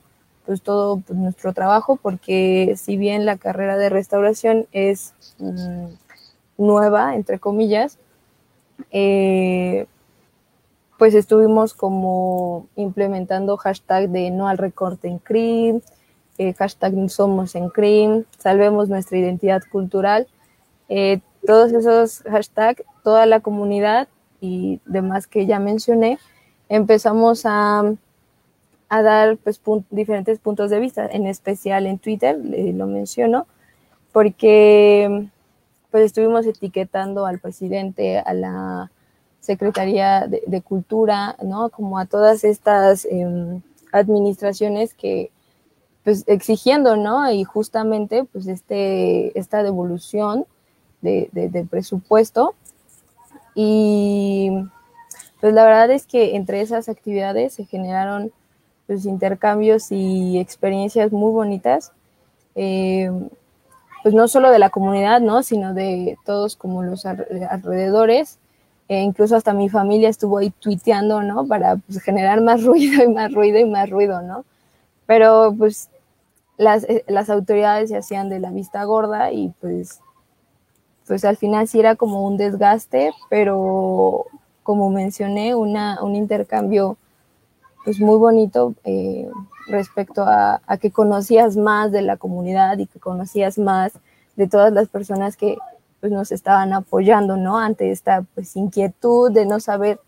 pues 0.45 0.61
todo 0.63 0.99
pues, 0.99 1.17
nuestro 1.17 1.53
trabajo 1.53 1.95
porque 1.95 2.73
si 2.75 2.97
bien 2.97 3.25
la 3.25 3.37
carrera 3.37 3.77
de 3.77 3.89
restauración 3.89 4.67
es 4.71 5.13
mm, 5.37 5.85
nueva, 6.57 7.15
entre 7.15 7.39
comillas, 7.39 7.99
eh, 8.91 9.85
pues 10.99 11.15
estuvimos 11.15 11.73
como 11.73 12.67
implementando 12.75 13.55
hashtag 13.55 14.09
de 14.09 14.31
no 14.31 14.49
al 14.49 14.57
recorte 14.57 15.07
en 15.07 15.17
CRIM, 15.17 15.79
eh, 16.37 16.53
hashtag 16.53 17.09
somos 17.09 17.55
en 17.55 17.69
CRIM, 17.69 18.25
salvemos 18.37 18.89
nuestra 18.89 19.17
identidad 19.17 19.61
cultural. 19.71 20.27
Eh, 20.89 21.21
todos 21.45 21.71
esos 21.71 22.21
hashtags, 22.23 22.83
toda 23.01 23.25
la 23.25 23.39
comunidad 23.39 24.09
y 24.41 24.81
demás 24.85 25.25
que 25.25 25.45
ya 25.45 25.57
mencioné, 25.59 26.19
empezamos 26.67 27.45
a, 27.45 27.93
a 28.89 29.01
dar 29.01 29.37
pues, 29.37 29.61
diferentes 29.91 30.37
puntos 30.39 30.69
de 30.69 30.81
vista, 30.81 31.07
en 31.07 31.27
especial 31.27 31.87
en 31.87 31.97
Twitter, 31.97 32.37
lo 32.37 32.87
menciono, 32.87 33.47
porque 34.11 35.29
pues 35.91 36.03
estuvimos 36.03 36.45
etiquetando 36.45 37.25
al 37.25 37.39
presidente, 37.39 38.19
a 38.19 38.33
la 38.33 38.91
Secretaría 39.49 40.27
de, 40.27 40.61
Cultura, 40.61 41.35
¿no? 41.41 41.69
Como 41.69 41.97
a 41.97 42.05
todas 42.05 42.43
estas 42.43 43.03
em, 43.05 43.63
administraciones 43.91 44.93
que, 44.93 45.31
pues, 46.03 46.23
exigiendo, 46.27 46.95
¿no? 46.97 47.31
Y 47.31 47.43
justamente, 47.45 48.25
pues, 48.25 48.45
este, 48.45 49.37
esta 49.39 49.63
devolución 49.63 50.45
de, 51.01 51.29
de, 51.31 51.65
presupuesto. 51.65 52.53
Y, 53.55 54.51
pues, 55.41 55.51
la 55.55 55.65
verdad 55.65 55.89
es 55.89 56.05
que 56.05 56.35
entre 56.35 56.61
esas 56.61 56.87
actividades 56.87 57.53
se 57.53 57.65
generaron, 57.65 58.31
pues, 58.85 59.05
intercambios 59.05 59.91
y 59.91 60.37
experiencias 60.37 61.11
muy 61.11 61.31
bonitas. 61.31 61.91
Em, 62.53 63.29
pues 64.03 64.13
no 64.13 64.27
solo 64.27 64.51
de 64.51 64.59
la 64.59 64.69
comunidad, 64.69 65.21
¿no? 65.21 65.41
Sino 65.41 65.73
de 65.73 66.19
todos 66.23 66.55
como 66.55 66.83
los 66.83 67.07
alrededores 67.07 68.37
e 68.89 69.01
incluso 69.01 69.35
hasta 69.35 69.53
mi 69.53 69.69
familia 69.69 70.09
estuvo 70.09 70.39
ahí 70.39 70.49
tuiteando, 70.49 71.21
¿no? 71.21 71.45
Para 71.47 71.77
pues, 71.77 72.01
generar 72.01 72.41
más 72.41 72.63
ruido 72.65 73.03
y 73.03 73.07
más 73.07 73.31
ruido 73.31 73.59
y 73.59 73.65
más 73.65 73.89
ruido, 73.89 74.21
¿no? 74.23 74.43
Pero 75.05 75.53
pues 75.57 75.89
las, 76.57 76.83
eh, 76.85 77.05
las 77.07 77.29
autoridades 77.29 77.89
se 77.89 77.97
hacían 77.97 78.29
de 78.29 78.39
la 78.39 78.49
vista 78.49 78.83
gorda 78.83 79.31
y 79.31 79.53
pues, 79.61 79.99
pues 81.07 81.23
al 81.23 81.37
final 81.37 81.67
sí 81.67 81.79
era 81.79 81.95
como 81.95 82.25
un 82.25 82.37
desgaste, 82.37 83.11
pero 83.29 84.25
como 84.63 84.89
mencioné, 84.89 85.53
una, 85.53 86.01
un 86.01 86.15
intercambio 86.15 86.97
pues 87.85 87.99
muy 87.99 88.17
bonito 88.17 88.73
eh, 88.83 89.29
respecto 89.67 90.23
a, 90.23 90.61
a, 90.65 90.77
que 90.77 90.91
conocías 90.91 91.57
más 91.57 91.91
de 91.91 92.01
la 92.01 92.17
comunidad 92.17 92.77
y 92.79 92.87
que 92.87 92.99
conocías 92.99 93.57
más 93.59 93.93
de 94.35 94.47
todas 94.47 94.73
las 94.73 94.87
personas 94.89 95.37
que, 95.37 95.57
pues 95.99 96.11
nos 96.11 96.31
estaban 96.31 96.73
apoyando, 96.73 97.37
¿no? 97.37 97.59
Ante 97.59 97.91
esta 97.91 98.23
pues 98.35 98.55
inquietud 98.55 99.31
de 99.31 99.45
no 99.45 99.59
saber 99.59 99.99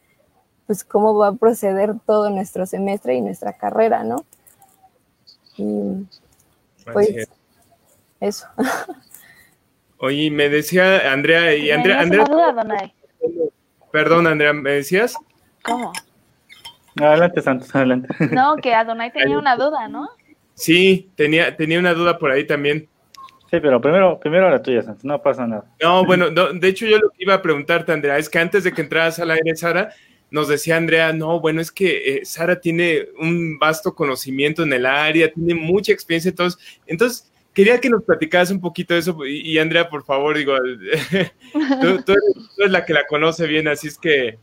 pues 0.67 0.83
cómo 0.83 1.15
va 1.17 1.29
a 1.29 1.33
proceder 1.33 1.93
todo 2.05 2.29
nuestro 2.29 2.65
semestre 2.65 3.15
y 3.15 3.21
nuestra 3.21 3.53
carrera, 3.53 4.03
¿no? 4.03 4.25
Y 5.57 6.07
pues 6.91 7.27
eso. 8.19 8.47
Oye, 9.97 10.31
me 10.31 10.49
decía 10.49 11.11
Andrea 11.11 11.53
y 11.55 11.69
Andrea, 11.69 11.99
Andrea 11.99 12.25
duda, 12.25 12.93
Perdón, 13.91 14.25
Andrea, 14.25 14.53
¿me 14.53 14.71
decías? 14.71 15.15
¿Cómo? 15.63 15.91
Adelante, 16.99 17.41
Santos, 17.41 17.75
adelante. 17.75 18.07
No, 18.31 18.55
que 18.55 18.73
Adonai 18.73 19.11
tenía 19.11 19.37
una 19.37 19.55
duda, 19.55 19.87
¿no? 19.87 20.09
Sí, 20.53 21.09
tenía, 21.15 21.55
tenía 21.55 21.79
una 21.79 21.93
duda 21.93 22.17
por 22.17 22.31
ahí 22.31 22.45
también. 22.45 22.87
Sí, 23.51 23.59
pero 23.59 23.81
primero, 23.81 24.17
primero 24.17 24.49
la 24.49 24.63
tuya, 24.63 24.81
Santos, 24.81 25.03
no 25.03 25.21
pasa 25.21 25.45
nada. 25.45 25.65
No, 25.83 26.05
bueno, 26.05 26.29
de 26.29 26.67
hecho 26.69 26.85
yo 26.85 26.97
lo 26.99 27.09
que 27.09 27.23
iba 27.23 27.33
a 27.33 27.41
preguntarte, 27.41 27.91
Andrea, 27.91 28.17
es 28.17 28.29
que 28.29 28.39
antes 28.39 28.63
de 28.63 28.71
que 28.71 28.81
entraras 28.81 29.19
al 29.19 29.29
aire, 29.29 29.53
Sara, 29.57 29.93
nos 30.29 30.47
decía 30.47 30.77
Andrea, 30.77 31.11
no, 31.11 31.41
bueno, 31.41 31.59
es 31.59 31.69
que 31.69 32.15
eh, 32.15 32.25
Sara 32.25 32.61
tiene 32.61 33.09
un 33.19 33.59
vasto 33.59 33.93
conocimiento 33.93 34.63
en 34.63 34.71
el 34.71 34.85
área, 34.85 35.33
tiene 35.33 35.53
mucha 35.53 35.91
experiencia, 35.91 36.29
entonces, 36.29 36.61
entonces 36.87 37.29
quería 37.53 37.81
que 37.81 37.89
nos 37.89 38.03
platicaras 38.03 38.51
un 38.51 38.61
poquito 38.61 38.93
de 38.93 39.01
eso, 39.01 39.17
y, 39.25 39.57
Andrea, 39.57 39.89
por 39.89 40.05
favor, 40.05 40.37
digo, 40.37 40.55
tú, 42.05 42.13
eres, 42.57 42.71
la 42.71 42.85
que 42.85 42.93
la 42.93 43.05
conoce 43.05 43.47
bien, 43.47 43.67
así 43.67 43.89
es 43.89 43.97
que 43.97 44.39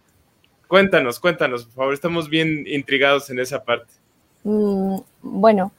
cuéntanos, 0.67 1.19
cuéntanos, 1.19 1.65
por 1.65 1.75
favor, 1.75 1.95
estamos 1.95 2.29
bien 2.29 2.67
intrigados 2.67 3.31
en 3.31 3.39
esa 3.39 3.65
parte. 3.65 3.91
Mm, 4.45 4.99
bueno, 5.23 5.73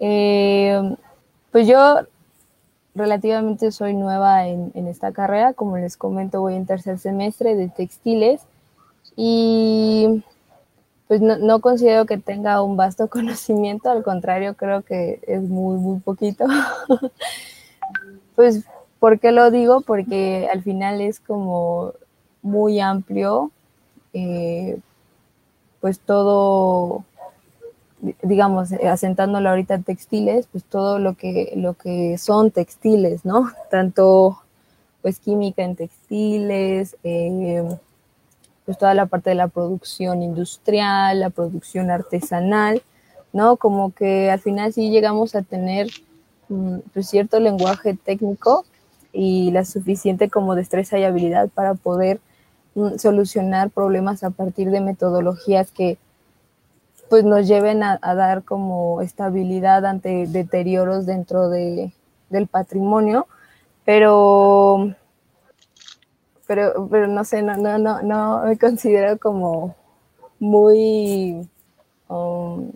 eh, 0.00 0.82
pues 1.52 1.68
yo 1.68 2.04
relativamente 2.94 3.72
soy 3.72 3.94
nueva 3.94 4.46
en, 4.46 4.86
esta 4.86 5.12
carrera, 5.12 5.52
como 5.52 5.76
les 5.76 5.96
comento, 5.96 6.40
voy 6.40 6.54
en 6.54 6.66
tercer 6.66 6.98
semestre 6.98 7.54
de 7.54 7.68
textiles 7.68 8.40
y 9.16 10.22
pues 11.08 11.20
no, 11.20 11.60
considero 11.60 12.06
que 12.06 12.18
tenga 12.18 12.62
un 12.62 12.76
vasto 12.76 13.08
conocimiento, 13.10 13.90
al 13.90 14.02
contrario, 14.02 14.54
creo 14.54 14.82
que 14.82 15.20
es 15.26 15.42
muy, 15.42 15.78
muy 15.78 16.00
poquito. 16.00 16.46
pues, 18.36 18.64
¿por 18.98 19.20
qué 19.20 19.32
lo 19.32 19.50
digo? 19.50 19.80
Porque 19.80 20.48
al 20.52 20.62
final 20.62 21.00
es 21.00 21.20
como 21.20 21.92
muy 22.42 22.80
amplio 22.80 23.50
eh, 24.14 24.78
pues 25.80 26.00
todo, 26.00 27.04
digamos, 28.22 28.72
asentándolo 28.72 29.48
ahorita 29.48 29.78
textiles, 29.78 30.46
pues 30.50 30.64
todo 30.64 30.98
lo 30.98 31.14
que, 31.14 31.52
lo 31.56 31.74
que 31.74 32.18
son 32.18 32.50
textiles, 32.50 33.24
¿no? 33.24 33.50
Tanto 33.70 34.38
pues 35.02 35.18
química 35.18 35.62
en 35.62 35.76
textiles, 35.76 36.96
eh, 37.04 37.62
pues 38.64 38.78
toda 38.78 38.94
la 38.94 39.06
parte 39.06 39.30
de 39.30 39.36
la 39.36 39.48
producción 39.48 40.22
industrial, 40.22 41.20
la 41.20 41.30
producción 41.30 41.90
artesanal, 41.90 42.82
¿no? 43.32 43.56
Como 43.56 43.92
que 43.92 44.30
al 44.30 44.40
final 44.40 44.72
sí 44.72 44.90
llegamos 44.90 45.34
a 45.34 45.42
tener 45.42 45.88
mm, 46.48 46.78
pues 46.92 47.08
cierto 47.08 47.38
lenguaje 47.40 47.94
técnico 47.94 48.64
y 49.12 49.50
la 49.50 49.64
suficiente 49.64 50.30
como 50.30 50.54
destreza 50.54 50.98
y 50.98 51.04
habilidad 51.04 51.48
para 51.50 51.74
poder 51.74 52.20
mm, 52.74 52.96
solucionar 52.96 53.70
problemas 53.70 54.24
a 54.24 54.30
partir 54.30 54.70
de 54.70 54.80
metodologías 54.80 55.70
que 55.70 55.98
pues 57.08 57.24
nos 57.24 57.46
lleven 57.46 57.82
a, 57.82 57.98
dar 57.98 58.44
como 58.44 59.00
estabilidad 59.02 59.84
ante 59.86 60.26
deterioros 60.26 61.06
dentro 61.06 61.48
de, 61.48 61.92
del 62.30 62.46
patrimonio, 62.46 63.26
pero 63.84 64.94
pero, 66.46 66.88
pero 66.90 67.06
no 67.06 67.24
sé, 67.24 67.42
no, 67.42 67.56
no, 67.56 67.78
no, 67.78 68.02
no 68.02 68.42
me 68.44 68.58
considero 68.58 69.18
como 69.18 69.74
muy 70.38 71.48
um, 72.08 72.70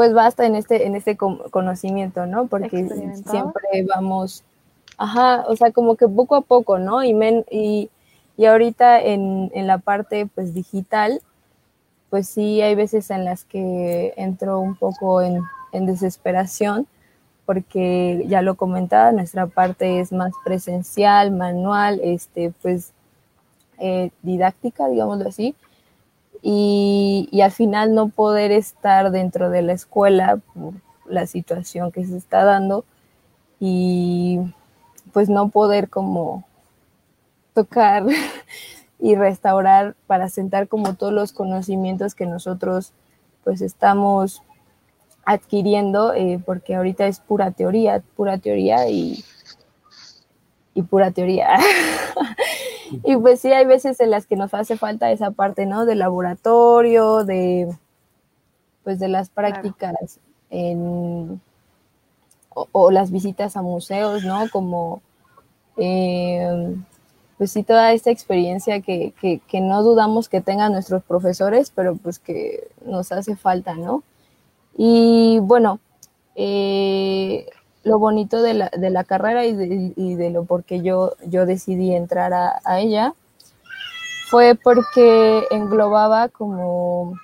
pues 0.00 0.14
basta 0.14 0.46
en 0.46 0.56
este, 0.56 0.86
en 0.86 0.94
este 0.94 1.14
conocimiento, 1.16 2.24
¿no? 2.24 2.46
Porque 2.46 2.88
siempre 3.26 3.86
vamos, 3.86 4.44
ajá, 4.96 5.44
o 5.46 5.56
sea, 5.56 5.72
como 5.72 5.96
que 5.96 6.08
poco 6.08 6.36
a 6.36 6.40
poco, 6.40 6.78
¿no? 6.78 7.04
Y, 7.04 7.12
men, 7.12 7.44
y, 7.50 7.90
y 8.38 8.46
ahorita 8.46 8.98
en, 8.98 9.50
en, 9.52 9.66
la 9.66 9.76
parte 9.76 10.26
pues 10.34 10.54
digital, 10.54 11.20
pues 12.10 12.28
sí 12.28 12.60
hay 12.60 12.74
veces 12.74 13.10
en 13.10 13.24
las 13.24 13.44
que 13.44 14.12
entro 14.16 14.58
un 14.60 14.74
poco 14.74 15.22
en, 15.22 15.40
desesperación 15.72 16.88
porque 17.46 18.24
ya 18.26 18.42
lo 18.42 18.56
comentaba, 18.56 19.12
nuestra 19.12 19.46
parte 19.46 20.00
es 20.00 20.12
más 20.12 20.32
presencial, 20.44 21.30
manual, 21.30 22.00
este, 22.02 22.52
pues 22.62 22.92
eh, 23.78 24.10
didáctica, 24.22 24.88
digámoslo 24.88 25.28
así, 25.28 25.54
y, 26.42 27.28
y, 27.30 27.40
al 27.40 27.50
final 27.52 27.94
no 27.94 28.08
poder 28.08 28.50
estar 28.50 29.10
dentro 29.10 29.50
de 29.50 29.62
la 29.62 29.72
escuela 29.72 30.38
por 30.54 30.74
la 31.06 31.26
situación 31.26 31.92
que 31.92 32.04
se 32.04 32.16
está 32.16 32.44
dando 32.44 32.84
y 33.58 34.40
pues 35.12 35.28
no 35.28 35.48
poder 35.50 35.88
como 35.88 36.44
tocar 37.52 38.06
y 39.00 39.14
restaurar 39.14 39.96
para 40.06 40.28
sentar 40.28 40.68
como 40.68 40.94
todos 40.94 41.12
los 41.12 41.32
conocimientos 41.32 42.14
que 42.14 42.26
nosotros 42.26 42.92
pues 43.44 43.62
estamos 43.62 44.42
adquiriendo, 45.24 46.12
eh, 46.14 46.40
porque 46.44 46.74
ahorita 46.74 47.06
es 47.06 47.20
pura 47.20 47.50
teoría, 47.50 48.02
pura 48.16 48.38
teoría 48.38 48.88
y, 48.88 49.24
y 50.74 50.82
pura 50.82 51.10
teoría. 51.10 51.58
y 53.04 53.16
pues 53.16 53.40
sí, 53.40 53.52
hay 53.52 53.64
veces 53.64 54.00
en 54.00 54.10
las 54.10 54.26
que 54.26 54.36
nos 54.36 54.52
hace 54.54 54.76
falta 54.76 55.10
esa 55.10 55.30
parte, 55.30 55.66
¿no? 55.66 55.86
De 55.86 55.94
laboratorio, 55.94 57.24
de, 57.24 57.74
pues 58.84 58.98
de 58.98 59.08
las 59.08 59.30
prácticas 59.30 60.18
en, 60.50 61.40
o, 62.50 62.90
las 62.90 63.10
visitas 63.10 63.56
a 63.56 63.62
museos, 63.62 64.24
¿no? 64.24 64.50
Como, 64.50 65.02
eh, 65.76 66.76
pues 67.40 67.52
sí, 67.52 67.62
toda 67.62 67.94
esta 67.94 68.10
experiencia 68.10 68.82
que, 68.82 69.14
que, 69.18 69.60
no 69.62 69.82
dudamos 69.82 70.28
que 70.28 70.42
tengan 70.42 70.72
nuestros 70.72 71.02
profesores, 71.02 71.72
pero 71.74 71.96
pues 71.96 72.18
que 72.18 72.68
nos 72.84 73.12
hace 73.12 73.34
falta, 73.34 73.72
¿no? 73.72 74.02
Y 74.76 75.38
bueno, 75.40 75.80
eh, 76.34 77.46
lo 77.82 77.98
bonito 77.98 78.42
de 78.42 78.52
la, 78.52 78.68
de 78.68 78.90
la 78.90 79.04
carrera 79.04 79.46
y 79.46 79.54
de, 79.54 80.28
lo 80.28 80.44
por 80.44 80.64
qué 80.64 80.82
yo, 80.82 81.14
yo 81.24 81.46
decidí 81.46 81.94
entrar 81.94 82.34
a, 82.34 82.78
ella 82.78 83.14
fue 84.28 84.54
porque 84.54 85.44
englobaba 85.50 86.28
como 86.28 87.14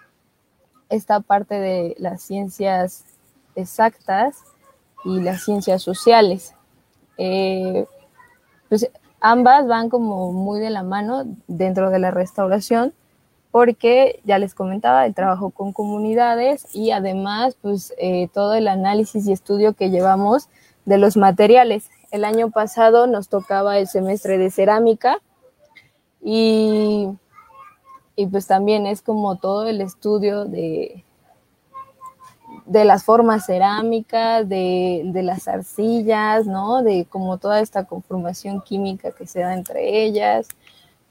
esta 0.88 1.20
parte 1.20 1.56
de 1.56 1.94
las 1.98 2.22
ciencias 2.22 3.05
exactas 3.55 4.38
y 5.05 5.20
las 5.20 5.44
ciencias 5.44 5.82
sociales. 5.82 6.55
Eh, 7.18 7.84
pues 8.70 8.90
ambas 9.27 9.66
van 9.66 9.90
como 9.90 10.31
muy 10.31 10.61
de 10.61 10.70
la 10.70 10.85
mano 10.85 11.24
dentro 11.48 11.90
de 11.90 11.98
la 11.98 12.12
restauración, 12.12 12.94
porque 13.51 14.20
ya 14.24 14.39
les 14.39 14.55
comentaba, 14.55 15.05
el 15.05 15.15
trabajo 15.15 15.51
con 15.51 15.73
comunidades 15.73 16.69
y 16.73 16.93
además 16.93 17.57
pues 17.61 17.93
eh, 17.98 18.28
todo 18.32 18.55
el 18.55 18.69
análisis 18.69 19.27
y 19.27 19.32
estudio 19.32 19.73
que 19.73 19.90
llevamos 19.90 20.48
de 20.85 20.98
los 20.98 21.16
materiales. 21.16 21.90
El 22.12 22.24
año 22.24 22.51
pasado 22.51 23.09
nos 23.09 23.28
tocaba 23.28 23.78
el 23.78 23.89
semestre 23.89 24.39
de 24.39 24.48
cerámica 24.53 25.19
y, 26.23 27.09
y 28.15 28.27
pues 28.28 28.47
también 28.47 28.86
es 28.86 29.03
como 29.03 29.39
todo 29.39 29.66
el 29.66 29.81
estudio 29.81 30.44
de, 30.44 31.05
de 32.66 32.84
las 32.84 33.05
formas 33.05 33.47
cerámicas, 33.47 34.48
de, 34.48 35.02
de, 35.06 35.22
las 35.22 35.48
arcillas, 35.48 36.47
¿no? 36.47 36.82
De 36.82 37.06
como 37.09 37.38
toda 37.38 37.60
esta 37.60 37.84
conformación 37.84 38.60
química 38.60 39.12
que 39.12 39.26
se 39.26 39.40
da 39.40 39.55
entre 39.55 40.05
ellas, 40.05 40.48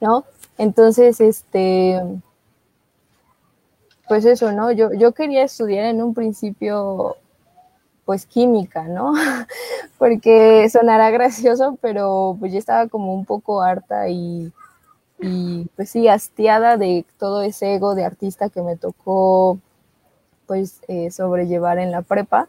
¿no? 0.01 0.25
Entonces, 0.57 1.21
este, 1.21 2.01
pues 4.07 4.25
eso, 4.25 4.51
¿no? 4.51 4.71
Yo, 4.71 4.93
yo 4.93 5.13
quería 5.13 5.43
estudiar 5.43 5.85
en 5.85 6.01
un 6.03 6.13
principio, 6.13 7.17
pues 8.05 8.25
química, 8.25 8.83
¿no? 8.83 9.13
Porque 9.97 10.69
sonará 10.69 11.09
gracioso, 11.11 11.77
pero 11.81 12.35
pues 12.39 12.51
yo 12.53 12.59
estaba 12.59 12.87
como 12.87 13.13
un 13.13 13.25
poco 13.25 13.61
harta 13.61 14.09
y, 14.09 14.51
y 15.19 15.65
pues 15.75 15.89
sí, 15.89 16.07
hastiada 16.07 16.77
de 16.77 17.05
todo 17.17 17.41
ese 17.43 17.75
ego 17.75 17.95
de 17.95 18.05
artista 18.05 18.49
que 18.49 18.61
me 18.61 18.75
tocó 18.77 19.59
pues 20.47 20.81
eh, 20.87 21.11
sobrellevar 21.11 21.79
en 21.79 21.91
la 21.91 22.01
prepa. 22.01 22.47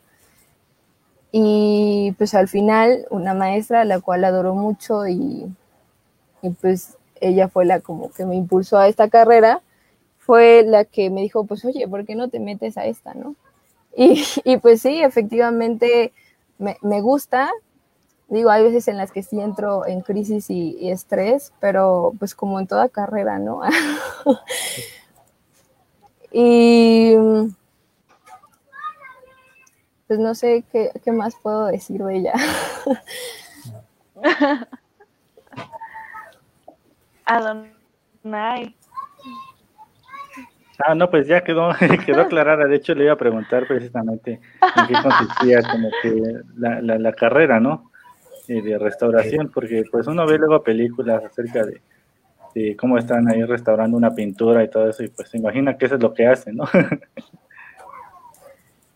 Y 1.33 2.15
pues 2.19 2.35
al 2.35 2.49
final 2.49 3.07
una 3.11 3.35
maestra 3.35 3.85
la 3.85 4.01
cual 4.01 4.25
adoro 4.25 4.55
mucho 4.55 5.07
y, 5.07 5.47
y 6.43 6.51
pues 6.51 6.97
ella 7.21 7.49
fue 7.49 7.65
la 7.65 7.81
como 7.81 8.11
que 8.11 8.25
me 8.25 8.37
impulsó 8.37 8.79
a 8.79 8.89
esta 8.89 9.09
carrera 9.09 9.63
fue 10.27 10.65
la 10.67 10.85
que 10.85 11.09
me 11.09 11.23
dijo, 11.23 11.47
pues 11.47 11.65
oye, 11.65 11.87
¿por 11.87 12.05
qué 12.05 12.17
no 12.17 12.29
te 12.29 12.41
metes 12.41 12.77
a 12.77 12.85
esta, 12.85 13.15
no? 13.15 13.37
Y, 13.99 14.23
y 14.45 14.59
pues 14.59 14.83
sí, 14.83 15.03
efectivamente 15.03 16.13
me, 16.59 16.77
me, 16.83 17.01
gusta. 17.01 17.49
Digo, 18.29 18.51
hay 18.51 18.63
veces 18.63 18.89
en 18.89 18.99
las 18.99 19.11
que 19.11 19.23
sí 19.23 19.41
entro 19.41 19.87
en 19.87 20.03
crisis 20.03 20.51
y, 20.51 20.77
y 20.79 20.91
estrés, 20.91 21.55
pero 21.61 22.13
pues 22.19 22.35
como 22.35 22.61
en 22.61 22.67
toda 22.67 22.91
carrera, 22.91 23.39
¿no? 23.39 23.63
y 26.31 27.15
pues 30.07 30.19
no 30.19 30.35
sé 30.35 30.65
qué, 30.71 30.91
qué 31.05 31.13
más 31.13 31.37
puedo 31.43 31.67
decir 31.67 32.03
de 32.03 32.17
ella. 32.17 32.33
Adonai. 37.25 38.75
Ah, 40.79 40.95
no, 40.95 41.11
pues 41.11 41.27
ya 41.27 41.43
quedó, 41.43 41.71
quedó 42.07 42.23
aclarada. 42.23 42.67
De 42.67 42.77
hecho, 42.77 42.95
le 42.95 43.05
iba 43.05 43.15
a 43.15 43.19
preguntar 43.19 43.67
precisamente 43.67 44.41
en 44.77 44.87
qué 44.87 44.95
consistía 45.03 45.63
como 45.63 45.91
que 46.03 46.41
la, 46.57 46.81
la, 46.83 46.99
la 46.99 47.13
carrera, 47.13 47.59
¿no? 47.61 47.91
Eh, 48.49 48.63
de 48.63 48.79
restauración, 48.79 49.51
porque 49.53 49.83
pues 49.91 50.07
uno 50.07 50.25
ve 50.25 50.39
luego 50.39 50.63
películas 50.63 51.25
acerca 51.25 51.65
de, 51.65 51.81
de, 52.55 52.77
cómo 52.77 52.97
están 52.97 53.29
ahí 53.29 53.43
restaurando 53.43 53.97
una 53.97 54.15
pintura 54.15 54.63
y 54.63 54.71
todo 54.71 54.89
eso, 54.89 55.03
y 55.03 55.09
pues 55.09 55.31
se 55.31 55.39
imagina 55.39 55.77
que 55.77 55.87
eso 55.87 55.97
es 55.97 56.03
lo 56.03 56.15
que 56.15 56.29
hacen, 56.29 56.57
¿no? 56.57 56.65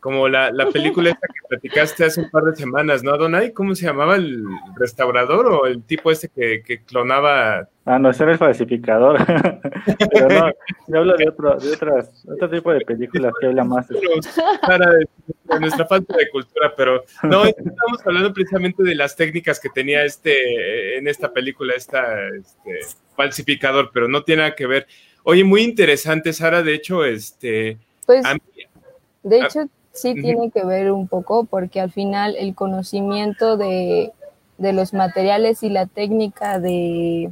Como 0.01 0.29
la, 0.29 0.51
la 0.51 0.69
película 0.71 1.11
esta 1.11 1.27
que 1.29 1.49
platicaste 1.49 2.05
hace 2.05 2.23
un 2.23 2.31
par 2.31 2.45
de 2.45 2.57
semanas, 2.57 3.03
¿no, 3.03 3.17
Donay? 3.17 3.53
¿Cómo 3.53 3.75
se 3.75 3.87
llamaba 3.87 4.17
el 4.17 4.45
restaurador 4.77 5.47
o 5.47 5.67
el 5.67 5.83
tipo 5.83 6.11
este 6.11 6.29
que, 6.29 6.63
que 6.63 6.83
clonaba? 6.83 7.69
Ah, 7.85 7.99
no, 7.99 8.11
ese 8.11 8.23
era 8.23 8.33
el 8.33 8.39
falsificador. 8.39 9.19
Pero 10.13 10.29
no, 10.29 10.51
yo 10.89 10.99
hablo 10.99 11.17
de 11.17 11.29
otro, 11.29 11.57
de 11.57 11.73
otras, 11.73 12.25
otro 12.27 12.51
tipo 12.51 12.73
de 12.73 12.81
películas 12.81 13.33
que 13.41 13.47
habla 13.47 13.65
más. 13.65 13.87
Para 14.63 14.91
de, 14.91 15.07
de, 15.45 15.61
nuestra 15.61 15.87
falta 15.87 16.17
de 16.17 16.31
cultura, 16.31 16.73
pero 16.77 17.05
no, 17.25 17.45
estamos 17.45 18.07
hablando 18.07 18.33
precisamente 18.33 18.83
de 18.83 18.95
las 18.95 19.17
técnicas 19.17 19.59
que 19.59 19.69
tenía 19.71 20.05
este 20.05 20.99
en 20.99 21.09
esta 21.09 21.33
película, 21.33 21.75
esta 21.75 22.29
este, 22.29 22.81
falsificador, 23.17 23.91
pero 23.93 24.09
no 24.09 24.23
tiene 24.23 24.43
nada 24.43 24.55
que 24.55 24.67
ver. 24.67 24.87
Oye, 25.25 25.45
muy 25.45 25.63
interesante, 25.63 26.33
Sara, 26.33 26.63
de 26.63 26.75
hecho, 26.75 27.05
este. 27.05 27.79
Pues, 28.07 28.25
mí, 28.25 28.67
de 29.23 29.41
hecho, 29.41 29.69
sí 29.93 30.15
tiene 30.15 30.51
que 30.51 30.65
ver 30.65 30.93
un 30.93 31.09
poco 31.09 31.45
porque 31.45 31.81
al 31.81 31.91
final 31.91 32.37
el 32.39 32.55
conocimiento 32.55 33.57
de, 33.57 34.13
de 34.59 34.73
los 34.73 34.93
materiales 34.93 35.63
y 35.63 35.69
la 35.69 35.87
técnica 35.87 36.59
de, 36.59 37.31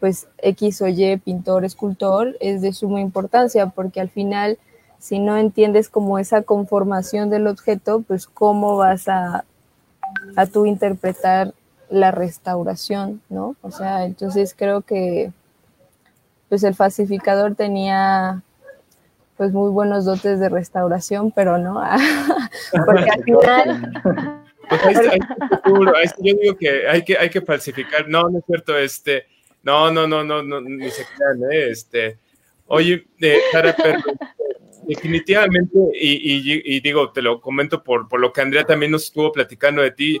pues 0.00 0.28
X 0.38 0.82
o 0.82 0.88
Y 0.88 1.16
pintor, 1.18 1.64
escultor, 1.64 2.36
es 2.40 2.60
de 2.60 2.72
suma 2.72 3.00
importancia 3.00 3.66
porque 3.66 4.00
al 4.00 4.08
final, 4.08 4.58
si 4.98 5.18
no 5.18 5.36
entiendes 5.36 5.88
como 5.88 6.18
esa 6.18 6.42
conformación 6.42 7.30
del 7.30 7.46
objeto, 7.46 8.02
pues 8.06 8.26
cómo 8.26 8.76
vas 8.76 9.08
a, 9.08 9.44
a 10.36 10.46
tú 10.46 10.66
interpretar 10.66 11.54
la 11.88 12.10
restauración, 12.10 13.22
¿no? 13.28 13.54
O 13.62 13.70
sea, 13.70 14.04
entonces 14.04 14.54
creo 14.56 14.82
que 14.82 15.32
pues 16.48 16.62
el 16.62 16.74
falsificador 16.74 17.54
tenía 17.54 18.42
pues 19.36 19.52
muy 19.52 19.70
buenos 19.70 20.04
dotes 20.04 20.40
de 20.40 20.48
restauración, 20.48 21.30
pero 21.32 21.58
no, 21.58 21.80
porque 22.86 23.10
al 23.10 23.22
final... 23.24 24.02
Pues 24.68 26.14
yo 26.18 26.34
digo 26.42 26.56
que 26.56 26.88
hay 26.88 27.04
que, 27.04 27.16
hay 27.16 27.30
que 27.30 27.40
falsificar, 27.40 28.08
no, 28.08 28.28
no 28.28 28.38
es 28.38 28.44
cierto, 28.46 28.76
este, 28.76 29.26
no, 29.62 29.92
no, 29.92 30.08
no, 30.08 30.24
no, 30.24 30.42
no 30.42 30.60
ni 30.60 30.90
se 30.90 31.04
crean, 31.04 31.52
¿eh? 31.52 31.70
este, 31.70 32.18
oye, 32.66 33.06
eh, 33.20 33.38
Sara, 33.52 33.76
pero 33.80 34.00
definitivamente, 34.88 35.78
y, 35.94 36.62
y, 36.64 36.80
digo, 36.80 37.12
te 37.12 37.22
lo 37.22 37.40
comento 37.40 37.82
por, 37.84 38.08
por 38.08 38.18
lo 38.18 38.32
que 38.32 38.40
Andrea 38.40 38.64
también 38.64 38.90
nos 38.90 39.04
estuvo 39.04 39.30
platicando 39.30 39.82
de 39.82 39.92
ti, 39.92 40.18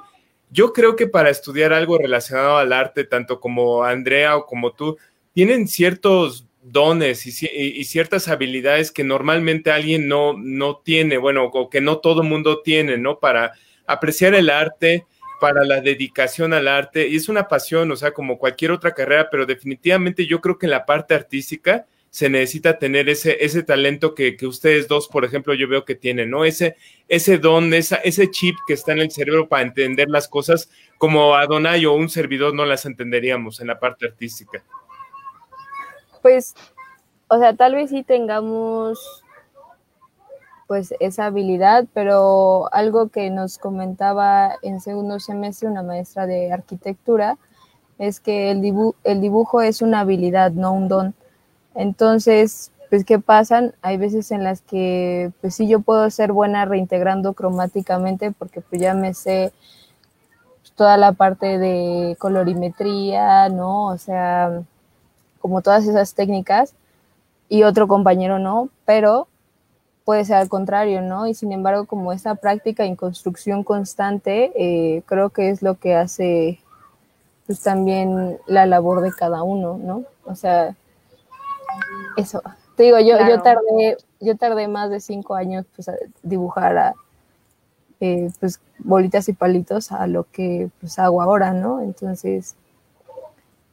yo 0.50 0.72
creo 0.72 0.94
que 0.94 1.08
para 1.08 1.30
estudiar 1.30 1.72
algo 1.72 1.98
relacionado 1.98 2.56
al 2.58 2.72
arte, 2.72 3.04
tanto 3.04 3.40
como 3.40 3.82
Andrea 3.82 4.36
o 4.36 4.46
como 4.46 4.72
tú, 4.72 4.96
tienen 5.32 5.66
ciertos 5.66 6.46
dones 6.70 7.26
y, 7.26 7.84
ciertas 7.84 8.28
habilidades 8.28 8.90
que 8.90 9.04
normalmente 9.04 9.70
alguien 9.70 10.08
no, 10.08 10.34
no 10.36 10.78
tiene, 10.84 11.16
bueno, 11.16 11.44
o 11.44 11.70
que 11.70 11.80
no 11.80 11.98
todo 11.98 12.22
mundo 12.22 12.62
tiene, 12.62 12.98
¿no? 12.98 13.18
Para 13.18 13.52
apreciar 13.86 14.34
el 14.34 14.50
arte, 14.50 15.06
para 15.40 15.64
la 15.64 15.80
dedicación 15.80 16.52
al 16.52 16.68
arte, 16.68 17.08
y 17.08 17.16
es 17.16 17.28
una 17.28 17.46
pasión, 17.46 17.90
o 17.92 17.96
sea, 17.96 18.12
como 18.12 18.38
cualquier 18.38 18.72
otra 18.72 18.92
carrera, 18.92 19.28
pero 19.30 19.46
definitivamente 19.46 20.26
yo 20.26 20.40
creo 20.40 20.58
que 20.58 20.66
en 20.66 20.70
la 20.70 20.86
parte 20.86 21.14
artística 21.14 21.86
se 22.10 22.30
necesita 22.30 22.78
tener 22.78 23.08
ese, 23.10 23.44
ese 23.44 23.62
talento 23.62 24.14
que, 24.14 24.36
ustedes 24.42 24.88
dos, 24.88 25.06
por 25.06 25.24
ejemplo, 25.24 25.52
yo 25.54 25.68
veo 25.68 25.84
que 25.84 25.94
tienen, 25.94 26.30
¿no? 26.30 26.44
Ese, 26.44 26.76
ese 27.08 27.38
don, 27.38 27.74
esa, 27.74 27.96
ese 27.96 28.30
chip 28.30 28.56
que 28.66 28.72
está 28.72 28.92
en 28.92 29.00
el 29.00 29.10
cerebro 29.10 29.48
para 29.48 29.62
entender 29.62 30.08
las 30.08 30.26
cosas 30.26 30.70
como 30.98 31.34
Adonai 31.34 31.84
o 31.84 31.92
un 31.92 32.08
servidor 32.08 32.54
no 32.54 32.64
las 32.64 32.86
entenderíamos 32.86 33.60
en 33.60 33.66
la 33.66 33.78
parte 33.78 34.06
artística. 34.06 34.64
Pues, 36.26 36.56
o 37.28 37.38
sea, 37.38 37.54
tal 37.54 37.76
vez 37.76 37.90
sí 37.90 38.02
tengamos 38.02 38.98
pues 40.66 40.92
esa 40.98 41.26
habilidad, 41.26 41.86
pero 41.94 42.68
algo 42.74 43.10
que 43.10 43.30
nos 43.30 43.58
comentaba 43.58 44.56
en 44.62 44.80
segundo 44.80 45.20
semestre 45.20 45.68
una 45.68 45.84
maestra 45.84 46.26
de 46.26 46.52
arquitectura 46.52 47.38
es 47.98 48.18
que 48.18 48.50
el, 48.50 48.74
el 49.04 49.20
dibujo 49.20 49.62
es 49.62 49.82
una 49.82 50.00
habilidad, 50.00 50.50
no 50.50 50.72
un 50.72 50.88
don. 50.88 51.14
Entonces, 51.76 52.72
pues, 52.90 53.04
¿qué 53.04 53.20
pasan? 53.20 53.76
Hay 53.80 53.96
veces 53.96 54.32
en 54.32 54.42
las 54.42 54.62
que, 54.62 55.30
pues 55.40 55.54
sí, 55.54 55.68
yo 55.68 55.78
puedo 55.78 56.10
ser 56.10 56.32
buena 56.32 56.64
reintegrando 56.64 57.34
cromáticamente 57.34 58.32
porque 58.32 58.62
pues 58.62 58.82
ya 58.82 58.94
me 58.94 59.14
sé 59.14 59.52
toda 60.74 60.96
la 60.96 61.12
parte 61.12 61.58
de 61.58 62.16
colorimetría, 62.18 63.48
¿no? 63.48 63.86
O 63.86 63.96
sea, 63.96 64.64
como 65.46 65.62
todas 65.62 65.86
esas 65.86 66.12
técnicas 66.14 66.74
y 67.48 67.62
otro 67.62 67.86
compañero 67.86 68.40
no, 68.40 68.68
pero 68.84 69.28
puede 70.04 70.24
ser 70.24 70.38
al 70.38 70.48
contrario, 70.48 71.02
¿no? 71.02 71.28
Y 71.28 71.34
sin 71.34 71.52
embargo, 71.52 71.86
como 71.86 72.12
esa 72.12 72.34
práctica 72.34 72.84
en 72.84 72.96
construcción 72.96 73.62
constante, 73.62 74.50
eh, 74.56 75.04
creo 75.06 75.30
que 75.30 75.50
es 75.50 75.62
lo 75.62 75.76
que 75.76 75.94
hace 75.94 76.58
pues 77.46 77.60
también 77.60 78.40
la 78.48 78.66
labor 78.66 79.02
de 79.02 79.12
cada 79.12 79.44
uno, 79.44 79.78
¿no? 79.80 80.02
O 80.24 80.34
sea, 80.34 80.74
eso. 82.16 82.42
Te 82.74 82.82
digo, 82.82 82.98
yo, 82.98 83.16
yo 83.28 83.40
tardé, 83.40 83.98
yo 84.18 84.36
tardé 84.36 84.66
más 84.66 84.90
de 84.90 84.98
cinco 84.98 85.36
años 85.36 85.64
pues, 85.76 85.88
a 85.88 85.94
dibujar 86.24 86.76
a, 86.76 86.94
eh, 88.00 88.32
pues, 88.40 88.60
bolitas 88.80 89.28
y 89.28 89.32
palitos 89.32 89.92
a 89.92 90.08
lo 90.08 90.24
que 90.24 90.70
pues 90.80 90.98
hago 90.98 91.22
ahora, 91.22 91.52
¿no? 91.52 91.82
Entonces, 91.82 92.56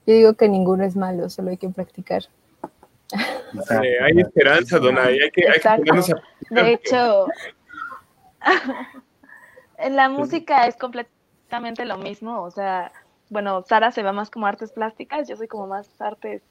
yo 0.05 0.13
digo 0.13 0.33
que 0.33 0.49
ninguno 0.49 0.83
es 0.83 0.95
malo, 0.95 1.29
solo 1.29 1.51
hay 1.51 1.57
que 1.57 1.69
practicar. 1.69 2.23
hay 3.69 4.19
esperanza, 4.19 4.79
Dona, 4.79 5.03
hay 5.03 5.31
que, 5.31 5.47
hay 5.47 5.81
que 5.83 6.15
De 6.49 6.73
hecho, 6.73 7.27
en 9.77 9.95
la 9.95 10.09
música 10.09 10.67
es 10.67 10.75
completamente 10.75 11.85
lo 11.85 11.97
mismo, 11.97 12.41
o 12.41 12.51
sea, 12.51 12.91
bueno, 13.29 13.63
Sara 13.67 13.91
se 13.91 14.03
va 14.03 14.13
más 14.13 14.29
como 14.29 14.45
artes 14.45 14.71
plásticas, 14.71 15.27
yo 15.27 15.37
soy 15.37 15.47
como 15.47 15.67
más 15.67 15.89
artes 16.01 16.41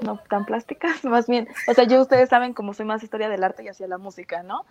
no 0.00 0.18
tan 0.28 0.44
plásticas, 0.44 1.04
más 1.04 1.26
bien, 1.26 1.48
o 1.68 1.74
sea, 1.74 1.84
yo 1.84 2.00
ustedes 2.00 2.28
saben 2.28 2.54
cómo 2.54 2.74
soy 2.74 2.86
más 2.86 3.02
historia 3.02 3.28
del 3.28 3.44
arte 3.44 3.64
y 3.64 3.68
hacia 3.68 3.88
la 3.88 3.98
música, 3.98 4.42
¿no? 4.42 4.64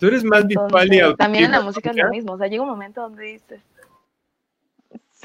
Tú 0.00 0.08
eres 0.08 0.24
más 0.24 0.44
visual 0.46 0.92
y 0.92 1.14
También 1.16 1.44
en 1.44 1.50
la 1.52 1.60
música 1.60 1.90
es 1.90 1.96
lo 1.96 2.08
mismo, 2.08 2.32
o 2.32 2.38
sea, 2.38 2.48
llega 2.48 2.62
un 2.62 2.68
momento 2.68 3.02
donde 3.02 3.24
dices, 3.24 3.60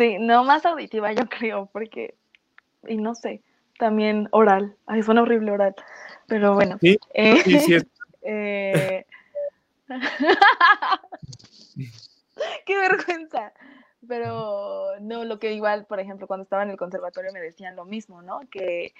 Sí, 0.02 0.18
no 0.20 0.44
más 0.44 0.66
auditiva, 0.66 1.14
yo 1.14 1.30
creo, 1.30 1.70
porque, 1.72 2.16
y 2.88 2.98
no 2.98 3.14
sé, 3.14 3.44
también 3.78 4.28
oral. 4.32 4.76
Ay, 4.88 5.04
suena 5.04 5.22
horrible 5.22 5.52
oral, 5.52 5.76
pero 6.26 6.56
bueno. 6.56 6.80
Sí, 6.82 6.98
eh, 7.14 7.38
sí, 7.44 7.60
sí. 7.60 7.78
Eh, 8.24 9.04
qué 12.68 12.78
vergüenza. 12.78 13.52
Pero 14.08 15.00
no, 15.00 15.26
lo 15.26 15.40
que 15.40 15.54
igual, 15.54 15.86
por 15.86 16.00
ejemplo, 16.00 16.28
cuando 16.28 16.44
estaba 16.44 16.62
en 16.62 16.70
el 16.70 16.78
conservatorio 16.78 17.34
me 17.34 17.40
decían 17.40 17.76
lo 17.76 17.86
mismo, 17.86 18.22
¿no? 18.22 18.42
Que 18.52 18.94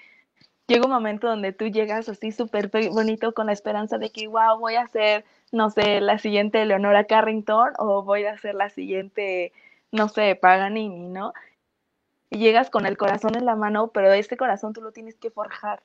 llega 0.66 0.86
un 0.86 0.92
momento 0.92 1.28
donde 1.28 1.52
tú 1.52 1.66
llegas 1.66 2.08
así 2.08 2.32
súper 2.32 2.68
bonito 2.68 3.32
con 3.32 3.46
la 3.46 3.52
esperanza 3.52 3.98
de 3.98 4.10
que, 4.10 4.26
wow, 4.26 4.58
voy 4.58 4.74
a 4.74 4.88
ser, 4.88 5.24
no 5.52 5.70
sé, 5.70 6.00
la 6.00 6.18
siguiente 6.18 6.64
Leonora 6.64 7.04
Carrington 7.04 7.74
o 7.78 8.02
voy 8.02 8.24
a 8.24 8.36
ser 8.38 8.56
la 8.56 8.70
siguiente 8.70 9.52
no 9.92 10.08
sé, 10.08 10.34
Paganini, 10.34 11.08
¿no? 11.08 11.32
Y 12.30 12.38
llegas 12.38 12.70
con 12.70 12.86
el 12.86 12.96
corazón 12.96 13.36
en 13.36 13.44
la 13.44 13.56
mano, 13.56 13.88
pero 13.88 14.12
este 14.12 14.36
corazón 14.36 14.72
tú 14.72 14.80
lo 14.80 14.90
tienes 14.90 15.16
que 15.16 15.30
forjar. 15.30 15.82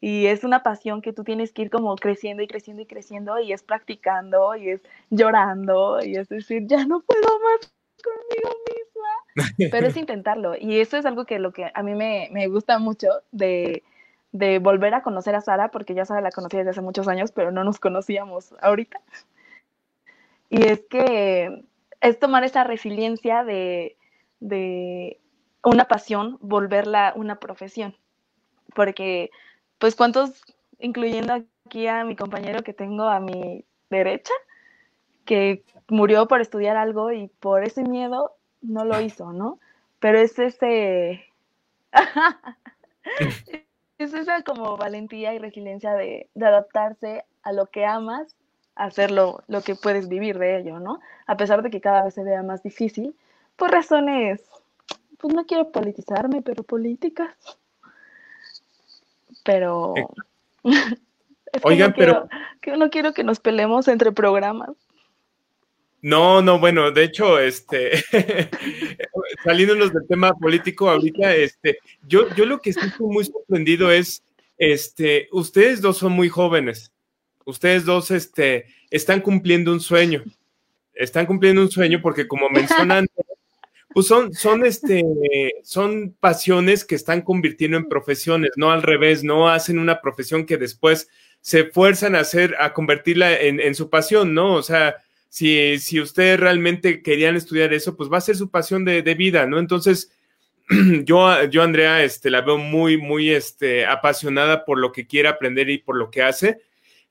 Y 0.00 0.26
es 0.26 0.44
una 0.44 0.62
pasión 0.62 1.00
que 1.00 1.12
tú 1.12 1.24
tienes 1.24 1.52
que 1.52 1.62
ir 1.62 1.70
como 1.70 1.96
creciendo 1.96 2.42
y 2.42 2.48
creciendo 2.48 2.82
y 2.82 2.86
creciendo 2.86 3.38
y 3.38 3.52
es 3.52 3.62
practicando 3.62 4.54
y 4.54 4.70
es 4.70 4.82
llorando 5.10 6.04
y 6.04 6.16
es 6.16 6.28
decir, 6.28 6.66
ya 6.66 6.84
no 6.84 7.00
puedo 7.00 7.40
más 7.40 7.72
conmigo 8.04 8.50
misma. 8.68 9.70
Pero 9.70 9.86
es 9.86 9.96
intentarlo. 9.96 10.54
Y 10.58 10.80
eso 10.80 10.96
es 10.96 11.06
algo 11.06 11.24
que 11.24 11.38
lo 11.38 11.52
que 11.52 11.70
a 11.72 11.82
mí 11.82 11.94
me, 11.94 12.28
me 12.32 12.48
gusta 12.48 12.78
mucho 12.78 13.08
de, 13.30 13.84
de 14.32 14.58
volver 14.58 14.92
a 14.94 15.02
conocer 15.02 15.34
a 15.34 15.40
Sara, 15.40 15.70
porque 15.70 15.94
ya 15.94 16.04
Sara 16.04 16.20
la 16.20 16.30
conocí 16.30 16.56
desde 16.56 16.70
hace 16.70 16.82
muchos 16.82 17.08
años, 17.08 17.32
pero 17.32 17.52
no 17.52 17.64
nos 17.64 17.78
conocíamos 17.78 18.54
ahorita. 18.60 19.00
Y 20.50 20.66
es 20.66 20.84
que 20.88 21.64
es 22.00 22.18
tomar 22.18 22.44
esa 22.44 22.64
resiliencia 22.64 23.44
de, 23.44 23.96
una 25.62 25.86
pasión, 25.86 26.38
volverla 26.40 27.12
una 27.16 27.38
profesión. 27.38 27.96
Porque, 28.74 29.30
pues, 29.78 29.96
¿cuántos, 29.96 30.42
incluyendo 30.78 31.34
aquí 31.66 31.86
a 31.86 32.04
mi 32.04 32.16
compañero 32.16 32.62
que 32.62 32.72
tengo 32.72 33.04
a 33.04 33.20
mi 33.20 33.64
derecha, 33.90 34.32
que 35.24 35.64
murió 35.88 36.28
por 36.28 36.40
estudiar 36.40 36.76
algo 36.76 37.12
y 37.12 37.28
por 37.28 37.64
ese 37.64 37.82
miedo 37.82 38.36
no 38.62 38.84
lo 38.84 39.00
hizo, 39.00 39.32
¿no? 39.32 39.58
Pero 39.98 40.18
es 40.18 40.38
ese... 40.38 41.24
es 43.98 44.12
esa 44.12 44.42
como 44.42 44.76
valentía 44.76 45.34
y 45.34 45.38
resiliencia 45.38 45.94
de, 45.94 46.28
de 46.34 46.46
adaptarse 46.46 47.24
a 47.42 47.52
lo 47.52 47.66
que 47.66 47.86
amas 47.86 48.36
hacer 48.76 49.10
lo, 49.10 49.42
que 49.64 49.74
puedes 49.74 50.08
vivir 50.08 50.38
de 50.38 50.58
ello, 50.58 50.78
¿no? 50.78 51.00
A 51.26 51.36
pesar 51.36 51.62
de 51.62 51.70
que 51.70 51.80
cada 51.80 52.04
vez 52.04 52.14
se 52.14 52.22
vea 52.22 52.42
más 52.42 52.62
difícil, 52.62 53.14
por 53.56 53.70
razones, 53.70 54.42
pues 55.18 55.34
no 55.34 55.46
quiero 55.46 55.70
politizarme, 55.70 56.42
pero 56.42 56.62
políticas. 56.62 57.34
Pero... 59.44 59.94
Eh, 59.96 60.06
oigan, 61.62 61.94
pero... 61.96 62.28
que 62.60 62.76
no 62.76 62.90
quiero 62.90 63.12
que 63.14 63.24
nos 63.24 63.40
peleemos 63.40 63.88
entre 63.88 64.12
programas. 64.12 64.70
No, 66.02 66.42
no, 66.42 66.60
bueno, 66.60 66.90
de 66.92 67.04
hecho, 67.04 67.38
este, 67.38 68.04
saliéndonos 69.44 69.92
del 69.92 70.06
tema 70.06 70.34
político 70.34 70.88
ahorita, 70.88 71.34
este, 71.34 71.78
yo, 72.06 72.32
yo 72.36 72.44
lo 72.44 72.60
que 72.60 72.70
estoy 72.70 72.92
muy 73.00 73.24
sorprendido 73.24 73.90
es, 73.90 74.22
este, 74.58 75.28
ustedes 75.32 75.80
dos 75.80 75.96
son 75.96 76.12
muy 76.12 76.28
jóvenes, 76.28 76.92
ustedes 77.46 77.86
dos 77.86 78.10
este, 78.10 78.66
están 78.90 79.22
cumpliendo 79.22 79.72
un 79.72 79.80
sueño. 79.80 80.22
Están 80.92 81.24
cumpliendo 81.24 81.62
un 81.62 81.70
sueño 81.70 82.00
porque 82.02 82.28
como 82.28 82.50
mencionan, 82.50 83.06
pues 83.94 84.06
son, 84.06 84.34
son, 84.34 84.66
este, 84.66 85.02
son 85.62 86.14
pasiones 86.20 86.84
que 86.84 86.94
están 86.94 87.22
convirtiendo 87.22 87.78
en 87.78 87.88
profesiones, 87.88 88.50
no 88.56 88.70
al 88.70 88.82
revés, 88.82 89.24
no 89.24 89.48
hacen 89.48 89.78
una 89.78 90.02
profesión 90.02 90.44
que 90.44 90.58
después 90.58 91.08
se 91.40 91.64
fuerzan 91.64 92.14
a 92.14 92.20
hacer, 92.20 92.56
a 92.58 92.74
convertirla 92.74 93.40
en, 93.40 93.74
su 93.74 93.88
pasión, 93.88 94.34
¿no? 94.34 94.54
O 94.54 94.62
sea, 94.62 94.96
si, 95.28 95.78
si 95.78 96.00
ustedes 96.00 96.40
realmente 96.40 97.02
querían 97.02 97.36
estudiar 97.36 97.72
eso, 97.72 97.96
pues 97.96 98.10
va 98.12 98.18
a 98.18 98.22
ser 98.22 98.36
su 98.36 98.50
pasión 98.50 98.84
de, 98.84 99.02
de 99.02 99.14
vida, 99.14 99.46
¿no? 99.46 99.58
Entonces, 99.58 100.10
yo, 101.04 101.44
yo 101.44 101.62
Andrea, 101.62 102.02
este, 102.02 102.30
la 102.30 102.40
veo 102.40 102.58
muy, 102.58 102.96
muy 102.96 103.30
este, 103.30 103.86
apasionada 103.86 104.64
por 104.64 104.78
lo 104.78 104.92
que 104.92 105.06
quiere 105.06 105.28
aprender 105.28 105.70
y 105.70 105.78
por 105.78 105.96
lo 105.96 106.10
que 106.10 106.22
hace. 106.22 106.60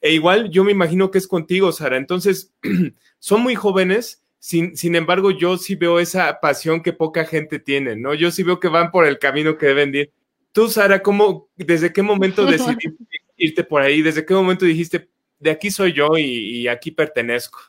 E 0.02 0.14
igual 0.14 0.50
yo 0.50 0.64
me 0.64 0.72
imagino 0.72 1.12
que 1.12 1.18
es 1.18 1.28
contigo, 1.28 1.72
Sara. 1.72 1.98
Entonces, 1.98 2.54
son 3.20 3.42
muy 3.42 3.56
jóvenes, 3.56 4.24
sin, 4.40 4.78
sin, 4.78 4.96
embargo, 4.96 5.32
yo 5.32 5.58
sí 5.58 5.76
veo 5.76 6.00
esa 6.00 6.40
pasión 6.40 6.84
que 6.84 6.94
poca 6.94 7.26
gente 7.26 7.58
tiene, 7.60 7.96
¿no? 7.96 8.14
Yo 8.14 8.30
sí 8.30 8.44
veo 8.44 8.60
que 8.60 8.68
van 8.68 8.92
por 8.92 9.08
el 9.08 9.18
camino 9.18 9.58
que 9.58 9.66
deben 9.68 9.96
ir. 9.96 10.12
Tú, 10.52 10.70
Sara, 10.70 11.02
¿cómo, 11.02 11.48
desde 11.56 11.92
qué 11.92 12.04
momento 12.04 12.46
decidiste 12.46 12.96
irte 13.38 13.64
por 13.64 13.82
ahí? 13.82 14.02
¿Desde 14.02 14.26
qué 14.26 14.34
momento 14.34 14.66
dijiste, 14.66 15.10
de 15.40 15.52
aquí 15.52 15.72
soy 15.72 15.94
yo 15.94 16.18
y, 16.18 16.68
aquí 16.68 16.92
pertenezco? 16.92 17.60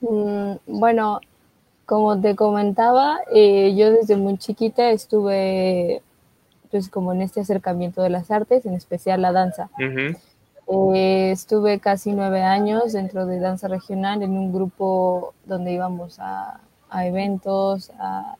Mm, 0.00 0.54
bueno, 0.66 1.20
como 1.86 2.20
te 2.20 2.34
comentaba, 2.34 3.20
eh, 3.32 3.74
yo 3.76 3.92
desde 3.92 4.16
muy 4.16 4.38
chiquita 4.38 4.90
estuve 4.90 6.02
pues 6.70 6.88
como 6.88 7.12
en 7.12 7.20
este 7.20 7.40
acercamiento 7.40 8.02
de 8.02 8.08
las 8.10 8.30
artes, 8.30 8.64
en 8.64 8.74
especial 8.74 9.20
la 9.20 9.30
danza. 9.30 9.70
Eh, 10.68 11.30
estuve 11.32 11.80
casi 11.80 12.12
nueve 12.12 12.42
años 12.42 12.92
dentro 12.92 13.26
de 13.26 13.40
danza 13.40 13.68
regional 13.68 14.22
en 14.22 14.36
un 14.36 14.52
grupo 14.52 15.34
donde 15.44 15.72
íbamos 15.72 16.18
a, 16.18 16.60
a 16.90 17.06
eventos, 17.06 17.90
a 17.98 18.36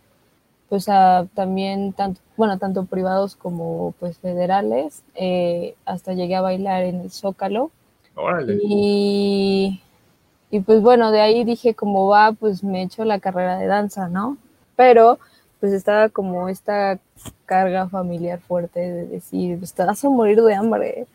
pues 0.68 0.88
a 0.88 1.26
también 1.34 1.92
tanto, 1.92 2.22
bueno, 2.34 2.58
tanto 2.58 2.86
privados 2.86 3.36
como 3.36 3.92
pues 4.00 4.16
federales, 4.16 5.02
eh, 5.14 5.74
hasta 5.84 6.14
llegué 6.14 6.34
a 6.34 6.40
bailar 6.40 6.84
en 6.84 7.02
el 7.02 7.10
Zócalo. 7.10 7.70
Y, 8.62 9.82
y 10.50 10.60
pues 10.60 10.80
bueno, 10.80 11.10
de 11.10 11.20
ahí 11.20 11.44
dije 11.44 11.74
como 11.74 12.06
va, 12.06 12.32
pues 12.32 12.64
me 12.64 12.82
echo 12.82 13.04
la 13.04 13.18
carrera 13.20 13.58
de 13.58 13.66
danza, 13.66 14.08
¿no? 14.08 14.38
Pero 14.74 15.18
pues 15.60 15.74
estaba 15.74 16.08
como 16.08 16.48
esta 16.48 16.98
carga 17.44 17.88
familiar 17.90 18.40
fuerte 18.40 18.80
de 18.80 19.06
decir, 19.06 19.58
pues 19.58 19.74
te 19.74 19.84
vas 19.84 20.02
a 20.02 20.08
morir 20.08 20.40
de 20.42 20.54
hambre. 20.54 21.06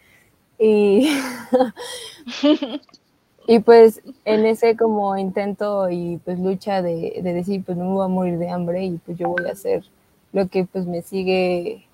Y 0.60 1.10
Y 3.50 3.60
pues 3.60 4.02
en 4.26 4.46
ese 4.46 4.76
como 4.76 5.18
intento 5.18 5.90
y 5.90 6.20
pues 6.26 6.38
lucha 6.38 6.82
de, 6.82 7.22
decir, 7.24 7.64
pues 7.66 7.78
no 7.78 7.86
me 7.86 7.92
voy 7.92 8.06
a 8.06 8.10
morir 8.10 8.38
de 8.40 8.50
hambre 8.50 8.84
y 8.84 8.98
pues 8.98 9.18
yo 9.18 9.30
voy 9.30 9.46
a 9.48 9.54
hacer 9.54 9.86
lo 10.34 10.50
que 10.50 10.66
pues 10.66 10.86
me 10.86 11.02
sigue, 11.02 11.88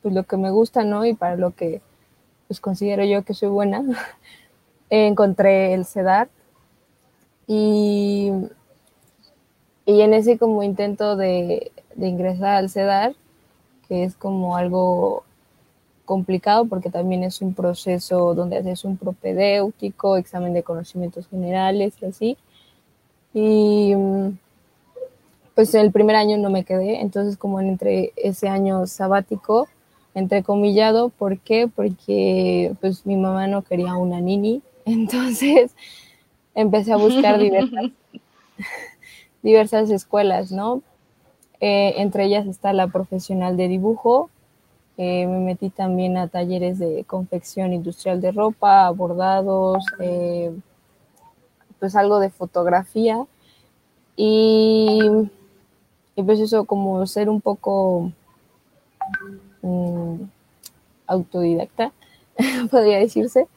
pues 0.00 0.14
lo 0.14 0.24
que 0.24 0.38
me 0.38 0.50
gusta, 0.50 0.82
¿no? 0.82 1.04
Y 1.04 1.12
para 1.12 1.36
lo 1.36 1.50
que 1.54 1.82
pues 2.48 2.60
considero 2.60 3.04
yo 3.04 3.24
que 3.24 3.34
soy 3.34 3.50
buena, 3.50 3.84
encontré 4.90 5.74
el 5.74 5.84
CEDAR 5.84 6.30
y, 7.46 8.32
y 9.84 10.00
en 10.00 10.14
ese 10.14 10.38
como 10.38 10.62
intento 10.62 11.14
de, 11.14 11.72
de 11.94 12.08
ingresar 12.08 12.56
al 12.56 12.70
CEDAR, 12.70 13.14
que 13.86 14.04
es 14.04 14.16
como 14.16 14.56
algo 14.56 15.24
complicado 16.10 16.64
porque 16.64 16.90
también 16.90 17.22
es 17.22 17.40
un 17.40 17.54
proceso 17.54 18.34
donde 18.34 18.56
haces 18.56 18.84
un 18.84 18.96
propedéutico, 18.96 20.16
examen 20.16 20.52
de 20.52 20.64
conocimientos 20.64 21.28
generales 21.28 21.94
y 22.02 22.04
así. 22.04 22.36
Y 23.32 23.94
pues 25.54 25.72
el 25.74 25.92
primer 25.92 26.16
año 26.16 26.36
no 26.36 26.50
me 26.50 26.64
quedé, 26.64 27.00
entonces 27.00 27.36
como 27.36 27.60
entre 27.60 28.12
ese 28.16 28.48
año 28.48 28.88
sabático, 28.88 29.68
entrecomillado, 30.16 31.10
¿por 31.10 31.38
qué? 31.38 31.68
Porque 31.72 32.74
pues 32.80 33.06
mi 33.06 33.14
mamá 33.14 33.46
no 33.46 33.62
quería 33.62 33.94
una 33.94 34.20
nini, 34.20 34.62
entonces 34.84 35.76
empecé 36.56 36.92
a 36.92 36.96
buscar 36.96 37.38
diversas, 37.38 37.92
diversas 39.44 39.90
escuelas, 39.90 40.50
¿no? 40.50 40.82
Eh, 41.60 41.94
entre 41.98 42.24
ellas 42.24 42.48
está 42.48 42.72
la 42.72 42.88
profesional 42.88 43.56
de 43.56 43.68
dibujo, 43.68 44.28
eh, 45.02 45.26
me 45.26 45.38
metí 45.38 45.70
también 45.70 46.18
a 46.18 46.28
talleres 46.28 46.78
de 46.78 47.04
confección 47.06 47.72
industrial 47.72 48.20
de 48.20 48.32
ropa, 48.32 48.90
bordados, 48.90 49.82
eh, 49.98 50.52
pues 51.78 51.96
algo 51.96 52.18
de 52.18 52.28
fotografía. 52.28 53.24
Y, 54.14 55.00
pues 56.16 56.38
eso, 56.40 56.66
como 56.66 57.06
ser 57.06 57.30
un 57.30 57.40
poco 57.40 58.12
mm, 59.62 60.16
autodidacta, 61.06 61.92
podría 62.70 62.98
decirse. 62.98 63.48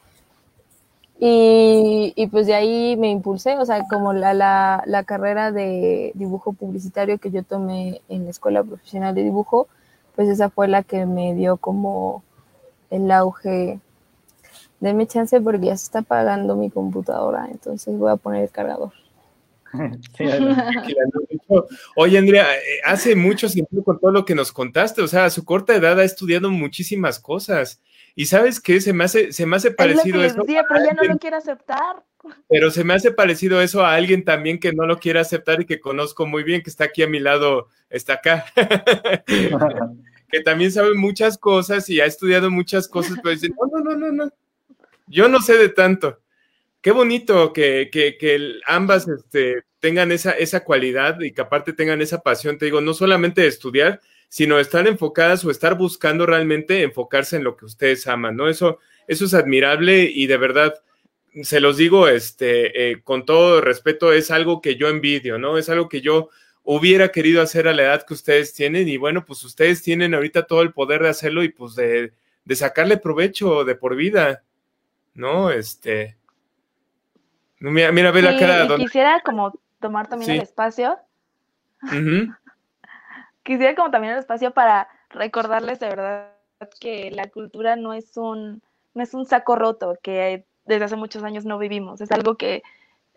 Y, 1.19 2.25
pues 2.31 2.47
de 2.47 2.53
ahí 2.55 2.95
me 2.95 3.11
impulsé, 3.11 3.57
o 3.57 3.65
sea, 3.65 3.83
como 3.89 4.13
la, 4.13 4.33
la 4.85 5.03
carrera 5.03 5.51
de 5.51 6.13
dibujo 6.15 6.53
publicitario 6.53 7.17
que 7.17 7.31
yo 7.31 7.43
tomé 7.43 8.01
en 8.07 8.23
la 8.23 8.29
Escuela 8.29 8.63
Profesional 8.63 9.13
de 9.13 9.23
Dibujo, 9.23 9.67
pues 10.15 10.29
esa 10.29 10.49
fue 10.49 10.67
la 10.67 10.83
que 10.83 11.05
me 11.05 11.33
dio 11.33 11.57
como 11.57 12.23
el 12.89 13.09
auge. 13.11 13.79
Deme 14.79 15.07
chance 15.07 15.39
porque 15.41 15.67
ya 15.67 15.77
se 15.77 15.85
está 15.85 15.99
apagando 15.99 16.55
mi 16.55 16.69
computadora, 16.69 17.47
entonces 17.49 17.97
voy 17.97 18.11
a 18.11 18.17
poner 18.17 18.43
el 18.43 18.49
cargador. 18.49 18.91
Oye, 21.95 22.17
Andrea, 22.17 22.55
eh, 22.55 22.59
hace 22.85 23.15
mucho 23.15 23.47
sentido 23.49 23.83
con 23.83 23.99
todo 23.99 24.11
lo 24.11 24.25
que 24.25 24.35
nos 24.35 24.51
contaste. 24.51 25.01
O 25.01 25.07
sea, 25.07 25.25
a 25.25 25.29
su 25.29 25.45
corta 25.45 25.75
edad 25.75 25.99
ha 25.99 26.03
estudiado 26.03 26.51
muchísimas 26.51 27.19
cosas. 27.19 27.81
Y 28.15 28.27
sabes 28.27 28.59
qué? 28.59 28.79
Se 28.79 28.93
me 28.93 29.03
hace, 29.05 29.31
se 29.33 29.45
me 29.45 29.55
hace 29.55 29.71
parecido 29.71 30.23
eso. 30.23 30.43
pero 30.45 30.85
ya 30.85 30.93
no 30.93 31.03
lo 31.03 31.17
quiere 31.17 31.37
aceptar. 31.37 32.03
Pero 32.47 32.71
se 32.71 32.85
me 32.85 32.93
hace 32.93 33.11
parecido 33.11 33.61
eso 33.61 33.85
a 33.85 33.95
alguien 33.95 34.23
también 34.23 34.57
que 34.57 34.71
no 34.71 34.85
lo 34.85 34.97
quiere 34.97 35.19
aceptar 35.19 35.59
y 35.59 35.65
que 35.65 35.81
conozco 35.81 36.25
muy 36.25 36.43
bien, 36.43 36.61
que 36.61 36.69
está 36.69 36.85
aquí 36.85 37.03
a 37.03 37.07
mi 37.07 37.19
lado, 37.19 37.67
está 37.89 38.13
acá. 38.13 38.45
que 40.31 40.39
también 40.39 40.71
sabe 40.71 40.93
muchas 40.93 41.37
cosas 41.37 41.89
y 41.89 41.99
ha 41.99 42.05
estudiado 42.05 42.49
muchas 42.49 42.87
cosas, 42.87 43.17
pero 43.21 43.35
dice, 43.35 43.49
no, 43.49 43.65
no, 43.67 43.83
no, 43.83 43.97
no, 43.97 44.11
no. 44.11 44.31
Yo 45.07 45.27
no 45.27 45.41
sé 45.41 45.57
de 45.57 45.67
tanto. 45.67 46.21
Qué 46.81 46.91
bonito 46.91 47.53
que, 47.53 47.89
que, 47.91 48.59
ambas 48.65 49.07
este, 49.07 49.63
tengan 49.79 50.11
esa, 50.11 50.31
esa 50.31 50.63
cualidad 50.63 51.19
y 51.21 51.31
que 51.33 51.41
aparte 51.41 51.73
tengan 51.73 52.01
esa 52.01 52.21
pasión, 52.21 52.57
te 52.57 52.65
digo, 52.65 52.81
no 52.81 52.93
solamente 52.93 53.41
de 53.41 53.47
estudiar, 53.47 54.01
sino 54.33 54.57
estar 54.57 54.87
enfocadas 54.87 55.45
o 55.45 55.51
estar 55.51 55.77
buscando 55.77 56.25
realmente 56.25 56.81
enfocarse 56.81 57.35
en 57.35 57.43
lo 57.43 57.55
que 57.55 57.65
ustedes 57.65 58.07
aman, 58.07 58.35
¿no? 58.35 58.47
Eso, 58.47 58.79
eso 59.07 59.25
es 59.25 59.35
admirable 59.35 60.09
y 60.11 60.25
de 60.25 60.37
verdad, 60.37 60.73
se 61.43 61.59
los 61.59 61.77
digo 61.77 62.07
este, 62.07 62.93
eh, 62.93 63.03
con 63.03 63.25
todo 63.27 63.61
respeto, 63.61 64.11
es 64.11 64.31
algo 64.31 64.59
que 64.59 64.75
yo 64.75 64.87
envidio, 64.87 65.37
¿no? 65.37 65.59
Es 65.59 65.69
algo 65.69 65.87
que 65.87 66.01
yo 66.01 66.29
hubiera 66.63 67.09
querido 67.09 67.43
hacer 67.43 67.67
a 67.67 67.73
la 67.73 67.83
edad 67.83 68.07
que 68.07 68.15
ustedes 68.15 68.55
tienen 68.55 68.89
y 68.89 68.97
bueno, 68.97 69.23
pues 69.23 69.43
ustedes 69.43 69.83
tienen 69.83 70.15
ahorita 70.15 70.47
todo 70.47 70.63
el 70.63 70.73
poder 70.73 71.03
de 71.03 71.09
hacerlo 71.09 71.43
y 71.43 71.49
pues 71.49 71.75
de, 71.75 72.11
sacarle 72.55 72.97
provecho 72.97 73.63
de 73.65 73.75
por 73.75 73.95
vida, 73.95 74.41
¿no? 75.13 75.51
Este... 75.51 76.17
Mira, 77.59 77.91
mira 77.91 78.09
ve 78.09 78.23
la 78.23 78.39
cara. 78.39 78.77
Quisiera 78.77 79.21
como 79.23 79.53
tomar 79.79 80.07
también 80.07 80.31
el 80.31 80.41
espacio. 80.41 80.97
Quisiera 83.43 83.75
como 83.75 83.91
también 83.91 84.13
el 84.13 84.19
espacio 84.19 84.53
para 84.53 84.87
recordarles 85.09 85.79
de 85.79 85.89
verdad 85.89 86.33
que 86.79 87.11
la 87.11 87.29
cultura 87.29 87.75
no 87.75 87.93
es 87.93 88.17
un, 88.17 88.61
no 88.93 89.03
es 89.03 89.13
un 89.13 89.25
saco 89.25 89.55
roto, 89.55 89.97
que 90.01 90.45
desde 90.65 90.85
hace 90.85 90.95
muchos 90.95 91.23
años 91.23 91.45
no 91.45 91.57
vivimos. 91.57 92.01
Es 92.01 92.11
algo 92.11 92.35
que 92.35 92.63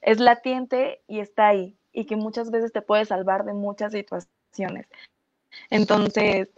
es 0.02 0.20
latiente 0.20 1.00
y 1.06 1.20
está 1.20 1.48
ahí 1.48 1.76
y 1.92 2.06
que 2.06 2.16
muchas 2.16 2.50
veces 2.50 2.72
te 2.72 2.82
puede 2.82 3.04
salvar 3.04 3.44
de 3.44 3.54
muchas 3.54 3.92
situaciones. 3.92 4.86
Entonces, 5.70 6.48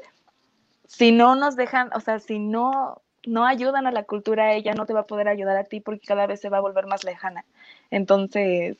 si 0.86 1.12
no 1.12 1.36
nos 1.36 1.56
dejan, 1.56 1.90
o 1.94 2.00
sea, 2.00 2.18
si 2.18 2.38
no, 2.38 3.02
no 3.26 3.46
ayudan 3.46 3.86
a 3.86 3.92
la 3.92 4.04
cultura, 4.04 4.54
ella 4.54 4.74
no 4.74 4.86
te 4.86 4.94
va 4.94 5.00
a 5.00 5.06
poder 5.06 5.28
ayudar 5.28 5.56
a 5.56 5.64
ti 5.64 5.80
porque 5.80 6.06
cada 6.06 6.26
vez 6.26 6.40
se 6.40 6.48
va 6.48 6.58
a 6.58 6.62
volver 6.62 6.86
más 6.86 7.04
lejana. 7.04 7.44
Entonces, 7.90 8.78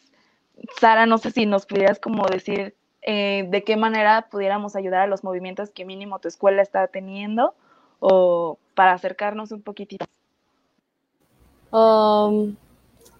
Sara, 0.81 1.07
no 1.07 1.19
sé 1.19 1.31
si 1.31 1.47
nos 1.47 1.67
pudieras 1.67 2.01
como 2.01 2.27
decir 2.27 2.75
eh, 3.03 3.47
de 3.49 3.65
qué 3.65 3.77
manera 3.77 4.29
pudiéramos 4.31 4.77
ayudar 4.77 5.03
a 5.03 5.07
los 5.07 5.25
movimientos 5.25 5.71
que 5.71 5.85
mínimo 5.85 6.19
tu 6.19 6.29
escuela 6.29 6.63
está 6.63 6.87
teniendo 6.89 7.55
o 8.01 8.59
para 8.75 8.93
acercarnos 8.93 9.53
un 9.53 9.63
poquitito. 9.63 10.07
Um, 11.71 12.57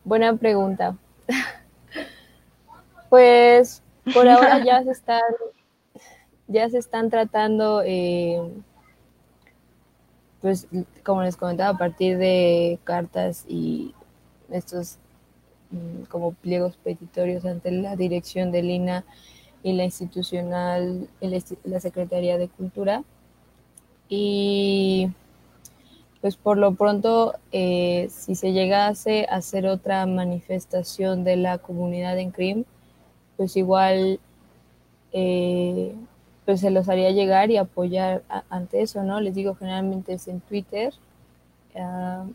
buena 0.05 0.37
pregunta. 0.37 0.97
pues 3.11 3.83
por 4.15 4.29
ahora 4.29 4.65
ya 4.65 4.83
se 4.83 4.91
están, 4.91 5.23
ya 6.47 6.69
se 6.69 6.79
están 6.79 7.11
tratando, 7.11 7.83
eh, 7.85 8.41
pues 10.41 10.67
como 11.05 11.23
les 11.23 11.37
comentaba, 11.37 11.71
a 11.71 11.79
partir 11.79 12.19
de 12.19 12.79
cartas 12.85 13.45
y 13.49 13.95
estos 14.51 14.99
mm, 15.71 16.05
como 16.05 16.33
pliegos 16.33 16.77
petitorios 16.79 17.45
ante 17.45 17.71
la 17.71 17.97
dirección 17.97 18.51
de 18.51 18.63
Lina 18.63 19.05
y 19.63 19.73
la 19.73 19.85
institucional, 19.85 21.09
la 21.65 21.81
Secretaría 21.81 22.39
de 22.39 22.49
Cultura. 22.49 23.03
Y 24.09 25.11
pues 26.21 26.37
por 26.37 26.59
lo 26.59 26.75
pronto, 26.75 27.35
eh, 27.53 28.09
si 28.11 28.35
se 28.35 28.53
llegase 28.53 29.27
a 29.31 29.37
hacer 29.37 29.67
otra 29.67 30.05
manifestación 30.07 31.25
de 31.25 31.37
la 31.37 31.59
comunidad 31.59 32.19
en 32.19 32.31
CRIM, 32.31 32.65
pues 33.37 33.57
igual, 33.57 34.19
eh, 35.13 35.95
pues 36.45 36.61
se 36.61 36.71
los 36.71 36.89
haría 36.89 37.11
llegar 37.13 37.51
y 37.51 37.57
apoyar 37.57 38.23
ante 38.51 38.83
eso, 38.83 39.03
¿no? 39.05 39.21
Les 39.21 39.35
digo, 39.35 39.55
generalmente 39.55 40.15
es 40.15 40.27
en 40.29 40.41
Twitter, 40.41 40.93
ah, 41.77 42.27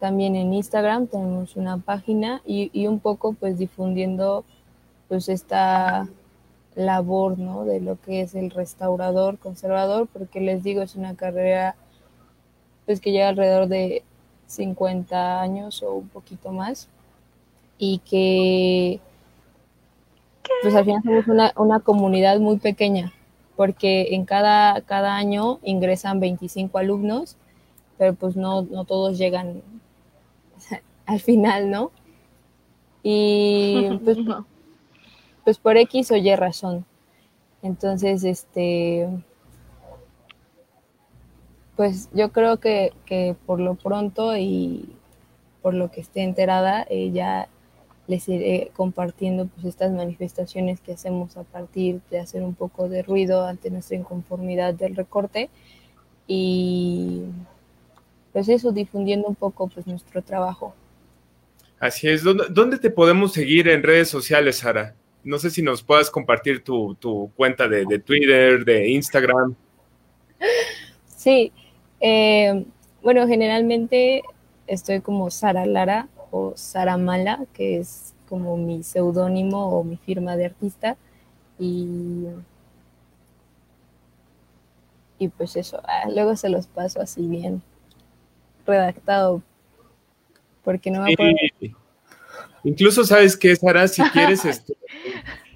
también 0.00 0.36
en 0.36 0.52
Instagram 0.52 1.06
tenemos 1.06 1.56
una 1.56 1.78
página 1.78 2.42
y, 2.44 2.70
y, 2.72 2.88
un 2.88 2.98
poco 2.98 3.32
pues 3.32 3.58
difundiendo 3.58 4.44
pues 5.14 5.28
esta 5.28 6.08
labor, 6.74 7.38
¿no? 7.38 7.64
De 7.64 7.80
lo 7.80 8.00
que 8.00 8.22
es 8.22 8.34
el 8.34 8.50
restaurador, 8.50 9.38
conservador, 9.38 10.08
porque 10.12 10.40
les 10.40 10.64
digo, 10.64 10.82
es 10.82 10.96
una 10.96 11.14
carrera 11.14 11.76
pues 12.84 13.00
que 13.00 13.12
lleva 13.12 13.28
alrededor 13.28 13.68
de 13.68 14.02
50 14.48 15.40
años 15.40 15.84
o 15.84 15.94
un 15.94 16.08
poquito 16.08 16.50
más 16.50 16.88
y 17.78 17.98
que 17.98 18.98
pues 20.62 20.74
al 20.74 20.84
final 20.84 21.02
somos 21.04 21.28
una, 21.28 21.52
una 21.56 21.78
comunidad 21.78 22.40
muy 22.40 22.56
pequeña 22.56 23.12
porque 23.54 24.16
en 24.16 24.24
cada, 24.24 24.80
cada 24.80 25.14
año 25.14 25.60
ingresan 25.62 26.18
25 26.18 26.76
alumnos, 26.76 27.36
pero 27.98 28.14
pues 28.14 28.34
no, 28.34 28.62
no 28.62 28.84
todos 28.84 29.16
llegan 29.16 29.62
al 31.06 31.20
final, 31.20 31.70
¿no? 31.70 31.92
Y 33.04 33.96
pues, 34.02 34.18
pues 35.44 35.58
por 35.58 35.76
X 35.76 36.10
o 36.10 36.16
Y 36.16 36.34
razón. 36.36 36.84
Entonces, 37.62 38.24
este, 38.24 39.08
pues 41.76 42.08
yo 42.12 42.32
creo 42.32 42.58
que, 42.58 42.92
que 43.06 43.36
por 43.46 43.60
lo 43.60 43.74
pronto 43.74 44.36
y 44.36 44.88
por 45.62 45.74
lo 45.74 45.90
que 45.90 46.00
esté 46.00 46.22
enterada, 46.22 46.86
ella 46.90 47.48
les 48.06 48.28
iré 48.28 48.70
compartiendo 48.74 49.46
pues 49.46 49.64
estas 49.64 49.90
manifestaciones 49.92 50.80
que 50.80 50.92
hacemos 50.92 51.36
a 51.36 51.42
partir 51.42 52.00
de 52.10 52.20
hacer 52.20 52.42
un 52.42 52.54
poco 52.54 52.88
de 52.88 53.02
ruido 53.02 53.46
ante 53.46 53.70
nuestra 53.70 53.96
inconformidad 53.96 54.74
del 54.74 54.94
recorte 54.94 55.48
y 56.26 57.22
pues 58.32 58.48
eso 58.48 58.72
difundiendo 58.72 59.26
un 59.26 59.34
poco 59.34 59.68
pues 59.68 59.86
nuestro 59.86 60.20
trabajo. 60.22 60.74
Así 61.78 62.08
es. 62.08 62.22
¿Dónde, 62.22 62.78
te 62.78 62.90
podemos 62.90 63.32
seguir 63.32 63.68
en 63.68 63.82
redes 63.82 64.08
sociales, 64.08 64.58
Sara? 64.58 64.94
No 65.24 65.38
sé 65.38 65.50
si 65.50 65.62
nos 65.62 65.82
puedas 65.82 66.10
compartir 66.10 66.62
tu, 66.62 66.94
tu 66.96 67.30
cuenta 67.34 67.66
de, 67.66 67.84
de, 67.86 67.98
Twitter, 67.98 68.64
de 68.64 68.88
Instagram. 68.90 69.54
Sí, 71.06 71.52
eh, 72.00 72.64
bueno, 73.02 73.26
generalmente 73.26 74.22
estoy 74.66 75.00
como 75.00 75.30
Sara 75.30 75.64
Lara 75.64 76.08
o 76.30 76.52
Sara 76.56 76.96
Mala, 76.96 77.46
que 77.54 77.78
es 77.78 78.14
como 78.28 78.56
mi 78.56 78.82
seudónimo 78.82 79.68
o 79.68 79.84
mi 79.84 79.96
firma 79.96 80.36
de 80.36 80.46
artista. 80.46 80.96
Y, 81.58 82.26
y 85.18 85.28
pues 85.28 85.56
eso, 85.56 85.80
ah, 85.84 86.08
luego 86.12 86.36
se 86.36 86.48
los 86.48 86.66
paso 86.66 87.00
así 87.00 87.26
bien 87.26 87.62
redactado, 88.66 89.42
porque 90.62 90.90
no 90.90 91.02
me 91.02 91.12
acuerdo. 91.12 91.36
Incluso 92.64 93.04
sabes 93.04 93.36
que, 93.36 93.54
Sara, 93.54 93.86
si 93.88 94.02
quieres, 94.10 94.44
este, 94.44 94.76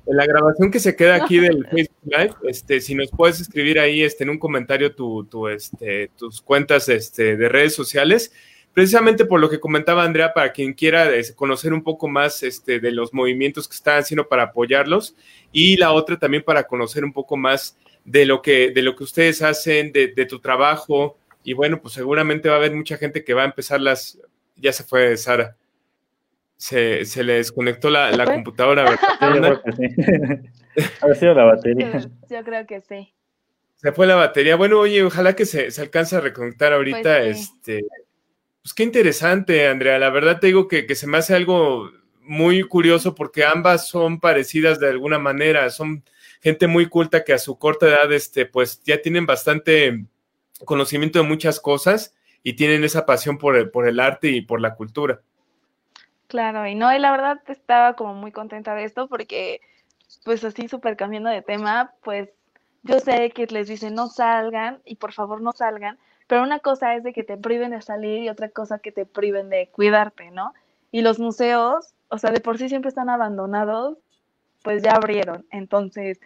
en 0.08 0.16
la 0.16 0.26
grabación 0.26 0.70
que 0.70 0.80
se 0.80 0.96
queda 0.96 1.16
aquí 1.16 1.38
del 1.40 1.66
Facebook 1.66 1.96
Live, 2.04 2.34
este, 2.44 2.80
si 2.80 2.94
nos 2.94 3.10
puedes 3.10 3.40
escribir 3.40 3.78
ahí 3.78 4.02
este, 4.02 4.24
en 4.24 4.30
un 4.30 4.38
comentario 4.38 4.94
tu, 4.94 5.24
tu, 5.24 5.48
este, 5.48 6.10
tus 6.16 6.40
cuentas 6.40 6.88
este, 6.88 7.36
de 7.36 7.48
redes 7.48 7.74
sociales, 7.74 8.32
precisamente 8.72 9.26
por 9.26 9.40
lo 9.40 9.50
que 9.50 9.60
comentaba 9.60 10.04
Andrea, 10.04 10.32
para 10.32 10.52
quien 10.52 10.72
quiera 10.72 11.10
conocer 11.34 11.72
un 11.72 11.82
poco 11.82 12.08
más 12.08 12.42
este, 12.42 12.80
de 12.80 12.90
los 12.92 13.12
movimientos 13.12 13.68
que 13.68 13.74
están 13.74 13.98
haciendo 13.98 14.28
para 14.28 14.44
apoyarlos, 14.44 15.14
y 15.52 15.76
la 15.76 15.92
otra 15.92 16.18
también 16.18 16.42
para 16.42 16.64
conocer 16.64 17.04
un 17.04 17.12
poco 17.12 17.36
más 17.36 17.76
de 18.04 18.24
lo 18.24 18.40
que, 18.40 18.70
de 18.70 18.82
lo 18.82 18.96
que 18.96 19.04
ustedes 19.04 19.42
hacen, 19.42 19.92
de, 19.92 20.08
de 20.08 20.26
tu 20.26 20.40
trabajo, 20.40 21.18
y 21.44 21.52
bueno, 21.52 21.80
pues 21.80 21.94
seguramente 21.94 22.48
va 22.48 22.56
a 22.56 22.58
haber 22.58 22.74
mucha 22.74 22.96
gente 22.96 23.24
que 23.24 23.34
va 23.34 23.42
a 23.42 23.46
empezar 23.46 23.80
las, 23.80 24.18
ya 24.56 24.72
se 24.72 24.84
fue 24.84 25.16
Sara. 25.16 25.56
Se, 26.58 27.06
se 27.06 27.24
le 27.24 27.34
desconectó 27.34 27.88
la, 27.88 28.10
la 28.10 28.26
computadora, 28.26 28.84
¿verdad? 28.84 29.62
Ha 31.00 31.14
sido 31.14 31.34
la 31.34 31.44
batería. 31.44 32.08
Yo 32.28 32.44
creo 32.44 32.66
que 32.66 32.80
sí. 32.80 33.14
Se 33.76 33.92
fue 33.92 34.06
la 34.06 34.16
batería. 34.16 34.56
Bueno, 34.56 34.80
oye, 34.80 35.02
ojalá 35.02 35.34
que 35.34 35.46
se, 35.46 35.70
se 35.70 35.80
alcance 35.80 36.16
a 36.16 36.20
reconectar 36.20 36.72
ahorita. 36.72 37.18
Pues 37.20 37.38
sí. 37.38 37.52
Este, 37.56 37.84
pues 38.62 38.74
qué 38.74 38.82
interesante, 38.82 39.66
Andrea. 39.66 39.98
La 39.98 40.10
verdad 40.10 40.40
te 40.40 40.48
digo 40.48 40.68
que, 40.68 40.86
que, 40.86 40.94
se 40.94 41.06
me 41.06 41.18
hace 41.18 41.34
algo 41.34 41.90
muy 42.20 42.62
curioso 42.64 43.14
porque 43.14 43.44
ambas 43.44 43.88
son 43.88 44.20
parecidas 44.20 44.80
de 44.80 44.88
alguna 44.88 45.18
manera. 45.18 45.70
Son 45.70 46.04
gente 46.40 46.66
muy 46.66 46.86
culta 46.86 47.24
que 47.24 47.32
a 47.32 47.38
su 47.38 47.58
corta 47.58 47.86
edad, 47.86 48.12
este, 48.12 48.46
pues 48.46 48.82
ya 48.84 49.00
tienen 49.00 49.26
bastante 49.26 50.04
conocimiento 50.64 51.20
de 51.20 51.28
muchas 51.28 51.60
cosas 51.60 52.14
y 52.42 52.54
tienen 52.54 52.84
esa 52.84 53.06
pasión 53.06 53.38
por 53.38 53.56
el, 53.56 53.70
por 53.70 53.88
el 53.88 54.00
arte 54.00 54.28
y 54.28 54.42
por 54.42 54.60
la 54.60 54.74
cultura. 54.74 55.22
Claro, 56.28 56.66
y 56.66 56.74
no, 56.74 56.94
y 56.94 56.98
la 56.98 57.10
verdad 57.10 57.40
estaba 57.48 57.94
como 57.94 58.12
muy 58.14 58.32
contenta 58.32 58.74
de 58.74 58.84
esto 58.84 59.08
porque, 59.08 59.60
pues 60.24 60.44
así 60.44 60.68
súper 60.68 60.96
cambiando 60.96 61.30
de 61.30 61.40
tema, 61.42 61.94
pues 62.04 62.28
yo 62.82 63.00
sé 63.00 63.30
que 63.30 63.46
les 63.46 63.66
dicen 63.68 63.94
no 63.94 64.08
salgan 64.08 64.80
y 64.84 64.96
por 64.96 65.12
favor 65.12 65.40
no 65.40 65.52
salgan, 65.52 65.98
pero 66.26 66.42
una 66.42 66.58
cosa 66.60 66.94
es 66.94 67.02
de 67.02 67.14
que 67.14 67.24
te 67.24 67.38
priven 67.38 67.70
de 67.70 67.80
salir 67.80 68.22
y 68.22 68.28
otra 68.28 68.50
cosa 68.50 68.78
que 68.78 68.92
te 68.92 69.06
priven 69.06 69.48
de 69.48 69.68
cuidarte, 69.70 70.30
¿no? 70.30 70.52
Y 70.92 71.00
los 71.00 71.18
museos, 71.18 71.94
o 72.08 72.18
sea, 72.18 72.30
de 72.30 72.40
por 72.40 72.58
sí 72.58 72.68
siempre 72.68 72.90
están 72.90 73.08
abandonados, 73.08 73.96
pues 74.62 74.82
ya 74.82 74.92
abrieron. 74.92 75.46
Entonces, 75.50 76.20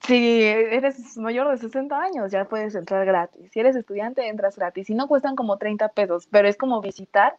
si 0.00 0.42
eres 0.42 1.16
mayor 1.16 1.48
de 1.50 1.58
60 1.58 2.00
años, 2.00 2.32
ya 2.32 2.44
puedes 2.46 2.74
entrar 2.74 3.06
gratis. 3.06 3.50
Si 3.52 3.60
eres 3.60 3.76
estudiante, 3.76 4.26
entras 4.28 4.56
gratis. 4.56 4.90
Y 4.90 4.94
no 4.94 5.06
cuestan 5.06 5.36
como 5.36 5.58
30 5.58 5.88
pesos, 5.90 6.26
pero 6.30 6.48
es 6.48 6.56
como 6.56 6.80
visitar 6.80 7.36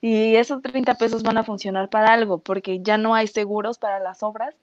y 0.00 0.36
esos 0.36 0.62
30 0.62 0.94
pesos 0.96 1.22
van 1.22 1.38
a 1.38 1.44
funcionar 1.44 1.88
para 1.88 2.12
algo, 2.12 2.38
porque 2.38 2.80
ya 2.82 2.98
no 2.98 3.14
hay 3.14 3.26
seguros 3.26 3.78
para 3.78 3.98
las 3.98 4.22
obras 4.22 4.54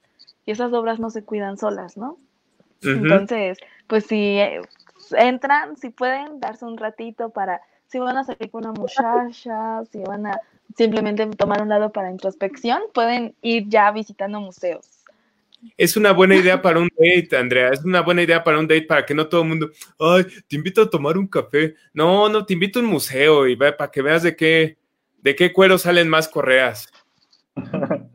y 0.46 0.52
esas 0.52 0.72
obras 0.72 0.98
no 1.00 1.10
se 1.10 1.24
cuidan 1.24 1.58
solas, 1.58 1.96
¿no? 1.96 2.18
Uh 2.82 2.86
-huh. 2.86 2.96
Entonces, 3.02 3.58
pues 3.86 4.06
si 4.06 4.38
entran, 5.12 5.76
si 5.76 5.90
pueden 5.90 6.40
darse 6.40 6.64
un 6.64 6.76
ratito 6.76 7.30
para, 7.30 7.60
si 7.86 7.98
van 7.98 8.16
a 8.16 8.24
salir 8.24 8.50
con 8.50 8.64
una 8.64 8.72
muchacha, 8.72 9.84
si 9.90 9.98
van 10.00 10.26
a 10.26 10.40
simplemente 10.76 11.26
tomar 11.26 11.62
un 11.62 11.68
lado 11.68 11.92
para 11.92 12.10
introspección, 12.10 12.80
pueden 12.92 13.34
ir 13.42 13.68
ya 13.68 13.90
visitando 13.90 14.40
museos. 14.40 14.88
Es 15.78 15.96
una 15.96 16.12
buena 16.12 16.36
idea 16.36 16.60
para 16.60 16.78
un 16.78 16.88
date, 16.98 17.36
Andrea. 17.36 17.70
Es 17.70 17.84
una 17.84 18.02
buena 18.02 18.22
idea 18.22 18.44
para 18.44 18.58
un 18.58 18.68
date 18.68 18.82
para 18.82 19.06
que 19.06 19.14
no 19.14 19.28
todo 19.28 19.42
el 19.42 19.48
mundo, 19.48 19.70
ay, 19.98 20.24
te 20.46 20.56
invito 20.56 20.82
a 20.82 20.90
tomar 20.90 21.16
un 21.16 21.26
café. 21.26 21.74
No, 21.92 22.28
no, 22.28 22.44
te 22.44 22.52
invito 22.52 22.78
a 22.78 22.82
un 22.82 22.88
museo 22.88 23.46
y 23.46 23.54
ve 23.54 23.72
para 23.72 23.90
que 23.90 24.02
veas 24.02 24.22
de 24.22 24.36
qué, 24.36 24.76
de 25.24 25.34
qué 25.34 25.52
cuero 25.52 25.78
salen 25.78 26.08
más 26.08 26.28
correas. 26.28 26.88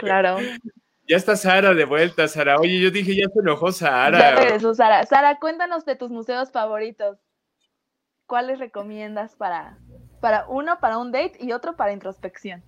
Claro. 0.00 0.38
Ya 1.06 1.16
está 1.16 1.36
Sara 1.36 1.72
de 1.72 1.84
vuelta, 1.84 2.26
Sara. 2.26 2.58
Oye, 2.58 2.80
yo 2.80 2.90
dije, 2.90 3.14
ya 3.14 3.28
se 3.32 3.38
enojó 3.38 3.70
Sara. 3.70 4.18
Ya 4.18 4.34
regresó 4.34 4.74
Sara. 4.74 5.06
Sara, 5.06 5.38
cuéntanos 5.38 5.84
de 5.84 5.94
tus 5.94 6.10
museos 6.10 6.50
favoritos. 6.50 7.18
¿Cuáles 8.26 8.58
recomiendas 8.58 9.36
para, 9.36 9.78
para 10.20 10.48
uno 10.48 10.80
para 10.80 10.98
un 10.98 11.12
date 11.12 11.36
y 11.38 11.52
otro 11.52 11.76
para 11.76 11.92
introspección? 11.92 12.64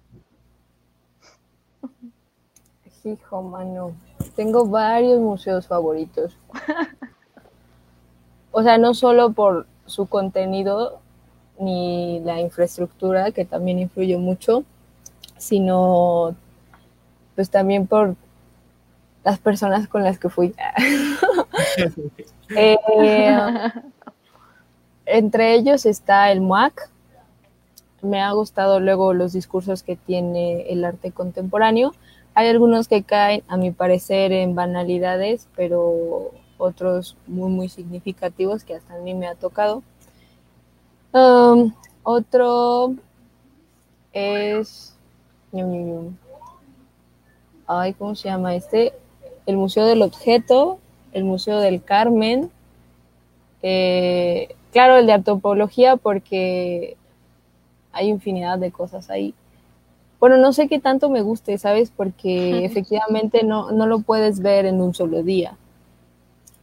Hijo, 3.02 3.42
mano. 3.42 3.96
Tengo 4.36 4.68
varios 4.68 5.18
museos 5.18 5.66
favoritos. 5.66 6.38
o 8.52 8.62
sea, 8.62 8.78
no 8.78 8.94
solo 8.94 9.32
por 9.32 9.66
su 9.86 10.06
contenido 10.06 11.02
ni 11.58 12.20
la 12.20 12.40
infraestructura, 12.40 13.30
que 13.32 13.44
también 13.44 13.78
influye 13.78 14.16
mucho, 14.16 14.64
sino 15.38 16.34
pues 17.34 17.50
también 17.50 17.86
por 17.86 18.16
las 19.24 19.38
personas 19.38 19.88
con 19.88 20.04
las 20.04 20.18
que 20.18 20.28
fui. 20.28 20.54
eh, 22.56 22.76
entre 25.04 25.54
ellos 25.54 25.84
está 25.86 26.30
el 26.30 26.40
MUAC. 26.40 26.90
Me 28.02 28.20
ha 28.22 28.30
gustado 28.32 28.80
luego 28.80 29.14
los 29.14 29.32
discursos 29.32 29.82
que 29.82 29.96
tiene 29.96 30.70
el 30.70 30.84
arte 30.84 31.12
contemporáneo. 31.12 31.92
Hay 32.34 32.48
algunos 32.48 32.86
que 32.86 33.02
caen, 33.02 33.42
a 33.48 33.56
mi 33.56 33.70
parecer, 33.70 34.32
en 34.32 34.54
banalidades, 34.54 35.48
pero 35.56 36.30
otros 36.58 37.16
muy, 37.26 37.50
muy 37.50 37.68
significativos 37.68 38.64
que 38.64 38.74
hasta 38.74 38.94
a 38.94 38.98
mí 38.98 39.14
me 39.14 39.26
ha 39.26 39.34
tocado. 39.34 39.82
Um, 41.16 41.72
otro 42.02 42.94
es... 44.12 44.94
Ay, 47.66 47.94
¿cómo 47.94 48.14
se 48.14 48.28
llama 48.28 48.54
este? 48.54 48.92
El 49.46 49.56
Museo 49.56 49.86
del 49.86 50.02
Objeto, 50.02 50.78
el 51.12 51.24
Museo 51.24 51.60
del 51.60 51.82
Carmen. 51.82 52.50
Eh, 53.62 54.54
claro, 54.72 54.98
el 54.98 55.06
de 55.06 55.14
antropología 55.14 55.96
porque 55.96 56.98
hay 57.92 58.08
infinidad 58.08 58.58
de 58.58 58.70
cosas 58.70 59.08
ahí. 59.08 59.32
bueno, 60.20 60.36
no 60.36 60.52
sé 60.52 60.68
qué 60.68 60.80
tanto 60.80 61.08
me 61.08 61.22
guste, 61.22 61.56
¿sabes? 61.56 61.90
Porque 61.96 62.62
efectivamente 62.66 63.42
no, 63.42 63.70
no 63.70 63.86
lo 63.86 64.00
puedes 64.00 64.40
ver 64.40 64.66
en 64.66 64.82
un 64.82 64.92
solo 64.92 65.22
día. 65.22 65.56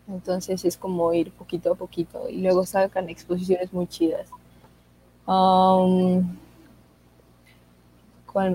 Entonces 0.08 0.64
es 0.64 0.78
como 0.78 1.12
ir 1.12 1.32
poquito 1.32 1.72
a 1.72 1.76
poquito 1.76 2.30
y 2.30 2.42
luego 2.42 2.68
sacan 2.68 3.10
exposiciones 3.10 3.74
muy 3.74 3.88
chidas. 3.88 4.30
Um, 5.26 6.38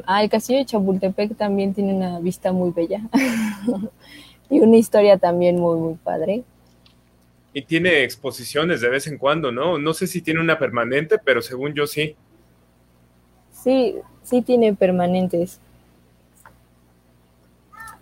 ah, 0.06 0.22
el 0.22 0.28
castillo 0.28 0.58
de 0.58 0.66
Chapultepec 0.66 1.36
también 1.36 1.72
tiene 1.72 1.94
una 1.94 2.20
vista 2.20 2.52
muy 2.52 2.70
bella 2.70 3.00
y 4.50 4.60
una 4.60 4.76
historia 4.76 5.16
también 5.16 5.58
muy, 5.58 5.78
muy 5.78 5.94
padre. 5.94 6.44
Y 7.54 7.62
tiene 7.62 8.04
exposiciones 8.04 8.80
de 8.80 8.90
vez 8.90 9.06
en 9.06 9.18
cuando, 9.18 9.50
¿no? 9.50 9.78
No 9.78 9.94
sé 9.94 10.06
si 10.06 10.20
tiene 10.20 10.40
una 10.40 10.58
permanente, 10.58 11.18
pero 11.18 11.40
según 11.40 11.74
yo 11.74 11.86
sí. 11.86 12.14
Sí, 13.50 13.96
sí 14.22 14.42
tiene 14.42 14.74
permanentes. 14.74 15.58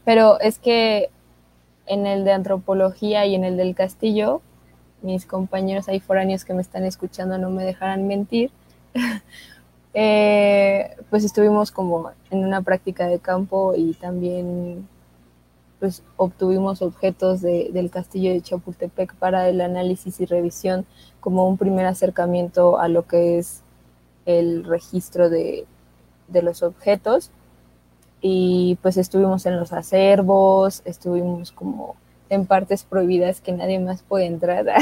Pero 0.05 0.40
es 0.40 0.59
que 0.59 1.10
en 1.86 2.06
el 2.06 2.24
de 2.24 2.32
antropología 2.32 3.26
y 3.26 3.34
en 3.34 3.44
el 3.44 3.56
del 3.56 3.74
castillo, 3.74 4.43
mis 5.02 5.27
compañeros 5.27 5.89
ahí 5.89 6.01
foráneos 6.01 6.44
que 6.44 6.55
me 6.55 6.62
están 6.62 6.85
escuchando 6.85 7.39
no 7.39 7.51
me 7.51 7.64
dejarán 7.64 8.06
mentir, 8.06 8.51
eh, 9.94 10.97
pues 11.10 11.24
estuvimos 11.24 11.70
como 11.70 12.10
en 12.31 12.44
una 12.44 12.62
práctica 12.62 13.06
de 13.06 13.18
campo 13.18 13.74
y 13.77 13.94
también 13.94 14.89
pues 15.78 16.02
obtuvimos 16.16 16.81
objetos 16.81 17.43
del 17.43 17.90
castillo 17.90 18.32
de 18.32 18.40
Chapultepec 18.40 19.14
para 19.16 19.48
el 19.48 19.60
análisis 19.60 20.20
y 20.20 20.27
revisión 20.27 20.86
como 21.20 21.47
un 21.47 21.59
primer 21.59 21.86
acercamiento 21.86 22.78
a 22.78 22.89
lo 22.89 23.06
que 23.06 23.39
es 23.39 23.62
el 24.24 24.64
registro 24.64 25.28
de, 25.28 25.66
de 26.28 26.43
los 26.43 26.62
objetos. 26.62 27.31
Y 28.23 28.78
pues 28.82 28.97
estuvimos 28.97 29.44
en 29.47 29.56
los 29.56 29.73
acervos, 29.73 30.82
estuvimos 30.86 31.52
como 31.52 31.97
en 32.28 32.47
partes 32.47 32.82
prohibidas 32.85 33.40
que 33.40 33.53
nadie 33.53 33.78
más 33.78 34.03
puede 34.03 34.27
entrar. 34.27 34.66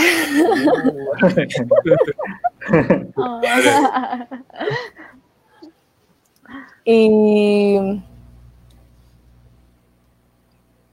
y, 6.84 8.02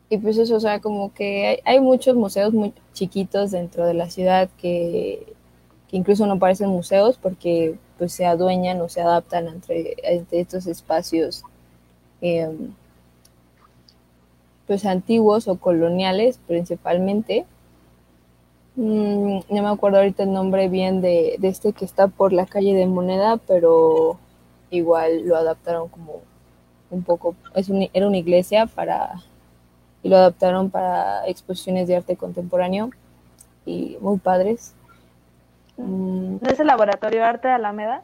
y 0.10 0.18
pues 0.18 0.38
eso, 0.38 0.56
o 0.56 0.60
sea, 0.60 0.80
como 0.80 1.14
que 1.14 1.48
hay, 1.48 1.60
hay, 1.66 1.80
muchos 1.80 2.16
museos 2.16 2.54
muy 2.54 2.74
chiquitos 2.94 3.52
dentro 3.52 3.86
de 3.86 3.94
la 3.94 4.10
ciudad 4.10 4.50
que, 4.58 5.34
que 5.90 5.98
incluso 5.98 6.26
no 6.26 6.40
parecen 6.40 6.70
museos 6.70 7.18
porque 7.18 7.76
pues 7.98 8.14
se 8.14 8.26
adueñan 8.26 8.82
o 8.82 8.90
se 8.90 9.02
adaptan 9.02 9.48
entre, 9.48 9.96
estos 10.32 10.66
espacios 10.66 11.44
em, 12.22 12.74
pues 14.72 14.86
antiguos 14.86 15.50
o 15.50 15.58
coloniales 15.58 16.40
principalmente. 16.48 17.46
Mm, 18.78 19.40
no 19.50 19.64
me 19.64 19.68
acuerdo 19.68 19.98
ahorita 19.98 20.24
el 20.24 20.32
nombre 20.32 20.70
bien 20.70 21.02
de, 21.02 21.38
este 21.42 21.74
que 21.74 21.84
está 21.84 22.08
por 22.08 22.32
la 22.32 22.46
calle 22.46 22.74
de 22.74 22.88
Moneda, 22.88 23.36
pero 23.36 24.18
igual 24.70 25.28
lo 25.28 25.36
adaptaron 25.36 25.90
como 25.90 26.22
un 26.90 27.04
poco, 27.04 27.36
es 27.54 27.70
era 27.92 28.08
una 28.08 28.16
iglesia 28.16 28.66
para, 28.66 29.22
y 30.04 30.08
lo 30.08 30.16
adaptaron 30.16 30.70
para 30.70 31.28
exposiciones 31.28 31.90
de 31.90 31.98
arte 31.98 32.16
contemporáneo 32.16 32.92
y 33.66 33.98
muy 34.00 34.20
padres. 34.20 34.74
¿No 35.76 36.40
es 36.50 36.62
el 36.62 36.68
laboratorio 36.68 37.26
Arte 37.26 37.50
de 37.50 37.56
Alameda? 37.56 38.04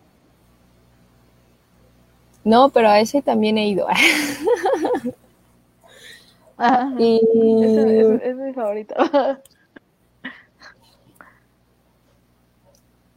No, 2.43 2.67
pero 2.71 2.89
a 2.89 2.99
ese 2.99 3.21
también 3.21 3.57
he 3.57 3.67
ido. 3.67 3.87
y... 6.97 7.21
es, 8.23 8.35
mi 8.35 8.53
favorito. 8.53 8.95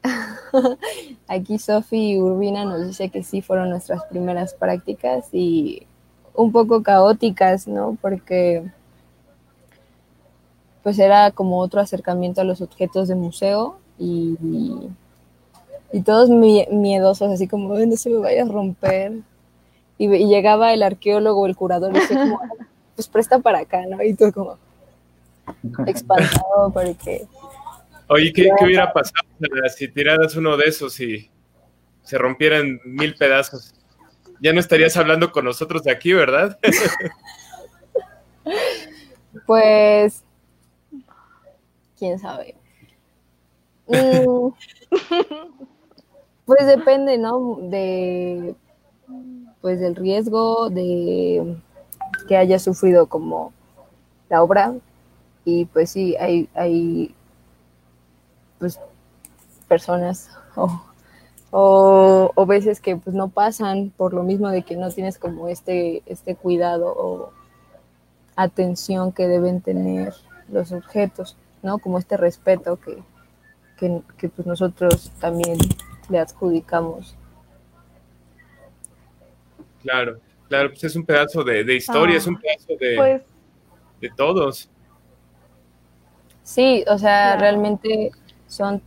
Aquí 1.29 1.59
Sofi 1.59 2.19
Urbina 2.19 2.65
nos 2.65 2.87
dice 2.87 3.11
que 3.11 3.23
sí 3.23 3.41
fueron 3.43 3.71
nuestras 3.71 4.05
primeras 4.05 4.55
prácticas 4.55 5.29
y 5.33 5.87
un 6.35 6.51
poco 6.53 6.83
caóticas, 6.83 7.69
¿no? 7.69 7.97
Porque 8.01 8.65
pues 10.83 10.99
era 10.99 11.31
como 11.31 11.59
otro 11.59 11.81
acercamiento 11.81 12.41
a 12.41 12.45
los 12.45 12.61
objetos 12.63 13.07
de 13.09 13.15
museo 13.15 13.79
y, 13.99 14.37
y 15.93 16.03
todos 16.03 16.31
miedosos, 16.31 17.33
así 17.33 17.49
como, 17.49 17.75
no 17.75 17.97
se 17.97 18.11
me 18.11 18.19
vaya 18.19 18.43
a 18.43 18.49
romper. 18.49 19.21
Y, 19.99 20.09
llegaba 20.09 20.73
el 20.73 20.83
arqueólogo, 20.83 21.47
el 21.47 21.57
curador, 21.57 21.95
y 21.95 22.01
decía 22.01 22.21
como, 22.21 22.41
pues 23.01 23.09
presta 23.09 23.39
para 23.39 23.61
acá, 23.61 23.87
¿no? 23.87 24.03
Y 24.03 24.13
tú 24.13 24.31
como 24.31 24.59
espantado 25.87 26.71
porque... 26.71 27.27
Oye, 28.09 28.31
¿qué, 28.31 28.51
hubiera 28.63 28.93
pasado 28.93 29.27
si 29.75 29.89
tiraras 29.89 30.37
uno 30.37 30.59
de 30.59 30.67
esos 30.67 31.01
y 31.01 31.31
se 32.03 32.19
rompieran 32.19 32.79
mil 32.85 33.15
pedazos? 33.15 33.73
Ya 34.43 34.53
no 34.53 34.61
estarías 34.61 34.99
hablando 34.99 35.33
con 35.33 35.47
nosotros 35.47 35.83
de 35.85 35.93
aquí, 35.93 36.13
¿verdad? 36.13 36.59
pues, 39.47 40.23
quién 41.99 42.19
sabe. 42.19 42.55
Mm, 43.87 44.51
pues 46.45 46.67
depende, 46.67 47.17
¿no? 47.17 47.57
De, 47.63 48.55
pues 49.63 49.81
del 49.81 49.97
riesgo 49.97 50.69
de 50.69 51.57
que 52.31 52.37
haya 52.37 52.61
sufrido 52.61 53.09
como 53.09 53.53
la 54.29 54.41
obra 54.41 54.73
y 55.45 55.65
pues 55.65 55.91
sí, 55.91 56.15
hay, 56.15 56.49
hay 56.55 57.13
pues 58.61 58.79
personas 59.67 60.31
o, 60.55 62.31
o, 62.33 62.47
veces 62.47 62.81
que 62.81 62.95
pues 62.95 63.17
no 63.17 63.31
pasan 63.31 63.91
por 63.97 64.15
lo 64.15 64.23
mismo 64.23 64.49
de 64.49 64.63
que 64.63 64.77
no 64.77 64.93
tienes 64.93 65.19
como 65.19 65.49
este, 65.49 66.05
este 66.07 66.37
cuidado 66.37 66.95
o 66.97 67.33
atención 68.37 69.11
que 69.11 69.27
deben 69.27 69.61
tener 69.61 70.15
los 70.53 70.71
objetos, 70.71 71.37
¿no? 71.65 71.81
Como 71.81 71.99
este 71.99 72.17
respeto 72.17 72.79
que, 72.79 73.03
que, 73.77 74.29
pues 74.29 74.47
nosotros 74.47 75.11
también 75.19 75.59
le 76.09 76.21
adjudicamos. 76.21 77.17
Claro, 79.83 80.21
claro, 80.51 80.71
pues 80.71 80.83
es 80.83 80.97
un 80.97 81.07
pedazo 81.07 81.45
de, 81.45 81.77
historia, 81.77 82.17
es 82.17 82.27
un 82.27 82.35
ah, 82.35 82.41
pedazo 82.43 82.77
de, 82.79 82.97
pues 82.97 83.23
de 84.01 84.11
todos. 84.17 84.69
Sí, 86.43 86.85
o 86.89 86.99
sea, 86.99 87.37
realmente 87.37 88.11
son 88.49 88.83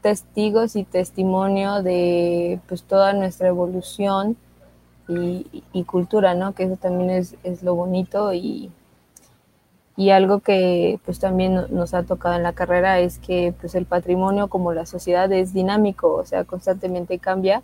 testigos 0.00 0.76
y 0.76 0.84
testimonio 0.84 1.82
de 1.82 2.58
pues 2.66 2.84
toda 2.84 3.12
nuestra 3.12 3.48
evolución 3.48 4.38
y, 5.06 5.62
y, 5.74 5.84
cultura, 5.84 6.34
¿no? 6.34 6.54
Que 6.54 6.62
eso 6.64 6.76
también 6.76 7.10
es, 7.10 7.36
es 7.42 7.62
lo 7.62 7.74
bonito 7.74 8.32
y, 8.32 8.72
y 9.98 10.08
algo 10.08 10.40
que 10.40 10.98
pues 11.04 11.18
también 11.20 11.66
nos 11.68 11.92
ha 11.92 12.04
tocado 12.04 12.36
en 12.36 12.42
la 12.42 12.54
carrera 12.54 13.00
es 13.00 13.18
que 13.18 13.52
pues 13.60 13.74
el 13.74 13.84
patrimonio 13.84 14.48
como 14.48 14.72
la 14.72 14.86
sociedad 14.86 15.30
es 15.32 15.52
dinámico, 15.52 16.14
o 16.14 16.24
sea, 16.24 16.44
constantemente 16.44 17.18
cambia 17.18 17.62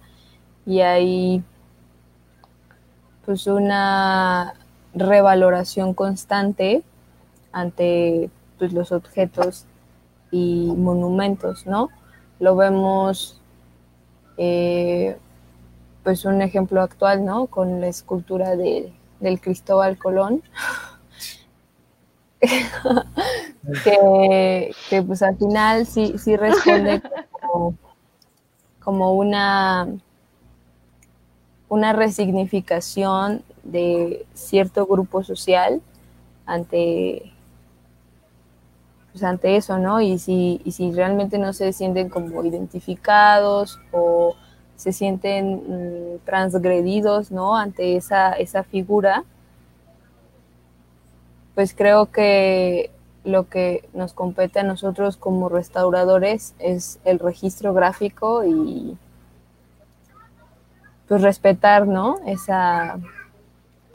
y 0.66 0.80
hay 0.80 1.42
pues 3.24 3.46
una 3.46 4.54
revaloración 4.94 5.94
constante 5.94 6.82
ante 7.52 8.30
pues 8.58 8.72
los 8.72 8.92
objetos 8.92 9.66
y 10.30 10.72
monumentos, 10.76 11.66
¿no? 11.66 11.90
Lo 12.38 12.56
vemos 12.56 13.40
eh, 14.36 15.16
pues 16.02 16.24
un 16.24 16.42
ejemplo 16.42 16.80
actual, 16.82 17.24
¿no? 17.24 17.46
Con 17.46 17.80
la 17.80 17.88
escultura 17.88 18.56
de, 18.56 18.92
del 19.20 19.40
Cristóbal 19.40 19.98
Colón, 19.98 20.42
que, 23.84 24.74
pues 25.06 25.22
al 25.22 25.36
final 25.36 25.86
sí, 25.86 26.14
sí 26.18 26.36
responde 26.36 27.02
como, 28.80 29.12
una, 29.14 29.88
una 31.70 31.94
resignificación 31.94 33.42
de 33.62 34.26
cierto 34.34 34.84
grupo 34.86 35.24
social 35.24 35.80
ante 36.44 37.32
pues 39.12 39.24
ante 39.24 39.56
eso, 39.56 39.78
¿no? 39.78 40.00
Y 40.00 40.18
si, 40.18 40.60
y 40.64 40.72
si 40.72 40.92
realmente 40.92 41.38
no 41.38 41.52
se 41.52 41.72
sienten 41.72 42.08
como 42.08 42.44
identificados 42.44 43.80
o 43.92 44.36
se 44.76 44.92
sienten 44.92 46.14
mm, 46.16 46.18
transgredidos, 46.24 47.30
¿no? 47.30 47.56
Ante 47.56 47.96
esa, 47.96 48.32
esa 48.32 48.62
figura, 48.62 49.24
pues 51.54 51.74
creo 51.74 52.06
que 52.06 52.90
lo 53.24 53.48
que 53.48 53.88
nos 53.92 54.12
compete 54.12 54.60
a 54.60 54.64
nosotros 54.64 55.16
como 55.16 55.48
restauradores 55.48 56.54
es 56.58 56.98
el 57.04 57.18
registro 57.18 57.74
gráfico 57.74 58.44
y 58.44 58.96
pues 61.10 61.22
respetar, 61.22 61.88
¿no? 61.88 62.20
Esa 62.24 63.00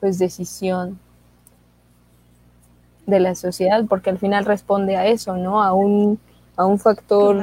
pues 0.02 0.20
decisión 0.20 1.00
de 3.06 3.22
la 3.22 3.36
sociedad, 3.36 3.86
porque 3.88 4.10
al 4.10 4.18
final 4.18 4.44
responde 4.44 4.98
a 4.98 5.06
eso, 5.06 5.38
¿no? 5.38 5.64
A 5.64 5.72
un, 5.72 6.20
a 6.58 6.66
un 6.66 6.78
factor 6.78 7.42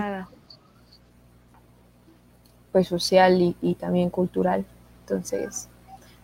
pues 2.71 2.87
social 2.87 3.41
y, 3.41 3.57
y, 3.63 3.75
también 3.77 4.11
cultural. 4.11 4.67
Entonces, 5.05 5.71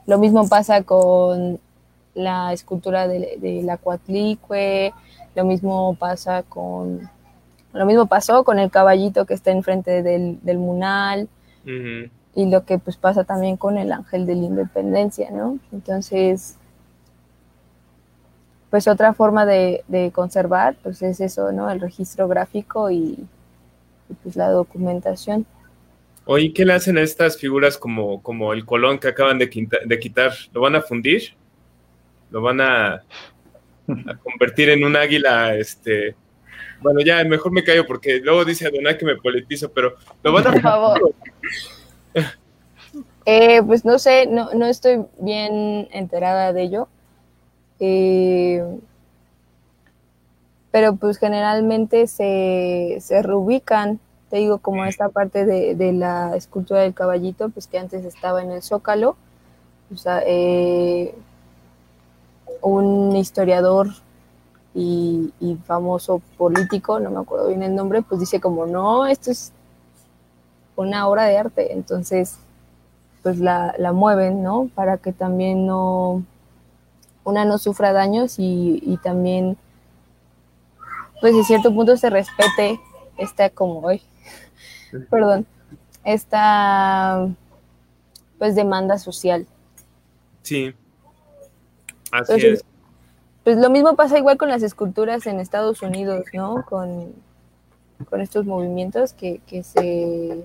lo 0.06 0.18
mismo 0.18 0.46
pasa 0.46 0.82
con 0.82 1.58
la 2.14 2.52
escultura 2.52 3.08
de, 3.08 3.38
de 3.40 3.62
la 3.62 3.78
Cuatlicue, 3.78 4.92
lo 5.34 5.46
mismo 5.46 5.94
pasa 5.94 6.42
con 6.42 7.08
lo 7.72 7.86
mismo 7.86 8.04
pasó 8.04 8.44
con 8.44 8.58
el 8.58 8.70
caballito 8.70 9.24
que 9.24 9.32
está 9.32 9.52
enfrente 9.52 10.02
del, 10.02 10.38
del 10.42 10.58
Munal 10.58 11.30
y 12.38 12.48
lo 12.48 12.64
que 12.64 12.78
pues 12.78 12.96
pasa 12.96 13.24
también 13.24 13.56
con 13.56 13.78
el 13.78 13.90
ángel 13.90 14.24
de 14.24 14.36
la 14.36 14.44
independencia, 14.44 15.28
¿no? 15.32 15.58
Entonces, 15.72 16.56
pues 18.70 18.86
otra 18.86 19.12
forma 19.12 19.44
de, 19.44 19.82
de 19.88 20.12
conservar 20.12 20.76
pues 20.80 21.02
es 21.02 21.20
eso, 21.20 21.50
¿no? 21.50 21.68
El 21.68 21.80
registro 21.80 22.28
gráfico 22.28 22.92
y, 22.92 23.26
y 24.08 24.14
pues 24.22 24.36
la 24.36 24.50
documentación. 24.50 25.46
Oye, 26.26 26.52
¿qué 26.52 26.64
le 26.64 26.74
hacen 26.74 26.96
a 26.96 27.02
estas 27.02 27.36
figuras 27.36 27.76
como, 27.76 28.22
como 28.22 28.52
el 28.52 28.64
colón 28.64 29.00
que 29.00 29.08
acaban 29.08 29.40
de, 29.40 29.50
quita, 29.50 29.78
de 29.84 29.98
quitar? 29.98 30.32
¿Lo 30.52 30.60
van 30.60 30.76
a 30.76 30.80
fundir? 30.80 31.34
¿Lo 32.30 32.40
van 32.40 32.60
a, 32.60 33.02
a 33.88 34.16
convertir 34.22 34.68
en 34.68 34.84
un 34.84 34.94
águila, 34.94 35.56
este, 35.56 36.14
bueno, 36.80 37.00
ya, 37.00 37.24
mejor 37.24 37.50
me 37.50 37.64
callo 37.64 37.84
porque 37.84 38.20
luego 38.20 38.44
dice 38.44 38.68
Adonai 38.68 38.96
que 38.96 39.04
me 39.04 39.16
politizo, 39.16 39.72
pero 39.72 39.96
lo 40.22 40.32
van 40.32 40.46
a... 40.46 40.52
Por 40.52 40.60
favor. 40.60 41.14
Eh, 43.30 43.62
pues 43.62 43.84
no 43.84 43.98
sé, 43.98 44.26
no, 44.26 44.54
no 44.54 44.64
estoy 44.64 45.04
bien 45.18 45.86
enterada 45.92 46.54
de 46.54 46.62
ello. 46.62 46.88
Eh, 47.78 48.64
pero 50.70 50.96
pues 50.96 51.18
generalmente 51.18 52.06
se, 52.06 52.96
se 53.02 53.20
reubican, 53.20 54.00
te 54.30 54.38
digo, 54.38 54.60
como 54.60 54.86
esta 54.86 55.10
parte 55.10 55.44
de, 55.44 55.74
de, 55.74 55.92
la 55.92 56.36
escultura 56.36 56.80
del 56.80 56.94
caballito, 56.94 57.50
pues 57.50 57.66
que 57.66 57.78
antes 57.78 58.02
estaba 58.06 58.42
en 58.42 58.50
el 58.50 58.62
Zócalo. 58.62 59.14
O 59.92 59.98
sea, 59.98 60.22
eh, 60.26 61.14
un 62.62 63.14
historiador 63.14 63.88
y, 64.74 65.34
y, 65.38 65.56
famoso 65.66 66.22
político, 66.38 66.98
no 66.98 67.10
me 67.10 67.20
acuerdo 67.20 67.48
bien 67.48 67.62
el 67.62 67.74
nombre, 67.74 68.00
pues 68.00 68.20
dice 68.20 68.40
como, 68.40 68.64
no, 68.64 69.06
esto 69.06 69.30
es 69.30 69.52
una 70.76 71.06
obra 71.08 71.24
de 71.24 71.36
arte, 71.36 71.74
entonces 71.74 72.38
pues 73.28 73.40
la, 73.40 73.74
la 73.76 73.92
mueven, 73.92 74.42
¿no? 74.42 74.70
Para 74.74 74.96
que 74.96 75.12
también 75.12 75.66
no, 75.66 76.22
una 77.24 77.44
no 77.44 77.58
sufra 77.58 77.92
daños 77.92 78.38
y, 78.38 78.80
y 78.82 78.96
también, 78.96 79.58
pues 81.20 81.34
en 81.34 81.44
cierto 81.44 81.74
punto 81.74 81.94
se 81.98 82.08
respete 82.08 82.80
esta 83.18 83.50
como, 83.50 83.80
hoy 83.80 84.00
perdón, 85.10 85.46
esta 86.04 87.28
pues 88.38 88.54
demanda 88.54 88.96
social. 88.96 89.46
Sí. 90.40 90.74
Así 92.10 92.32
Entonces, 92.32 92.60
es. 92.60 92.64
Pues 93.44 93.58
lo 93.58 93.68
mismo 93.68 93.94
pasa 93.94 94.16
igual 94.16 94.38
con 94.38 94.48
las 94.48 94.62
esculturas 94.62 95.26
en 95.26 95.38
Estados 95.38 95.82
Unidos, 95.82 96.24
¿no? 96.32 96.64
Con, 96.66 97.12
con 98.08 98.22
estos 98.22 98.46
movimientos 98.46 99.12
que, 99.12 99.42
que, 99.46 99.62
se 99.62 100.44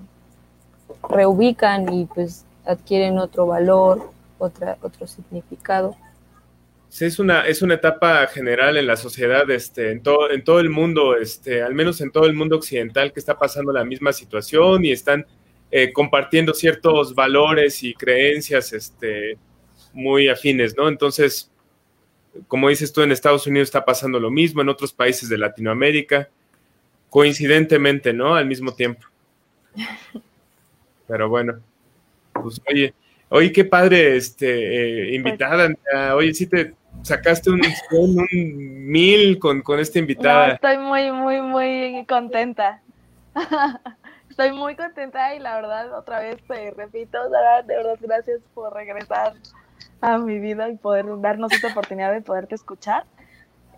reubican 1.10 1.93
y 1.93 2.07
pues 2.07 2.43
adquieren 2.65 3.18
otro 3.19 3.45
valor, 3.45 4.11
otra, 4.38 4.77
otro 4.81 5.07
significado. 5.07 5.95
Sí, 6.90 7.06
es 7.06 7.18
una, 7.18 7.48
es 7.48 7.64
una 7.64 7.73
etapa 7.73 8.27
general 8.27 8.77
en 8.77 8.85
la 8.85 8.95
sociedad, 8.95 9.49
este, 9.49 9.91
en, 9.91 10.03
todo, 10.03 10.30
en 10.30 10.44
todo 10.44 10.60
el 10.60 10.69
mundo, 10.69 11.15
este, 11.15 11.64
al 11.64 11.73
menos 11.73 12.02
en 12.02 12.11
todo 12.11 12.26
el 12.26 12.34
mundo 12.35 12.57
occidental, 12.57 13.11
que 13.11 13.19
está 13.19 13.38
pasando 13.38 13.73
la 13.73 13.84
misma 13.84 14.14
situación 14.14 14.85
y 14.85 14.91
están 14.91 15.26
eh, 15.72 15.91
compartiendo 15.91 16.53
ciertos 16.53 17.15
valores 17.15 17.81
y 17.81 17.95
creencias 17.95 18.73
este, 18.73 19.40
muy 19.91 20.30
afines, 20.30 20.77
¿no? 20.77 20.88
Entonces, 20.88 21.52
como 22.48 22.69
dices 22.69 22.94
tú, 22.94 23.02
en 23.02 23.11
Estados 23.11 23.48
Unidos 23.48 23.69
está 23.69 23.84
pasando 23.84 24.19
lo 24.19 24.30
mismo, 24.30 24.61
en 24.61 24.69
otros 24.69 24.94
países 24.94 25.30
de 25.30 25.40
Latinoamérica, 25.40 26.30
coincidentemente, 27.10 28.14
¿no? 28.14 28.35
Al 28.35 28.45
mismo 28.45 28.76
tiempo. 28.76 29.07
Pero 31.07 31.27
bueno, 31.27 31.60
pues 32.34 32.61
oye, 32.69 32.93
oye, 33.30 33.51
qué 33.51 33.65
padre, 33.65 34.15
este, 34.15 35.11
eh, 35.11 35.15
invitada, 35.15 35.69
oye, 36.15 36.34
sí 36.34 36.47
te 36.47 36.73
sacaste 37.01 37.49
un, 37.49 37.61
un, 37.91 38.19
un 38.19 38.88
mil 38.88 39.39
con, 39.39 39.61
con, 39.61 39.80
esta 39.80 39.99
invitada. 39.99 40.47
No, 40.47 40.53
estoy 40.53 40.77
muy, 40.77 41.11
muy, 41.11 41.41
muy 41.41 42.05
contenta. 42.07 42.81
estoy 44.30 44.51
muy 44.51 44.76
contenta 44.76 45.35
y 45.35 45.39
la 45.39 45.55
verdad, 45.55 45.97
otra 45.97 46.19
vez 46.19 46.38
te 46.47 46.72
repito, 46.72 47.18
Sara, 47.30 47.61
de 47.64 47.76
verdad, 47.76 47.97
gracias 48.01 48.41
por 48.53 48.73
regresar 48.73 49.34
a 50.01 50.18
mi 50.18 50.39
vida 50.39 50.69
y 50.69 50.76
poder 50.76 51.05
darnos 51.22 51.51
esta 51.53 51.69
oportunidad 51.69 52.11
de 52.14 52.22
poderte 52.22 52.55
escuchar. 52.55 53.05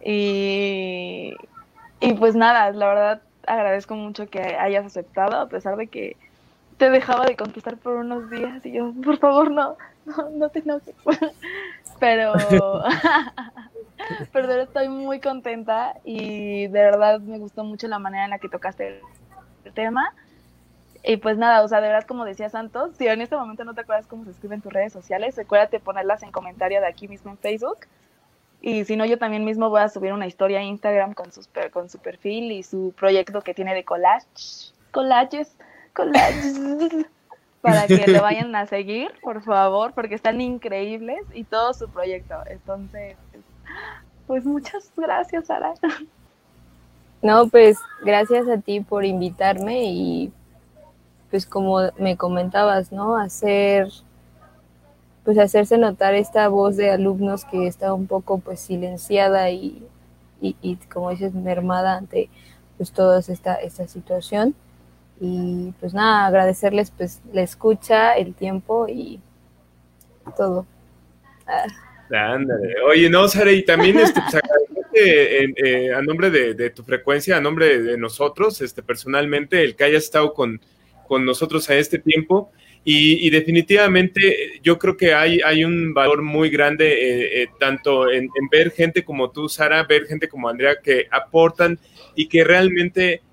Y, 0.03 1.33
y 1.99 2.13
pues 2.13 2.35
nada, 2.35 2.71
la 2.71 2.87
verdad 2.87 3.21
agradezco 3.47 3.95
mucho 3.95 4.27
que 4.27 4.39
hayas 4.39 4.85
aceptado, 4.85 5.37
a 5.37 5.49
pesar 5.49 5.77
de 5.77 5.87
que 5.87 6.15
te 6.77 6.89
dejaba 6.89 7.25
de 7.25 7.35
contestar 7.35 7.77
por 7.77 7.95
unos 7.95 8.29
días 8.29 8.65
y 8.65 8.73
yo, 8.73 8.93
por 9.03 9.17
favor, 9.17 9.51
no, 9.51 9.77
no, 10.05 10.29
no 10.31 10.49
te 10.49 10.59
enojes. 10.59 10.95
Pero, 11.97 12.33
pero 14.33 14.61
estoy 14.61 14.89
muy 14.89 15.21
contenta 15.21 15.95
y 16.03 16.67
de 16.67 16.79
verdad 16.79 17.21
me 17.21 17.39
gustó 17.39 17.63
mucho 17.63 17.87
la 17.87 17.99
manera 17.99 18.25
en 18.25 18.31
la 18.31 18.39
que 18.39 18.49
tocaste 18.49 18.99
el 19.63 19.73
tema. 19.73 20.13
Y 21.07 21.17
pues 21.17 21.37
nada, 21.37 21.63
o 21.63 21.67
sea, 21.69 21.79
de 21.79 21.87
verdad, 21.87 22.05
como 22.05 22.25
decía 22.25 22.49
Santos, 22.49 22.95
si 22.97 23.07
en 23.07 23.21
este 23.21 23.37
momento 23.37 23.63
no 23.63 23.75
te 23.75 23.81
acuerdas 23.81 24.07
cómo 24.07 24.25
se 24.25 24.31
escriben 24.31 24.59
tus 24.59 24.73
redes 24.73 24.91
sociales, 24.91 25.37
recuérdate 25.37 25.79
ponerlas 25.79 26.21
en 26.23 26.31
comentario 26.31 26.81
de 26.81 26.87
aquí 26.87 27.07
mismo 27.07 27.31
en 27.31 27.37
Facebook. 27.37 27.77
Y 28.59 28.83
si 28.85 28.97
no, 28.97 29.05
yo 29.05 29.19
también 29.19 29.45
mismo 29.45 29.69
voy 29.69 29.81
a 29.81 29.89
subir 29.89 30.11
una 30.11 30.27
historia 30.27 30.59
a 30.59 30.63
Instagram 30.63 31.13
con, 31.13 31.31
sus, 31.31 31.47
con 31.71 31.89
su 31.89 31.99
perfil 31.99 32.51
y 32.51 32.63
su 32.63 32.93
proyecto 32.97 33.41
que 33.41 33.53
tiene 33.53 33.75
de 33.75 33.85
collage, 33.85 34.25
collages, 34.91 35.55
para 37.61 37.87
que 37.87 38.05
lo 38.07 38.21
vayan 38.21 38.55
a 38.55 38.67
seguir, 38.67 39.11
por 39.23 39.41
favor, 39.41 39.93
porque 39.93 40.15
están 40.15 40.39
increíbles 40.39 41.21
y 41.33 41.43
todo 41.43 41.73
su 41.73 41.89
proyecto. 41.89 42.35
Entonces, 42.47 43.17
pues 44.27 44.45
muchas 44.45 44.91
gracias, 44.95 45.47
Sara. 45.47 45.73
No, 47.21 47.47
pues 47.47 47.79
gracias 48.03 48.47
a 48.47 48.57
ti 48.59 48.81
por 48.81 49.03
invitarme 49.03 49.85
y 49.85 50.31
pues 51.31 51.47
como 51.47 51.79
me 51.97 52.17
comentabas, 52.17 52.91
¿no? 52.91 53.17
Hacer, 53.17 53.89
pues 55.23 55.39
hacerse 55.39 55.77
notar 55.79 56.13
esta 56.13 56.47
voz 56.49 56.77
de 56.77 56.91
alumnos 56.91 57.45
que 57.45 57.65
está 57.65 57.93
un 57.95 58.05
poco 58.05 58.37
pues 58.37 58.59
silenciada 58.59 59.49
y, 59.49 59.83
y, 60.39 60.55
y 60.61 60.75
como 60.75 61.09
dices, 61.09 61.33
mermada 61.33 61.97
ante 61.97 62.29
pues 62.77 62.91
toda 62.91 63.19
esta, 63.19 63.55
esta 63.55 63.87
situación. 63.87 64.53
Y 65.19 65.73
pues 65.79 65.93
nada, 65.93 66.27
agradecerles 66.27 66.91
pues 66.91 67.21
la 67.31 67.41
escucha, 67.41 68.17
el 68.17 68.33
tiempo 68.33 68.87
y 68.87 69.19
todo. 70.37 70.65
Ah. 71.47 71.65
Ándale. 72.09 72.75
Oye, 72.87 73.09
no, 73.09 73.27
Sara, 73.27 73.51
y 73.51 73.63
también 73.63 73.97
este, 73.99 74.21
pues, 74.21 74.43
eh, 74.93 75.93
a 75.93 76.01
nombre 76.01 76.29
de, 76.29 76.53
de, 76.53 76.69
tu 76.69 76.83
frecuencia, 76.83 77.37
a 77.37 77.41
nombre 77.41 77.81
de 77.81 77.97
nosotros, 77.97 78.61
este, 78.61 78.83
personalmente, 78.83 79.63
el 79.63 79.75
que 79.75 79.85
hayas 79.85 80.03
estado 80.03 80.33
con, 80.33 80.61
con 81.07 81.25
nosotros 81.25 81.69
a 81.69 81.75
este 81.75 81.99
tiempo. 81.99 82.51
Y, 82.87 83.25
y, 83.25 83.31
definitivamente 83.31 84.59
yo 84.61 84.77
creo 84.77 84.95
que 84.95 85.11
hay, 85.11 85.39
hay 85.43 85.65
un 85.65 85.95
valor 85.95 86.21
muy 86.21 86.51
grande 86.51 86.93
eh, 86.93 87.41
eh, 87.41 87.47
tanto 87.59 88.11
en, 88.11 88.25
en, 88.25 88.49
ver 88.51 88.69
gente 88.69 89.03
como 89.03 89.31
tú, 89.31 89.49
Sara, 89.49 89.83
ver 89.85 90.05
gente 90.05 90.27
como 90.27 90.47
Andrea 90.47 90.75
que 90.83 91.07
aportan 91.09 91.79
y 92.13 92.27
que 92.27 92.43
realmente 92.43 93.23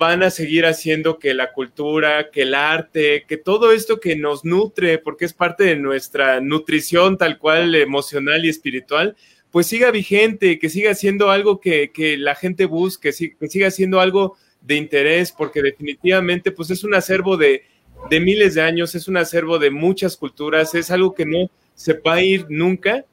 van 0.00 0.22
a 0.22 0.30
seguir 0.30 0.64
haciendo 0.64 1.18
que 1.18 1.34
la 1.34 1.52
cultura, 1.52 2.30
que 2.30 2.42
el 2.42 2.54
arte, 2.54 3.26
que 3.28 3.36
todo 3.36 3.70
esto 3.70 4.00
que 4.00 4.16
nos 4.16 4.46
nutre, 4.46 4.96
porque 4.96 5.26
es 5.26 5.34
parte 5.34 5.64
de 5.64 5.76
nuestra 5.76 6.40
nutrición 6.40 7.18
tal 7.18 7.38
cual 7.38 7.74
emocional 7.74 8.42
y 8.46 8.48
espiritual, 8.48 9.14
pues 9.50 9.66
siga 9.66 9.90
vigente, 9.90 10.58
que 10.58 10.70
siga 10.70 10.94
siendo 10.94 11.30
algo 11.30 11.60
que, 11.60 11.90
que 11.92 12.16
la 12.16 12.34
gente 12.34 12.64
busque, 12.64 13.12
que 13.12 13.48
siga 13.48 13.70
siendo 13.70 14.00
algo 14.00 14.38
de 14.62 14.76
interés, 14.76 15.32
porque 15.32 15.60
definitivamente 15.60 16.50
pues 16.50 16.70
es 16.70 16.82
un 16.82 16.94
acervo 16.94 17.36
de, 17.36 17.64
de, 18.08 18.20
miles 18.20 18.54
de 18.54 18.62
años, 18.62 18.94
es 18.94 19.06
un 19.06 19.18
acervo 19.18 19.58
de 19.58 19.70
muchas 19.70 20.16
culturas, 20.16 20.74
es 20.74 20.90
algo 20.90 21.12
que 21.12 21.26
no 21.26 21.50
se 21.74 21.92
va 21.92 22.14
a 22.14 22.22
ir 22.22 22.46
nunca, 22.48 23.04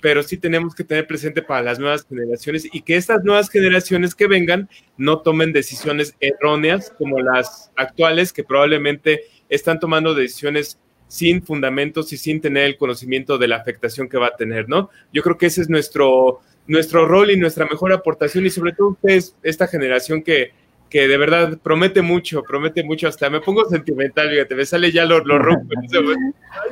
pero 0.00 0.22
sí 0.22 0.36
tenemos 0.36 0.74
que 0.74 0.84
tener 0.84 1.06
presente 1.06 1.42
para 1.42 1.62
las 1.62 1.78
nuevas 1.78 2.06
generaciones 2.06 2.66
y 2.72 2.82
que 2.82 2.96
estas 2.96 3.22
nuevas 3.24 3.50
generaciones 3.50 4.14
que 4.14 4.26
vengan 4.26 4.68
no 4.96 5.20
tomen 5.20 5.52
decisiones 5.52 6.14
erróneas 6.20 6.92
como 6.96 7.20
las 7.20 7.70
actuales, 7.76 8.32
que 8.32 8.44
probablemente 8.44 9.22
están 9.48 9.78
tomando 9.78 10.14
decisiones 10.14 10.78
sin 11.08 11.42
fundamentos 11.42 12.12
y 12.12 12.16
sin 12.16 12.40
tener 12.40 12.64
el 12.64 12.76
conocimiento 12.76 13.36
de 13.36 13.48
la 13.48 13.56
afectación 13.56 14.08
que 14.08 14.16
va 14.16 14.28
a 14.28 14.36
tener, 14.36 14.68
¿no? 14.68 14.90
Yo 15.12 15.22
creo 15.22 15.36
que 15.36 15.46
ese 15.46 15.60
es 15.60 15.68
nuestro, 15.68 16.40
nuestro 16.66 17.04
rol 17.06 17.30
y 17.32 17.36
nuestra 17.36 17.66
mejor 17.66 17.92
aportación 17.92 18.46
y 18.46 18.50
sobre 18.50 18.72
todo 18.72 18.90
ustedes, 18.90 19.34
esta 19.42 19.66
generación 19.66 20.22
que, 20.22 20.52
que 20.88 21.08
de 21.08 21.16
verdad 21.16 21.58
promete 21.60 22.00
mucho, 22.00 22.44
promete 22.44 22.84
mucho, 22.84 23.08
hasta 23.08 23.28
me 23.28 23.40
pongo 23.40 23.64
sentimental, 23.68 24.30
fíjate, 24.30 24.54
me 24.54 24.64
sale 24.64 24.92
ya 24.92 25.04
lo, 25.04 25.18
lo 25.24 25.38
rompo. 25.40 25.74
Ay, 25.80 25.88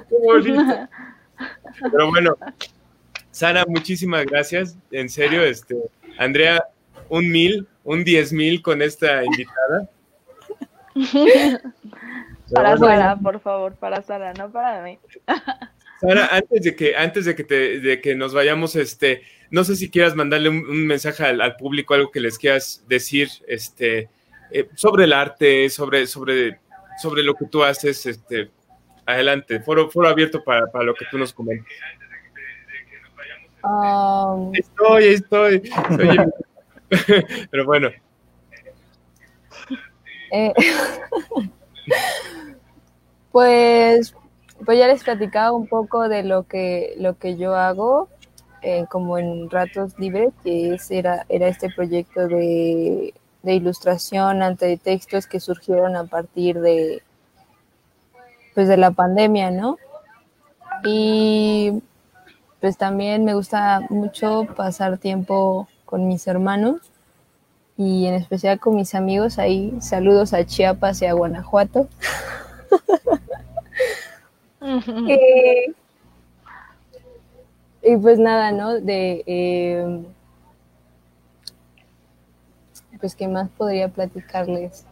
qué 0.08 0.16
bonito. 0.22 0.88
Pero 1.92 2.08
bueno, 2.10 2.36
Sara, 3.30 3.64
muchísimas 3.66 4.24
gracias, 4.26 4.76
en 4.90 5.08
serio, 5.08 5.42
este, 5.42 5.76
Andrea, 6.18 6.64
un 7.08 7.30
mil, 7.30 7.66
un 7.84 8.04
diez 8.04 8.32
mil 8.32 8.62
con 8.62 8.82
esta 8.82 9.24
invitada. 9.24 9.90
Para 12.52 12.76
Sara, 12.76 13.16
por 13.16 13.40
favor, 13.40 13.74
para 13.76 14.02
Sara, 14.02 14.32
no 14.32 14.50
para 14.50 14.82
mí. 14.82 14.98
Sara, 16.00 16.28
antes 16.30 16.62
de 16.62 16.74
que, 16.74 16.96
antes 16.96 17.24
de 17.26 17.34
que, 17.36 17.44
te, 17.44 17.80
de 17.80 18.00
que 18.00 18.14
nos 18.14 18.32
vayamos, 18.32 18.74
este, 18.76 19.22
no 19.50 19.64
sé 19.64 19.76
si 19.76 19.90
quieras 19.90 20.14
mandarle 20.14 20.48
un, 20.48 20.66
un 20.66 20.86
mensaje 20.86 21.24
al, 21.24 21.40
al, 21.40 21.56
público, 21.56 21.92
algo 21.92 22.10
que 22.10 22.20
les 22.20 22.38
quieras 22.38 22.84
decir, 22.88 23.28
este, 23.46 24.08
eh, 24.50 24.68
sobre 24.74 25.04
el 25.04 25.12
arte, 25.12 25.68
sobre, 25.68 26.06
sobre, 26.06 26.60
sobre 27.02 27.22
lo 27.22 27.34
que 27.34 27.46
tú 27.46 27.62
haces, 27.62 28.06
este, 28.06 28.50
adelante, 29.04 29.60
foro, 29.60 29.90
foro 29.90 30.08
abierto 30.08 30.42
para, 30.42 30.66
para 30.66 30.84
lo 30.84 30.94
que 30.94 31.06
tú 31.10 31.18
nos 31.18 31.32
comentes. 31.32 31.66
Um, 33.68 34.54
Estoy, 34.54 35.04
estoy. 35.08 35.70
Pero 37.50 37.66
bueno. 37.66 37.88
eh, 40.32 40.54
pues, 43.32 44.14
pues 44.64 44.78
ya 44.78 44.86
les 44.86 45.04
platicaba 45.04 45.52
un 45.52 45.66
poco 45.66 46.08
de 46.08 46.22
lo 46.22 46.44
que, 46.44 46.94
lo 46.96 47.18
que 47.18 47.36
yo 47.36 47.54
hago, 47.56 48.08
eh, 48.62 48.86
como 48.88 49.18
en 49.18 49.50
ratos 49.50 49.98
libres, 49.98 50.32
que 50.42 50.74
es, 50.74 50.90
era, 50.90 51.26
era 51.28 51.48
este 51.48 51.68
proyecto 51.68 52.26
de, 52.26 53.12
de 53.42 53.54
ilustración 53.54 54.42
ante 54.42 54.78
textos 54.78 55.26
que 55.26 55.40
surgieron 55.40 55.94
a 55.94 56.04
partir 56.04 56.58
de, 56.60 57.02
pues 58.54 58.66
de 58.66 58.78
la 58.78 58.92
pandemia, 58.92 59.50
¿no? 59.50 59.76
Y 60.84 61.82
pues 62.60 62.76
también 62.76 63.24
me 63.24 63.34
gusta 63.34 63.80
mucho 63.88 64.46
pasar 64.56 64.98
tiempo 64.98 65.68
con 65.84 66.08
mis 66.08 66.26
hermanos 66.26 66.80
y 67.76 68.06
en 68.06 68.14
especial 68.14 68.58
con 68.58 68.74
mis 68.74 68.94
amigos. 68.94 69.38
Ahí 69.38 69.78
saludos 69.80 70.34
a 70.34 70.44
Chiapas 70.44 71.00
y 71.02 71.06
a 71.06 71.12
Guanajuato. 71.12 71.88
y, 74.60 75.74
y, 77.82 77.96
pues 77.96 78.18
nada, 78.18 78.50
¿no? 78.50 78.80
De 78.80 79.22
eh, 79.26 80.04
pues 82.98 83.14
qué 83.14 83.28
más 83.28 83.48
podría 83.50 83.88
platicarles. 83.88 84.84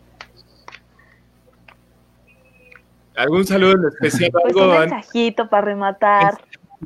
¿Algún 3.16 3.47
saludo 3.47 3.72
en 3.72 3.86
especial? 3.88 4.30
Pues 4.30 4.44
¿Algo 4.44 4.72
un 4.72 4.80
mensajito 4.80 5.48
para 5.48 5.64
rematar. 5.64 6.38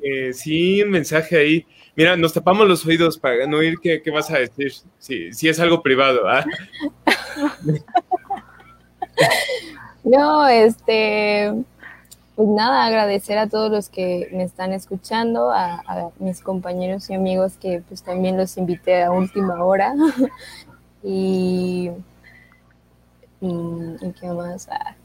Eh, 0.03 0.33
sí, 0.33 0.83
un 0.83 0.91
mensaje 0.91 1.37
ahí. 1.37 1.67
Mira, 1.97 2.17
nos 2.17 2.33
tapamos 2.33 2.67
los 2.69 2.85
oídos 2.87 3.19
para 3.19 3.47
no 3.47 3.59
oír 3.59 3.75
qué, 3.83 4.01
qué 4.03 4.11
vas 4.11 4.31
a 4.31 4.39
decir. 4.39 4.73
Si, 4.99 5.33
si 5.33 5.49
es 5.49 5.61
algo 5.61 5.83
privado, 5.83 6.29
¿ah? 6.29 6.45
No, 10.03 10.49
este, 10.49 11.53
pues 12.35 12.49
nada, 12.49 12.87
agradecer 12.87 13.37
a 13.37 13.49
todos 13.49 13.71
los 13.71 13.91
que 13.91 14.31
me 14.33 14.45
están 14.45 14.73
escuchando, 14.73 15.51
a, 15.51 15.75
a 15.87 16.11
mis 16.19 16.41
compañeros 16.41 17.11
y 17.11 17.15
amigos 17.15 17.59
que 17.61 17.83
pues 17.87 18.03
también 18.03 18.39
los 18.39 18.57
invité 18.57 19.03
a 19.03 19.11
última 19.11 19.63
hora. 19.63 19.95
y, 21.03 21.91
y, 23.41 24.13
qué 24.21 24.29
más. 24.29 24.69
Ah, 24.71 24.97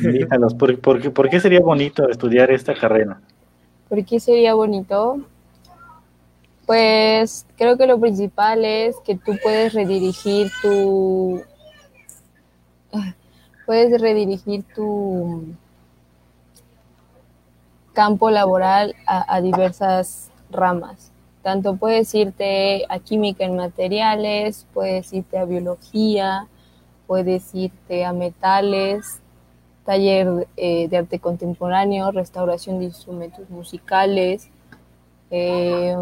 Invítalos, 0.00 0.54
¿por, 0.54 0.78
por, 0.80 1.12
por 1.12 1.28
qué 1.28 1.40
sería 1.40 1.60
bonito 1.60 2.08
estudiar 2.08 2.50
esta 2.50 2.74
carrera? 2.74 3.20
¿Por 3.88 4.04
qué 4.04 4.20
sería 4.20 4.54
bonito? 4.54 5.20
Pues 6.66 7.46
creo 7.56 7.78
que 7.78 7.86
lo 7.86 7.98
principal 7.98 8.64
es 8.64 8.96
que 9.04 9.16
tú 9.16 9.36
puedes 9.42 9.72
redirigir 9.72 10.50
tu 10.60 11.42
puedes 13.66 14.00
redirigir 14.00 14.64
tu 14.74 15.54
campo 17.94 18.30
laboral 18.30 18.94
a, 19.06 19.34
a 19.34 19.40
diversas 19.40 20.30
ramas. 20.50 21.10
Tanto 21.42 21.76
puedes 21.76 22.14
irte 22.14 22.84
a 22.88 22.98
química 22.98 23.44
en 23.44 23.56
materiales, 23.56 24.66
puedes 24.74 25.12
irte 25.12 25.38
a 25.38 25.44
biología, 25.44 26.46
puedes 27.06 27.54
irte 27.54 28.04
a 28.04 28.12
metales, 28.12 29.20
taller 29.88 30.46
eh, 30.58 30.86
de 30.86 30.98
arte 30.98 31.18
contemporáneo, 31.18 32.12
restauración 32.12 32.78
de 32.78 32.84
instrumentos 32.84 33.48
musicales. 33.48 34.50
eh, 35.30 35.96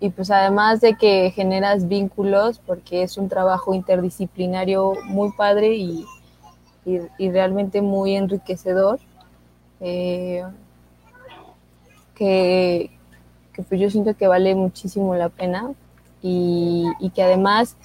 y 0.00 0.10
pues 0.10 0.30
además 0.30 0.82
de 0.82 0.94
que 0.94 1.30
generas 1.30 1.88
vínculos, 1.88 2.60
porque 2.64 3.02
es 3.02 3.16
un 3.16 3.28
trabajo 3.30 3.74
interdisciplinario 3.74 4.92
muy 5.06 5.32
padre 5.32 5.76
y, 5.76 6.04
y, 6.84 7.30
realmente 7.30 7.80
muy 7.80 8.14
enriquecedor, 8.14 9.00
eh, 9.80 10.44
que, 12.14 12.90
que 13.54 13.62
pues 13.62 13.80
yo 13.80 13.90
siento 13.90 14.14
que 14.14 14.28
vale 14.28 14.54
muchísimo 14.54 15.14
la 15.16 15.30
pena 15.30 15.72
y, 16.22 16.84
y 17.00 17.10
que 17.10 17.22
además 17.22 17.76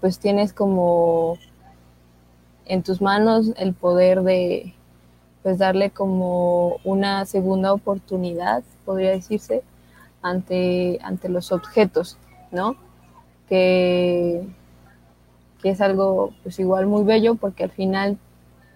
pues 0.00 0.18
tienes 0.18 0.52
como 0.52 1.38
en 2.66 2.82
tus 2.82 3.00
manos 3.00 3.52
el 3.56 3.72
poder 3.74 4.22
de 4.22 4.74
pues 5.42 5.58
darle 5.58 5.90
como 5.90 6.78
una 6.82 7.24
segunda 7.24 7.72
oportunidad, 7.72 8.64
podría 8.84 9.12
decirse, 9.12 9.62
ante, 10.20 10.98
ante 11.02 11.28
los 11.28 11.52
objetos, 11.52 12.18
¿no? 12.50 12.76
Que, 13.48 14.44
que 15.62 15.70
es 15.70 15.80
algo 15.80 16.32
pues 16.42 16.58
igual 16.58 16.86
muy 16.86 17.04
bello 17.04 17.36
porque 17.36 17.62
al 17.62 17.70
final 17.70 18.18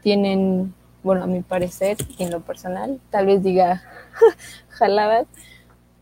tienen, 0.00 0.72
bueno, 1.02 1.24
a 1.24 1.26
mi 1.26 1.42
parecer, 1.42 1.96
en 2.18 2.30
lo 2.30 2.40
personal, 2.40 3.00
tal 3.10 3.26
vez 3.26 3.42
diga 3.42 3.82
jaladas, 4.68 5.26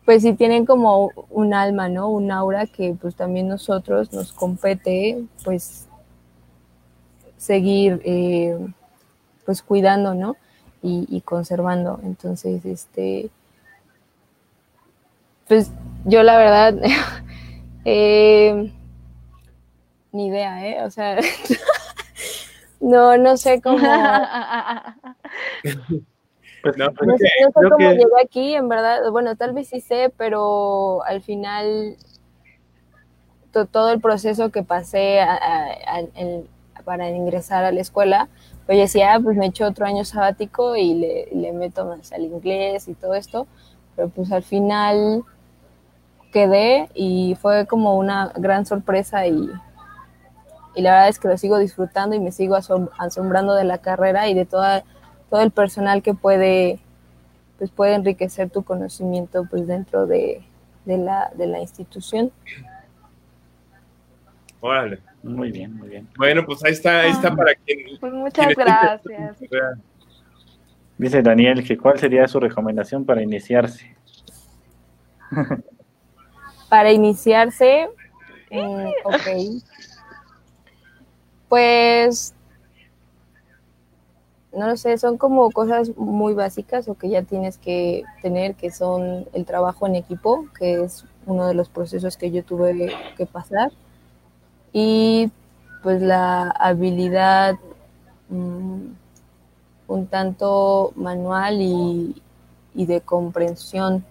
pues 0.05 0.21
sí 0.21 0.33
tienen 0.33 0.67
como 0.67 1.11
un 1.31 1.55
alma, 1.55 1.89
¿no? 1.89 2.09
Un 2.09 2.31
aura 2.31 2.67
que 2.67 2.95
pues 2.99 3.15
también 3.15 3.47
nosotros 3.47 4.13
nos 4.13 4.33
compete, 4.33 5.23
pues 5.43 5.88
seguir 7.39 8.01
eh, 8.05 8.55
pues 9.45 9.63
cuidando, 9.63 10.13
¿no? 10.13 10.35
Y, 10.83 11.07
y, 11.09 11.21
conservando. 11.21 11.99
Entonces, 12.03 12.63
este, 12.65 13.29
pues 15.47 15.71
yo 16.05 16.21
la 16.21 16.37
verdad, 16.37 16.75
eh, 17.85 18.71
ni 20.11 20.27
idea, 20.27 20.67
¿eh? 20.67 20.83
O 20.83 20.91
sea, 20.91 21.17
no, 22.79 23.17
no 23.17 23.37
sé 23.37 23.61
cómo... 23.61 23.79
Pues, 26.61 26.75
No, 26.75 26.87
No 26.89 27.17
sé, 27.17 27.23
no 27.41 27.47
sé 27.47 27.53
creo 27.53 27.69
cómo 27.69 27.77
que- 27.77 27.93
llegué 27.95 28.21
aquí, 28.21 28.53
en 28.53 28.67
verdad. 28.67 28.99
Bueno, 29.11 29.37
tal 29.37 29.53
vez 29.53 29.69
sí 29.69 29.79
sé, 29.79 30.11
pero 30.17 31.01
al 31.05 31.21
final 31.21 31.95
to- 33.53 33.65
todo 33.65 33.91
el 33.91 34.01
proceso 34.01 34.49
que 34.51 34.61
pasé 34.63 35.21
a- 35.21 35.35
a- 35.35 35.95
a- 35.95 35.99
en- 36.15 36.45
para 36.89 37.07
ingresar 37.11 37.65
a 37.65 37.71
la 37.71 37.81
escuela, 37.81 38.29
pues 38.65 38.79
yo 38.79 38.81
decía, 38.81 39.13
ah, 39.13 39.19
pues 39.19 39.37
me 39.37 39.45
echo 39.45 39.67
otro 39.67 39.85
año 39.85 40.03
sabático 40.03 40.75
y 40.75 40.95
le, 40.95 41.53
meto 41.53 41.85
más 41.85 42.11
al 42.11 42.23
inglés 42.23 42.87
y 42.87 42.95
todo 42.95 43.13
esto, 43.13 43.45
pero 43.95 44.09
pues 44.09 44.31
al 44.31 44.41
final 44.41 45.23
quedé 46.33 46.89
y 46.95 47.37
fue 47.39 47.67
como 47.67 47.95
una 47.95 48.31
gran 48.35 48.65
sorpresa 48.65 49.27
y, 49.27 49.51
la 50.77 50.91
verdad 50.93 51.09
es 51.09 51.19
que 51.19 51.27
lo 51.27 51.37
sigo 51.37 51.59
disfrutando 51.59 52.15
y 52.15 52.19
me 52.19 52.31
sigo 52.31 52.55
asom- 52.55 52.89
asombrando 52.97 53.53
de 53.53 53.65
la 53.65 53.77
carrera 53.77 54.27
y 54.27 54.33
de 54.33 54.45
toda, 54.45 54.83
todo 55.29 55.41
el 55.41 55.51
personal 55.51 56.01
que 56.01 56.15
puede 56.15 56.79
pues 57.59 57.69
puede 57.69 57.93
enriquecer 57.93 58.49
tu 58.49 58.63
conocimiento 58.63 59.45
pues 59.47 59.67
dentro 59.67 60.07
de, 60.07 60.41
de 60.85 60.97
la, 60.97 61.29
de 61.35 61.45
la 61.45 61.59
institución. 61.59 62.31
Órale. 64.59 65.08
Muy 65.23 65.51
bien, 65.51 65.75
muy 65.75 65.89
bien. 65.89 66.07
Bueno, 66.17 66.45
pues 66.45 66.63
ahí 66.63 66.71
está, 66.71 67.01
ahí 67.01 67.11
está 67.11 67.35
para 67.35 67.53
quien. 67.55 67.99
Pues 67.99 68.13
muchas 68.13 68.47
quien 68.47 68.57
gracias. 68.57 69.37
Dice 70.97 71.21
Daniel 71.21 71.63
que 71.63 71.77
cuál 71.77 71.97
sería 71.97 72.27
su 72.27 72.39
recomendación 72.39 73.05
para 73.05 73.21
iniciarse. 73.21 73.95
Para 76.69 76.91
iniciarse, 76.91 77.89
mm, 78.51 78.87
ok, 79.05 79.63
pues 81.47 82.35
no 84.51 84.67
lo 84.67 84.77
sé, 84.77 84.97
son 84.97 85.17
como 85.17 85.49
cosas 85.51 85.95
muy 85.97 86.33
básicas 86.33 86.87
o 86.87 86.95
que 86.95 87.09
ya 87.09 87.23
tienes 87.23 87.57
que 87.57 88.03
tener, 88.21 88.55
que 88.55 88.71
son 88.71 89.27
el 89.33 89.45
trabajo 89.45 89.87
en 89.87 89.95
equipo, 89.95 90.47
que 90.57 90.83
es 90.83 91.05
uno 91.25 91.47
de 91.47 91.53
los 91.53 91.69
procesos 91.69 92.17
que 92.17 92.31
yo 92.31 92.43
tuve 92.43 92.91
que 93.17 93.25
pasar, 93.25 93.71
y 94.73 95.31
pues 95.83 96.01
la 96.01 96.49
habilidad 96.51 97.55
mm, 98.29 98.81
un 99.87 100.07
tanto 100.07 100.93
manual 100.95 101.61
y, 101.61 102.21
de 102.75 103.01
comprensión, 103.01 104.05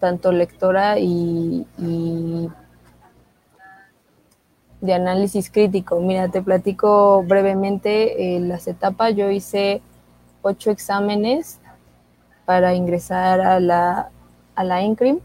tanto 0.00 0.32
lectora 0.32 0.98
y, 0.98 1.66
y 1.78 2.48
de 4.80 4.94
análisis 4.94 5.50
crítico. 5.50 6.00
Mira, 6.00 6.28
te 6.28 6.42
platico 6.42 7.22
brevemente 7.22 8.36
eh, 8.36 8.40
las 8.40 8.66
etapas. 8.66 9.14
Yo 9.14 9.30
hice 9.30 9.82
ocho 10.42 10.70
exámenes 10.70 11.58
para 12.44 12.74
ingresar 12.74 13.40
a 13.40 13.60
la, 13.60 14.10
a 14.54 14.64
la 14.64 14.82
ENCRIM. 14.82 15.20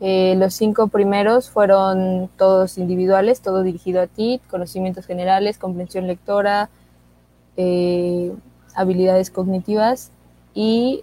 Eh, 0.00 0.34
los 0.38 0.54
cinco 0.54 0.88
primeros 0.88 1.50
fueron 1.50 2.30
todos 2.36 2.78
individuales, 2.78 3.42
todo 3.42 3.62
dirigido 3.62 4.00
a 4.00 4.06
ti, 4.06 4.40
conocimientos 4.50 5.06
generales, 5.06 5.58
comprensión 5.58 6.06
lectora, 6.06 6.70
eh, 7.56 8.32
habilidades 8.74 9.30
cognitivas 9.30 10.10
y 10.54 11.02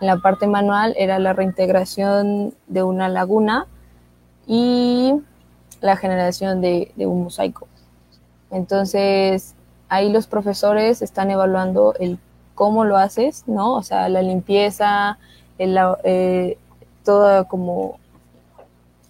en 0.00 0.06
la 0.06 0.18
parte 0.18 0.46
manual 0.46 0.94
era 0.98 1.18
la 1.18 1.32
reintegración 1.32 2.54
de 2.66 2.82
una 2.82 3.08
laguna 3.08 3.66
y 4.46 5.14
la 5.80 5.96
generación 5.96 6.60
de, 6.60 6.92
un 6.98 7.24
mosaico. 7.24 7.66
Entonces, 8.50 9.54
ahí 9.88 10.12
los 10.12 10.26
profesores 10.26 11.02
están 11.02 11.30
evaluando 11.30 11.94
el 11.98 12.18
cómo 12.54 12.84
lo 12.84 12.96
haces, 12.96 13.44
¿no? 13.46 13.74
O 13.74 13.82
sea, 13.82 14.08
la 14.08 14.22
limpieza, 14.22 15.18
el, 15.58 15.78
eh, 16.04 16.58
todo 17.06 17.48
como 17.48 17.98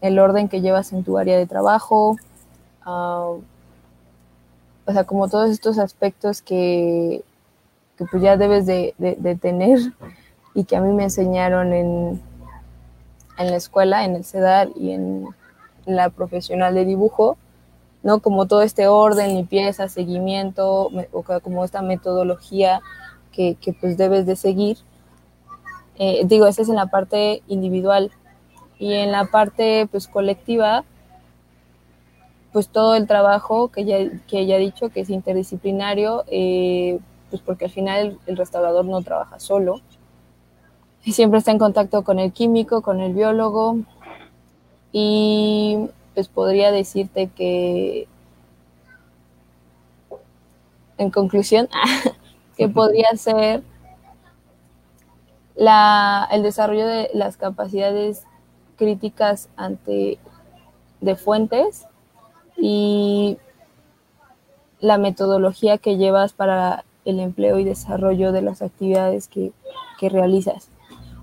el 0.01 0.21
orden 0.21 0.49
que 0.49 0.61
llevas 0.61 0.93
en 0.93 1.03
tu 1.03 1.19
área 1.19 1.37
de 1.37 1.47
trabajo, 1.47 2.17
ah, 2.83 3.33
o 4.87 4.93
sea, 4.93 5.03
como 5.03 5.29
todos 5.29 5.51
estos 5.51 5.79
aspectos 5.79 6.43
que, 6.43 7.25
que 7.99 8.05
pues 8.05 8.23
ya 8.23 8.37
debes 8.37 8.67
de, 8.67 8.95
tener 9.41 9.81
y 10.55 10.63
que 10.63 10.77
a 10.77 10.81
mí 10.81 10.93
me 10.93 11.05
enseñaron 11.05 11.73
en, 11.73 12.23
en 13.39 13.51
la 13.51 13.57
escuela, 13.57 14.05
en 14.05 14.15
el 14.15 14.25
CEDAR 14.25 14.69
y 14.77 14.93
en 14.93 15.27
la 15.87 16.11
profesional 16.11 16.75
de 16.75 16.85
dibujo, 16.85 17.37
¿no? 18.03 18.21
Como 18.21 18.47
todo 18.47 18.63
este 18.63 18.87
orden, 18.87 19.35
limpieza, 19.35 19.89
seguimiento, 19.89 20.91
o 21.13 21.25
como 21.43 21.65
esta 21.65 21.83
metodología 21.83 22.81
que, 23.33 23.77
pues 23.81 23.97
debes 23.97 24.27
de 24.27 24.37
seguir. 24.37 24.79
Eh, 25.99 26.23
digo, 26.25 26.47
esa 26.47 26.63
es 26.63 26.69
en 26.69 26.77
la 26.77 26.87
parte 26.87 27.43
individual. 27.49 28.11
Y 28.79 28.93
en 28.95 29.13
la 29.13 29.27
parte 29.27 29.89
pues 29.91 30.07
colectiva, 30.07 30.85
pues 32.53 32.69
todo 32.69 32.95
el 32.95 33.07
trabajo 33.07 33.69
que 33.69 33.85
ya, 33.85 33.99
que 34.27 34.47
ya 34.47 34.57
he 34.57 34.61
dicho 34.61 34.89
que 34.89 35.01
es 35.01 35.11
interdisciplinario, 35.11 36.25
eh, 36.29 36.99
pues 37.29 37.43
porque 37.43 37.67
al 37.67 37.71
final 37.71 38.19
el 38.27 38.37
restaurador 38.37 38.85
no 38.85 39.03
trabaja 39.03 39.39
solo, 39.39 39.83
y 41.05 41.13
siempre 41.13 41.39
está 41.39 41.53
en 41.53 41.59
contacto 41.59 42.03
con 42.03 42.19
el 42.19 42.33
químico, 42.33 42.83
con 42.83 43.01
el 43.01 43.13
biólogo, 43.13 43.79
y 44.91 45.89
pues 46.15 46.29
podría 46.29 46.73
decirte 46.73 47.29
que, 47.29 48.09
en 50.97 51.11
conclusión, 51.11 51.69
que 52.57 52.69
podría 52.69 53.15
ser 53.17 53.63
la, 55.57 56.29
el 56.31 56.43
desarrollo 56.43 56.87
de 56.87 57.11
las 57.15 57.37
capacidades 57.37 58.25
críticas 58.77 59.49
ante 59.57 60.19
de 61.01 61.17
fuentes 61.17 61.87
y 62.57 63.39
la 64.81 64.99
metodología 64.99 65.79
que 65.79 65.97
llevas 65.97 66.33
para 66.33 66.85
el 67.05 67.21
empleo 67.21 67.59
y 67.59 67.65
desarrollo 67.65 68.33
de 68.33 68.43
las 68.43 68.63
actividades 68.63 69.29
que, 69.29 69.53
que 69.99 70.09
realizas. 70.09 70.69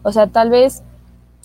O 0.02 0.12
sea, 0.12 0.28
tal 0.28 0.50
vez 0.50 0.84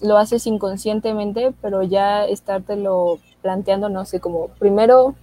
lo 0.00 0.16
haces 0.16 0.46
inconscientemente, 0.46 1.52
pero 1.60 1.82
ya 1.82 2.24
estártelo 2.24 3.18
planteando, 3.42 3.88
no 3.88 4.04
sé, 4.04 4.20
como 4.20 4.48
primero 4.48 5.14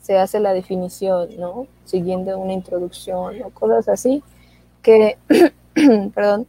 se 0.00 0.18
hace 0.18 0.40
la 0.40 0.52
definición, 0.52 1.28
¿no? 1.38 1.66
Siguiendo 1.84 2.38
una 2.38 2.52
introducción 2.52 3.42
o 3.42 3.50
cosas 3.50 3.88
así, 3.88 4.22
que, 4.82 5.18
perdón, 6.14 6.46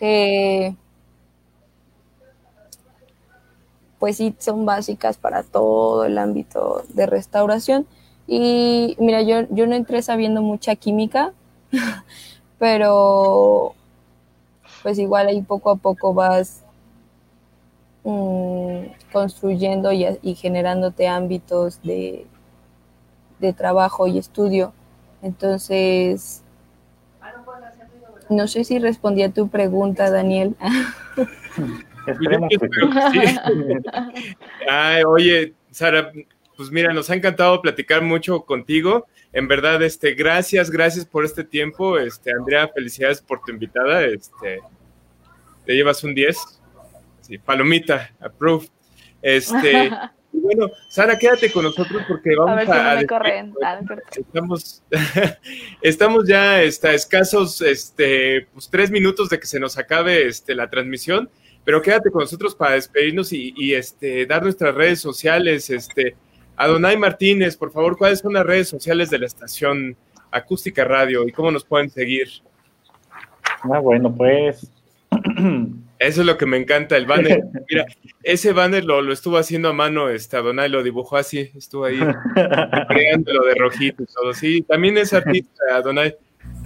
que 0.00 0.74
pues 4.00 4.16
sí 4.16 4.34
son 4.38 4.64
básicas 4.64 5.18
para 5.18 5.42
todo 5.42 6.04
el 6.04 6.18
ámbito 6.18 6.82
de 6.88 7.06
restauración. 7.06 7.86
Y 8.26 8.96
mira, 8.98 9.22
yo, 9.22 9.42
yo 9.50 9.66
no 9.66 9.74
entré 9.76 10.02
sabiendo 10.02 10.40
mucha 10.40 10.74
química, 10.74 11.32
pero 12.58 13.74
pues 14.82 14.98
igual 14.98 15.28
ahí 15.28 15.42
poco 15.42 15.70
a 15.70 15.76
poco 15.76 16.14
vas 16.14 16.62
mm, 18.04 18.84
construyendo 19.12 19.92
y, 19.92 20.34
generándote 20.34 21.06
ámbitos 21.06 21.82
de, 21.82 22.26
de 23.38 23.52
trabajo 23.52 24.06
y 24.06 24.16
estudio. 24.16 24.72
Entonces, 25.22 26.39
no 28.30 28.48
sé 28.48 28.64
si 28.64 28.78
respondí 28.78 29.22
a 29.22 29.32
tu 29.32 29.48
pregunta, 29.48 30.10
Daniel. 30.10 30.56
Ay, 34.68 35.02
oye, 35.04 35.54
Sara, 35.70 36.12
pues 36.56 36.70
mira, 36.70 36.92
nos 36.92 37.10
ha 37.10 37.14
encantado 37.14 37.60
platicar 37.60 38.02
mucho 38.02 38.42
contigo. 38.42 39.06
En 39.32 39.48
verdad, 39.48 39.82
este, 39.82 40.14
gracias, 40.14 40.70
gracias 40.70 41.04
por 41.04 41.24
este 41.24 41.44
tiempo. 41.44 41.98
Este, 41.98 42.32
Andrea, 42.32 42.68
felicidades 42.68 43.20
por 43.20 43.40
tu 43.40 43.52
invitada. 43.52 44.04
Este, 44.04 44.60
te 45.64 45.74
llevas 45.74 46.02
un 46.04 46.14
10. 46.14 46.36
Sí, 47.20 47.38
palomita, 47.38 48.10
approved. 48.20 48.68
Este, 49.22 49.90
bueno, 50.56 50.72
Sara, 50.88 51.18
quédate 51.18 51.52
con 51.52 51.64
nosotros 51.64 52.02
porque 52.08 52.34
vamos 52.36 52.52
a. 52.52 52.54
Ver 52.56 52.66
si 52.66 52.72
no 52.72 53.00
me 53.00 53.06
corren. 53.06 53.54
Ah, 53.64 53.80
estamos, 54.12 54.82
estamos 55.82 56.26
ya 56.26 56.62
está, 56.62 56.92
escasos 56.92 57.60
este, 57.60 58.48
pues, 58.52 58.68
tres 58.68 58.90
minutos 58.90 59.28
de 59.28 59.38
que 59.38 59.46
se 59.46 59.60
nos 59.60 59.78
acabe 59.78 60.26
este, 60.26 60.54
la 60.54 60.68
transmisión, 60.68 61.30
pero 61.64 61.82
quédate 61.82 62.10
con 62.10 62.22
nosotros 62.22 62.54
para 62.54 62.74
despedirnos 62.74 63.32
y, 63.32 63.54
y 63.56 63.74
este, 63.74 64.26
dar 64.26 64.42
nuestras 64.42 64.74
redes 64.74 65.00
sociales. 65.00 65.70
Este, 65.70 66.16
Adonai 66.56 66.96
Martínez, 66.96 67.56
por 67.56 67.70
favor, 67.70 67.96
¿cuáles 67.96 68.18
son 68.18 68.32
las 68.32 68.44
redes 68.44 68.68
sociales 68.68 69.10
de 69.10 69.18
la 69.18 69.26
estación 69.26 69.96
Acústica 70.32 70.84
Radio 70.84 71.26
y 71.26 71.32
cómo 71.32 71.50
nos 71.50 71.64
pueden 71.64 71.90
seguir? 71.90 72.28
Ah, 73.62 73.78
bueno, 73.78 74.14
pues. 74.14 74.70
Eso 76.00 76.22
es 76.22 76.26
lo 76.26 76.38
que 76.38 76.46
me 76.46 76.56
encanta, 76.56 76.96
el 76.96 77.04
banner. 77.04 77.42
Mira, 77.70 77.84
ese 78.22 78.54
banner 78.54 78.84
lo, 78.84 79.12
estuvo 79.12 79.36
haciendo 79.36 79.68
a 79.68 79.74
mano, 79.74 80.08
este, 80.08 80.38
Adonai 80.38 80.70
lo 80.70 80.82
dibujó 80.82 81.18
así, 81.18 81.50
estuvo 81.54 81.84
ahí 81.84 81.98
creándolo 82.88 83.44
de 83.44 83.54
rojito 83.54 84.02
y 84.02 84.06
todo. 84.06 84.32
Sí, 84.32 84.62
también 84.62 84.96
es 84.96 85.12
artista, 85.12 85.62
Adonai. 85.72 86.16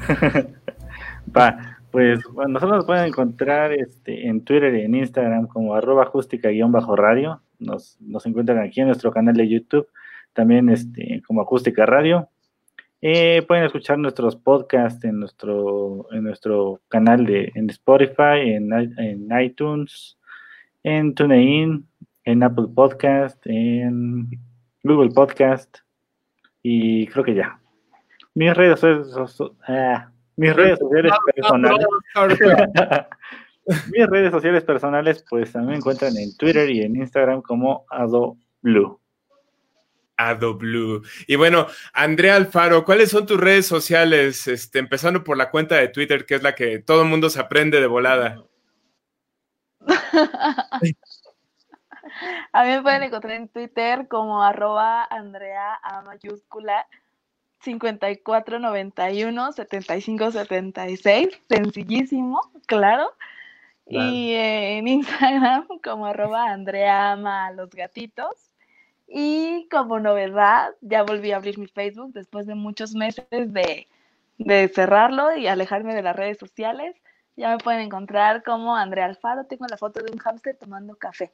Va, 1.36 1.78
pues 1.90 2.20
bueno, 2.32 2.52
nosotros 2.52 2.78
nos 2.78 2.86
pueden 2.86 3.06
encontrar 3.06 3.72
este, 3.72 4.28
en 4.28 4.44
Twitter 4.44 4.72
y 4.76 4.82
en 4.82 4.94
Instagram 4.94 5.48
como 5.48 5.74
arroba 5.74 6.04
acústica-radio 6.04 7.40
nos, 7.58 7.96
nos 8.00 8.26
encuentran 8.26 8.58
aquí 8.58 8.80
en 8.80 8.86
nuestro 8.86 9.10
canal 9.10 9.34
de 9.34 9.48
YouTube, 9.48 9.88
también 10.32 10.68
este, 10.68 11.22
como 11.26 11.42
Acústica 11.42 11.86
Radio. 11.86 12.28
Eh, 13.06 13.42
pueden 13.46 13.64
escuchar 13.64 13.98
nuestros 13.98 14.34
podcasts 14.34 15.04
en 15.04 15.20
nuestro, 15.20 16.06
en 16.10 16.24
nuestro 16.24 16.80
canal 16.88 17.26
de 17.26 17.52
en 17.54 17.68
Spotify, 17.68 18.54
en, 18.54 18.72
en 18.72 19.28
iTunes, 19.42 20.16
en 20.82 21.14
TuneIn, 21.14 21.86
en 22.24 22.42
Apple 22.42 22.68
Podcast, 22.74 23.38
en 23.44 24.30
Google 24.82 25.10
Podcast 25.10 25.80
y 26.62 27.06
creo 27.08 27.24
que 27.26 27.34
ya. 27.34 27.60
Mis 28.32 28.54
redes, 28.54 28.82
ah, 29.68 30.10
mis 30.36 30.56
redes 30.56 30.78
sociales 30.78 31.12
personales. 31.34 31.86
Mis 33.92 34.06
redes 34.06 34.30
sociales 34.30 34.64
personales, 34.64 35.24
pues 35.28 35.52
también 35.52 35.72
me 35.72 35.76
encuentran 35.76 36.16
en 36.16 36.34
Twitter 36.38 36.70
y 36.70 36.80
en 36.80 36.96
Instagram 36.96 37.42
como 37.42 37.84
AdoBlue. 37.90 38.98
AdoBlue. 40.16 41.02
Y 41.26 41.36
bueno, 41.36 41.66
Andrea 41.92 42.36
Alfaro, 42.36 42.84
¿cuáles 42.84 43.10
son 43.10 43.26
tus 43.26 43.40
redes 43.40 43.66
sociales? 43.66 44.46
Este, 44.48 44.78
empezando 44.78 45.24
por 45.24 45.36
la 45.36 45.50
cuenta 45.50 45.76
de 45.76 45.88
Twitter, 45.88 46.26
que 46.26 46.36
es 46.36 46.42
la 46.42 46.54
que 46.54 46.78
todo 46.78 47.02
el 47.02 47.08
mundo 47.08 47.30
se 47.30 47.40
aprende 47.40 47.80
de 47.80 47.86
volada. 47.86 48.44
A 52.52 52.64
mí 52.64 52.70
me 52.70 52.82
pueden 52.82 53.02
encontrar 53.02 53.34
en 53.34 53.48
Twitter 53.48 54.06
como 54.08 54.42
arroba 54.42 55.04
Andrea 55.04 55.74
a 55.82 56.02
mayúscula 56.02 56.86
5491 57.60 59.52
7576, 59.52 61.28
sencillísimo, 61.48 62.40
claro. 62.66 63.10
Y 63.86 64.32
en 64.34 64.88
Instagram 64.88 65.66
como 65.82 66.06
arroba 66.06 66.50
Andrea 66.50 67.12
ama 67.12 67.46
a 67.46 67.52
los 67.52 67.70
gatitos. 67.70 68.50
Y 69.06 69.68
como 69.70 70.00
novedad, 70.00 70.70
ya 70.80 71.02
volví 71.02 71.32
a 71.32 71.36
abrir 71.36 71.58
mi 71.58 71.66
Facebook 71.66 72.12
después 72.12 72.46
de 72.46 72.54
muchos 72.54 72.94
meses 72.94 73.26
de, 73.30 73.88
de 74.38 74.68
cerrarlo 74.68 75.36
y 75.36 75.46
alejarme 75.46 75.94
de 75.94 76.02
las 76.02 76.16
redes 76.16 76.38
sociales. 76.38 76.96
Ya 77.36 77.50
me 77.50 77.58
pueden 77.58 77.80
encontrar 77.80 78.42
como 78.42 78.76
Andrea 78.76 79.06
Alfaro. 79.06 79.44
Tengo 79.46 79.66
la 79.68 79.76
foto 79.76 80.00
de 80.00 80.12
un 80.12 80.18
hámster 80.18 80.56
tomando 80.56 80.96
café. 80.96 81.32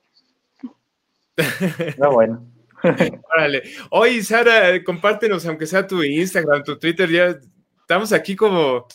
No, 1.99 2.13
bueno. 2.13 2.47
Órale. 3.35 3.63
Oye, 3.91 4.23
Sara, 4.23 4.83
compártenos, 4.85 5.47
aunque 5.47 5.67
sea 5.67 5.87
tu 5.87 6.03
Instagram, 6.03 6.63
tu 6.63 6.79
Twitter, 6.79 7.09
ya 7.11 7.39
estamos 7.81 8.13
aquí 8.13 8.37
como 8.37 8.87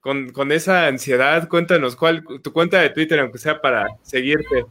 con, 0.00 0.30
con 0.30 0.52
esa 0.52 0.86
ansiedad. 0.86 1.48
Cuéntanos 1.48 1.96
cuál 1.96 2.24
tu 2.42 2.52
cuenta 2.52 2.80
de 2.80 2.90
Twitter, 2.90 3.20
aunque 3.20 3.38
sea 3.38 3.60
para 3.60 3.86
seguirte. 4.02 4.66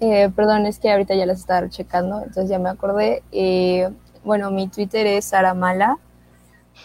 Eh, 0.00 0.30
perdón, 0.34 0.66
es 0.66 0.78
que 0.78 0.90
ahorita 0.90 1.14
ya 1.14 1.26
las 1.26 1.40
estaba 1.40 1.68
checando, 1.68 2.18
entonces 2.18 2.48
ya 2.48 2.58
me 2.58 2.70
acordé. 2.70 3.22
Eh, 3.32 3.88
bueno, 4.24 4.50
mi 4.50 4.68
Twitter 4.68 5.06
es 5.06 5.26
Saramala 5.26 5.98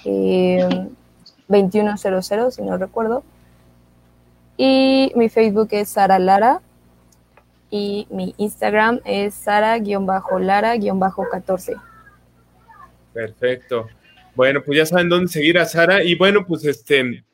eh, 0.04 0.68
2100, 1.48 2.52
si 2.52 2.62
no 2.62 2.78
recuerdo. 2.78 3.24
Y 4.58 5.14
mi 5.16 5.30
Facebook 5.30 5.70
es 5.72 5.88
Sara 5.90 6.20
Lara. 6.20 6.62
Y 7.72 8.06
mi 8.10 8.36
Instagram 8.38 9.00
es 9.04 9.34
Sara-Lara-14. 9.34 11.82
Perfecto. 13.12 13.88
Bueno, 14.36 14.62
pues 14.64 14.78
ya 14.78 14.86
saben 14.86 15.10
dónde 15.10 15.30
seguir 15.30 15.58
a 15.60 15.66
Sara. 15.66 16.04
Y 16.04 16.14
bueno, 16.16 16.46
pues 16.46 16.64
este, 16.66 17.26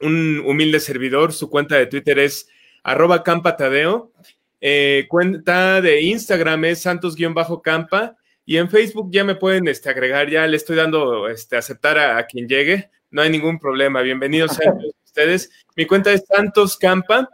un 0.00 0.42
humilde 0.46 0.80
servidor, 0.80 1.32
su 1.32 1.48
cuenta 1.50 1.76
de 1.76 1.86
Twitter 1.86 2.18
es 2.18 2.48
arroba 2.82 3.22
campatadeo. 3.22 4.10
Eh, 4.60 5.06
cuenta 5.08 5.80
de 5.80 6.02
Instagram 6.02 6.64
es 6.66 6.82
santos-campa. 6.82 8.16
Y 8.44 8.56
en 8.56 8.68
Facebook 8.68 9.10
ya 9.12 9.22
me 9.24 9.36
pueden 9.36 9.68
este, 9.68 9.90
agregar, 9.90 10.28
ya 10.28 10.46
le 10.46 10.56
estoy 10.56 10.76
dando 10.76 11.28
este, 11.28 11.56
aceptar 11.56 11.98
a, 11.98 12.18
a 12.18 12.26
quien 12.26 12.48
llegue. 12.48 12.90
No 13.10 13.22
hay 13.22 13.30
ningún 13.30 13.58
problema. 13.58 14.02
Bienvenidos 14.02 14.58
a 14.60 14.72
ustedes. 15.04 15.50
Mi 15.76 15.86
cuenta 15.86 16.12
es 16.12 16.24
Santos 16.26 16.76
Campa. 16.76 17.28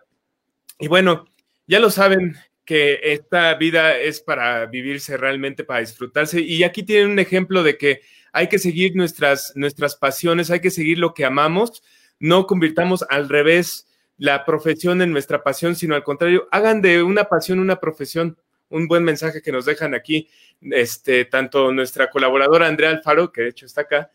Y 0.78 0.88
bueno, 0.88 1.26
ya 1.66 1.80
lo 1.80 1.90
saben 1.90 2.36
que 2.64 3.00
esta 3.02 3.54
vida 3.54 3.96
es 3.96 4.20
para 4.20 4.66
vivirse 4.66 5.16
realmente, 5.16 5.64
para 5.64 5.80
disfrutarse. 5.80 6.40
Y 6.40 6.64
aquí 6.64 6.82
tienen 6.82 7.10
un 7.10 7.18
ejemplo 7.18 7.62
de 7.62 7.78
que 7.78 8.02
hay 8.32 8.48
que 8.48 8.58
seguir 8.58 8.94
nuestras, 8.94 9.52
nuestras 9.54 9.96
pasiones, 9.96 10.50
hay 10.50 10.60
que 10.60 10.70
seguir 10.70 10.98
lo 10.98 11.14
que 11.14 11.24
amamos. 11.24 11.82
No 12.18 12.46
convirtamos 12.46 13.04
al 13.08 13.28
revés 13.28 13.85
la 14.18 14.44
profesión 14.44 15.02
en 15.02 15.12
nuestra 15.12 15.42
pasión, 15.42 15.76
sino 15.76 15.94
al 15.94 16.04
contrario, 16.04 16.48
hagan 16.50 16.80
de 16.80 17.02
una 17.02 17.24
pasión 17.24 17.58
una 17.58 17.76
profesión. 17.80 18.36
Un 18.68 18.88
buen 18.88 19.04
mensaje 19.04 19.42
que 19.42 19.52
nos 19.52 19.64
dejan 19.64 19.94
aquí, 19.94 20.28
este, 20.60 21.24
tanto 21.24 21.70
nuestra 21.70 22.10
colaboradora 22.10 22.66
Andrea 22.66 22.90
Alfaro, 22.90 23.30
que 23.30 23.42
de 23.42 23.48
hecho 23.50 23.64
está 23.64 23.82
acá, 23.82 24.10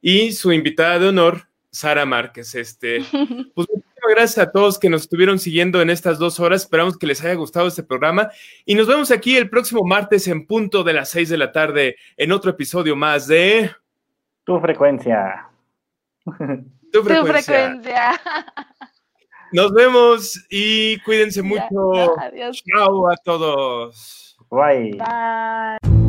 y 0.00 0.30
su 0.30 0.52
invitada 0.52 1.00
de 1.00 1.08
honor, 1.08 1.48
Sara 1.72 2.06
Márquez. 2.06 2.54
Este, 2.54 2.98
pues 3.54 3.66
muchísimas 3.68 4.10
gracias 4.10 4.46
a 4.46 4.52
todos 4.52 4.78
que 4.78 4.88
nos 4.88 5.02
estuvieron 5.02 5.38
siguiendo 5.38 5.82
en 5.82 5.90
estas 5.90 6.18
dos 6.18 6.38
horas. 6.38 6.62
Esperamos 6.62 6.96
que 6.96 7.06
les 7.06 7.22
haya 7.24 7.34
gustado 7.34 7.66
este 7.66 7.82
programa 7.82 8.30
y 8.64 8.76
nos 8.76 8.86
vemos 8.86 9.10
aquí 9.10 9.36
el 9.36 9.50
próximo 9.50 9.82
martes 9.82 10.28
en 10.28 10.46
punto 10.46 10.84
de 10.84 10.92
las 10.92 11.10
seis 11.10 11.28
de 11.28 11.38
la 11.38 11.50
tarde 11.50 11.96
en 12.16 12.30
otro 12.30 12.52
episodio 12.52 12.94
más 12.94 13.26
de 13.26 13.72
Tu 14.44 14.60
frecuencia. 14.60 15.48
Tu 16.24 16.32
frecuencia. 16.32 16.70
Tu 16.92 17.02
frecuencia. 17.02 18.20
Nos 19.52 19.72
vemos 19.72 20.46
y 20.50 20.98
cuídense 21.00 21.42
mucho. 21.42 21.92
Ya, 21.94 22.08
adiós. 22.18 22.62
Chao 22.64 23.10
a 23.10 23.16
todos. 23.16 24.36
Bye. 24.50 24.92
Bye. 24.92 26.05